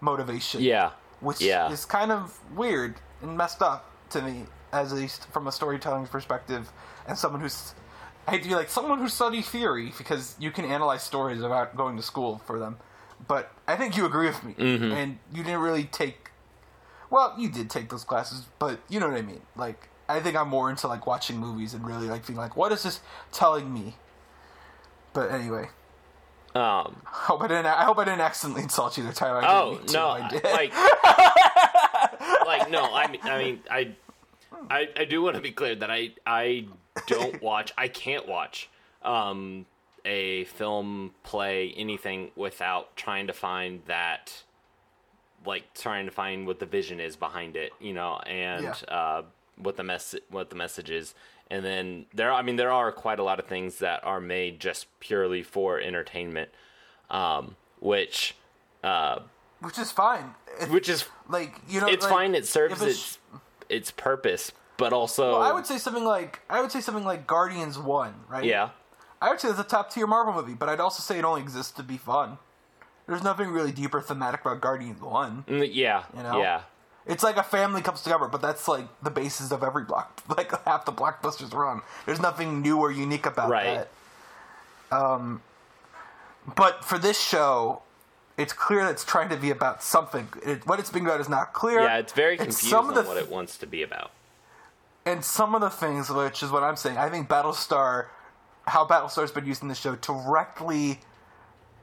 motivation 0.01 0.61
Yeah. 0.61 0.91
which 1.19 1.41
Yeah. 1.41 1.69
is 1.69 1.85
kind 1.85 2.11
of 2.11 2.39
weird 2.55 2.95
and 3.21 3.37
messed 3.37 3.61
up 3.61 3.89
to 4.11 4.21
me, 4.21 4.45
as 4.71 4.91
at 4.91 4.97
least 4.97 5.27
from 5.31 5.47
a 5.47 5.51
storytelling 5.51 6.07
perspective, 6.07 6.71
and 7.07 7.17
someone 7.17 7.41
who's 7.41 7.73
I 8.27 8.31
hate 8.31 8.43
to 8.43 8.49
be 8.49 8.55
like 8.55 8.69
someone 8.69 8.99
who 8.99 9.07
studies 9.09 9.47
theory 9.47 9.93
because 9.97 10.35
you 10.39 10.51
can 10.51 10.65
analyze 10.65 11.03
stories 11.03 11.41
about 11.41 11.75
going 11.75 11.95
to 11.97 12.03
school 12.03 12.41
for 12.45 12.57
them. 12.59 12.77
But 13.27 13.51
I 13.67 13.75
think 13.75 13.95
you 13.95 14.05
agree 14.05 14.27
with 14.27 14.43
me, 14.43 14.53
Mm-hmm. 14.53 14.91
and 14.91 15.19
you 15.33 15.43
didn't 15.43 15.61
really 15.61 15.85
take. 15.85 16.31
Well, 17.09 17.35
you 17.37 17.49
did 17.49 17.69
take 17.69 17.89
those 17.89 18.03
classes, 18.03 18.45
but 18.59 18.79
you 18.89 18.99
know 18.99 19.07
what 19.07 19.17
I 19.17 19.21
mean. 19.21 19.41
Like, 19.55 19.89
I 20.09 20.19
think 20.19 20.35
I'm 20.35 20.49
more 20.49 20.69
into 20.69 20.87
like 20.87 21.05
watching 21.07 21.37
movies 21.37 21.73
and 21.73 21.85
really 21.85 22.07
like 22.07 22.25
being 22.27 22.37
like, 22.37 22.55
what 22.57 22.71
is 22.71 22.83
this 22.83 22.99
telling 23.31 23.73
me? 23.73 23.95
But 25.13 25.31
anyway, 25.31 25.69
Um. 26.55 27.01
I 27.05 27.09
hope 27.29 27.41
I 27.41 27.47
didn't. 27.47 27.67
I 27.67 27.83
hope 27.85 27.97
I 27.99 28.03
didn't 28.05 28.21
accidentally 28.21 28.63
insult 28.63 28.97
you 28.97 29.03
there, 29.03 29.13
Tyler. 29.13 29.43
I 29.43 29.47
Oh 29.61 29.69
didn't 29.71 29.79
mean 29.79 29.87
to, 29.87 29.93
no! 29.93 30.07
I 30.09 30.29
did. 30.29 30.43
Like, 30.43 30.73
like 32.45 32.69
no. 32.71 32.93
I 32.93 33.07
mean, 33.09 33.21
I 33.23 33.37
mean, 33.37 33.59
I, 33.69 33.95
I, 34.69 34.89
I 34.97 35.05
do 35.05 35.21
want 35.21 35.35
to 35.35 35.41
be 35.41 35.51
clear 35.51 35.75
that 35.75 35.89
I, 35.91 36.11
I 36.25 36.65
don't 37.07 37.41
watch. 37.41 37.73
I 37.77 37.87
can't 37.87 38.27
watch 38.27 38.69
um, 39.01 39.65
a 40.03 40.45
film, 40.45 41.11
play, 41.23 41.73
anything 41.75 42.31
without 42.35 42.95
trying 42.95 43.27
to 43.27 43.33
find 43.33 43.81
that, 43.87 44.43
like 45.45 45.73
trying 45.73 46.05
to 46.05 46.11
find 46.11 46.47
what 46.47 46.59
the 46.59 46.65
vision 46.65 46.99
is 46.99 47.15
behind 47.15 47.55
it. 47.55 47.71
You 47.79 47.93
know, 47.93 48.19
and 48.25 48.63
Yeah. 48.63 48.73
uh, 48.95 49.23
what 49.57 49.77
the 49.77 49.83
mess, 49.83 50.15
what 50.29 50.49
the 50.49 50.55
message 50.55 50.89
is. 50.89 51.13
And 51.51 51.63
then 51.63 52.05
there, 52.13 52.33
I 52.33 52.41
mean, 52.41 52.55
there 52.55 52.71
are 52.71 52.91
quite 52.91 53.19
a 53.19 53.23
lot 53.23 53.39
of 53.39 53.45
things 53.45 53.77
that 53.77 54.03
are 54.03 54.19
made 54.19 54.59
just 54.59 54.87
purely 54.99 55.43
for 55.43 55.79
entertainment, 55.79 56.49
um, 57.11 57.55
which, 57.79 58.35
uh, 58.83 59.19
which 59.61 59.77
is 59.77 59.91
fine. 59.91 60.33
Which 60.69 60.89
is 60.89 61.05
like 61.29 61.55
you 61.69 61.79
know, 61.81 61.87
it's 61.87 62.03
like, 62.03 62.11
fine. 62.11 62.35
It 62.35 62.47
serves 62.47 62.81
its 62.81 63.19
its 63.69 63.91
purpose, 63.91 64.51
but 64.77 64.93
also 64.93 65.33
Well, 65.33 65.41
I 65.41 65.51
would 65.51 65.65
say 65.65 65.77
something 65.77 66.03
like 66.05 66.39
I 66.49 66.61
would 66.61 66.71
say 66.71 66.81
something 66.81 67.05
like 67.05 67.27
Guardians 67.27 67.77
One, 67.79 68.13
right? 68.27 68.43
yeah, 68.43 68.69
I 69.21 69.29
would 69.29 69.39
say 69.39 69.49
it's 69.49 69.59
a 69.59 69.63
top 69.63 69.91
tier 69.91 70.07
Marvel 70.07 70.33
movie, 70.33 70.53
but 70.53 70.69
I'd 70.69 70.79
also 70.79 71.01
say 71.01 71.17
it 71.19 71.25
only 71.25 71.41
exists 71.41 71.71
to 71.73 71.83
be 71.83 71.97
fun. 71.97 72.37
There's 73.07 73.23
nothing 73.23 73.49
really 73.49 73.71
deeper 73.71 74.01
thematic 74.01 74.41
about 74.41 74.61
Guardians 74.61 74.99
One. 75.01 75.43
Mm, 75.47 75.69
yeah, 75.71 76.03
You 76.17 76.23
know? 76.23 76.39
yeah, 76.41 76.61
It's 77.05 77.23
like 77.23 77.37
a 77.37 77.43
family 77.43 77.81
comes 77.83 78.01
together, 78.01 78.27
but 78.27 78.41
that's 78.41 78.67
like 78.67 78.85
the 79.03 79.11
basis 79.11 79.51
of 79.51 79.63
every 79.63 79.83
block. 79.83 80.21
Like 80.35 80.51
half 80.65 80.85
the 80.85 80.91
blockbusters 80.91 81.53
run. 81.53 81.81
There's 82.07 82.19
nothing 82.19 82.61
new 82.63 82.79
or 82.79 82.91
unique 82.91 83.25
about 83.27 83.49
Right. 83.51 83.85
that. 84.91 84.97
Um, 84.97 85.41
but 86.55 86.83
for 86.83 86.97
this 86.97 87.19
show, 87.21 87.81
it's 88.37 88.53
clear 88.53 88.83
that 88.83 88.91
it's 88.91 89.05
trying 89.05 89.29
to 89.29 89.37
be 89.37 89.49
about 89.51 89.81
something. 89.83 90.27
It, 90.43 90.65
what 90.67 90.79
it's 90.79 90.89
being 90.89 91.05
about 91.05 91.19
is 91.21 91.29
not 91.29 91.53
clear. 91.53 91.81
yeah. 91.83 91.97
It's 91.97 92.11
very 92.13 92.33
And 92.37 92.47
confused 92.47 92.69
some 92.69 92.87
on 92.89 92.97
of 92.97 93.03
the 93.05 93.09
what 93.09 93.17
it 93.17 93.29
wants 93.29 93.57
to 93.59 93.67
be 93.67 93.81
about. 93.83 94.11
And 95.05 95.23
some 95.23 95.53
of 95.55 95.61
the 95.61 95.69
things, 95.69 96.09
which 96.09 96.41
is 96.43 96.51
what 96.51 96.63
I'm 96.63 96.75
saying, 96.75 96.97
I 96.97 97.09
think 97.09 97.27
Battlestar, 97.29 98.07
how 98.67 98.85
Battlestar's 98.85 99.31
been 99.31 99.45
used 99.45 99.61
in 99.61 99.67
the 99.67 99.75
show, 99.75 99.95
directly 99.95 100.99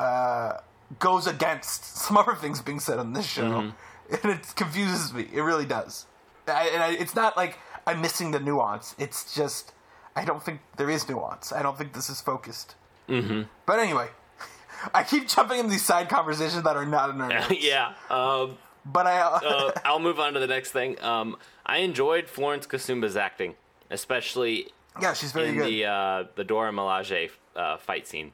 uh, 0.00 0.58
goes 0.98 1.26
against 1.26 1.84
some 1.96 2.16
other 2.16 2.34
things 2.34 2.60
being 2.62 2.80
said 2.80 2.98
on 2.98 3.12
this 3.12 3.26
show, 3.26 3.42
Mm-hmm. 3.42 3.70
and 4.28 4.32
it 4.32 4.52
confuses 4.56 5.14
me. 5.14 5.26
It 5.32 5.40
really 5.40 5.64
does. 5.64 6.06
I, 6.46 6.68
and 6.74 6.82
I, 6.82 6.92
it's 6.92 7.14
not 7.14 7.36
like 7.36 7.58
I'm 7.86 8.00
missing 8.02 8.32
the 8.32 8.40
nuance. 8.40 8.94
It's 8.98 9.34
just 9.34 9.72
I 10.14 10.24
don't 10.24 10.42
think 10.42 10.60
there 10.76 10.90
is 10.90 11.08
nuance. 11.08 11.52
I 11.52 11.62
don't 11.62 11.78
think 11.78 11.94
this 11.94 12.10
is 12.10 12.20
focused. 12.20 12.74
Mm-hmm. 13.08 13.42
But 13.64 13.78
anyway. 13.78 14.08
I 14.94 15.04
keep 15.04 15.28
jumping 15.28 15.60
into 15.60 15.70
these 15.70 15.84
side 15.84 16.08
conversations 16.08 16.64
that 16.64 16.76
are 16.76 16.84
not 16.84 17.10
in 17.10 17.20
our 17.20 17.28
notes. 17.28 17.54
yeah. 17.62 17.94
Um, 18.10 18.58
But 18.84 19.06
I, 19.06 19.20
uh, 19.20 19.70
I'll 19.84 20.00
move 20.00 20.18
on 20.18 20.32
to 20.34 20.40
the 20.40 20.48
next 20.48 20.72
thing. 20.72 21.00
Um, 21.02 21.36
I 21.64 21.78
enjoyed 21.78 22.28
Florence 22.28 22.66
Kasumba's 22.66 23.16
acting, 23.16 23.55
especially 23.90 24.68
yeah, 25.01 25.14
she's 25.14 25.32
very 25.32 25.48
in 25.51 25.56
good. 25.56 25.66
the 25.66 25.84
uh, 25.86 26.24
the 26.34 26.44
Dora 26.44 26.72
Milaje 26.72 27.30
uh, 27.56 27.76
fight 27.78 28.06
scene. 28.06 28.32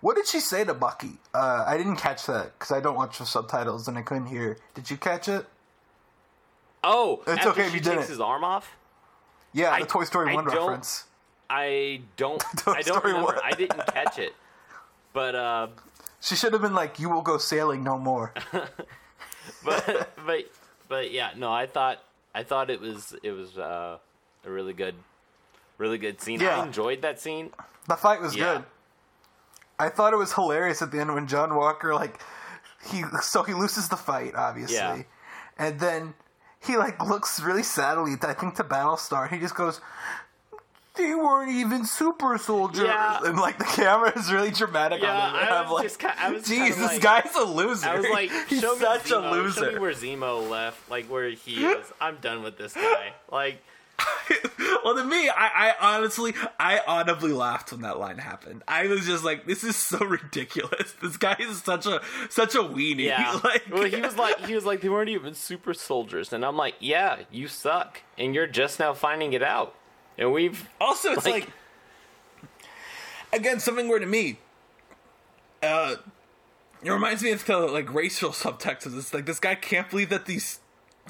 What 0.00 0.16
did 0.16 0.26
she 0.26 0.40
say 0.40 0.64
to 0.64 0.72
Bucky? 0.74 1.18
Uh, 1.34 1.64
I 1.66 1.76
didn't 1.76 1.96
catch 1.96 2.24
that 2.26 2.58
because 2.58 2.72
I 2.72 2.80
don't 2.80 2.96
watch 2.96 3.18
the 3.18 3.26
subtitles 3.26 3.86
and 3.86 3.98
I 3.98 4.02
couldn't 4.02 4.26
hear. 4.26 4.56
Did 4.74 4.90
you 4.90 4.96
catch 4.96 5.28
it? 5.28 5.44
Oh, 6.82 7.22
It's 7.26 7.44
okay 7.46 7.66
if 7.66 7.74
you 7.74 7.80
takes 7.80 7.88
didn't. 7.90 8.08
his 8.08 8.20
arm 8.20 8.44
off. 8.44 8.76
Yeah, 9.52 9.70
I- 9.70 9.80
the 9.80 9.86
Toy 9.86 10.04
Story 10.04 10.30
I 10.32 10.34
1 10.34 10.44
reference. 10.46 11.04
I 11.50 12.00
don't. 12.16 12.42
I 12.66 12.82
don't 12.82 13.04
remember. 13.04 13.26
one. 13.26 13.38
I 13.44 13.52
didn't 13.52 13.86
catch 13.88 14.18
it. 14.18 14.34
But 15.12 15.34
uh, 15.34 15.66
She 16.20 16.34
should 16.34 16.52
have 16.54 16.62
been 16.62 16.74
like, 16.74 16.98
"You 16.98 17.08
will 17.10 17.22
go 17.22 17.36
sailing 17.38 17.84
no 17.84 17.98
more." 17.98 18.32
but 19.64 20.10
but 20.26 20.44
but 20.88 21.10
yeah, 21.12 21.30
no, 21.36 21.52
I 21.52 21.66
thought 21.66 21.98
I 22.34 22.42
thought 22.42 22.70
it 22.70 22.80
was 22.80 23.14
it 23.22 23.30
was 23.32 23.56
uh, 23.58 23.98
a 24.44 24.50
really 24.50 24.72
good, 24.72 24.94
really 25.78 25.98
good 25.98 26.20
scene. 26.20 26.40
Yeah. 26.40 26.60
I 26.60 26.66
enjoyed 26.66 27.02
that 27.02 27.20
scene. 27.20 27.50
The 27.88 27.96
fight 27.96 28.20
was 28.20 28.34
Yeah. 28.34 28.54
good. 28.58 28.64
I 29.78 29.88
thought 29.88 30.12
it 30.12 30.16
was 30.16 30.32
hilarious 30.34 30.82
at 30.82 30.92
the 30.92 31.00
end 31.00 31.12
when 31.14 31.26
John 31.26 31.54
Walker 31.54 31.94
like 31.94 32.20
he 32.90 33.02
so 33.22 33.42
he 33.42 33.54
loses 33.54 33.88
the 33.88 33.96
fight 33.96 34.34
obviously, 34.36 34.76
Yeah. 34.76 35.02
and 35.58 35.80
then 35.80 36.14
he 36.60 36.76
like 36.76 37.02
looks 37.04 37.40
really 37.40 37.62
sadly 37.62 38.12
I 38.22 38.34
think 38.34 38.54
to 38.56 38.64
Battlestar. 38.64 39.28
He 39.28 39.38
just 39.38 39.54
goes, 39.54 39.80
"They 40.96 41.14
weren't 41.14 41.50
even 41.50 41.84
super 41.86 42.38
soldiers," 42.38 42.86
Yeah. 42.86 43.20
and 43.24 43.36
like 43.38 43.58
the 43.58 43.64
camera 43.64 44.12
is 44.16 44.32
really 44.32 44.50
dramatic 44.50 45.02
Yeah, 45.02 45.10
on 45.10 45.34
it. 45.34 45.40
and 45.42 45.50
I 45.50 45.58
I'm 45.58 45.64
was 45.64 45.72
like, 45.72 45.82
just 45.84 45.98
ki- 45.98 46.06
I 46.18 46.30
was 46.30 46.42
"Jeez, 46.44 46.48
kinda 46.56 46.74
this 46.76 46.78
like- 46.82 47.02
guy's 47.02 47.34
a 47.36 47.44
loser." 47.44 47.88
I 47.88 47.96
was 47.96 48.08
like, 48.08 48.30
he's 48.48 48.60
show 48.60 48.74
me 48.74 48.80
such 48.80 49.04
Zemo, 49.04 49.30
a 49.30 49.34
loser. 49.34 49.64
Show 49.64 49.72
me 49.72 49.78
where 49.78 49.92
Zemo 49.92 50.48
left, 50.50 50.90
like 50.90 51.06
where 51.06 51.28
he 51.30 51.64
is. 51.66 51.86
I'm 52.00 52.16
done 52.16 52.42
with 52.42 52.56
this 52.58 52.74
guy. 52.74 53.12
Like, 53.30 53.62
well, 54.84 54.96
to 54.96 55.04
me, 55.04 55.28
I, 55.28 55.70
I 55.80 55.94
honestly, 55.96 56.34
I 56.58 56.80
audibly 56.86 57.32
laughed 57.32 57.70
when 57.72 57.82
that 57.82 57.98
line 57.98 58.18
happened. 58.18 58.62
I 58.66 58.86
was 58.88 59.06
just 59.06 59.22
like, 59.24 59.46
"This 59.46 59.62
is 59.64 59.76
so 59.76 59.98
ridiculous. 59.98 60.92
This 61.00 61.16
guy 61.16 61.36
is 61.38 61.62
such 61.62 61.86
a 61.86 62.00
such 62.28 62.54
a 62.54 62.58
weenie." 62.58 63.04
yeah. 63.06 63.38
like, 63.44 63.62
well, 63.70 63.84
he 63.84 64.00
was 64.00 64.16
like, 64.16 64.46
he 64.46 64.54
was 64.54 64.64
like, 64.64 64.80
they 64.80 64.88
weren't 64.88 65.10
even 65.10 65.34
super 65.34 65.74
soldiers, 65.74 66.32
and 66.32 66.44
I'm 66.44 66.56
like, 66.56 66.74
yeah, 66.80 67.20
you 67.30 67.46
suck, 67.48 68.02
and 68.18 68.34
you're 68.34 68.46
just 68.48 68.78
now 68.80 68.94
finding 68.94 69.32
it 69.32 69.42
out, 69.42 69.74
and 70.18 70.32
we've 70.32 70.68
also, 70.80 71.12
it's 71.12 71.24
like- 71.24 71.44
like, 71.44 71.52
again, 73.32 73.60
something 73.60 73.88
weird 73.88 74.02
to 74.02 74.08
me. 74.08 74.38
Uh, 75.62 75.96
it 76.82 76.90
reminds 76.90 77.22
me 77.22 77.30
of 77.32 77.44
the 77.46 77.56
like 77.58 77.92
racial 77.92 78.30
subtext 78.32 78.86
of 78.86 78.92
this. 78.92 79.12
Like, 79.14 79.26
this 79.26 79.40
guy 79.40 79.54
can't 79.54 79.88
believe 79.90 80.10
that 80.10 80.26
these 80.26 80.60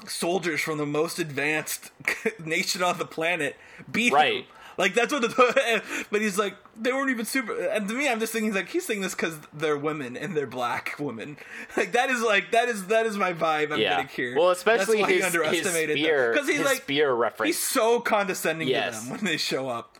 soldiers 0.07 0.61
from 0.61 0.77
the 0.77 0.85
most 0.85 1.19
advanced 1.19 1.91
nation 2.43 2.83
on 2.83 2.97
the 2.97 3.05
planet 3.05 3.55
beat 3.91 4.11
him. 4.39 4.45
Right. 4.77 4.85
Like 4.85 4.93
that's 4.93 5.13
what 5.13 5.21
the 5.21 5.81
but 6.11 6.21
he's 6.21 6.37
like 6.37 6.55
they 6.79 6.91
weren't 6.91 7.09
even 7.09 7.25
super 7.25 7.53
and 7.67 7.87
to 7.87 7.93
me 7.93 8.07
I'm 8.09 8.19
just 8.19 8.33
thinking 8.33 8.53
like 8.53 8.69
he's 8.69 8.85
saying 8.85 9.01
this 9.01 9.15
because 9.15 9.37
they're 9.53 9.77
women 9.77 10.17
and 10.17 10.35
they're 10.35 10.45
black 10.47 10.95
women 10.99 11.37
like 11.77 11.93
that 11.93 12.09
is 12.09 12.21
like 12.21 12.51
that 12.51 12.67
is 12.69 12.87
that 12.87 13.05
is 13.05 13.17
my 13.17 13.33
vibe 13.33 13.71
I'm 13.71 13.79
yeah. 13.79 13.91
getting 14.01 14.07
here 14.07 14.35
Well, 14.37 14.49
especially 14.51 14.97
That's 14.97 15.07
why 15.07 15.09
he 15.09 15.15
his, 15.15 15.25
his 15.25 15.35
underestimated 15.35 15.97
spear, 15.97 16.31
because 16.33 16.47
he's 16.47 16.57
his 16.57 16.65
like 16.65 16.77
spear 16.81 17.13
reference. 17.13 17.47
he's 17.55 17.59
so 17.63 17.99
condescending 17.99 18.67
Yes. 18.67 18.99
to 18.99 19.05
them 19.09 19.15
when 19.17 19.25
they 19.25 19.37
show 19.37 19.69
up 19.69 19.97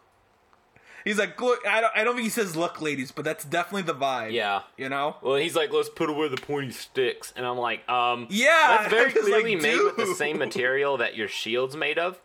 he's 1.06 1.18
like 1.20 1.40
look 1.40 1.66
I 1.68 1.80
don't 1.82 1.92
I 1.96 2.04
don't 2.04 2.16
think 2.16 2.26
he 2.26 2.30
says 2.30 2.56
look 2.56 2.82
ladies 2.82 3.12
but 3.12 3.24
that's 3.24 3.46
definitely 3.46 3.84
the 3.84 3.96
vibe 3.96 4.32
Yeah. 4.34 4.64
you 4.78 4.90
know 4.90 5.16
Well, 5.22 5.36
he's 5.36 5.56
like, 5.56 5.72
let's 5.72 5.88
put 5.90 6.10
away 6.10 6.28
the 6.28 6.38
pointy 6.38 6.72
sticks, 6.72 7.32
and 7.38 7.46
I'm 7.46 7.58
like, 7.58 7.88
um, 7.90 8.28
Yeah, 8.30 8.78
that's 8.80 8.90
very 8.92 9.12
clearly 9.14 9.54
like, 9.56 9.62
made 9.64 9.82
with 9.82 9.96
the 9.98 10.08
same 10.16 10.38
material 10.38 10.98
that 10.98 11.16
your 11.16 11.28
shield's 11.28 11.78
made 11.78 11.98
of. 11.98 12.20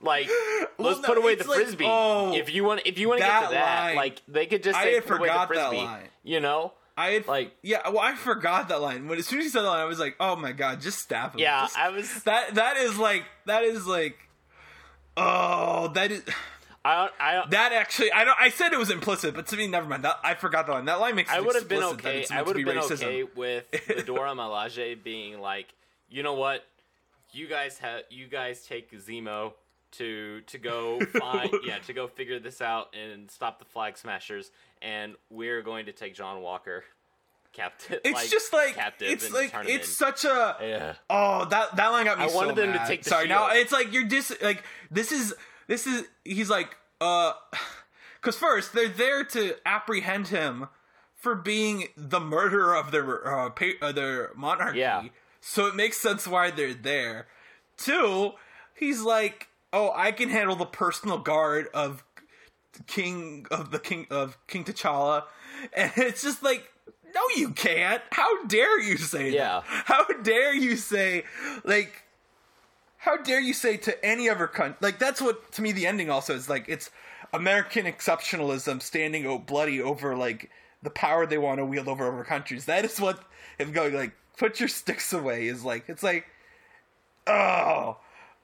Like, 0.00 0.28
let's 0.78 1.00
no, 1.00 1.08
put 1.08 1.18
away 1.18 1.34
the 1.36 1.44
like, 1.44 1.56
frisbee. 1.60 1.84
oh, 1.88 2.34
if 2.34 2.52
you 2.52 2.64
want, 2.64 2.82
if 2.84 2.98
you 2.98 3.08
want 3.08 3.20
to 3.20 3.26
get 3.26 3.48
to 3.48 3.54
that 3.54 3.84
line. 3.86 3.96
like, 3.96 4.22
they 4.28 4.46
could 4.46 4.62
just 4.62 4.76
I 4.78 4.84
say 4.84 4.94
had 4.94 5.06
put 5.06 5.18
away 5.18 5.28
the 5.28 5.32
forgot 5.34 5.48
that 5.54 5.68
frisbee. 5.70 5.84
line. 5.84 6.08
You 6.22 6.40
know? 6.40 6.72
I 6.98 7.10
had 7.10 7.26
Like- 7.28 7.52
yeah 7.62 7.86
well 7.90 7.98
I 7.98 8.14
forgot 8.14 8.70
that 8.70 8.80
line 8.80 9.06
but 9.06 9.18
as 9.18 9.26
soon 9.26 9.40
as 9.40 9.44
he 9.44 9.50
said 9.50 9.60
that 9.64 9.68
line 9.68 9.80
I 9.80 9.84
was 9.84 9.98
like 9.98 10.16
oh 10.18 10.34
my 10.34 10.52
god 10.52 10.80
just 10.80 10.98
stab 10.98 11.34
him 11.34 11.40
Yeah, 11.40 11.60
Just- 11.64 11.76
I 11.78 11.90
was. 11.90 12.22
That 12.22 12.54
that 12.54 12.78
is 12.78 12.96
like 12.98 13.24
that 13.44 13.64
is 13.64 13.86
like 13.86 14.16
oh 15.16 15.88
that 15.94 16.10
is 16.10 16.22
I, 16.84 17.08
I, 17.20 17.44
that 17.50 17.72
actually 17.72 18.12
I 18.12 18.24
don't 18.24 18.36
I 18.40 18.48
said 18.50 18.72
it 18.72 18.78
was 18.78 18.90
implicit 18.90 19.34
but 19.34 19.46
to 19.48 19.56
me 19.56 19.66
never 19.66 19.86
mind 19.86 20.04
that 20.04 20.18
I 20.22 20.34
forgot 20.34 20.66
that 20.68 20.72
line 20.72 20.84
that 20.86 21.00
line 21.00 21.16
makes 21.16 21.30
I 21.30 21.36
it 21.38 21.44
would 21.44 21.54
have 21.54 21.68
been 21.68 21.82
okay. 21.82 22.24
I 22.30 22.42
would 22.42 22.56
have 22.56 22.64
be 22.64 22.64
been 22.64 22.78
racism. 22.82 23.02
okay 23.04 23.22
with 23.24 23.70
the 23.88 24.02
Dora 24.02 24.30
Milaje 24.30 25.02
being 25.02 25.40
like, 25.40 25.66
you 26.08 26.22
know 26.22 26.34
what, 26.34 26.64
you 27.32 27.46
guys 27.48 27.78
have, 27.78 28.02
you 28.10 28.26
guys 28.26 28.64
take 28.66 28.90
Zemo 28.92 29.52
to 29.92 30.40
to 30.42 30.58
go 30.58 31.00
find, 31.18 31.50
yeah, 31.64 31.78
to 31.86 31.92
go 31.92 32.06
figure 32.06 32.38
this 32.38 32.60
out 32.60 32.94
and 32.94 33.30
stop 33.30 33.58
the 33.58 33.64
Flag 33.64 33.96
Smashers, 33.96 34.50
and 34.82 35.14
we're 35.30 35.62
going 35.62 35.86
to 35.86 35.92
take 35.92 36.14
John 36.14 36.42
Walker 36.42 36.84
captive. 37.52 38.00
It's 38.04 38.30
just 38.30 38.52
like 38.52 38.74
captive 38.74 39.10
it's 39.10 39.32
like 39.32 39.52
it's 39.66 39.88
in. 39.88 39.94
such 39.94 40.24
a 40.24 40.56
yeah. 40.60 40.94
Oh, 41.08 41.44
that 41.46 41.76
that 41.76 41.88
line 41.88 42.04
got 42.04 42.18
me. 42.18 42.24
I 42.24 42.28
so 42.28 42.36
wanted 42.36 42.56
them 42.56 42.72
to 42.72 42.78
mad. 42.78 42.88
take 42.88 43.02
the 43.02 43.10
Sorry, 43.10 43.28
now 43.28 43.50
it's 43.50 43.72
like 43.72 43.92
you're 43.92 44.04
dis 44.04 44.32
like 44.42 44.62
this 44.90 45.12
is 45.12 45.34
this 45.66 45.86
is 45.86 46.04
he's 46.24 46.50
like 46.50 46.76
uh, 47.00 47.32
because 48.20 48.36
first 48.36 48.72
they're 48.72 48.88
there 48.88 49.24
to 49.24 49.54
apprehend 49.64 50.28
him 50.28 50.68
for 51.14 51.34
being 51.34 51.88
the 51.96 52.20
murderer 52.20 52.76
of 52.76 52.90
their 52.90 53.26
uh, 53.26 53.50
pa- 53.50 53.78
uh 53.80 53.92
their 53.92 54.30
monarchy. 54.36 54.80
Yeah. 54.80 55.04
So 55.40 55.66
it 55.66 55.76
makes 55.76 55.96
sense 55.96 56.26
why 56.26 56.50
they're 56.50 56.74
there. 56.74 57.28
Two, 57.76 58.32
he's 58.74 59.02
like, 59.02 59.48
oh, 59.72 59.92
I 59.94 60.12
can 60.12 60.28
handle 60.28 60.56
the 60.56 60.66
personal 60.66 61.18
guard 61.18 61.68
of 61.74 62.04
King 62.86 63.46
of 63.50 63.70
the 63.70 63.78
King 63.78 64.06
of 64.10 64.36
King 64.46 64.64
T'Challa, 64.64 65.24
and 65.76 65.92
it's 65.96 66.22
just 66.22 66.42
like. 66.42 66.72
No, 67.14 67.22
you 67.34 67.50
can't. 67.52 68.02
How 68.10 68.44
dare 68.44 68.78
you 68.78 68.98
say 68.98 69.30
Yeah. 69.30 69.62
that? 69.66 69.84
How 69.86 70.04
dare 70.22 70.52
you 70.54 70.76
say, 70.76 71.24
like, 71.64 72.02
how 72.98 73.16
dare 73.16 73.40
you 73.40 73.54
say 73.54 73.78
to 73.78 74.04
any 74.04 74.28
other 74.28 74.46
country? 74.46 74.76
Like, 74.82 74.98
that's 74.98 75.22
what, 75.22 75.50
to 75.52 75.62
me, 75.62 75.72
the 75.72 75.86
ending 75.86 76.10
also 76.10 76.34
is 76.34 76.50
like, 76.50 76.66
it's 76.68 76.90
American 77.32 77.86
exceptionalism 77.86 78.82
standing 78.82 79.24
o- 79.26 79.38
bloody 79.38 79.80
over, 79.80 80.14
like, 80.14 80.50
the 80.82 80.90
power 80.90 81.24
they 81.24 81.38
want 81.38 81.56
to 81.58 81.64
wield 81.64 81.88
over 81.88 82.12
other 82.12 82.24
countries. 82.24 82.66
That 82.66 82.84
is 82.84 83.00
what, 83.00 83.22
if 83.58 83.72
going, 83.72 83.94
like, 83.94 84.12
put 84.36 84.60
your 84.60 84.68
sticks 84.68 85.10
away 85.14 85.46
is 85.46 85.64
like, 85.64 85.88
it's 85.88 86.02
like, 86.02 86.26
oh, 87.26 87.96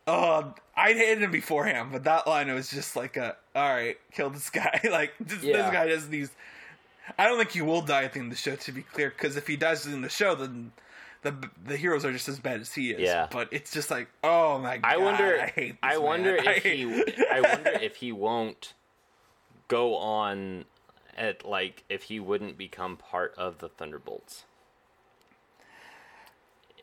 oh, 0.06 0.54
I'd 0.76 0.96
hated 0.96 1.22
him 1.22 1.30
beforehand, 1.30 1.90
but 1.92 2.04
that 2.04 2.26
line 2.26 2.52
was 2.52 2.70
just 2.70 2.96
like 2.96 3.16
a, 3.16 3.36
alright, 3.54 3.98
kill 4.12 4.30
this 4.30 4.50
guy. 4.50 4.80
like, 4.90 5.12
this, 5.20 5.42
Yeah. 5.42 5.58
this 5.62 5.70
guy 5.72 5.86
doesn't 5.88 6.10
need. 6.10 6.28
I 7.18 7.26
don't 7.26 7.36
think 7.38 7.50
he 7.50 7.62
will 7.62 7.82
die 7.82 8.04
at 8.04 8.12
the 8.12 8.20
end 8.20 8.32
of 8.32 8.36
the 8.38 8.42
show, 8.42 8.56
to 8.56 8.72
be 8.72 8.82
clear, 8.82 9.10
because 9.10 9.36
if 9.36 9.46
he 9.46 9.56
dies 9.56 9.86
in 9.86 10.00
the 10.02 10.08
show, 10.08 10.34
then 10.34 10.72
the 11.22 11.34
the 11.66 11.76
heroes 11.76 12.04
are 12.04 12.12
just 12.12 12.28
as 12.28 12.38
bad 12.38 12.60
as 12.60 12.72
he 12.74 12.90
is. 12.92 13.00
Yeah. 13.00 13.26
But 13.30 13.48
it's 13.52 13.72
just 13.72 13.90
like, 13.90 14.08
oh 14.24 14.58
my 14.58 14.78
god, 14.78 14.92
I 14.92 14.96
wonder. 14.98 15.40
I 15.40 15.46
hate. 15.46 15.72
This 15.72 15.78
I 15.82 15.94
man. 15.94 16.02
wonder 16.02 16.36
if 16.40 16.62
he. 16.62 16.84
I 17.30 17.40
wonder 17.40 17.70
if 17.80 17.96
he 17.96 18.12
won't 18.12 18.74
go 19.68 19.96
on 19.96 20.64
at 21.16 21.44
like 21.46 21.84
if 21.88 22.04
he 22.04 22.18
wouldn't 22.20 22.56
become 22.56 22.96
part 22.96 23.34
of 23.36 23.58
the 23.58 23.68
Thunderbolts. 23.68 24.44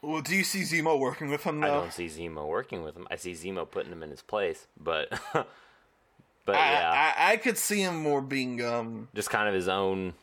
Well, 0.01 0.21
do 0.21 0.35
you 0.35 0.43
see 0.43 0.61
Zemo 0.61 0.97
working 0.97 1.29
with 1.29 1.43
him 1.43 1.63
I 1.63 1.67
don't 1.67 1.91
see 1.91 2.07
Zemo 2.07 2.47
working 2.47 2.83
with 2.83 2.95
him. 2.95 3.07
I 3.11 3.17
see 3.17 3.33
Zemo 3.33 3.69
putting 3.69 3.91
him 3.91 4.01
in 4.01 4.09
his 4.09 4.21
place, 4.21 4.67
but 4.79 5.09
but 5.33 6.55
I, 6.55 6.71
yeah, 6.71 7.13
I, 7.17 7.33
I 7.33 7.37
could 7.37 7.57
see 7.57 7.81
him 7.81 8.01
more 8.01 8.21
being 8.21 8.63
um 8.63 9.09
just 9.13 9.29
kind 9.29 9.47
of 9.47 9.53
his 9.53 9.67
own 9.67 10.13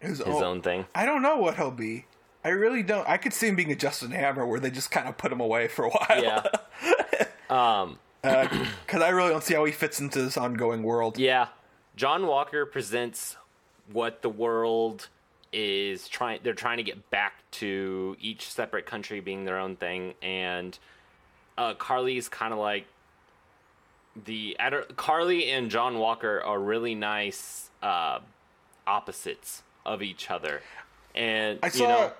his, 0.00 0.18
his 0.18 0.42
own 0.42 0.60
thing. 0.62 0.86
I 0.94 1.06
don't 1.06 1.22
know 1.22 1.36
what 1.36 1.56
he'll 1.56 1.70
be. 1.70 2.06
I 2.44 2.50
really 2.50 2.82
don't. 2.82 3.08
I 3.08 3.16
could 3.16 3.32
see 3.32 3.48
him 3.48 3.56
being 3.56 3.72
a 3.72 3.76
Justin 3.76 4.10
Hammer, 4.10 4.46
where 4.46 4.60
they 4.60 4.70
just 4.70 4.90
kind 4.90 5.08
of 5.08 5.16
put 5.16 5.32
him 5.32 5.40
away 5.40 5.66
for 5.68 5.86
a 5.86 5.90
while. 5.90 6.22
Yeah. 6.22 6.46
um. 7.84 7.98
Because 8.22 9.02
I 9.02 9.10
really 9.10 9.30
don't 9.30 9.44
see 9.44 9.54
how 9.54 9.66
he 9.66 9.72
fits 9.72 10.00
into 10.00 10.22
this 10.22 10.38
ongoing 10.38 10.82
world. 10.82 11.18
Yeah. 11.18 11.48
John 11.94 12.26
Walker 12.26 12.64
presents 12.64 13.36
what 13.92 14.22
the 14.22 14.30
world 14.30 15.08
is 15.54 16.08
trying 16.08 16.40
they're 16.42 16.52
trying 16.52 16.78
to 16.78 16.82
get 16.82 17.10
back 17.10 17.34
to 17.52 18.16
each 18.20 18.50
separate 18.50 18.86
country 18.86 19.20
being 19.20 19.44
their 19.44 19.58
own 19.58 19.76
thing 19.76 20.14
and 20.20 20.78
uh 21.56 21.74
Karli's 21.74 22.28
kind 22.28 22.52
of 22.52 22.58
like 22.58 22.86
the 24.24 24.56
Karli 24.96 25.50
and 25.50 25.70
John 25.70 25.98
Walker 25.98 26.42
are 26.42 26.58
really 26.58 26.94
nice 26.94 27.70
uh 27.82 28.18
opposites 28.86 29.62
of 29.84 30.02
each 30.02 30.30
other. 30.30 30.62
And 31.14 31.58
I 31.62 31.66
you 31.66 31.72
saw. 31.72 31.88
know, 31.88 32.12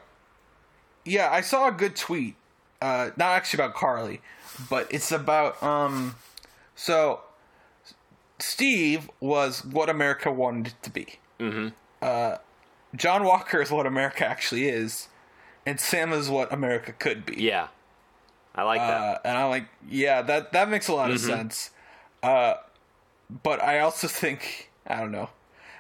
Yeah, 1.05 1.31
I 1.31 1.40
saw 1.40 1.69
a 1.69 1.73
good 1.73 1.97
tweet. 1.97 2.36
Uh, 2.81 3.11
not 3.16 3.32
actually 3.32 3.62
about 3.62 3.74
Karli, 3.74 4.20
but 4.69 4.86
it's 4.90 5.11
about 5.11 5.62
um. 5.62 6.16
So, 6.77 7.20
Steve 8.39 9.09
was 9.20 9.65
what 9.65 9.89
America 9.89 10.31
wanted 10.31 10.74
to 10.82 10.90
be. 10.90 11.06
Mm-hmm. 11.40 11.69
Uh, 12.02 12.36
John 12.94 13.24
Walker 13.24 13.60
is 13.60 13.70
what 13.70 13.86
America 13.86 14.26
actually 14.26 14.68
is, 14.68 15.08
and 15.66 15.80
Sam 15.80 16.12
is 16.12 16.28
what 16.28 16.52
America 16.52 16.92
could 16.92 17.26
be. 17.26 17.42
yeah. 17.42 17.68
I 18.56 18.62
like 18.62 18.78
that. 18.80 19.00
Uh, 19.00 19.18
and 19.24 19.36
I'm 19.36 19.50
like, 19.50 19.66
yeah, 19.90 20.22
that 20.22 20.52
that 20.52 20.68
makes 20.68 20.86
a 20.86 20.94
lot 20.94 21.10
of 21.10 21.16
Mm-hmm. 21.16 21.26
sense. 21.28 21.70
Uh, 22.22 22.54
but 23.42 23.60
I 23.60 23.80
also 23.80 24.06
think 24.06 24.70
I 24.86 25.00
don't 25.00 25.10
know. 25.10 25.30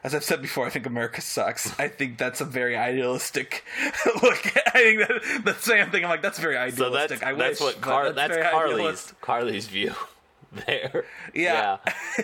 As 0.02 0.14
I've 0.14 0.24
said 0.24 0.42
before, 0.42 0.66
I 0.66 0.70
think 0.70 0.84
America 0.84 1.20
sucks. 1.20 1.78
I 1.78 1.86
think 1.88 2.18
that's 2.18 2.40
a 2.40 2.44
very 2.44 2.76
idealistic 2.76 3.64
look. 4.22 4.52
I 4.66 4.70
think 4.72 4.98
that 5.08 5.44
the 5.44 5.54
same 5.54 5.90
thing. 5.90 6.02
I'm 6.04 6.10
like, 6.10 6.20
that's 6.22 6.38
very 6.40 6.56
So 6.72 6.86
idealistic. 6.86 7.20
that's 7.20 7.22
I 7.22 7.34
that's 7.34 7.60
wish, 7.60 7.74
what 7.74 7.80
Car- 7.80 8.12
that's, 8.12 8.34
very 8.34 8.42
Karli's 8.50 8.74
idealistic. 8.74 9.20
Karli's 9.20 9.66
view 9.68 9.94
there. 10.66 11.04
Yeah. 11.32 11.78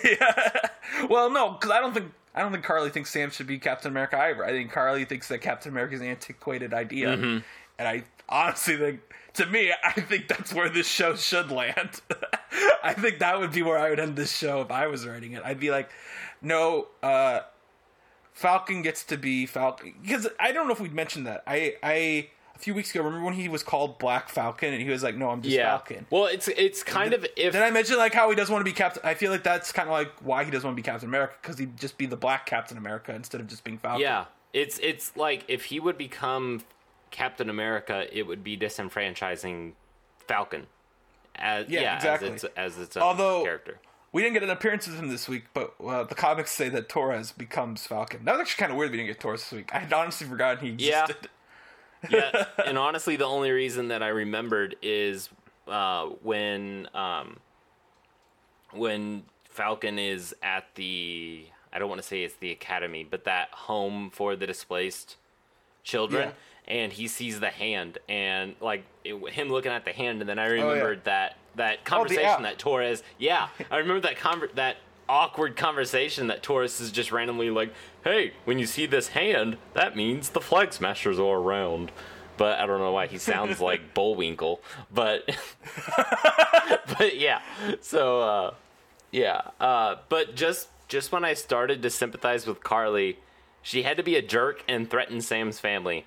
yeah. 0.04 0.50
Well, 1.08 1.30
no, 1.30 1.52
because 1.52 1.70
I 1.70 1.80
don't 1.80 1.94
think 1.94 2.12
I 2.35 2.40
don't 2.43 2.52
think 2.52 2.65
Karli 2.65 2.90
thinks 2.90 3.11
Sam 3.11 3.31
should 3.31 3.47
be 3.47 3.59
Captain 3.59 3.90
America 3.90 4.16
either. 4.19 4.44
I 4.44 4.51
think 4.51 4.70
Karli 4.70 5.05
thinks 5.05 5.28
that 5.28 5.40
Captain 5.40 5.70
America 5.73 5.94
is 5.97 6.01
an 6.01 6.07
antiquated 6.09 6.73
idea, 6.73 7.09
Mm-hmm. 7.16 7.39
and 7.78 7.89
I 7.89 8.05
honestly 8.28 8.77
think, 8.77 9.01
to 9.35 9.47
me, 9.47 9.73
I 9.85 9.93
think 9.93 10.28
that's 10.28 10.52
where 10.55 10.69
this 10.69 10.86
show 10.89 11.16
should 11.16 11.51
land. 11.51 12.01
I 12.85 12.93
think 12.94 13.19
that 13.19 13.39
would 13.40 13.52
be 13.52 13.62
where 13.62 13.78
I 13.78 13.90
would 13.90 13.98
end 14.01 14.16
this 14.16 14.36
show 14.36 14.61
if 14.61 14.70
I 14.70 14.86
was 14.86 15.07
writing 15.07 15.32
it. 15.32 15.43
I'd 15.44 15.59
be 15.61 15.70
like, 15.70 15.90
no, 16.40 16.86
uh, 17.02 17.40
Falcon 18.32 18.82
gets 18.82 19.05
to 19.05 19.16
be 19.16 19.44
Falcon 19.47 19.94
because 20.01 20.27
I 20.39 20.52
don't 20.52 20.66
know 20.66 20.73
if 20.73 20.81
we'd 20.81 20.94
mentioned 20.94 21.27
that. 21.27 21.43
I 21.47 21.74
I 21.82 22.28
few 22.61 22.74
weeks 22.74 22.91
ago 22.95 23.03
remember 23.03 23.24
when 23.24 23.35
he 23.35 23.49
was 23.49 23.62
called 23.62 23.99
Black 23.99 24.28
Falcon 24.28 24.73
and 24.73 24.82
he 24.82 24.89
was 24.89 25.03
like, 25.03 25.16
no, 25.16 25.31
I'm 25.31 25.43
just 25.43 25.55
Yeah. 25.55 25.70
Falcon. 25.70 26.07
Well, 26.11 26.27
it's 26.27 26.49
it's 26.49 26.82
kind 26.82 27.12
of 27.15 27.24
if 27.37 27.53
Did 27.53 27.62
I 27.62 27.70
mention 27.70 27.97
like 27.97 28.15
how 28.15 28.28
he 28.31 28.37
doesn't 28.37 28.53
want 28.53 28.65
to 28.65 28.70
be 28.70 28.74
Captain? 28.74 29.03
I 29.05 29.15
feel 29.15 29.31
like 29.31 29.43
that's 29.43 29.73
kind 29.73 29.89
of 29.89 29.93
like 29.93 30.12
why 30.23 30.45
he 30.45 30.51
doesn't 30.51 30.66
want 30.66 30.77
to 30.77 30.82
be 30.82 30.85
Captain 30.87 31.09
America 31.09 31.35
because 31.43 31.59
he'd 31.59 31.77
just 31.77 31.99
be 31.99 32.07
the 32.07 32.16
Black 32.16 32.47
Captain 32.47 32.77
America 32.78 33.15
instead 33.15 33.41
of 33.41 33.47
just 33.47 33.65
being 33.65 33.78
Falcon. 33.78 34.03
Yeah, 34.03 34.24
it's 34.53 34.78
it's 34.81 35.16
like 35.16 35.45
if 35.49 35.66
he 35.66 35.81
would 35.81 35.97
become 35.99 36.62
Captain 37.11 37.51
America, 37.51 38.07
it 38.12 38.27
would 38.27 38.45
be 38.45 38.57
disenfranchising 38.57 39.73
Falcon. 40.27 40.66
As, 41.37 41.69
Yeah, 41.69 41.81
yeah, 41.81 41.97
exactly. 41.97 42.28
As 42.28 42.45
its, 42.45 42.55
as 42.57 42.78
its 42.78 42.97
Although- 42.97 43.43
character. 43.45 43.78
we 44.12 44.23
didn't 44.23 44.35
get 44.35 44.43
an 44.43 44.51
appearance 44.51 44.87
of 44.87 44.95
him 44.95 45.09
this 45.09 45.28
week, 45.28 45.45
but 45.55 45.74
uh, 45.85 46.03
the 46.05 46.15
comics 46.15 46.51
say 46.53 46.69
that 46.69 46.89
Torres 46.89 47.32
becomes 47.32 47.87
Falcon. 47.87 48.24
That 48.24 48.32
was 48.32 48.41
actually 48.43 48.61
kind 48.61 48.73
of 48.73 48.78
weird 48.78 48.91
we 48.91 48.99
didn't 48.99 49.09
get 49.09 49.20
Torres 49.20 49.41
this 49.41 49.53
week. 49.53 49.70
I 49.74 49.78
had 49.78 49.93
honestly 49.93 50.27
forgotten 50.27 50.65
he 50.66 50.73
existed. 50.73 51.16
yeah, 51.23 51.28
and 52.66 52.78
honestly, 52.78 53.16
the 53.16 53.27
only 53.27 53.51
reason 53.51 53.89
that 53.89 54.02
I 54.02 54.09
remembered 54.09 54.77
is 54.82 55.28
uh, 55.68 56.06
when 56.22 56.89
um, 56.94 57.39
when 58.72 59.24
Falcon 59.48 59.98
is 59.98 60.35
at 60.43 60.74
the 60.74 61.47
I 61.72 61.78
don't 61.78 61.89
want 61.89 62.01
to 62.01 62.06
say 62.06 62.22
it's 62.22 62.35
the 62.36 62.51
academy, 62.51 63.06
but 63.09 63.24
that 63.24 63.51
home 63.52 64.10
for 64.10 64.35
the 64.36 64.47
displaced 64.47 65.16
children, 65.85 66.32
and 66.66 66.93
he 66.93 67.06
sees 67.09 67.40
the 67.40 67.51
hand, 67.51 67.98
and 68.09 68.55
like 68.60 68.85
it, 69.05 69.14
him 69.32 69.51
looking 69.51 69.72
at 69.72 69.85
the 69.85 69.93
hand, 69.93 70.20
and 70.20 70.28
then 70.28 70.39
I 70.39 70.47
remembered 70.47 71.05
that 71.05 71.36
that 71.56 71.85
conversation 71.85 72.24
app. 72.24 72.43
that 72.43 72.59
Torres, 72.59 73.02
yeah, 73.18 73.48
I 73.70 73.78
remember 73.78 74.01
that 74.01 74.16
conver- 74.16 74.52
that 74.55 74.77
awkward 75.11 75.57
conversation 75.57 76.28
that 76.28 76.43
Torres 76.43 76.81
is 76.81 76.93
just 76.93 77.11
randomly 77.12 77.51
like, 77.51 77.74
"Hey, 78.05 78.32
when 78.45 78.59
you 78.59 78.66
see 78.66 78.87
this 78.87 79.09
hand, 79.09 79.59
that 79.74 79.97
means 79.97 80.31
the 80.31 80.41
flag 80.41 80.73
smashers 80.73 81.19
are 81.19 81.37
around." 81.39 81.91
But 82.37 82.59
I 82.59 82.66
don't 82.66 82.78
know 82.78 82.93
why 82.93 83.07
he 83.07 83.19
sounds 83.19 83.61
like 83.69 83.93
Bullwinkle, 83.93 84.61
but 84.93 85.28
but 86.99 87.19
yeah. 87.19 87.43
So 87.81 88.20
uh, 88.20 88.55
yeah, 89.11 89.43
uh, 89.61 89.97
but 90.09 90.37
just 90.37 90.69
just 90.89 91.12
when 91.12 91.24
I 91.24 91.35
started 91.35 91.82
to 91.82 91.91
sympathize 91.91 92.47
with 92.47 92.62
Karli, 92.62 93.19
she 93.62 93.82
had 93.82 93.97
to 93.97 94.03
be 94.03 94.16
a 94.16 94.23
jerk 94.23 94.65
and 94.69 94.89
threaten 94.89 95.20
Sam's 95.20 95.59
family, 95.59 96.07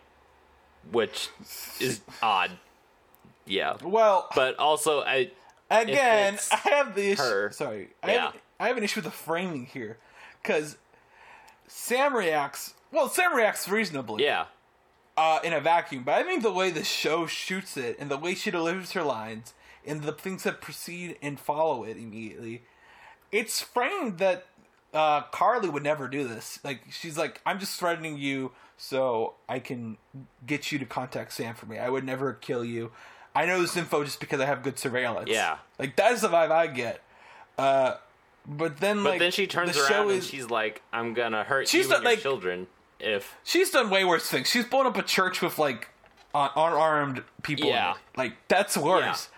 which 0.92 1.30
is 1.80 2.02
odd. 2.22 2.52
Yeah, 3.46 3.76
Well, 3.84 4.30
but 4.36 4.58
also 4.58 5.02
I 5.02 5.32
again, 5.70 6.40
I 6.52 6.56
have 6.70 6.96
the 6.96 7.12
issue. 7.12 7.22
her, 7.22 7.52
Sorry, 7.52 7.90
I, 8.02 8.14
yeah. 8.14 8.22
have, 8.26 8.36
I 8.60 8.68
have 8.68 8.78
an 8.78 8.84
issue 8.84 9.00
with 9.00 9.06
the 9.06 9.12
framing 9.12 9.66
here 9.66 9.98
because 10.42 10.78
Sam 11.68 12.16
reacts. 12.16 12.74
Well, 12.92 13.10
Sam 13.10 13.34
reacts 13.34 13.68
reasonably. 13.68 14.24
yeah 14.24 14.46
uh, 15.18 15.40
in 15.44 15.54
a 15.54 15.60
vacuum. 15.60 16.04
But 16.04 16.16
I 16.16 16.24
think 16.24 16.44
the 16.44 16.52
way 16.52 16.72
the 16.72 16.84
show 16.84 17.26
shoots 17.26 17.78
it 17.78 17.98
and 18.00 18.10
the 18.10 18.18
way 18.18 18.36
she 18.36 18.52
delivers 18.52 18.92
her 18.94 19.04
lines 19.04 19.54
and 19.86 20.04
the 20.04 20.12
things 20.12 20.44
that 20.44 20.62
precede 20.62 21.18
and 21.22 21.40
follow 21.40 21.84
it 21.84 21.98
immediately, 21.98 22.64
it's 23.32 23.62
framed 23.62 24.18
that 24.20 24.46
uh, 24.94 25.22
Karli 25.24 25.70
would 25.70 25.84
never 25.84 26.08
do 26.08 26.28
this. 26.28 26.60
Like 26.64 26.82
she's 26.92 27.18
like, 27.18 27.42
I'm 27.46 27.60
just 27.60 27.80
threatening 27.80 28.18
you 28.18 28.52
so 28.78 29.36
I 29.48 29.60
can 29.60 29.98
get 30.46 30.72
you 30.72 30.80
to 30.80 30.86
contact 30.86 31.34
Sam 31.34 31.56
for 31.56 31.66
me. 31.66 31.78
I 31.78 31.90
would 31.90 32.04
never 32.04 32.34
kill 32.34 32.66
you. 32.66 32.92
I 33.36 33.46
know 33.46 33.62
this 33.62 33.76
info 33.76 34.04
just 34.04 34.20
because 34.20 34.40
I 34.40 34.46
have 34.46 34.62
good 34.62 34.78
surveillance. 34.78 35.30
Yeah. 35.30 35.58
like 35.80 35.96
that's 35.96 36.22
the 36.22 36.28
vibe 36.28 36.52
I 36.52 36.68
get. 36.68 37.02
Uh, 37.58 37.96
but 38.48 38.78
then, 38.78 39.03
But 39.03 39.11
like, 39.11 39.20
then 39.20 39.32
she 39.32 39.48
turns 39.48 39.74
the 39.74 39.80
around 39.80 39.90
show 39.90 40.02
and 40.10 40.11
is- 40.20 40.28
she's 40.28 40.49
like, 40.49 40.82
"I'm 40.91 41.14
gonna 41.14 41.44
hurt 41.44 41.68
She's 41.68 41.86
you 41.86 41.90
not, 41.90 41.98
and 41.98 42.03
your 42.03 42.11
like- 42.14 42.22
children 42.22 42.68
if." 42.99 43.36
She's 43.44 43.70
done 43.72 43.90
way 43.90 44.03
worse 44.06 44.30
things. 44.30 44.49
She's 44.49 44.65
blown 44.65 44.86
up 44.86 44.98
a 44.98 45.03
church 45.03 45.41
with 45.41 45.57
like 45.57 45.90
unarmed 46.36 47.24
people. 47.44 47.70
Yeah. 47.70 47.94
like 48.18 48.34
that's 48.48 48.76
worse. 48.78 49.30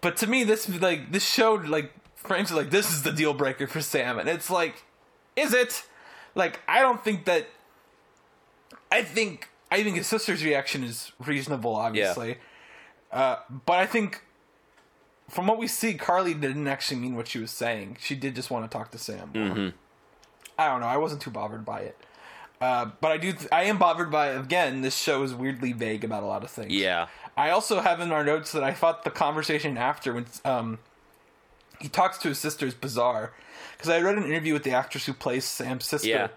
But 0.00 0.16
to 0.18 0.26
me, 0.26 0.44
this 0.44 0.68
like 0.80 1.12
this 1.12 1.24
showed 1.28 1.66
like 1.66 1.92
frames 2.14 2.50
like 2.52 2.70
this 2.70 2.90
is 2.92 3.02
the 3.02 3.12
deal 3.12 3.34
breaker 3.34 3.66
for 3.66 3.80
Sam, 3.80 4.18
and 4.18 4.28
it's 4.28 4.48
like, 4.50 4.84
is 5.36 5.52
it? 5.52 5.84
Like 6.34 6.60
I 6.68 6.80
don't 6.80 7.02
think 7.02 7.24
that. 7.26 7.46
I 8.90 9.02
think 9.02 9.48
I 9.70 9.82
think 9.82 9.96
his 9.96 10.06
sister's 10.06 10.44
reaction 10.44 10.82
is 10.84 11.12
reasonable, 11.18 11.74
obviously. 11.74 12.38
Uh, 13.12 13.36
but 13.66 13.78
I 13.78 13.86
think. 13.86 14.22
From 15.28 15.46
what 15.46 15.58
we 15.58 15.68
see, 15.68 15.94
Karli 15.94 16.34
didn't 16.34 16.66
actually 16.66 17.00
mean 17.00 17.14
what 17.14 17.28
she 17.28 17.38
was 17.38 17.50
saying. 17.50 17.98
She 18.00 18.14
did 18.14 18.34
just 18.34 18.50
want 18.50 18.70
to 18.70 18.74
talk 18.74 18.90
to 18.92 18.98
Sam. 18.98 19.30
more. 19.34 19.72
I 20.58 20.66
don't 20.66 20.80
know. 20.80 20.86
I 20.86 20.96
wasn't 20.96 21.22
too 21.22 21.30
bothered 21.30 21.64
by 21.64 21.80
it. 21.80 21.96
Uh, 22.60 22.90
but 23.00 23.12
I 23.12 23.18
do. 23.18 23.32
Th- 23.32 23.48
I 23.52 23.64
am 23.64 23.78
bothered 23.78 24.10
by 24.10 24.28
again. 24.28 24.80
This 24.80 24.96
show 24.96 25.22
is 25.22 25.32
weirdly 25.32 25.72
vague 25.72 26.02
about 26.02 26.24
a 26.24 26.26
lot 26.26 26.42
of 26.42 26.50
things. 26.50 26.72
Yeah, 26.72 27.06
I 27.36 27.50
also 27.50 27.80
have 27.80 28.00
in 28.00 28.10
our 28.10 28.24
notes 28.24 28.50
that 28.50 28.64
I 28.64 28.72
thought 28.72 29.04
the 29.04 29.10
conversation 29.10 29.78
after 29.78 30.12
when 30.12 30.26
um, 30.44 30.78
he 31.80 31.88
talks 31.88 32.18
to 32.18 32.28
his 32.28 32.38
sister 32.40 32.66
is 32.66 32.74
bizarre 32.74 33.32
because 33.76 33.90
I 33.90 34.00
read 34.00 34.18
an 34.18 34.24
interview 34.24 34.54
with 34.54 34.64
the 34.64 34.72
actress 34.72 35.06
who 35.06 35.12
plays 35.12 35.44
Sam's 35.44 35.84
sister, 35.84 36.08
yeah, 36.08 36.28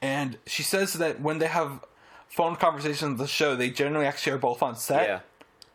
and 0.00 0.38
she 0.46 0.62
says 0.62 0.92
that 0.92 1.20
when 1.20 1.38
they 1.38 1.48
have 1.48 1.84
phone 2.28 2.54
conversations 2.54 3.02
on 3.02 3.16
the 3.16 3.26
show, 3.26 3.56
they 3.56 3.70
generally 3.70 4.06
actually 4.06 4.34
are 4.34 4.38
both 4.38 4.62
on 4.62 4.76
set 4.76 5.08
yeah. 5.08 5.20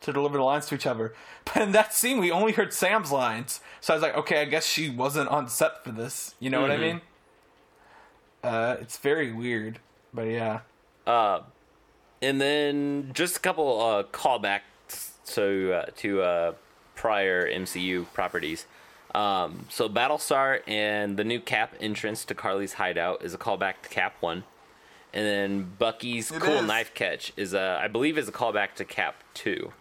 To 0.02 0.12
deliver 0.14 0.38
the 0.38 0.44
lines 0.44 0.66
to 0.66 0.74
each 0.74 0.86
other. 0.86 1.12
But 1.44 1.62
in 1.62 1.72
that 1.72 1.92
scene, 1.94 2.18
we 2.18 2.30
only 2.30 2.52
heard 2.52 2.72
Sam's 2.72 3.10
lines, 3.10 3.60
so 3.80 3.92
I 3.92 3.96
was 3.96 4.02
like, 4.02 4.14
okay, 4.16 4.40
I 4.40 4.44
guess 4.44 4.64
she 4.66 4.88
wasn't 4.90 5.28
on 5.30 5.48
set 5.48 5.82
for 5.84 5.90
this. 5.90 6.34
You 6.38 6.48
know 6.50 6.60
what 6.60 6.70
I 6.70 6.76
Mhm. 6.76 6.80
mean? 6.80 7.00
Uh, 8.42 8.76
it's 8.80 8.98
very 8.98 9.32
weird, 9.32 9.78
but 10.14 10.22
yeah. 10.26 10.60
Uh, 11.06 11.40
and 12.22 12.40
then 12.40 13.10
just 13.14 13.36
a 13.38 13.40
couple 13.40 13.80
uh, 13.80 14.02
callbacks 14.04 14.60
so 15.24 15.72
uh, 15.72 15.86
to 15.96 16.22
uh, 16.22 16.52
prior 16.94 17.46
MCU 17.48 18.06
properties. 18.14 18.66
Um, 19.14 19.66
so 19.68 19.88
Battlestar 19.88 20.60
and 20.68 21.16
the 21.16 21.24
new 21.24 21.40
Cap 21.40 21.74
entrance 21.80 22.24
to 22.26 22.34
Karli's 22.34 22.74
hideout 22.74 23.22
is 23.24 23.34
a 23.34 23.38
callback 23.38 23.82
to 23.82 23.88
Cap 23.88 24.14
One, 24.20 24.44
and 25.12 25.26
then 25.26 25.72
Bucky's 25.78 26.30
It 26.30 26.40
cool 26.40 26.58
is. 26.60 26.66
knife 26.66 26.94
catch 26.94 27.32
is 27.36 27.52
a 27.54 27.78
I 27.82 27.88
believe 27.88 28.16
is 28.16 28.28
a 28.28 28.32
callback 28.32 28.74
to 28.76 28.84
Cap 28.84 29.16
Two. 29.34 29.72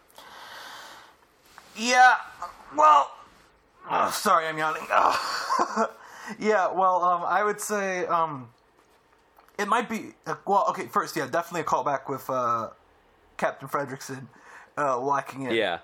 Yeah, 1.80 2.16
well, 2.76 3.10
oh, 3.90 4.12
sorry, 4.12 4.48
I'm 4.48 4.58
yawning. 4.58 4.86
Oh. 4.92 5.90
yeah, 6.40 6.72
well, 6.72 7.02
um, 7.04 7.24
I 7.26 7.44
would 7.44 7.62
say 7.62 8.06
um, 8.08 8.50
it 9.58 9.68
might 9.68 9.90
be 9.90 10.12
uh, 10.28 10.36
well. 10.46 10.66
Okay, 10.70 10.88
first, 10.88 11.16
yeah, 11.16 11.26
definitely 11.26 11.62
a 11.62 11.64
callback 11.64 12.10
with 12.10 12.30
uh, 12.30 12.70
Captain 13.38 13.70
Fredrickson 13.70 14.28
uh, 14.78 15.00
locking 15.00 15.44
it. 15.44 15.54
Yeah, 15.54 15.80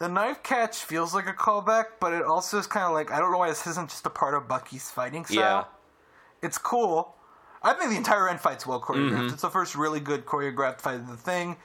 The 0.00 0.08
knife 0.08 0.42
catch 0.42 0.78
feels 0.78 1.14
like 1.14 1.28
a 1.28 1.32
callback, 1.32 1.84
but 2.00 2.12
it 2.12 2.22
also 2.22 2.58
is 2.58 2.66
kind 2.66 2.86
of 2.86 2.92
like 2.92 3.12
I 3.12 3.18
don't 3.20 3.30
know 3.30 3.38
why 3.38 3.50
this 3.50 3.66
isn't 3.66 3.90
just 3.90 4.04
a 4.04 4.10
part 4.10 4.34
of 4.34 4.48
Bucky's 4.48 4.90
fighting 4.90 5.24
style. 5.24 5.36
Yeah. 5.38 5.64
It's 6.42 6.58
cool. 6.58 7.14
I 7.62 7.74
think 7.74 7.90
the 7.90 7.96
entire 7.96 8.28
end 8.28 8.40
fight's 8.40 8.66
well 8.66 8.80
choreographed. 8.80 9.10
Mm-hmm. 9.10 9.34
It's 9.34 9.42
the 9.42 9.50
first 9.50 9.76
really 9.76 10.00
good 10.00 10.24
choreographed 10.24 10.80
fight 10.80 10.96
of 10.96 11.08
the 11.08 11.16
thing. 11.16 11.56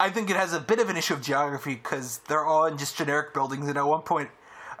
I 0.00 0.10
think 0.10 0.30
it 0.30 0.36
has 0.36 0.52
a 0.54 0.60
bit 0.60 0.80
of 0.80 0.88
an 0.88 0.96
issue 0.96 1.14
of 1.14 1.22
geography 1.22 1.74
because 1.74 2.18
they're 2.26 2.44
all 2.44 2.64
in 2.64 2.78
just 2.78 2.96
generic 2.96 3.34
buildings, 3.34 3.68
and 3.68 3.76
at 3.76 3.86
one 3.86 4.00
point, 4.02 4.30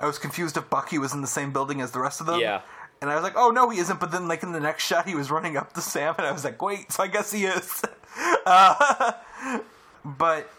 I 0.00 0.06
was 0.06 0.18
confused 0.18 0.56
if 0.56 0.68
Bucky 0.70 0.98
was 0.98 1.12
in 1.12 1.20
the 1.20 1.28
same 1.28 1.52
building 1.52 1.80
as 1.82 1.92
the 1.92 2.00
rest 2.00 2.20
of 2.20 2.26
them. 2.26 2.40
Yeah. 2.40 2.62
And 3.02 3.10
I 3.10 3.14
was 3.14 3.22
like, 3.22 3.34
oh 3.36 3.50
no, 3.50 3.68
he 3.70 3.78
isn't. 3.78 4.00
But 4.00 4.10
then, 4.12 4.28
like 4.28 4.42
in 4.42 4.52
the 4.52 4.60
next 4.60 4.84
shot, 4.86 5.06
he 5.06 5.14
was 5.14 5.30
running 5.30 5.56
up 5.56 5.74
to 5.74 5.80
Sam, 5.80 6.14
and 6.18 6.26
I 6.26 6.32
was 6.32 6.42
like, 6.42 6.60
wait, 6.60 6.90
so 6.90 7.02
I 7.02 7.06
guess 7.06 7.30
he 7.32 7.44
is. 7.44 7.82
uh, 8.46 9.12
but 10.04 10.50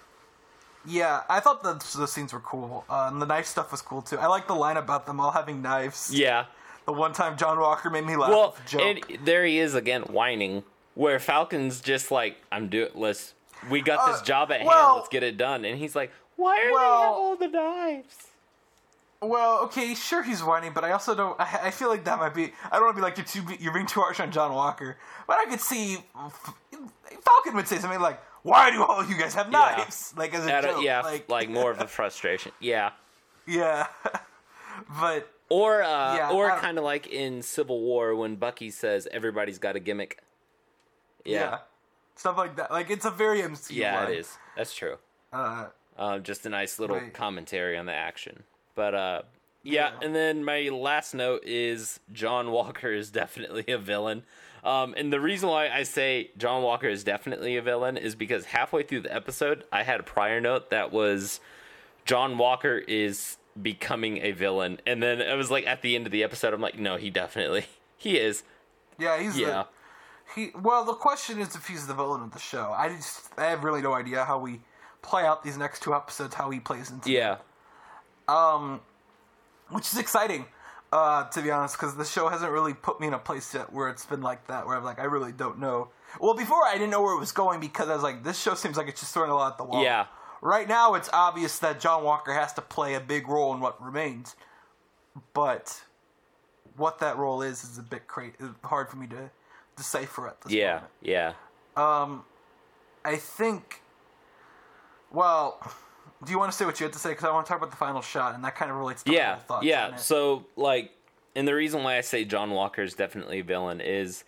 yeah, 0.86 1.22
I 1.30 1.40
thought 1.40 1.64
the 1.64 1.74
the 1.98 2.08
scenes 2.08 2.32
were 2.34 2.40
cool. 2.40 2.86
Uh, 2.90 3.10
and 3.12 3.22
the 3.22 3.26
knife 3.26 3.46
stuff 3.48 3.72
was 3.72 3.82
cool 3.82 4.02
too. 4.02 4.18
I 4.18 4.28
like 4.28 4.48
the 4.48 4.56
line 4.56 4.78
about 4.78 5.06
them 5.06 5.20
all 5.20 5.32
having 5.32 5.62
knives. 5.62 6.14
yeah. 6.14 6.46
The 6.88 6.94
one 6.94 7.14
time 7.14 7.38
John 7.38 7.60
Walker 7.60 7.92
made 7.92 8.06
me 8.06 8.16
laugh. 8.16 8.32
Well, 8.32 8.56
and 8.80 9.02
there 9.24 9.46
he 9.46 9.60
is 9.60 9.76
again 9.76 10.02
whining, 10.04 10.64
where 10.96 11.20
Falcon's 11.20 11.80
just 11.80 12.10
like, 12.10 12.38
"I'm 12.52 12.70
doing. 12.70 12.90
Let's. 12.96 13.36
We 13.70 13.82
got 13.82 14.00
Uh, 14.08 14.12
this 14.14 14.22
job 14.22 14.52
at 14.52 14.64
well- 14.66 14.86
hand. 14.88 14.96
Let's 14.98 15.10
get 15.10 15.24
it 15.24 15.38
done." 15.38 15.66
And 15.66 15.78
he's 15.78 15.96
like, 15.96 16.12
"Why 16.36 16.58
are 16.60 16.64
they 16.66 16.68
have 16.74 16.80
all 16.80 17.36
the 17.36 17.48
knives?" 17.48 18.28
Well, 19.24 19.60
okay, 19.66 19.94
sure 19.94 20.24
he's 20.24 20.44
whiny, 20.44 20.72
but 20.72 20.84
I 20.84 20.94
also 20.94 21.14
don't. 21.14 21.40
I, 21.40 21.68
I 21.68 21.72
feel 21.72 21.90
like 21.90 22.06
that 22.06 22.18
might 22.18 22.34
be. 22.34 22.54
I 22.72 22.78
don't 22.78 22.86
want 22.86 22.96
to 22.96 23.02
be 23.02 23.04
like 23.04 23.18
you're 23.18 23.26
too. 23.26 23.44
You're 23.60 23.74
being 23.74 23.86
too 23.86 24.00
harsh 24.00 24.20
on 24.20 24.32
John 24.32 24.52
Walker, 24.54 24.98
but 25.28 25.38
I 25.38 25.46
could 25.46 25.62
see 25.62 25.98
Falcon 27.22 27.56
would 27.56 27.68
say 27.68 27.78
something 27.78 28.00
like, 28.00 28.20
"Why 28.42 28.72
do 28.72 28.84
all 28.84 29.00
of 29.00 29.10
you 29.12 29.18
guys 29.18 29.36
have 29.36 29.52
knives?" 29.52 30.14
Like 30.18 30.34
as 30.34 30.48
a 30.48 30.52
At 30.54 30.66
a- 30.66 30.82
yeah, 30.82 31.02
like, 31.02 31.30
like 31.30 31.50
more 31.50 31.70
of 31.70 31.80
a 31.80 31.88
frustration. 31.98 32.52
Yeah. 32.60 32.92
yeah. 33.46 33.88
but 35.00 35.30
Or 35.50 35.84
uh, 35.84 36.16
Yeah, 36.16 36.32
or 36.32 36.50
kind 36.58 36.78
of 36.80 36.84
like 36.84 37.06
in 37.08 37.44
Civil 37.44 37.80
War 37.82 38.16
when 38.16 38.38
Bucky 38.38 38.72
says 38.72 39.08
everybody's 39.12 39.60
got 39.60 39.76
a 39.76 39.80
gimmick. 39.80 40.18
yeah. 41.26 41.60
Stuff 42.22 42.38
like 42.38 42.56
that. 42.58 42.70
Like 42.70 42.92
it's 42.92 43.06
a 43.06 43.10
very 43.10 43.42
MCU. 43.42 43.72
Yeah, 43.78 44.02
line. 44.04 44.12
it 44.14 44.20
is. 44.20 44.38
That's 44.56 44.76
true. 44.76 44.98
Uh, 45.34 45.70
Um, 45.98 46.22
just 46.22 46.46
a 46.46 46.50
nice 46.50 46.78
little 46.78 46.98
Right. 46.98 47.12
commentary 47.12 47.76
on 47.76 47.88
the 47.88 47.94
action. 47.94 48.44
But 48.76 48.94
uh, 48.94 49.22
yeah, 49.64 49.90
Yeah. 49.94 50.00
and 50.06 50.14
then 50.16 50.46
my 50.46 50.70
last 50.70 51.16
note 51.16 51.44
is 51.44 52.00
John 52.14 52.52
Walker 52.52 52.92
is 52.92 53.10
definitely 53.10 53.66
a 53.74 53.80
villain. 53.80 54.22
Um, 54.64 54.94
and 54.96 55.12
the 55.12 55.20
reason 55.20 55.50
why 55.50 55.70
I 55.70 55.82
say 55.82 56.30
John 56.38 56.62
Walker 56.62 56.88
is 56.88 57.04
definitely 57.04 57.58
a 57.58 57.62
villain 57.64 57.98
is 57.98 58.14
because 58.14 58.46
halfway 58.46 58.84
through 58.84 59.00
the 59.02 59.12
episode, 59.14 59.64
I 59.72 59.82
had 59.82 60.00
a 60.00 60.04
prior 60.04 60.40
note 60.40 60.70
that 60.70 60.92
was 60.92 61.40
John 62.06 62.38
Walker 62.38 62.78
is 62.88 63.38
becoming 63.60 64.20
a 64.20 64.32
villain, 64.32 64.80
and 64.86 65.02
then 65.02 65.22
it 65.22 65.36
was 65.36 65.50
like 65.50 65.66
at 65.66 65.82
the 65.82 65.96
end 65.96 66.06
of 66.06 66.12
the 66.12 66.24
episode, 66.24 66.54
I'm 66.54 66.62
like, 66.62 66.78
no, 66.78 66.98
he 66.98 67.10
definitely 67.10 67.66
he 67.98 68.20
is. 68.20 68.44
yeah, 69.00 69.20
he's 69.20 69.40
Yeah. 69.40 69.48
the. 69.64 69.68
He 70.36 70.52
well, 70.62 70.86
the 70.86 70.94
question 70.94 71.40
is 71.40 71.56
if 71.56 71.68
he's 71.68 71.88
the 71.88 71.94
villain 71.94 72.22
of 72.22 72.32
the 72.32 72.40
show. 72.40 72.74
I 72.78 72.90
just 72.90 73.30
I 73.38 73.46
have 73.46 73.64
really 73.64 73.82
no 73.82 73.94
idea 73.94 74.24
how 74.24 74.40
we 74.40 74.62
play 75.02 75.26
out 75.26 75.44
these 75.44 75.58
next 75.58 75.82
two 75.82 75.94
episodes, 75.94 76.36
how 76.36 76.50
he 76.50 76.60
plays 76.60 76.90
into 76.90 77.10
it. 77.10 77.14
Yeah, 77.14 77.38
which 79.70 79.92
is 79.92 79.98
exciting, 79.98 80.46
uh, 80.92 81.26
to 81.30 81.42
be 81.42 81.52
honest, 81.52 81.76
because 81.76 81.96
the 81.96 82.06
show 82.06 82.28
hasn't 82.30 82.52
really 82.52 82.74
put 82.74 83.00
me 83.00 83.08
in 83.08 83.14
a 83.14 83.20
place 83.20 83.54
yet 83.54 83.72
where 83.74 83.90
it's 83.90 84.06
been 84.06 84.22
like 84.22 84.48
that, 84.48 84.66
where 84.66 84.78
I'm 84.78 84.84
like, 84.84 85.00
I 85.00 85.06
really 85.06 85.32
don't 85.32 85.60
know. 85.60 85.90
Well, 86.20 86.34
before 86.36 86.66
I 86.66 86.74
didn't 86.74 86.90
know 86.90 87.02
where 87.02 87.16
it 87.16 87.20
was 87.20 87.32
going 87.32 87.60
because 87.60 87.90
I 87.90 87.94
was 87.94 88.04
like, 88.04 88.24
this 88.24 88.40
show 88.40 88.54
seems 88.54 88.78
like 88.78 88.88
it's 88.88 89.00
just 89.00 89.14
throwing 89.14 89.32
a 89.32 89.36
lot 89.36 89.54
at 89.54 89.58
the 89.58 89.64
wall. 89.64 89.84
Yeah. 89.84 90.08
Right 90.42 90.68
now, 90.68 90.96
it's 90.96 91.10
obvious 91.14 91.60
that 91.60 91.80
John 91.80 92.04
Walker 92.04 92.34
has 92.34 92.52
to 92.54 92.62
play 92.62 92.96
a 92.96 93.00
big 93.00 93.28
role 93.28 93.54
in 93.54 93.60
what 93.60 93.82
remains, 93.82 94.36
but 95.34 95.84
what 96.76 97.00
that 97.00 97.18
role 97.18 97.42
is 97.42 97.64
is 97.64 97.78
a 97.78 97.84
bit 97.84 98.08
cra- 98.08 98.32
hard 98.64 98.90
for 98.90 98.98
me 98.98 99.08
to 99.08 99.30
decipher 99.76 100.28
at 100.28 100.42
this 100.42 100.54
yeah, 100.54 100.74
moment. 100.74 100.92
yeah. 101.02 101.34
I 103.04 103.16
think. 103.16 103.82
Well, 105.12 105.60
do 106.24 106.32
you 106.32 106.40
want 106.40 106.52
to 106.52 106.58
say 106.58 106.66
what 106.66 106.80
you 106.80 106.86
had 106.86 106.94
to 106.94 107.00
say? 107.00 107.10
Because 107.10 107.26
I 107.26 107.32
want 107.32 107.46
to 107.46 107.50
talk 107.50 107.58
about 107.60 107.72
the 107.72 107.78
final 107.78 108.02
shot, 108.02 108.36
and 108.36 108.44
that 108.44 108.56
kind 108.56 108.72
of 108.72 108.78
relates 108.78 109.04
to 109.04 109.12
yeah, 109.12 109.38
thoughts 109.38 109.66
yeah. 109.66 109.96
So 109.96 110.46
like, 110.56 110.92
and 111.36 111.48
the 111.48 111.56
reason 111.56 111.84
why 111.84 111.98
I 111.98 112.02
say 112.02 112.26
John 112.26 112.52
Walker 112.52 112.84
is 112.84 112.94
definitely 112.94 113.40
a 113.40 113.44
villain 113.44 113.82
is, 113.82 114.24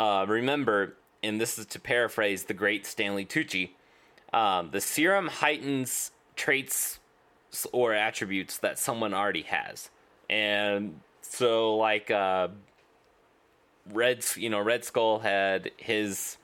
uh, 0.00 0.24
remember, 0.28 0.96
and 1.22 1.40
this 1.40 1.58
is 1.58 1.66
to 1.66 1.80
paraphrase 1.80 2.44
the 2.44 2.54
great 2.54 2.86
Stanley 2.86 3.24
Tucci, 3.24 3.70
um, 4.32 4.70
the 4.70 4.80
serum 4.80 5.28
heightens 5.28 6.12
traits 6.36 6.98
or 7.72 7.94
attributes 7.94 8.58
that 8.58 8.78
someone 8.78 9.12
already 9.14 9.42
has, 9.42 9.90
and 10.30 11.00
so 11.20 11.76
like, 11.76 12.10
uh, 12.10 12.48
Red, 13.92 14.24
you 14.36 14.50
know, 14.50 14.60
Red 14.60 14.84
Skull 14.84 15.20
had 15.20 15.70
his 15.76 16.36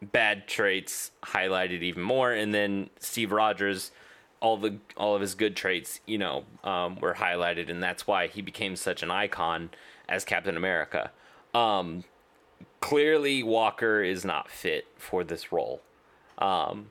bad 0.00 0.48
traits 0.48 1.12
highlighted 1.22 1.82
even 1.82 2.02
more, 2.02 2.32
and 2.32 2.54
then 2.54 2.90
Steve 2.98 3.32
Rogers, 3.32 3.92
all 4.40 4.56
the 4.56 4.78
all 4.96 5.14
of 5.14 5.20
his 5.20 5.34
good 5.34 5.54
traits, 5.54 6.00
you 6.06 6.18
know, 6.18 6.44
um, 6.64 6.96
were 6.96 7.14
highlighted, 7.14 7.70
and 7.70 7.82
that's 7.82 8.06
why 8.06 8.26
he 8.26 8.42
became 8.42 8.76
such 8.76 9.02
an 9.02 9.10
icon 9.10 9.70
as 10.08 10.24
Captain 10.24 10.56
America. 10.56 11.10
Um, 11.54 12.04
clearly, 12.80 13.42
Walker 13.42 14.02
is 14.02 14.24
not 14.24 14.50
fit 14.50 14.86
for 14.96 15.22
this 15.24 15.52
role. 15.52 15.80
Um, 16.38 16.90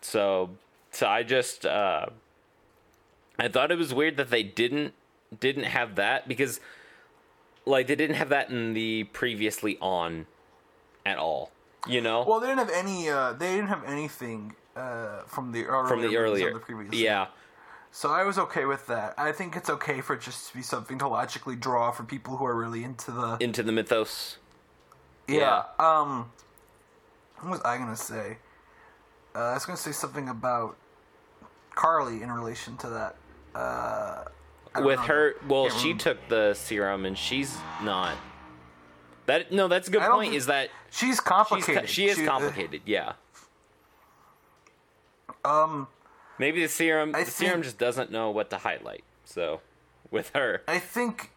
so, 0.00 0.50
so 0.90 1.06
I 1.06 1.22
just 1.22 1.66
uh, 1.66 2.06
I 3.38 3.48
thought 3.48 3.70
it 3.70 3.78
was 3.78 3.92
weird 3.92 4.16
that 4.16 4.30
they 4.30 4.42
didn't 4.42 4.94
didn't 5.38 5.64
have 5.64 5.96
that 5.96 6.26
because 6.26 6.60
like 7.68 7.86
they 7.86 7.94
didn't 7.94 8.16
have 8.16 8.30
that 8.30 8.50
in 8.50 8.74
the 8.74 9.04
previously 9.04 9.78
on 9.80 10.26
at 11.06 11.18
all. 11.18 11.50
You 11.86 12.00
know, 12.00 12.24
Well, 12.26 12.40
they 12.40 12.48
didn't 12.48 12.58
have 12.58 12.70
any. 12.70 13.08
Uh, 13.08 13.32
they 13.34 13.54
didn't 13.54 13.68
have 13.68 13.84
anything 13.84 14.54
uh, 14.74 15.20
from 15.26 15.52
the 15.52 15.64
earlier 15.64 15.88
from 15.88 16.02
the 16.02 16.16
earlier, 16.16 16.52
the 16.52 16.58
previous. 16.58 16.92
yeah, 16.94 17.28
So 17.92 18.10
I 18.10 18.24
was 18.24 18.36
okay 18.38 18.64
with 18.64 18.86
that. 18.88 19.14
I 19.16 19.30
think 19.32 19.54
it's 19.56 19.70
okay 19.70 20.00
for 20.00 20.14
it 20.14 20.20
just 20.20 20.50
to 20.50 20.56
be 20.56 20.62
something 20.62 20.98
to 20.98 21.08
logically 21.08 21.54
draw 21.56 21.90
for 21.92 22.02
people 22.02 22.36
who 22.36 22.44
are 22.44 22.54
really 22.56 22.82
into 22.84 23.10
the. 23.12 23.36
into 23.40 23.62
the 23.62 23.72
mythos. 23.72 24.38
yeah. 25.28 25.64
Um. 25.78 26.32
What 27.40 27.50
was 27.52 27.60
I 27.62 27.78
gonna 27.78 27.94
say? 27.96 28.38
Uh, 29.34 29.38
I 29.38 29.54
was 29.54 29.64
gonna 29.64 29.76
say 29.76 29.92
something 29.92 30.28
about 30.28 30.76
Karli 31.76 32.22
in 32.22 32.32
relation 32.32 32.76
to 32.78 32.88
that. 32.88 33.16
Uh, 33.54 34.24
With 34.76 34.98
know. 35.00 35.04
her, 35.06 35.34
well, 35.48 35.70
she 35.70 35.94
took 35.94 36.18
the 36.28 36.54
serum, 36.54 37.04
and 37.04 37.16
she's 37.18 37.56
not. 37.82 38.16
That 39.26 39.50
no, 39.52 39.68
that's 39.68 39.88
a 39.88 39.90
good 39.90 40.02
I 40.02 40.06
don't 40.06 40.16
point. 40.16 40.28
think- 40.30 40.36
Is 40.38 40.46
that 40.46 40.70
She's 40.90 41.08
she's 41.10 41.20
complicated. 41.20 41.80
co- 41.82 41.86
she 41.86 42.06
is 42.06 42.18
uh, 42.18 42.24
complicated? 42.24 42.82
Yeah. 42.86 43.12
um. 45.44 45.88
Maybe 46.38 46.62
the 46.62 46.68
serum, 46.68 47.14
I 47.16 47.24
the 47.24 47.30
serum 47.30 47.54
think- 47.54 47.64
just 47.64 47.78
doesn't 47.78 48.12
know 48.12 48.30
what 48.30 48.50
to 48.50 48.58
highlight. 48.58 49.02
So, 49.24 49.60
with 50.10 50.30
her, 50.34 50.62
I 50.68 50.78
think. 50.78 51.30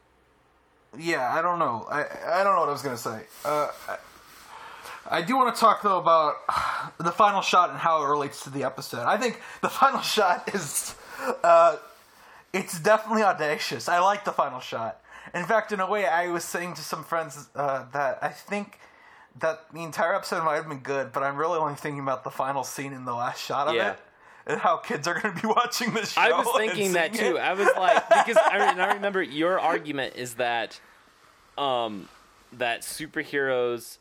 Yeah, 0.98 1.34
I 1.34 1.42
don't 1.42 1.58
know. 1.60 1.88
I 1.90 2.02
I 2.40 2.44
don't 2.44 2.54
know 2.56 2.62
what 2.62 2.70
I 2.70 2.74
was 2.74 2.82
gonna 2.82 2.98
say. 2.98 3.22
Uh, 3.46 3.70
I, 3.90 3.98
I 5.10 5.22
do 5.22 5.36
want 5.38 5.54
to 5.56 5.60
talk 5.60 5.82
though 5.82 5.98
about 5.98 6.36
the 7.00 7.12
final 7.12 7.42
shot 7.42 7.70
and 7.72 7.80
how 7.80 8.04
it 8.04 8.08
relates 8.08 8.44
to 8.44 8.50
the 8.50 8.64
episode. 8.64 9.06
I 9.06 9.18
think 9.18 9.42
the 9.62 9.70
final 9.82 10.02
shot 10.02 10.54
is, 10.54 10.96
uh, 11.44 11.78
it's 12.54 12.80
definitely 12.80 13.24
audacious. 13.24 13.88
I 13.88 14.00
like 14.00 14.26
the 14.26 14.32
final 14.32 14.60
shot. 14.60 15.00
In 15.34 15.46
fact, 15.46 15.72
in 15.72 15.80
a 15.80 15.90
way, 15.90 16.06
I 16.06 16.28
was 16.30 16.44
saying 16.44 16.74
to 16.76 16.82
some 16.82 17.04
friends 17.04 17.50
uh, 17.56 17.86
that 17.94 18.20
I 18.22 18.30
think 18.30 18.80
that 19.40 19.72
the 19.74 19.82
entire 19.84 20.14
episode 20.16 20.44
might 20.44 20.56
have 20.56 20.68
been 20.68 20.80
good, 20.80 21.14
but 21.14 21.24
I'm 21.24 21.38
really 21.38 21.58
only 21.58 21.76
thinking 21.76 22.02
about 22.02 22.24
the 22.24 22.32
final 22.32 22.64
scene 22.64 22.92
in 22.92 23.06
the 23.06 23.14
last 23.14 23.42
shot 23.42 23.68
of 23.68 23.76
Yeah. 23.76 23.92
it. 23.94 24.00
And 24.48 24.60
how 24.60 24.78
kids 24.78 25.08
are 25.08 25.14
going 25.20 25.36
to 25.36 25.42
be 25.42 25.48
watching 25.56 25.94
this 25.94 26.14
show. 26.14 26.22
I 26.22 26.32
was 26.32 26.48
thinking 26.58 26.94
that 26.94 27.14
too. 27.14 27.38
it. 27.38 27.40
I 27.40 27.54
was 27.54 27.70
like, 27.78 28.10
because 28.26 28.38
I, 28.38 28.74
I 28.76 28.94
remember 28.96 29.22
your 29.22 29.60
argument 29.60 30.16
is 30.16 30.34
that, 30.34 30.80
um, 31.60 32.10
that 32.54 32.82
superheroes 32.82 34.00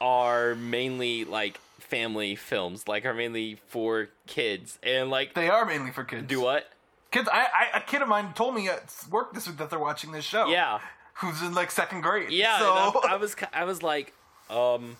are 0.00 0.54
mainly 0.54 1.24
like 1.24 1.58
family 1.78 2.34
films, 2.34 2.88
like 2.88 3.04
are 3.04 3.14
mainly 3.14 3.58
for 3.68 4.08
kids, 4.26 4.78
and 4.82 5.10
like 5.10 5.34
They 5.34 5.50
are 5.50 5.66
mainly 5.66 5.90
for 5.92 6.02
kids. 6.04 6.26
do 6.26 6.40
what? 6.40 6.66
Kids, 7.12 7.28
I, 7.32 7.46
I 7.72 7.78
a 7.78 7.80
kid 7.82 8.02
of 8.02 8.08
mine 8.08 8.32
told 8.34 8.54
me 8.54 8.68
at 8.68 8.92
work 9.10 9.32
this 9.34 9.46
week 9.46 9.58
that 9.58 9.70
they're 9.70 9.78
watching 9.78 10.10
this 10.12 10.24
show. 10.24 10.48
Yeah, 10.48 10.80
who's 11.14 11.40
in 11.42 11.54
like 11.54 11.70
second 11.70 12.00
grade. 12.00 12.30
yeah. 12.32 12.58
so 12.58 12.72
I, 12.72 13.12
I 13.12 13.16
was, 13.24 13.36
I 13.52 13.64
was 13.64 13.82
like, 13.82 14.12
um, 14.50 14.96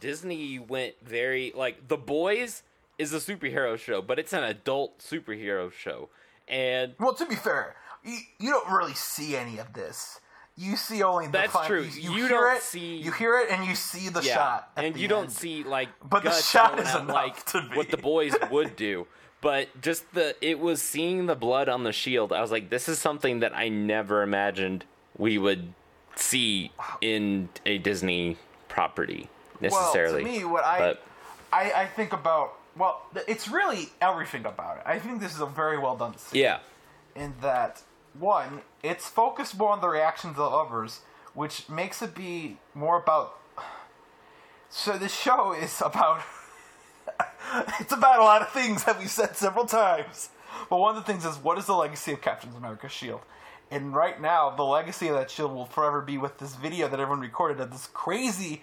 Disney 0.00 0.58
went 0.58 0.94
very 1.02 1.52
like 1.56 1.88
the 1.88 1.96
boys 1.96 2.62
is 2.98 3.12
a 3.12 3.18
superhero 3.18 3.78
show, 3.78 4.02
but 4.02 4.18
it's 4.18 4.32
an 4.32 4.42
adult 4.44 4.98
superhero 4.98 5.72
show, 5.72 6.08
and 6.46 6.94
well, 6.98 7.14
to 7.14 7.26
be 7.26 7.34
fair, 7.36 7.76
you, 8.04 8.18
you 8.38 8.50
don't 8.50 8.70
really 8.72 8.94
see 8.94 9.36
any 9.36 9.58
of 9.58 9.72
this. 9.72 10.20
You 10.56 10.74
see 10.74 11.04
only 11.04 11.26
the 11.26 11.32
That's 11.32 11.52
fin- 11.52 11.66
true. 11.66 11.82
You, 11.84 12.10
You 12.14 12.26
hear 12.26 12.28
don't 12.30 12.56
it, 12.56 12.62
see- 12.62 12.96
you 12.96 13.12
hear 13.12 13.38
it, 13.38 13.48
and 13.48 13.64
you 13.64 13.76
see 13.76 14.08
the 14.08 14.22
yeah, 14.22 14.34
shot, 14.34 14.70
and 14.76 14.96
you 14.96 15.06
don't 15.06 15.30
see 15.30 15.62
like 15.62 15.88
But 16.02 16.24
the 16.24 16.32
shot 16.32 16.80
is 16.80 16.92
enough 16.92 17.08
like 17.08 17.44
to 17.46 17.62
me. 17.62 17.76
what 17.76 17.90
the 17.90 17.96
boys 17.96 18.34
would 18.50 18.74
do. 18.74 19.06
But 19.40 19.80
just 19.80 20.12
the 20.14 20.34
it 20.40 20.58
was 20.58 20.82
seeing 20.82 21.26
the 21.26 21.36
blood 21.36 21.68
on 21.68 21.84
the 21.84 21.92
shield. 21.92 22.32
I 22.32 22.40
was 22.40 22.50
like, 22.50 22.70
this 22.70 22.88
is 22.88 22.98
something 22.98 23.40
that 23.40 23.56
I 23.56 23.68
never 23.68 24.22
imagined 24.22 24.84
we 25.16 25.38
would 25.38 25.72
see 26.16 26.72
in 27.00 27.48
a 27.64 27.78
Disney 27.78 28.36
property 28.68 29.28
necessarily. 29.60 30.24
Well, 30.24 30.32
to 30.32 30.38
me, 30.40 30.44
what 30.44 30.64
I, 30.64 30.78
But- 30.78 31.02
I 31.52 31.72
I 31.72 31.86
think 31.86 32.12
about 32.12 32.54
well, 32.76 33.02
it's 33.26 33.48
really 33.48 33.88
everything 34.00 34.44
about 34.46 34.78
it. 34.78 34.82
I 34.86 34.98
think 34.98 35.20
this 35.20 35.34
is 35.34 35.40
a 35.40 35.46
very 35.46 35.78
well 35.78 35.96
done 35.96 36.16
scene. 36.16 36.42
yeah, 36.42 36.58
in 37.14 37.34
that 37.40 37.82
one, 38.18 38.62
it's 38.82 39.08
focused 39.08 39.56
more 39.58 39.70
on 39.70 39.80
the 39.80 39.88
reactions 39.88 40.38
of 40.38 40.52
others, 40.52 41.00
which 41.34 41.68
makes 41.68 42.02
it 42.02 42.14
be 42.14 42.58
more 42.74 42.96
about. 42.98 43.36
So 44.68 44.98
the 44.98 45.08
show 45.08 45.52
is 45.52 45.80
about. 45.84 46.22
it's 47.80 47.92
about 47.92 48.20
a 48.20 48.24
lot 48.24 48.42
of 48.42 48.50
things 48.50 48.84
that 48.84 48.98
we've 48.98 49.10
said 49.10 49.36
several 49.36 49.66
times, 49.66 50.30
but 50.68 50.78
one 50.78 50.96
of 50.96 51.04
the 51.04 51.12
things 51.12 51.24
is 51.24 51.36
what 51.36 51.58
is 51.58 51.66
the 51.66 51.74
legacy 51.74 52.12
of 52.12 52.20
Captain 52.20 52.50
America's 52.56 52.92
shield? 52.92 53.20
And 53.70 53.94
right 53.94 54.20
now, 54.20 54.50
the 54.50 54.62
legacy 54.62 55.08
of 55.08 55.14
that 55.16 55.30
shield 55.30 55.54
will 55.54 55.66
forever 55.66 56.00
be 56.00 56.16
with 56.16 56.38
this 56.38 56.54
video 56.54 56.88
that 56.88 56.98
everyone 56.98 57.20
recorded 57.20 57.60
of 57.60 57.70
this 57.70 57.86
crazy, 57.92 58.62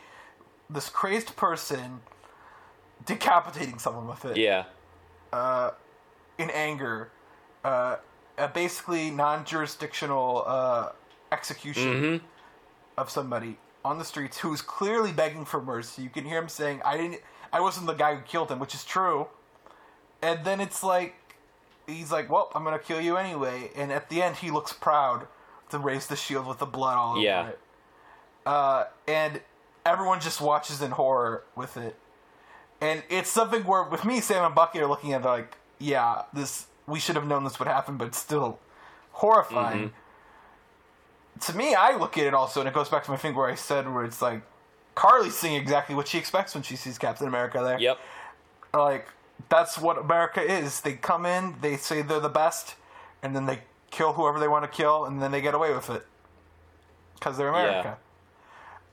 this 0.70 0.90
crazed 0.90 1.36
person 1.36 2.02
decapitating 3.06 3.78
someone 3.78 4.08
with 4.08 4.26
it 4.26 4.38
yeah, 4.38 4.64
in 6.38 6.50
anger, 6.50 7.12
uh, 7.64 7.98
a 8.38 8.48
basically 8.48 9.12
non-jurisdictional 9.12 10.44
uh, 10.46 10.90
execution 11.32 12.22
of 12.98 13.10
somebody 13.10 13.58
on 13.84 14.00
the 14.00 14.06
streets 14.06 14.40
who's 14.40 14.62
clearly 14.62 15.12
begging 15.12 15.46
for 15.46 15.62
mercy. 15.62 16.02
You 16.02 16.10
can 16.10 16.26
hear 16.26 16.40
him 16.40 16.50
saying, 16.50 16.82
"I 16.84 16.98
didn't. 16.98 17.22
I 17.56 17.62
wasn't 17.62 17.88
the 17.88 17.94
guy 17.94 18.14
who 18.16 18.22
killed 18.22 18.52
him," 18.52 18.60
which 18.60 18.76
is 18.76 18.84
true. 18.84 19.28
And 20.22 20.44
then 20.46 20.60
it's 20.60 20.84
like 20.84 21.16
he's 21.88 22.12
like, 22.12 22.30
"Well, 22.30 22.52
I'm 22.54 22.64
gonna 22.64 22.80
kill 22.80 23.00
you 23.02 23.16
anyway." 23.18 23.72
And 23.76 23.92
at 23.92 24.10
the 24.10 24.22
end, 24.22 24.38
he 24.38 24.52
looks 24.52 24.74
proud 24.74 25.28
to 25.70 25.80
raise 25.80 26.06
the 26.08 26.16
shield 26.16 26.46
with 26.48 26.60
the 26.60 26.66
blood 26.66 26.98
all 26.98 27.18
Yeah. 27.18 27.40
over 27.40 27.50
it. 27.50 27.60
Uh, 28.46 28.84
and 29.08 29.42
everyone 29.86 30.20
just 30.20 30.40
watches 30.42 30.82
in 30.82 30.92
horror 30.92 31.44
with 31.56 31.78
it. 31.78 31.98
And 32.82 33.04
it's 33.10 33.30
something 33.32 33.64
where, 33.64 33.84
with 33.84 34.04
me, 34.04 34.20
Sam 34.20 34.44
and 34.44 34.54
Bucky 34.54 34.80
are 34.82 34.88
looking 34.88 35.14
at 35.14 35.22
it 35.22 35.26
like, 35.28 35.58
"Yeah, 35.80 36.24
this 36.34 36.68
we 36.86 37.00
should 37.00 37.16
have 37.16 37.26
known 37.26 37.44
this 37.46 37.58
would 37.58 37.68
happen," 37.68 37.98
but 37.98 38.08
it's 38.08 38.18
still 38.20 38.60
horrifying. 39.14 39.94
To 41.40 41.56
me, 41.56 41.74
I 41.74 41.96
look 41.96 42.18
at 42.18 42.26
it 42.26 42.34
also, 42.34 42.60
and 42.60 42.70
it 42.70 42.74
goes 42.76 42.90
back 42.90 43.04
to 43.06 43.12
my 43.12 43.18
thing 43.18 43.34
where 43.36 43.50
I 43.50 43.56
said, 43.56 43.92
where 43.94 44.04
it's 44.04 44.22
like 44.22 44.42
Karli's 44.96 45.38
seeing 45.38 45.56
exactly 45.56 45.94
what 45.96 46.08
she 46.08 46.18
expects 46.18 46.54
when 46.54 46.64
she 46.64 46.76
sees 46.76 46.98
Captain 46.98 47.28
America 47.28 47.62
there 47.64 47.80
Yep. 47.80 48.00
like 48.74 49.08
that's 49.50 49.78
what 49.78 49.98
America 49.98 50.42
is. 50.42 50.82
They 50.82 50.94
come 50.94 51.26
in, 51.26 51.56
they 51.62 51.76
say 51.78 52.02
they're 52.02 52.20
the 52.22 52.30
best, 52.30 52.76
and 53.22 53.36
then 53.36 53.46
they 53.46 53.60
kill 53.92 54.14
whoever 54.14 54.40
they 54.40 54.48
want 54.48 54.64
to 54.64 54.70
kill, 54.70 55.06
and 55.06 55.22
then 55.22 55.32
they 55.32 55.42
get 55.42 55.54
away 55.54 55.74
with 55.74 55.90
it 55.90 56.06
because 57.16 57.38
they're 57.38 57.50
America. 57.50 57.98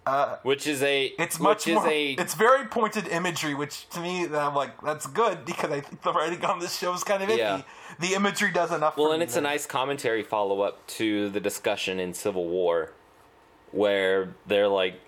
Uh, 0.05 0.37
which 0.43 0.67
is 0.67 0.83
a 0.83 1.13
It's 1.17 1.39
which 1.39 1.43
much 1.45 1.69
is 1.69 1.75
more. 1.77 1.87
a 1.89 2.13
It's 2.15 2.35
very 2.35 2.67
pointed 2.67 3.07
imagery, 3.07 3.55
which 3.55 3.89
to 3.91 4.01
me, 4.01 4.25
I'm 4.27 4.53
like, 4.55 4.81
that's 4.83 5.07
good 5.07 5.45
because 5.45 5.71
I 5.71 5.81
think 5.81 6.03
the 6.03 6.13
writing 6.13 6.45
on 6.45 6.59
this 6.59 6.77
show 6.77 6.93
is 6.93 7.05
kind 7.05 7.23
of 7.23 7.29
iffy. 7.29 7.39
Yeah. 7.39 7.63
The 8.01 8.15
imagery 8.15 8.51
does 8.51 8.73
enough. 8.73 8.97
well, 8.97 9.13
and 9.13 9.23
it's 9.23 9.37
a 9.37 9.41
nice 9.41 9.65
commentary 9.65 10.25
follow 10.25 10.61
up 10.63 10.85
to 10.99 11.29
the 11.31 11.39
discussion 11.39 12.01
in 12.01 12.15
Civil 12.15 12.47
War, 12.49 12.91
where 13.71 14.35
they're 14.45 14.67
like, 14.67 14.99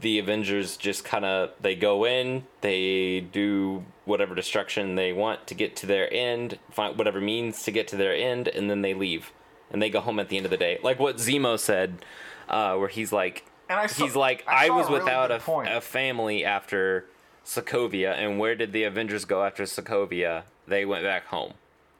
the 0.00 0.18
Avengers 0.18 0.76
just 0.76 1.04
kind 1.04 1.24
of 1.24 1.50
they 1.60 1.74
go 1.74 2.04
in, 2.04 2.44
they 2.60 3.20
do 3.20 3.84
whatever 4.04 4.34
destruction 4.34 4.94
they 4.94 5.12
want 5.12 5.46
to 5.46 5.54
get 5.54 5.74
to 5.76 5.86
their 5.86 6.12
end, 6.12 6.58
find 6.70 6.98
whatever 6.98 7.20
means 7.20 7.62
to 7.64 7.70
get 7.70 7.88
to 7.88 7.96
their 7.96 8.14
end, 8.14 8.48
and 8.48 8.70
then 8.70 8.82
they 8.82 8.92
leave, 8.94 9.32
and 9.70 9.80
they 9.80 9.88
go 9.90 10.00
home 10.00 10.18
at 10.20 10.28
the 10.28 10.36
end 10.36 10.44
of 10.46 10.50
the 10.50 10.56
day. 10.56 10.78
Like 10.82 10.98
what 10.98 11.16
Zemo 11.16 11.58
said, 11.58 12.04
uh, 12.48 12.76
where 12.76 12.88
he's 12.88 13.10
like, 13.12 13.44
And 13.68 13.80
I 13.80 13.86
saw- 13.86 14.04
he's 14.04 14.14
like, 14.14 14.44
I 14.46 14.66
I, 14.66 14.70
was 14.70 14.86
a 14.86 14.90
really 14.90 15.02
without 15.04 15.30
a, 15.30 15.38
point. 15.38 15.68
a 15.72 15.80
family 15.80 16.44
after 16.44 17.06
Sokovia, 17.44 18.12
and 18.16 18.38
where 18.38 18.54
did 18.54 18.72
the 18.72 18.84
Avengers 18.84 19.24
go 19.24 19.42
after 19.44 19.62
Sokovia? 19.64 20.42
They 20.68 20.84
went 20.84 21.04
back 21.04 21.26
home. 21.26 21.54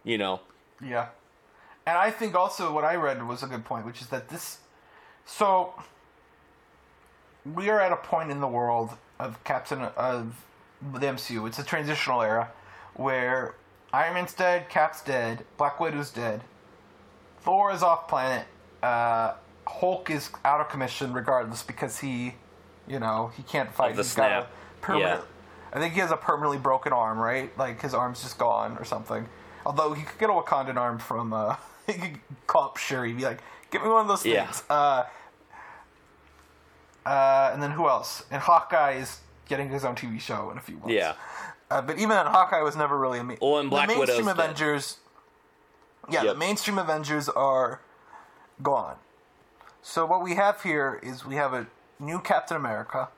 You 0.05 0.19
know, 0.19 0.41
Yeah. 0.85 1.09
And 1.87 1.97
I 1.97 2.11
think 2.11 2.35
also 2.35 2.73
what 2.73 2.85
I 2.85 2.97
read 2.97 3.27
was 3.27 3.43
a 3.43 3.47
good 3.47 3.65
point, 3.65 3.87
which 3.87 4.01
is 4.03 4.09
that 4.09 4.29
this. 4.29 4.59
So. 5.25 5.73
We 7.55 7.69
are 7.71 7.81
at 7.81 7.93
a 7.93 7.97
point 7.97 8.31
in 8.31 8.41
the 8.41 8.49
world 8.49 8.91
of 9.19 9.43
Captain. 9.45 9.83
of 9.83 10.35
the 10.81 11.07
MCU. 11.07 11.47
It's 11.47 11.59
a 11.59 11.65
transitional 11.65 12.23
era 12.23 12.51
where 12.95 13.55
Iron 13.93 14.15
Man's 14.15 14.35
dead, 14.35 14.69
Cap's 14.69 15.03
dead, 15.03 15.45
Black 15.57 15.81
Widow's 15.81 16.11
dead, 16.11 16.43
Thor 17.41 17.73
is 17.73 17.83
off 17.83 18.09
planet, 18.09 18.47
uh, 18.83 19.35
Hulk 19.67 20.11
is 20.11 20.31
out 20.45 20.61
of 20.61 20.69
commission 20.69 21.13
regardless 21.13 21.63
because 21.63 21.99
he, 22.01 22.35
you 22.87 22.99
know, 22.99 23.33
he 23.37 23.43
can't 23.43 23.73
fight. 23.73 23.97
the 23.97 24.03
He's 24.03 24.13
snap. 24.13 24.29
Yeah. 25.01 25.21
I 25.73 25.81
think 25.81 25.95
he 25.95 26.01
has 26.01 26.11
a 26.11 26.17
permanently 26.17 26.59
broken 26.59 26.93
arm, 26.93 27.19
right? 27.19 27.57
Like 27.59 27.83
his 27.83 27.95
arm's 27.95 28.23
just 28.23 28.39
gone 28.39 28.77
or 28.79 28.85
something. 28.85 29.27
Although 29.65 29.95
he 29.95 30.05
could 30.05 30.19
get 30.19 30.31
a 30.31 30.33
Wakandan 30.33 30.77
arm 30.77 30.99
from, 30.99 31.33
uh, 31.33 31.57
he 31.87 31.95
could 31.95 32.19
call 32.47 32.65
up 32.65 32.77
Shuri, 32.77 33.13
be 33.13 33.25
like, 33.25 33.41
"Give 33.71 33.83
me 33.83 33.89
one 33.89 34.03
of 34.03 34.09
those 34.09 34.23
things." 34.23 34.63
Yeah. 34.71 34.75
Uh, 34.75 35.07
uh, 37.07 37.51
and 37.53 37.63
then 37.63 37.71
who 37.71 37.89
else? 37.89 38.25
And 38.31 38.43
Hawkeye 38.43 38.93
is 38.95 39.21
getting 39.49 39.71
his 39.71 39.85
own 39.85 39.95
TV 39.95 40.21
show 40.21 40.51
in 40.51 40.59
a 40.59 40.61
few 40.61 40.77
months. 40.77 40.93
yeah. 40.93 41.15
Uh, 41.71 41.81
but 41.83 41.97
even 41.97 42.11
then, 42.11 42.27
Hawkeye 42.27 42.61
was 42.63 42.77
never 42.77 42.97
really 42.99 43.19
a 43.19 43.25
main. 43.25 43.39
Well, 43.41 43.59
and 43.59 43.71
Black 43.71 43.89
the 43.89 43.95
mainstream 43.97 44.27
Widow's 44.27 44.37
dead. 44.37 44.45
Avengers. 44.51 44.99
Yeah, 46.11 46.23
Yep. 46.23 46.35
the 46.35 46.39
mainstream 46.39 46.79
Avengers 46.79 47.29
are 47.29 47.81
gone. 48.63 48.97
So 49.83 50.07
what 50.07 50.23
we 50.23 50.35
have 50.35 50.63
here 50.63 51.01
is 51.03 51.25
we 51.25 51.35
have 51.37 51.53
a 51.55 51.67
new 51.99 52.21
Captain 52.21 52.57
America, 52.57 53.09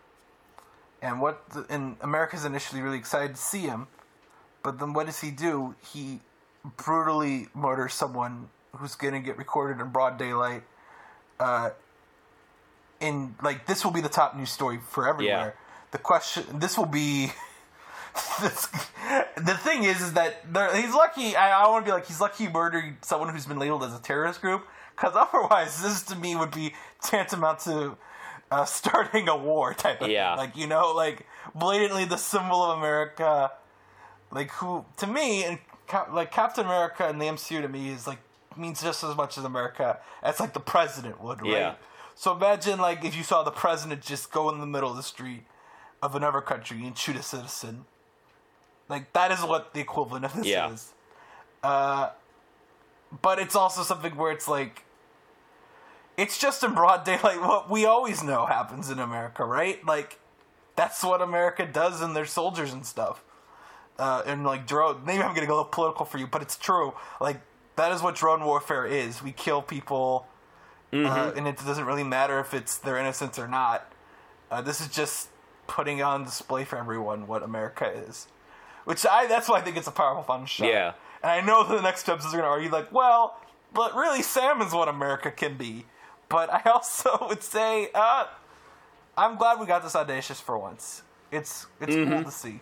and 1.03 1.21
what 1.21 1.49
the, 1.51 1.67
and 1.69 1.97
America's 2.01 2.45
initially 2.47 2.81
really 2.81 2.97
excited 2.99 3.37
to 3.37 3.41
see 3.43 3.61
him, 3.63 3.87
but 4.63 4.79
then 4.79 4.93
what 4.95 5.07
does 5.07 5.21
he 5.21 5.31
do? 5.31 5.75
He 5.93 6.21
brutally 6.77 7.49
murders 7.55 7.93
someone 7.95 8.49
who's 8.77 8.95
going 8.95 9.15
to 9.15 9.21
get 9.21 9.37
recorded 9.37 9.81
in 9.83 9.91
broad 9.91 10.19
daylight. 10.19 10.63
Uh, 11.39 11.71
in 13.01 13.35
like 13.43 13.67
this 13.67 13.85
will 13.85 13.93
be 13.93 14.01
the 14.01 14.09
top 14.09 14.37
news 14.37 14.51
story 14.51 14.79
for 14.91 15.09
everywhere. 15.09 15.55
The 15.91 15.99
question, 15.99 16.45
this 16.59 16.77
will 16.77 16.87
be. 16.87 17.33
this, 18.43 18.67
the 19.37 19.55
thing 19.59 19.85
is, 19.85 20.01
is 20.01 20.13
that 20.15 20.43
he's 20.75 20.93
lucky. 20.95 21.37
I, 21.37 21.65
I 21.65 21.69
want 21.69 21.85
to 21.85 21.89
be 21.89 21.93
like 21.93 22.07
he's 22.07 22.21
lucky 22.21 22.47
he 22.47 22.53
murdered 22.53 22.97
someone 23.03 23.33
who's 23.33 23.47
been 23.47 23.59
labeled 23.59 23.85
as 23.85 23.95
a 23.95 24.01
terrorist 24.03 24.41
group, 24.41 24.67
because 24.97 25.15
otherwise, 25.15 25.83
this 25.83 26.03
to 26.05 26.17
me 26.17 26.35
would 26.37 26.51
be 26.51 26.75
tantamount 27.03 27.61
to 27.61 27.97
uh, 28.51 28.65
starting 28.65 29.29
a 29.29 29.37
war 29.37 29.75
type 29.75 30.01
of 30.03 30.09
Yeah. 30.11 30.33
thing. 30.37 30.39
Like 30.47 30.57
you 30.57 30.67
know, 30.67 30.93
like 30.93 31.27
blatantly 31.55 32.05
the 32.05 32.17
symbol 32.19 32.63
of 32.63 32.79
America. 32.79 33.53
Like 34.31 34.51
who 34.51 34.85
to 34.99 35.07
me 35.07 35.45
and 35.45 35.59
Cap- 35.87 36.13
like 36.13 36.31
Captain 36.31 36.67
America 36.67 37.09
in 37.09 37.19
the 37.19 37.25
MCU 37.25 37.63
to 37.63 37.69
me 37.69 37.89
is 37.89 38.07
like 38.07 38.19
means 38.59 38.83
just 38.83 39.03
as 39.03 39.17
much 39.17 39.39
as 39.39 39.45
America 39.45 39.99
as 40.23 40.39
like 40.39 40.53
the 40.53 40.61
president 40.61 41.23
would, 41.23 41.41
right? 41.41 41.51
Yeah. 41.51 41.75
So 42.19 42.35
imagine 42.35 42.81
like 42.81 43.05
if 43.05 43.17
you 43.17 43.23
saw 43.23 43.45
the 43.45 43.53
president 43.53 44.03
just 44.03 44.33
go 44.33 44.51
in 44.51 44.59
the 44.59 44.67
middle 44.67 44.91
of 44.91 44.97
the 44.97 45.05
street 45.05 45.45
of 46.03 46.17
another 46.17 46.41
country 46.41 46.85
and 46.85 46.99
shoot 46.99 47.15
a 47.15 47.23
citizen. 47.23 47.85
Like 48.89 49.13
that 49.13 49.31
is 49.31 49.39
what 49.45 49.73
the 49.73 49.79
equivalent 49.79 50.25
of 50.25 50.35
this 50.35 50.45
Yeah. 50.49 50.73
is. 50.73 50.93
Uh, 51.63 52.11
but 53.23 53.39
it's 53.39 53.55
also 53.55 53.85
something 53.85 54.17
where 54.17 54.33
it's 54.33 54.49
like 54.49 54.83
it's 56.17 56.39
just 56.39 56.65
in 56.65 56.75
broad 56.75 57.05
daylight 57.11 57.41
what 57.41 57.71
we 57.71 57.87
always 57.87 58.25
know 58.25 58.47
happens 58.47 58.91
in 58.91 58.99
America, 58.99 59.45
right? 59.45 59.85
Like 59.87 60.19
that's 60.75 61.05
what 61.05 61.23
America 61.23 61.67
does 61.67 62.03
in 62.03 62.15
their 62.15 62.27
soldiers 62.27 62.73
and 62.73 62.85
stuff. 62.85 63.23
Uh, 63.97 64.23
and 64.27 64.43
like 64.43 64.67
drone, 64.67 65.03
maybe 65.07 65.23
I'm 65.23 65.37
gonna 65.37 65.47
a 65.47 65.55
little 65.55 65.65
political 65.67 66.05
for 66.05 66.19
you, 66.19 66.27
but 66.27 66.43
it's 66.43 66.57
true. 66.57 66.95
Like 67.21 67.41
that 67.77 67.93
is 67.93 68.03
what 68.03 68.17
drone 68.17 68.45
warfare 68.45 68.87
is. 68.87 69.23
We 69.23 69.31
kill 69.31 69.63
people, 69.63 70.27
uh, 70.93 71.33
and 71.37 71.47
it 71.47 71.57
doesn't 71.59 71.85
really 71.85 72.05
matter 72.05 72.39
if 72.41 72.55
it's 72.55 72.79
their 72.79 72.97
innocence 72.97 73.39
or 73.39 73.47
not. 73.49 73.93
Uh, 74.51 74.61
this 74.63 74.81
is 74.81 74.89
just 74.89 75.29
putting 75.67 76.01
on 76.03 76.25
display 76.25 76.65
for 76.65 76.77
everyone 76.79 77.27
what 77.27 77.43
America 77.43 77.87
is, 77.91 78.29
which 78.85 79.05
I 79.07 79.27
that's 79.27 79.49
why 79.49 79.59
I 79.59 79.61
think 79.61 79.77
it's 79.77 79.87
a 79.87 79.93
powerful, 79.93 80.23
fun 80.23 80.47
show. 80.47 80.65
Yeah. 80.67 80.93
And 81.23 81.31
I 81.31 81.41
know 81.41 81.67
that 81.67 81.75
the 81.75 81.83
next 81.83 82.09
episodes 82.09 82.33
are 82.35 82.39
gonna 82.39 82.49
argue 82.49 82.71
like, 82.71 82.91
well, 82.93 83.39
but 83.75 83.95
really 83.95 84.23
Sam 84.23 84.63
is 84.63 84.73
what 84.73 84.89
America 84.89 85.31
can 85.31 85.57
be. 85.57 85.85
But 86.29 86.49
I 86.53 86.63
also 86.71 87.27
would 87.29 87.43
say, 87.43 87.91
uh, 87.95 88.27
I'm 89.17 89.37
glad 89.37 89.61
we 89.61 89.67
got 89.67 89.83
this 89.83 89.95
audacious 89.97 90.41
for 90.41 90.57
once. 90.59 91.03
It's 91.31 91.67
it's 91.81 91.95
Mm-hmm. 91.95 92.13
cool 92.15 92.25
to 92.25 92.31
see. 92.31 92.61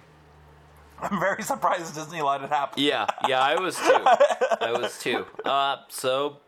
I'm 1.01 1.21
very 1.21 1.43
surprised 1.53 1.95
Disney 1.95 2.23
let 2.23 2.43
it 2.43 2.49
happen. 2.49 2.83
Yeah, 2.83 3.07
yeah, 3.29 3.41
I 3.41 3.61
was 3.61 3.77
too. 3.77 3.85
I 4.61 4.73
was 4.73 4.99
too. 4.99 5.27
Uh, 5.45 5.77
so, 5.89 6.39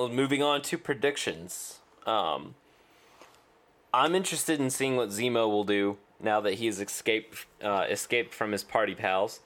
well, 0.00 0.08
moving 0.08 0.42
on 0.42 0.62
to 0.62 0.78
predictions. 0.78 1.80
Um, 2.06 2.54
I'm 3.92 4.14
interested 4.14 4.58
in 4.58 4.70
seeing 4.70 4.96
what 4.96 5.10
Zemo 5.10 5.46
will 5.46 5.64
do 5.64 5.98
now 6.18 6.40
that 6.40 6.54
he's 6.54 6.80
escaped 6.80 7.44
uh, 7.62 7.84
escaped 7.86 8.32
from 8.32 8.52
his 8.52 8.64
party 8.64 8.94
pals. 8.94 9.40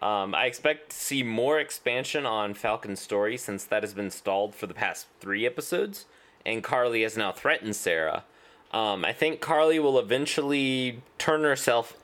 Um, 0.00 0.32
I 0.32 0.44
expect 0.44 0.90
to 0.90 0.96
see 0.96 1.24
more 1.24 1.58
expansion 1.58 2.24
on 2.24 2.54
Falcon's 2.54 3.00
story 3.00 3.36
since 3.36 3.64
that 3.64 3.82
has 3.82 3.94
been 3.94 4.10
stalled 4.12 4.54
for 4.54 4.68
the 4.68 4.74
past 4.74 5.08
three 5.18 5.44
episodes, 5.44 6.04
and 6.44 6.62
Karli 6.62 7.02
has 7.02 7.16
now 7.16 7.32
threatened 7.32 7.74
Sarah. 7.74 8.22
Um, 8.70 9.04
I 9.04 9.12
think 9.12 9.40
Karli 9.40 9.80
will 9.80 9.98
eventually 9.98 11.02
turn 11.18 11.42
herself 11.42 11.96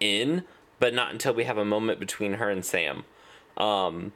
in, 0.00 0.42
but 0.80 0.92
not 0.92 1.12
until 1.12 1.34
we 1.34 1.44
have 1.44 1.58
a 1.58 1.64
moment 1.64 2.00
between 2.00 2.34
her 2.34 2.50
and 2.50 2.64
Sam. 2.64 3.04
Um, 3.56 4.12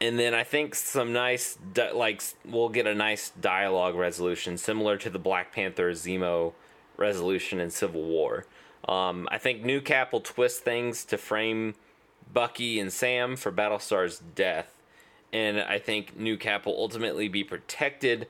and 0.00 0.18
then 0.18 0.34
I 0.34 0.44
think 0.44 0.74
some 0.74 1.12
nice, 1.12 1.58
di- 1.72 1.92
like, 1.92 2.22
we'll 2.44 2.68
get 2.68 2.86
a 2.86 2.94
nice 2.94 3.30
dialogue 3.30 3.94
resolution 3.94 4.56
similar 4.56 4.96
to 4.98 5.10
the 5.10 5.18
Black 5.18 5.52
Panther 5.52 5.90
Zemo 5.92 6.52
resolution 6.96 7.60
in 7.60 7.70
Civil 7.70 8.02
War. 8.02 8.46
Um, 8.88 9.28
I 9.30 9.38
think 9.38 9.64
New 9.64 9.80
Cap 9.80 10.12
will 10.12 10.20
twist 10.20 10.62
things 10.62 11.04
to 11.06 11.18
frame 11.18 11.74
Bucky 12.32 12.78
and 12.78 12.92
Sam 12.92 13.36
for 13.36 13.50
Battlestar's 13.50 14.22
death. 14.34 14.74
And 15.32 15.60
I 15.60 15.78
think 15.78 16.16
New 16.16 16.36
Cap 16.36 16.66
will 16.66 16.78
ultimately 16.78 17.28
be 17.28 17.44
protected 17.44 18.28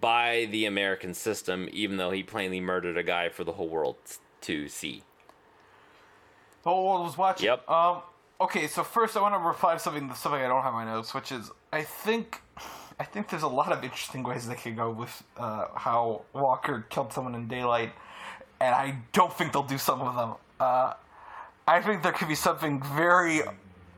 by 0.00 0.48
the 0.50 0.64
American 0.64 1.14
system, 1.14 1.68
even 1.72 1.96
though 1.96 2.10
he 2.10 2.22
plainly 2.22 2.60
murdered 2.60 2.96
a 2.96 3.02
guy 3.04 3.28
for 3.28 3.44
the 3.44 3.52
whole 3.52 3.68
world 3.68 3.96
to 4.40 4.68
see. 4.68 5.04
The 6.64 6.70
whole 6.70 6.84
world 6.84 7.06
was 7.06 7.16
watching. 7.16 7.46
Yep. 7.46 7.68
Um. 7.68 8.02
Okay, 8.44 8.66
so 8.66 8.82
first 8.84 9.16
I 9.16 9.20
want 9.20 9.34
to 9.34 9.38
reply 9.38 9.74
to 9.74 9.78
something 9.78 10.12
something 10.14 10.40
I 10.40 10.48
don't 10.48 10.62
have 10.62 10.72
my 10.74 10.84
notes, 10.84 11.14
which 11.14 11.32
is 11.32 11.50
I 11.72 11.82
think 11.82 12.40
I 12.98 13.04
think 13.04 13.28
there's 13.30 13.42
a 13.42 13.48
lot 13.48 13.72
of 13.72 13.82
interesting 13.82 14.22
ways 14.22 14.46
they 14.46 14.54
could 14.54 14.76
go 14.76 14.90
with 14.90 15.22
uh, 15.36 15.66
how 15.74 16.22
Walker 16.32 16.86
killed 16.90 17.12
someone 17.12 17.34
in 17.34 17.48
daylight, 17.48 17.92
and 18.60 18.74
I 18.74 18.96
don't 19.12 19.32
think 19.32 19.52
they'll 19.52 19.62
do 19.62 19.78
some 19.78 20.00
of 20.00 20.14
them. 20.14 20.34
Uh, 20.60 20.94
I 21.66 21.80
think 21.80 22.02
there 22.02 22.12
could 22.12 22.28
be 22.28 22.34
something 22.34 22.82
very 22.82 23.40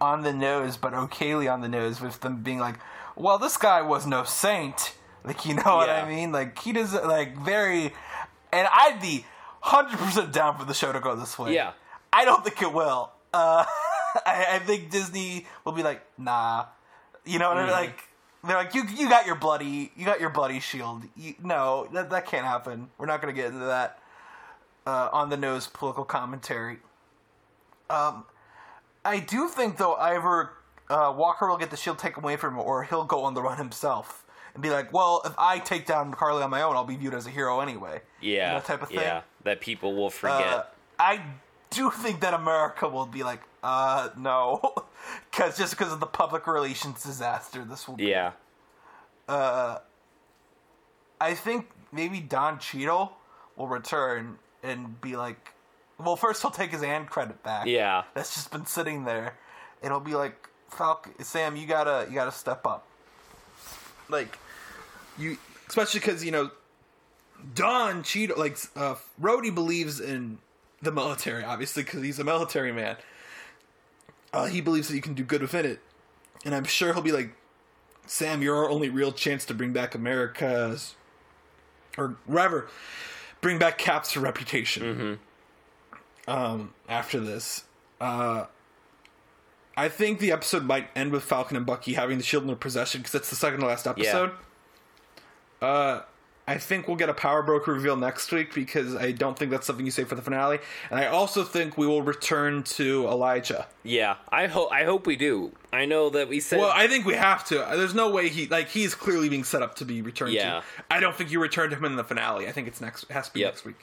on 0.00 0.22
the 0.22 0.32
nose, 0.32 0.76
but 0.76 0.92
okayly 0.92 1.52
on 1.52 1.60
the 1.60 1.68
nose, 1.68 2.00
with 2.00 2.20
them 2.20 2.42
being 2.42 2.58
like, 2.58 2.76
"Well, 3.16 3.38
this 3.38 3.56
guy 3.56 3.82
was 3.82 4.06
no 4.06 4.24
saint." 4.24 4.94
Like, 5.26 5.46
you 5.46 5.54
know 5.54 5.76
what 5.76 5.88
Yeah. 5.88 6.04
I 6.04 6.08
mean? 6.08 6.32
Like, 6.32 6.58
he 6.58 6.72
does 6.72 6.92
like 6.92 7.34
very, 7.38 7.94
and 8.52 8.68
I'd 8.70 8.98
be 9.00 9.24
hundred 9.60 9.98
percent 9.98 10.32
down 10.32 10.58
for 10.58 10.66
the 10.66 10.74
show 10.74 10.92
to 10.92 11.00
go 11.00 11.16
this 11.16 11.38
way. 11.38 11.54
Yeah. 11.54 11.72
I 12.12 12.26
don't 12.26 12.44
think 12.44 12.60
it 12.60 12.72
will. 12.72 13.10
Uh, 13.32 13.64
I, 14.26 14.46
I 14.52 14.58
think 14.60 14.90
Disney 14.90 15.46
will 15.64 15.72
be 15.72 15.82
like, 15.82 16.02
nah. 16.18 16.66
You 17.24 17.38
know 17.38 17.48
what 17.48 17.58
I 17.58 17.62
mean? 17.62 17.72
Like 17.72 18.02
they're 18.46 18.56
like, 18.56 18.74
you 18.74 18.84
you 18.96 19.08
got 19.08 19.26
your 19.26 19.36
bloody 19.36 19.92
you 19.96 20.04
got 20.04 20.20
your 20.20 20.30
bloody 20.30 20.60
shield. 20.60 21.04
You, 21.16 21.34
no, 21.42 21.88
that 21.92 22.10
that 22.10 22.26
can't 22.26 22.44
happen. 22.44 22.90
We're 22.98 23.06
not 23.06 23.22
going 23.22 23.34
to 23.34 23.40
get 23.40 23.52
into 23.52 23.66
that 23.66 23.98
uh, 24.86 25.08
on 25.12 25.30
the 25.30 25.36
nose 25.36 25.66
political 25.66 26.04
commentary. 26.04 26.78
Um, 27.88 28.24
I 29.04 29.20
do 29.20 29.48
think 29.48 29.78
though 29.78 29.94
either 29.94 30.50
uh, 30.90 31.14
Walker 31.16 31.48
will 31.48 31.56
get 31.56 31.70
the 31.70 31.76
shield 31.76 31.98
taken 31.98 32.22
away 32.22 32.36
from 32.36 32.54
him, 32.54 32.60
or 32.60 32.84
he'll 32.84 33.04
go 33.04 33.22
on 33.24 33.34
the 33.34 33.42
run 33.42 33.56
himself 33.58 34.24
and 34.54 34.62
be 34.62 34.70
like, 34.70 34.92
well, 34.92 35.20
if 35.24 35.34
I 35.36 35.58
take 35.58 35.86
down 35.86 36.12
Karli 36.12 36.42
on 36.42 36.50
my 36.50 36.62
own, 36.62 36.76
I'll 36.76 36.84
be 36.84 36.96
viewed 36.96 37.14
as 37.14 37.26
a 37.26 37.30
hero 37.30 37.60
anyway. 37.60 38.00
Yeah. 38.20 38.54
that 38.54 38.64
type 38.64 38.82
of 38.82 38.88
thing. 38.88 38.98
Yeah. 38.98 39.22
That 39.42 39.60
people 39.60 39.94
will 39.94 40.10
forget. 40.10 40.46
Uh, 40.46 40.64
I 40.98 41.22
do 41.70 41.90
think 41.90 42.20
that 42.20 42.34
America 42.34 42.88
will 42.88 43.06
be 43.06 43.22
like, 43.24 43.40
uh, 43.64 44.10
no, 44.18 44.74
because 45.30 45.56
just 45.56 45.76
because 45.76 45.92
of 45.92 45.98
the 45.98 46.06
public 46.06 46.46
relations 46.46 47.02
disaster, 47.02 47.64
this 47.64 47.88
will. 47.88 47.96
Be. 47.96 48.04
yeah. 48.04 48.32
Uh, 49.26 49.78
I 51.18 51.32
think 51.32 51.70
maybe 51.90 52.20
Don 52.20 52.58
Cheadle 52.58 53.12
will 53.56 53.66
return 53.66 54.38
and 54.62 55.00
be 55.00 55.16
like, 55.16 55.54
well, 55.98 56.16
first 56.16 56.42
he'll 56.42 56.50
take 56.50 56.72
his 56.72 56.82
and 56.82 57.08
credit 57.08 57.42
back. 57.42 57.66
Yeah. 57.66 58.04
that's 58.12 58.34
just 58.34 58.50
been 58.50 58.66
sitting 58.66 59.04
there. 59.04 59.38
It'll 59.82 60.00
be 60.00 60.14
like, 60.14 60.48
Falcon, 60.68 61.24
Sam, 61.24 61.56
you 61.56 61.66
gotta, 61.66 62.06
you 62.08 62.14
gotta 62.14 62.32
step 62.32 62.66
up. 62.66 62.86
Like, 64.10 64.38
you, 65.18 65.38
especially 65.68 66.00
because 66.00 66.22
you 66.22 66.32
know, 66.32 66.50
Don 67.54 68.02
Cheadle, 68.02 68.38
like, 68.38 68.58
uh, 68.76 68.96
Rhodey 69.20 69.54
believes 69.54 70.00
in 70.00 70.38
the 70.82 70.92
military, 70.92 71.44
obviously, 71.44 71.82
because 71.82 72.02
he's 72.02 72.18
a 72.18 72.24
military 72.24 72.72
man. 72.72 72.96
Uh, 74.34 74.46
he 74.46 74.60
believes 74.60 74.88
that 74.88 74.96
you 74.96 75.00
can 75.00 75.14
do 75.14 75.22
good 75.22 75.40
within 75.42 75.64
it, 75.64 75.80
and 76.44 76.54
I'm 76.54 76.64
sure 76.64 76.92
he'll 76.92 77.02
be 77.02 77.12
like, 77.12 77.34
Sam, 78.06 78.42
you're 78.42 78.56
our 78.56 78.68
only 78.68 78.88
real 78.88 79.12
chance 79.12 79.44
to 79.46 79.54
bring 79.54 79.72
back 79.72 79.94
America's, 79.94 80.96
or 81.96 82.16
whatever, 82.26 82.68
bring 83.40 83.58
back 83.58 83.78
Cap's 83.78 84.16
reputation. 84.16 84.82
Um, 86.26 86.74
after 86.88 87.20
this, 87.20 87.64
uh, 88.00 88.46
I 89.76 89.88
think 89.88 90.18
the 90.18 90.32
episode 90.32 90.64
might 90.64 90.88
end 90.96 91.12
with 91.12 91.22
Falcon 91.22 91.56
and 91.56 91.64
Bucky 91.66 91.94
having 91.94 92.18
the 92.18 92.24
shield 92.24 92.42
in 92.42 92.46
their 92.48 92.56
possession 92.56 93.00
because 93.02 93.12
that's 93.12 93.30
the 93.30 93.36
second 93.36 93.60
to 93.60 93.66
last 93.66 93.86
episode. 93.86 94.30
Uh, 95.62 96.00
I 96.46 96.58
think 96.58 96.86
we'll 96.86 96.98
get 96.98 97.08
a 97.08 97.14
power 97.14 97.42
broker 97.42 97.72
reveal 97.72 97.96
next 97.96 98.30
week 98.30 98.52
because 98.54 98.94
I 98.94 99.12
don't 99.12 99.38
think 99.38 99.50
that's 99.50 99.66
something 99.66 99.86
you 99.86 99.90
say 99.90 100.04
for 100.04 100.14
the 100.14 100.20
finale, 100.20 100.58
and 100.90 101.00
I 101.00 101.06
also 101.06 101.42
think 101.42 101.78
we 101.78 101.86
will 101.86 102.02
return 102.02 102.62
to 102.64 103.06
Elijah. 103.06 103.66
Yeah. 103.82 104.16
I 104.28 104.46
hope 104.48 104.70
I 104.70 104.84
hope 104.84 105.06
we 105.06 105.16
do. 105.16 105.52
I 105.72 105.86
know 105.86 106.10
that 106.10 106.28
we 106.28 106.40
said 106.40 106.58
Well, 106.60 106.70
I 106.70 106.86
think 106.86 107.06
we 107.06 107.14
have 107.14 107.46
to. 107.46 107.54
There's 107.76 107.94
no 107.94 108.10
way 108.10 108.28
he 108.28 108.46
like 108.46 108.68
he's 108.68 108.94
clearly 108.94 109.30
being 109.30 109.44
set 109.44 109.62
up 109.62 109.76
to 109.76 109.86
be 109.86 110.02
returned 110.02 110.32
Yeah. 110.34 110.60
to. 110.60 110.62
I 110.90 111.00
don't 111.00 111.16
think 111.16 111.30
you 111.30 111.40
return 111.40 111.70
to 111.70 111.76
him 111.76 111.84
in 111.86 111.96
the 111.96 112.04
finale. 112.04 112.46
I 112.46 112.52
think 112.52 112.68
it's 112.68 112.80
next. 112.80 113.04
It 113.04 113.12
has 113.12 113.28
to 113.28 113.34
be 113.34 113.40
Yep. 113.40 113.52
next 113.52 113.64
week. 113.64 113.76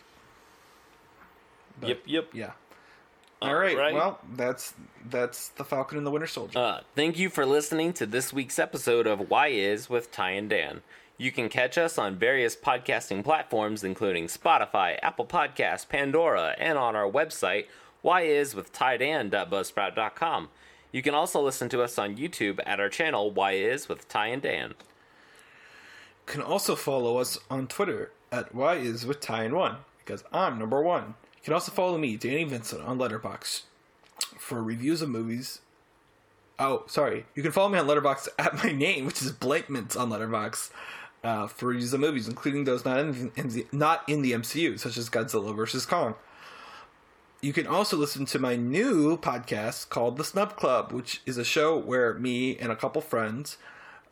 Yep, 1.83 1.99
yep. 2.05 2.27
Yeah. 2.33 2.51
All 3.41 3.55
right. 3.55 3.75
right. 3.75 3.93
Well, 3.93 4.19
that's 4.35 4.75
that's 5.09 5.47
the 5.49 5.63
Falcon 5.65 5.97
and 5.97 6.05
the 6.05 6.11
Winter 6.11 6.27
Soldier. 6.27 6.59
Uh, 6.59 6.81
thank 6.95 7.17
you 7.17 7.29
for 7.29 7.43
listening 7.43 7.91
to 7.93 8.05
this 8.05 8.31
week's 8.31 8.59
episode 8.59 9.07
of 9.07 9.31
Why 9.31 9.47
Is 9.47 9.89
with 9.89 10.11
Ty 10.11 10.31
and 10.31 10.47
Dan. 10.49 10.81
You 11.21 11.31
can 11.31 11.49
catch 11.49 11.77
us 11.77 11.99
on 11.99 12.15
various 12.15 12.55
podcasting 12.55 13.23
platforms, 13.23 13.83
including 13.83 14.25
Spotify, 14.25 14.97
Apple 15.03 15.27
Podcasts, 15.27 15.87
Pandora, 15.87 16.55
and 16.57 16.79
on 16.79 16.95
our 16.95 17.07
website, 17.07 17.67
whyiswithtydan.buzzsprout.com. 18.03 20.49
You 20.91 21.03
can 21.03 21.13
also 21.13 21.39
listen 21.39 21.69
to 21.69 21.83
us 21.83 21.99
on 21.99 22.17
YouTube 22.17 22.59
at 22.65 22.79
our 22.79 22.89
channel, 22.89 23.29
Why 23.29 23.51
Is 23.51 23.87
with 23.87 24.09
Ty 24.09 24.29
and 24.29 24.41
Dan. 24.41 24.73
can 26.25 26.41
also 26.41 26.75
follow 26.75 27.17
us 27.17 27.37
on 27.51 27.67
Twitter 27.67 28.09
at 28.31 28.55
Why 28.55 28.77
Is 28.77 29.05
with 29.05 29.19
Ty 29.19 29.43
and 29.43 29.53
One 29.53 29.75
because 29.99 30.23
I'm 30.33 30.57
number 30.57 30.81
one. 30.81 31.13
You 31.35 31.41
can 31.43 31.53
also 31.53 31.71
follow 31.71 31.99
me, 31.99 32.17
Danny 32.17 32.45
Vincent, 32.45 32.81
on 32.81 32.97
Letterboxd 32.97 33.61
for 34.39 34.63
reviews 34.63 35.03
of 35.03 35.09
movies. 35.09 35.59
Oh, 36.57 36.81
sorry. 36.87 37.27
You 37.35 37.43
can 37.43 37.51
follow 37.51 37.69
me 37.69 37.77
on 37.77 37.85
Letterboxd 37.85 38.29
at 38.39 38.55
my 38.63 38.71
name, 38.71 39.05
which 39.05 39.21
is 39.21 39.31
Blankmint 39.31 39.95
on 39.95 40.09
Letterboxd, 40.09 40.71
uh, 41.23 41.47
for 41.47 41.67
reviews 41.67 41.93
of 41.93 41.99
movies, 41.99 42.27
including 42.27 42.63
those 42.63 42.85
not 42.85 42.99
in, 42.99 43.31
in 43.35 43.49
the, 43.49 43.67
not 43.71 44.07
in 44.07 44.21
the 44.21 44.31
MCU, 44.31 44.79
such 44.79 44.97
as 44.97 45.09
Godzilla 45.09 45.55
vs 45.55 45.85
Kong. 45.85 46.15
You 47.41 47.53
can 47.53 47.65
also 47.65 47.97
listen 47.97 48.25
to 48.27 48.39
my 48.39 48.55
new 48.55 49.17
podcast 49.17 49.89
called 49.89 50.17
The 50.17 50.23
Snub 50.23 50.55
Club, 50.55 50.91
which 50.91 51.21
is 51.25 51.37
a 51.37 51.43
show 51.43 51.77
where 51.77 52.13
me 52.13 52.55
and 52.57 52.71
a 52.71 52.75
couple 52.75 53.01
friends, 53.01 53.57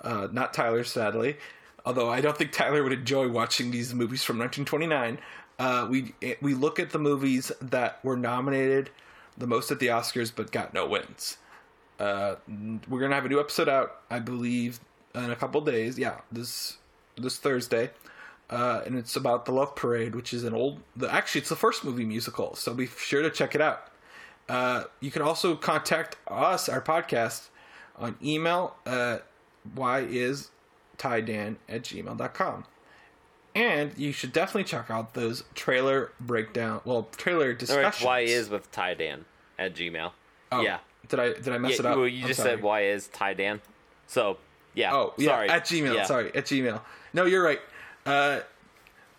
uh, 0.01 0.27
not 0.31 0.53
Tyler, 0.53 0.83
sadly, 0.83 1.37
although 1.85 2.09
I 2.09 2.21
don't 2.21 2.35
think 2.35 2.51
Tyler 2.51 2.83
would 2.83 2.93
enjoy 2.93 3.27
watching 3.27 3.69
these 3.69 3.93
movies 3.93 4.23
from 4.23 4.39
1929. 4.39 5.19
Uh, 5.59 5.87
we 5.89 6.15
we 6.41 6.53
look 6.53 6.79
at 6.79 6.91
the 6.91 6.99
movies 6.99 7.51
that 7.61 8.03
were 8.03 8.15
nominated 8.15 8.89
the 9.37 9.47
most 9.47 9.71
at 9.71 9.79
the 9.79 9.87
Oscars 9.87 10.31
but 10.33 10.51
got 10.51 10.73
no 10.73 10.87
wins. 10.87 11.37
Uh, 11.99 12.35
we're 12.87 13.01
gonna 13.01 13.15
have 13.15 13.25
a 13.25 13.29
new 13.29 13.39
episode 13.39 13.67
out, 13.67 14.01
I 14.09 14.19
believe, 14.19 14.79
in 15.13 15.29
a 15.29 15.35
couple 15.35 15.61
days. 15.61 15.99
Yeah, 15.99 16.21
this 16.31 16.77
this 17.19 17.37
Thursday, 17.37 17.91
uh, 18.49 18.81
and 18.85 18.97
it's 18.97 19.15
about 19.15 19.45
the 19.45 19.51
Love 19.51 19.75
Parade, 19.75 20.15
which 20.15 20.33
is 20.33 20.43
an 20.43 20.53
old. 20.53 20.79
The, 20.95 21.11
actually, 21.13 21.41
it's 21.41 21.49
the 21.49 21.55
first 21.55 21.83
movie 21.85 22.05
musical, 22.05 22.55
so 22.55 22.73
be 22.73 22.87
sure 22.87 23.21
to 23.21 23.29
check 23.29 23.55
it 23.55 23.61
out. 23.61 23.87
Uh, 24.47 24.85
you 24.99 25.11
can 25.11 25.21
also 25.21 25.55
contact 25.55 26.15
us, 26.27 26.67
our 26.67 26.81
podcast, 26.81 27.49
on 27.97 28.15
email 28.23 28.75
at 28.85 29.23
whyistydan 29.75 31.55
at 31.67 31.83
gmail.com. 31.83 32.65
And 33.55 33.91
you 33.97 34.11
should 34.11 34.31
definitely 34.31 34.63
check 34.65 34.89
out 34.89 35.13
those 35.15 35.43
trailer 35.55 36.11
breakdown, 36.19 36.81
well, 36.85 37.09
trailer 37.17 37.53
discussions. 37.53 37.95
it's 37.95 38.03
Why 38.03 38.19
Is 38.21 38.49
with 38.49 38.71
Ty 38.71 38.93
Dan 38.93 39.25
at 39.57 39.75
Gmail. 39.75 40.11
Oh, 40.51 40.61
Yeah. 40.61 40.79
Did 41.07 41.19
I 41.19 41.33
did 41.33 41.49
I 41.49 41.57
mess 41.57 41.71
yeah 41.71 41.79
it 41.79 41.85
up? 41.87 41.97
well, 41.97 42.07
you 42.07 42.21
I'm 42.21 42.27
just 42.27 42.39
sorry. 42.41 42.51
said 42.51 42.61
Why 42.63 42.81
Is 42.83 43.07
Ty 43.07 43.33
Dan. 43.33 43.61
So, 44.05 44.37
yeah. 44.75 44.93
Oh, 44.93 45.13
yeah, 45.17 45.29
sorry. 45.29 45.49
at 45.49 45.65
Gmail. 45.65 45.95
Yeah. 45.95 46.03
Sorry, 46.05 46.27
at 46.35 46.45
Gmail. 46.45 46.81
No, 47.13 47.25
you're 47.25 47.43
right. 47.43 47.59
Uh, 48.05 48.39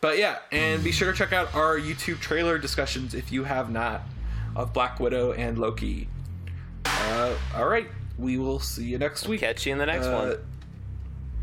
but 0.01 0.19
yeah, 0.19 0.39
and 0.51 0.83
be 0.83 0.93
sure 0.93 1.13
to 1.13 1.17
check 1.19 1.33
out 1.33 1.55
our 1.55 1.79
YouTube 1.79 2.21
trailer 2.21 2.59
discussions 2.59 3.15
if 3.15 3.31
you 3.33 3.45
have 3.45 3.71
not 3.71 4.03
of 4.57 4.73
Black 4.73 4.99
Widow 4.99 5.33
and 5.33 5.59
Loki. 5.59 6.09
Uh, 6.87 7.35
all 7.55 7.67
right, 7.69 7.87
we 8.19 8.39
will 8.39 8.61
see 8.61 8.85
you 8.85 8.99
next 8.99 9.29
week. 9.29 9.41
Catch 9.41 9.67
you 9.67 9.73
in 9.73 9.79
the 9.79 9.87
next 9.87 10.07
Uh, 10.07 10.37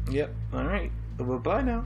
one. 0.07 0.13
Yep. 0.15 0.33
All 0.53 0.63
right. 0.63 0.91
Bye 1.17 1.23
bye 1.37 1.61
now. 1.61 1.85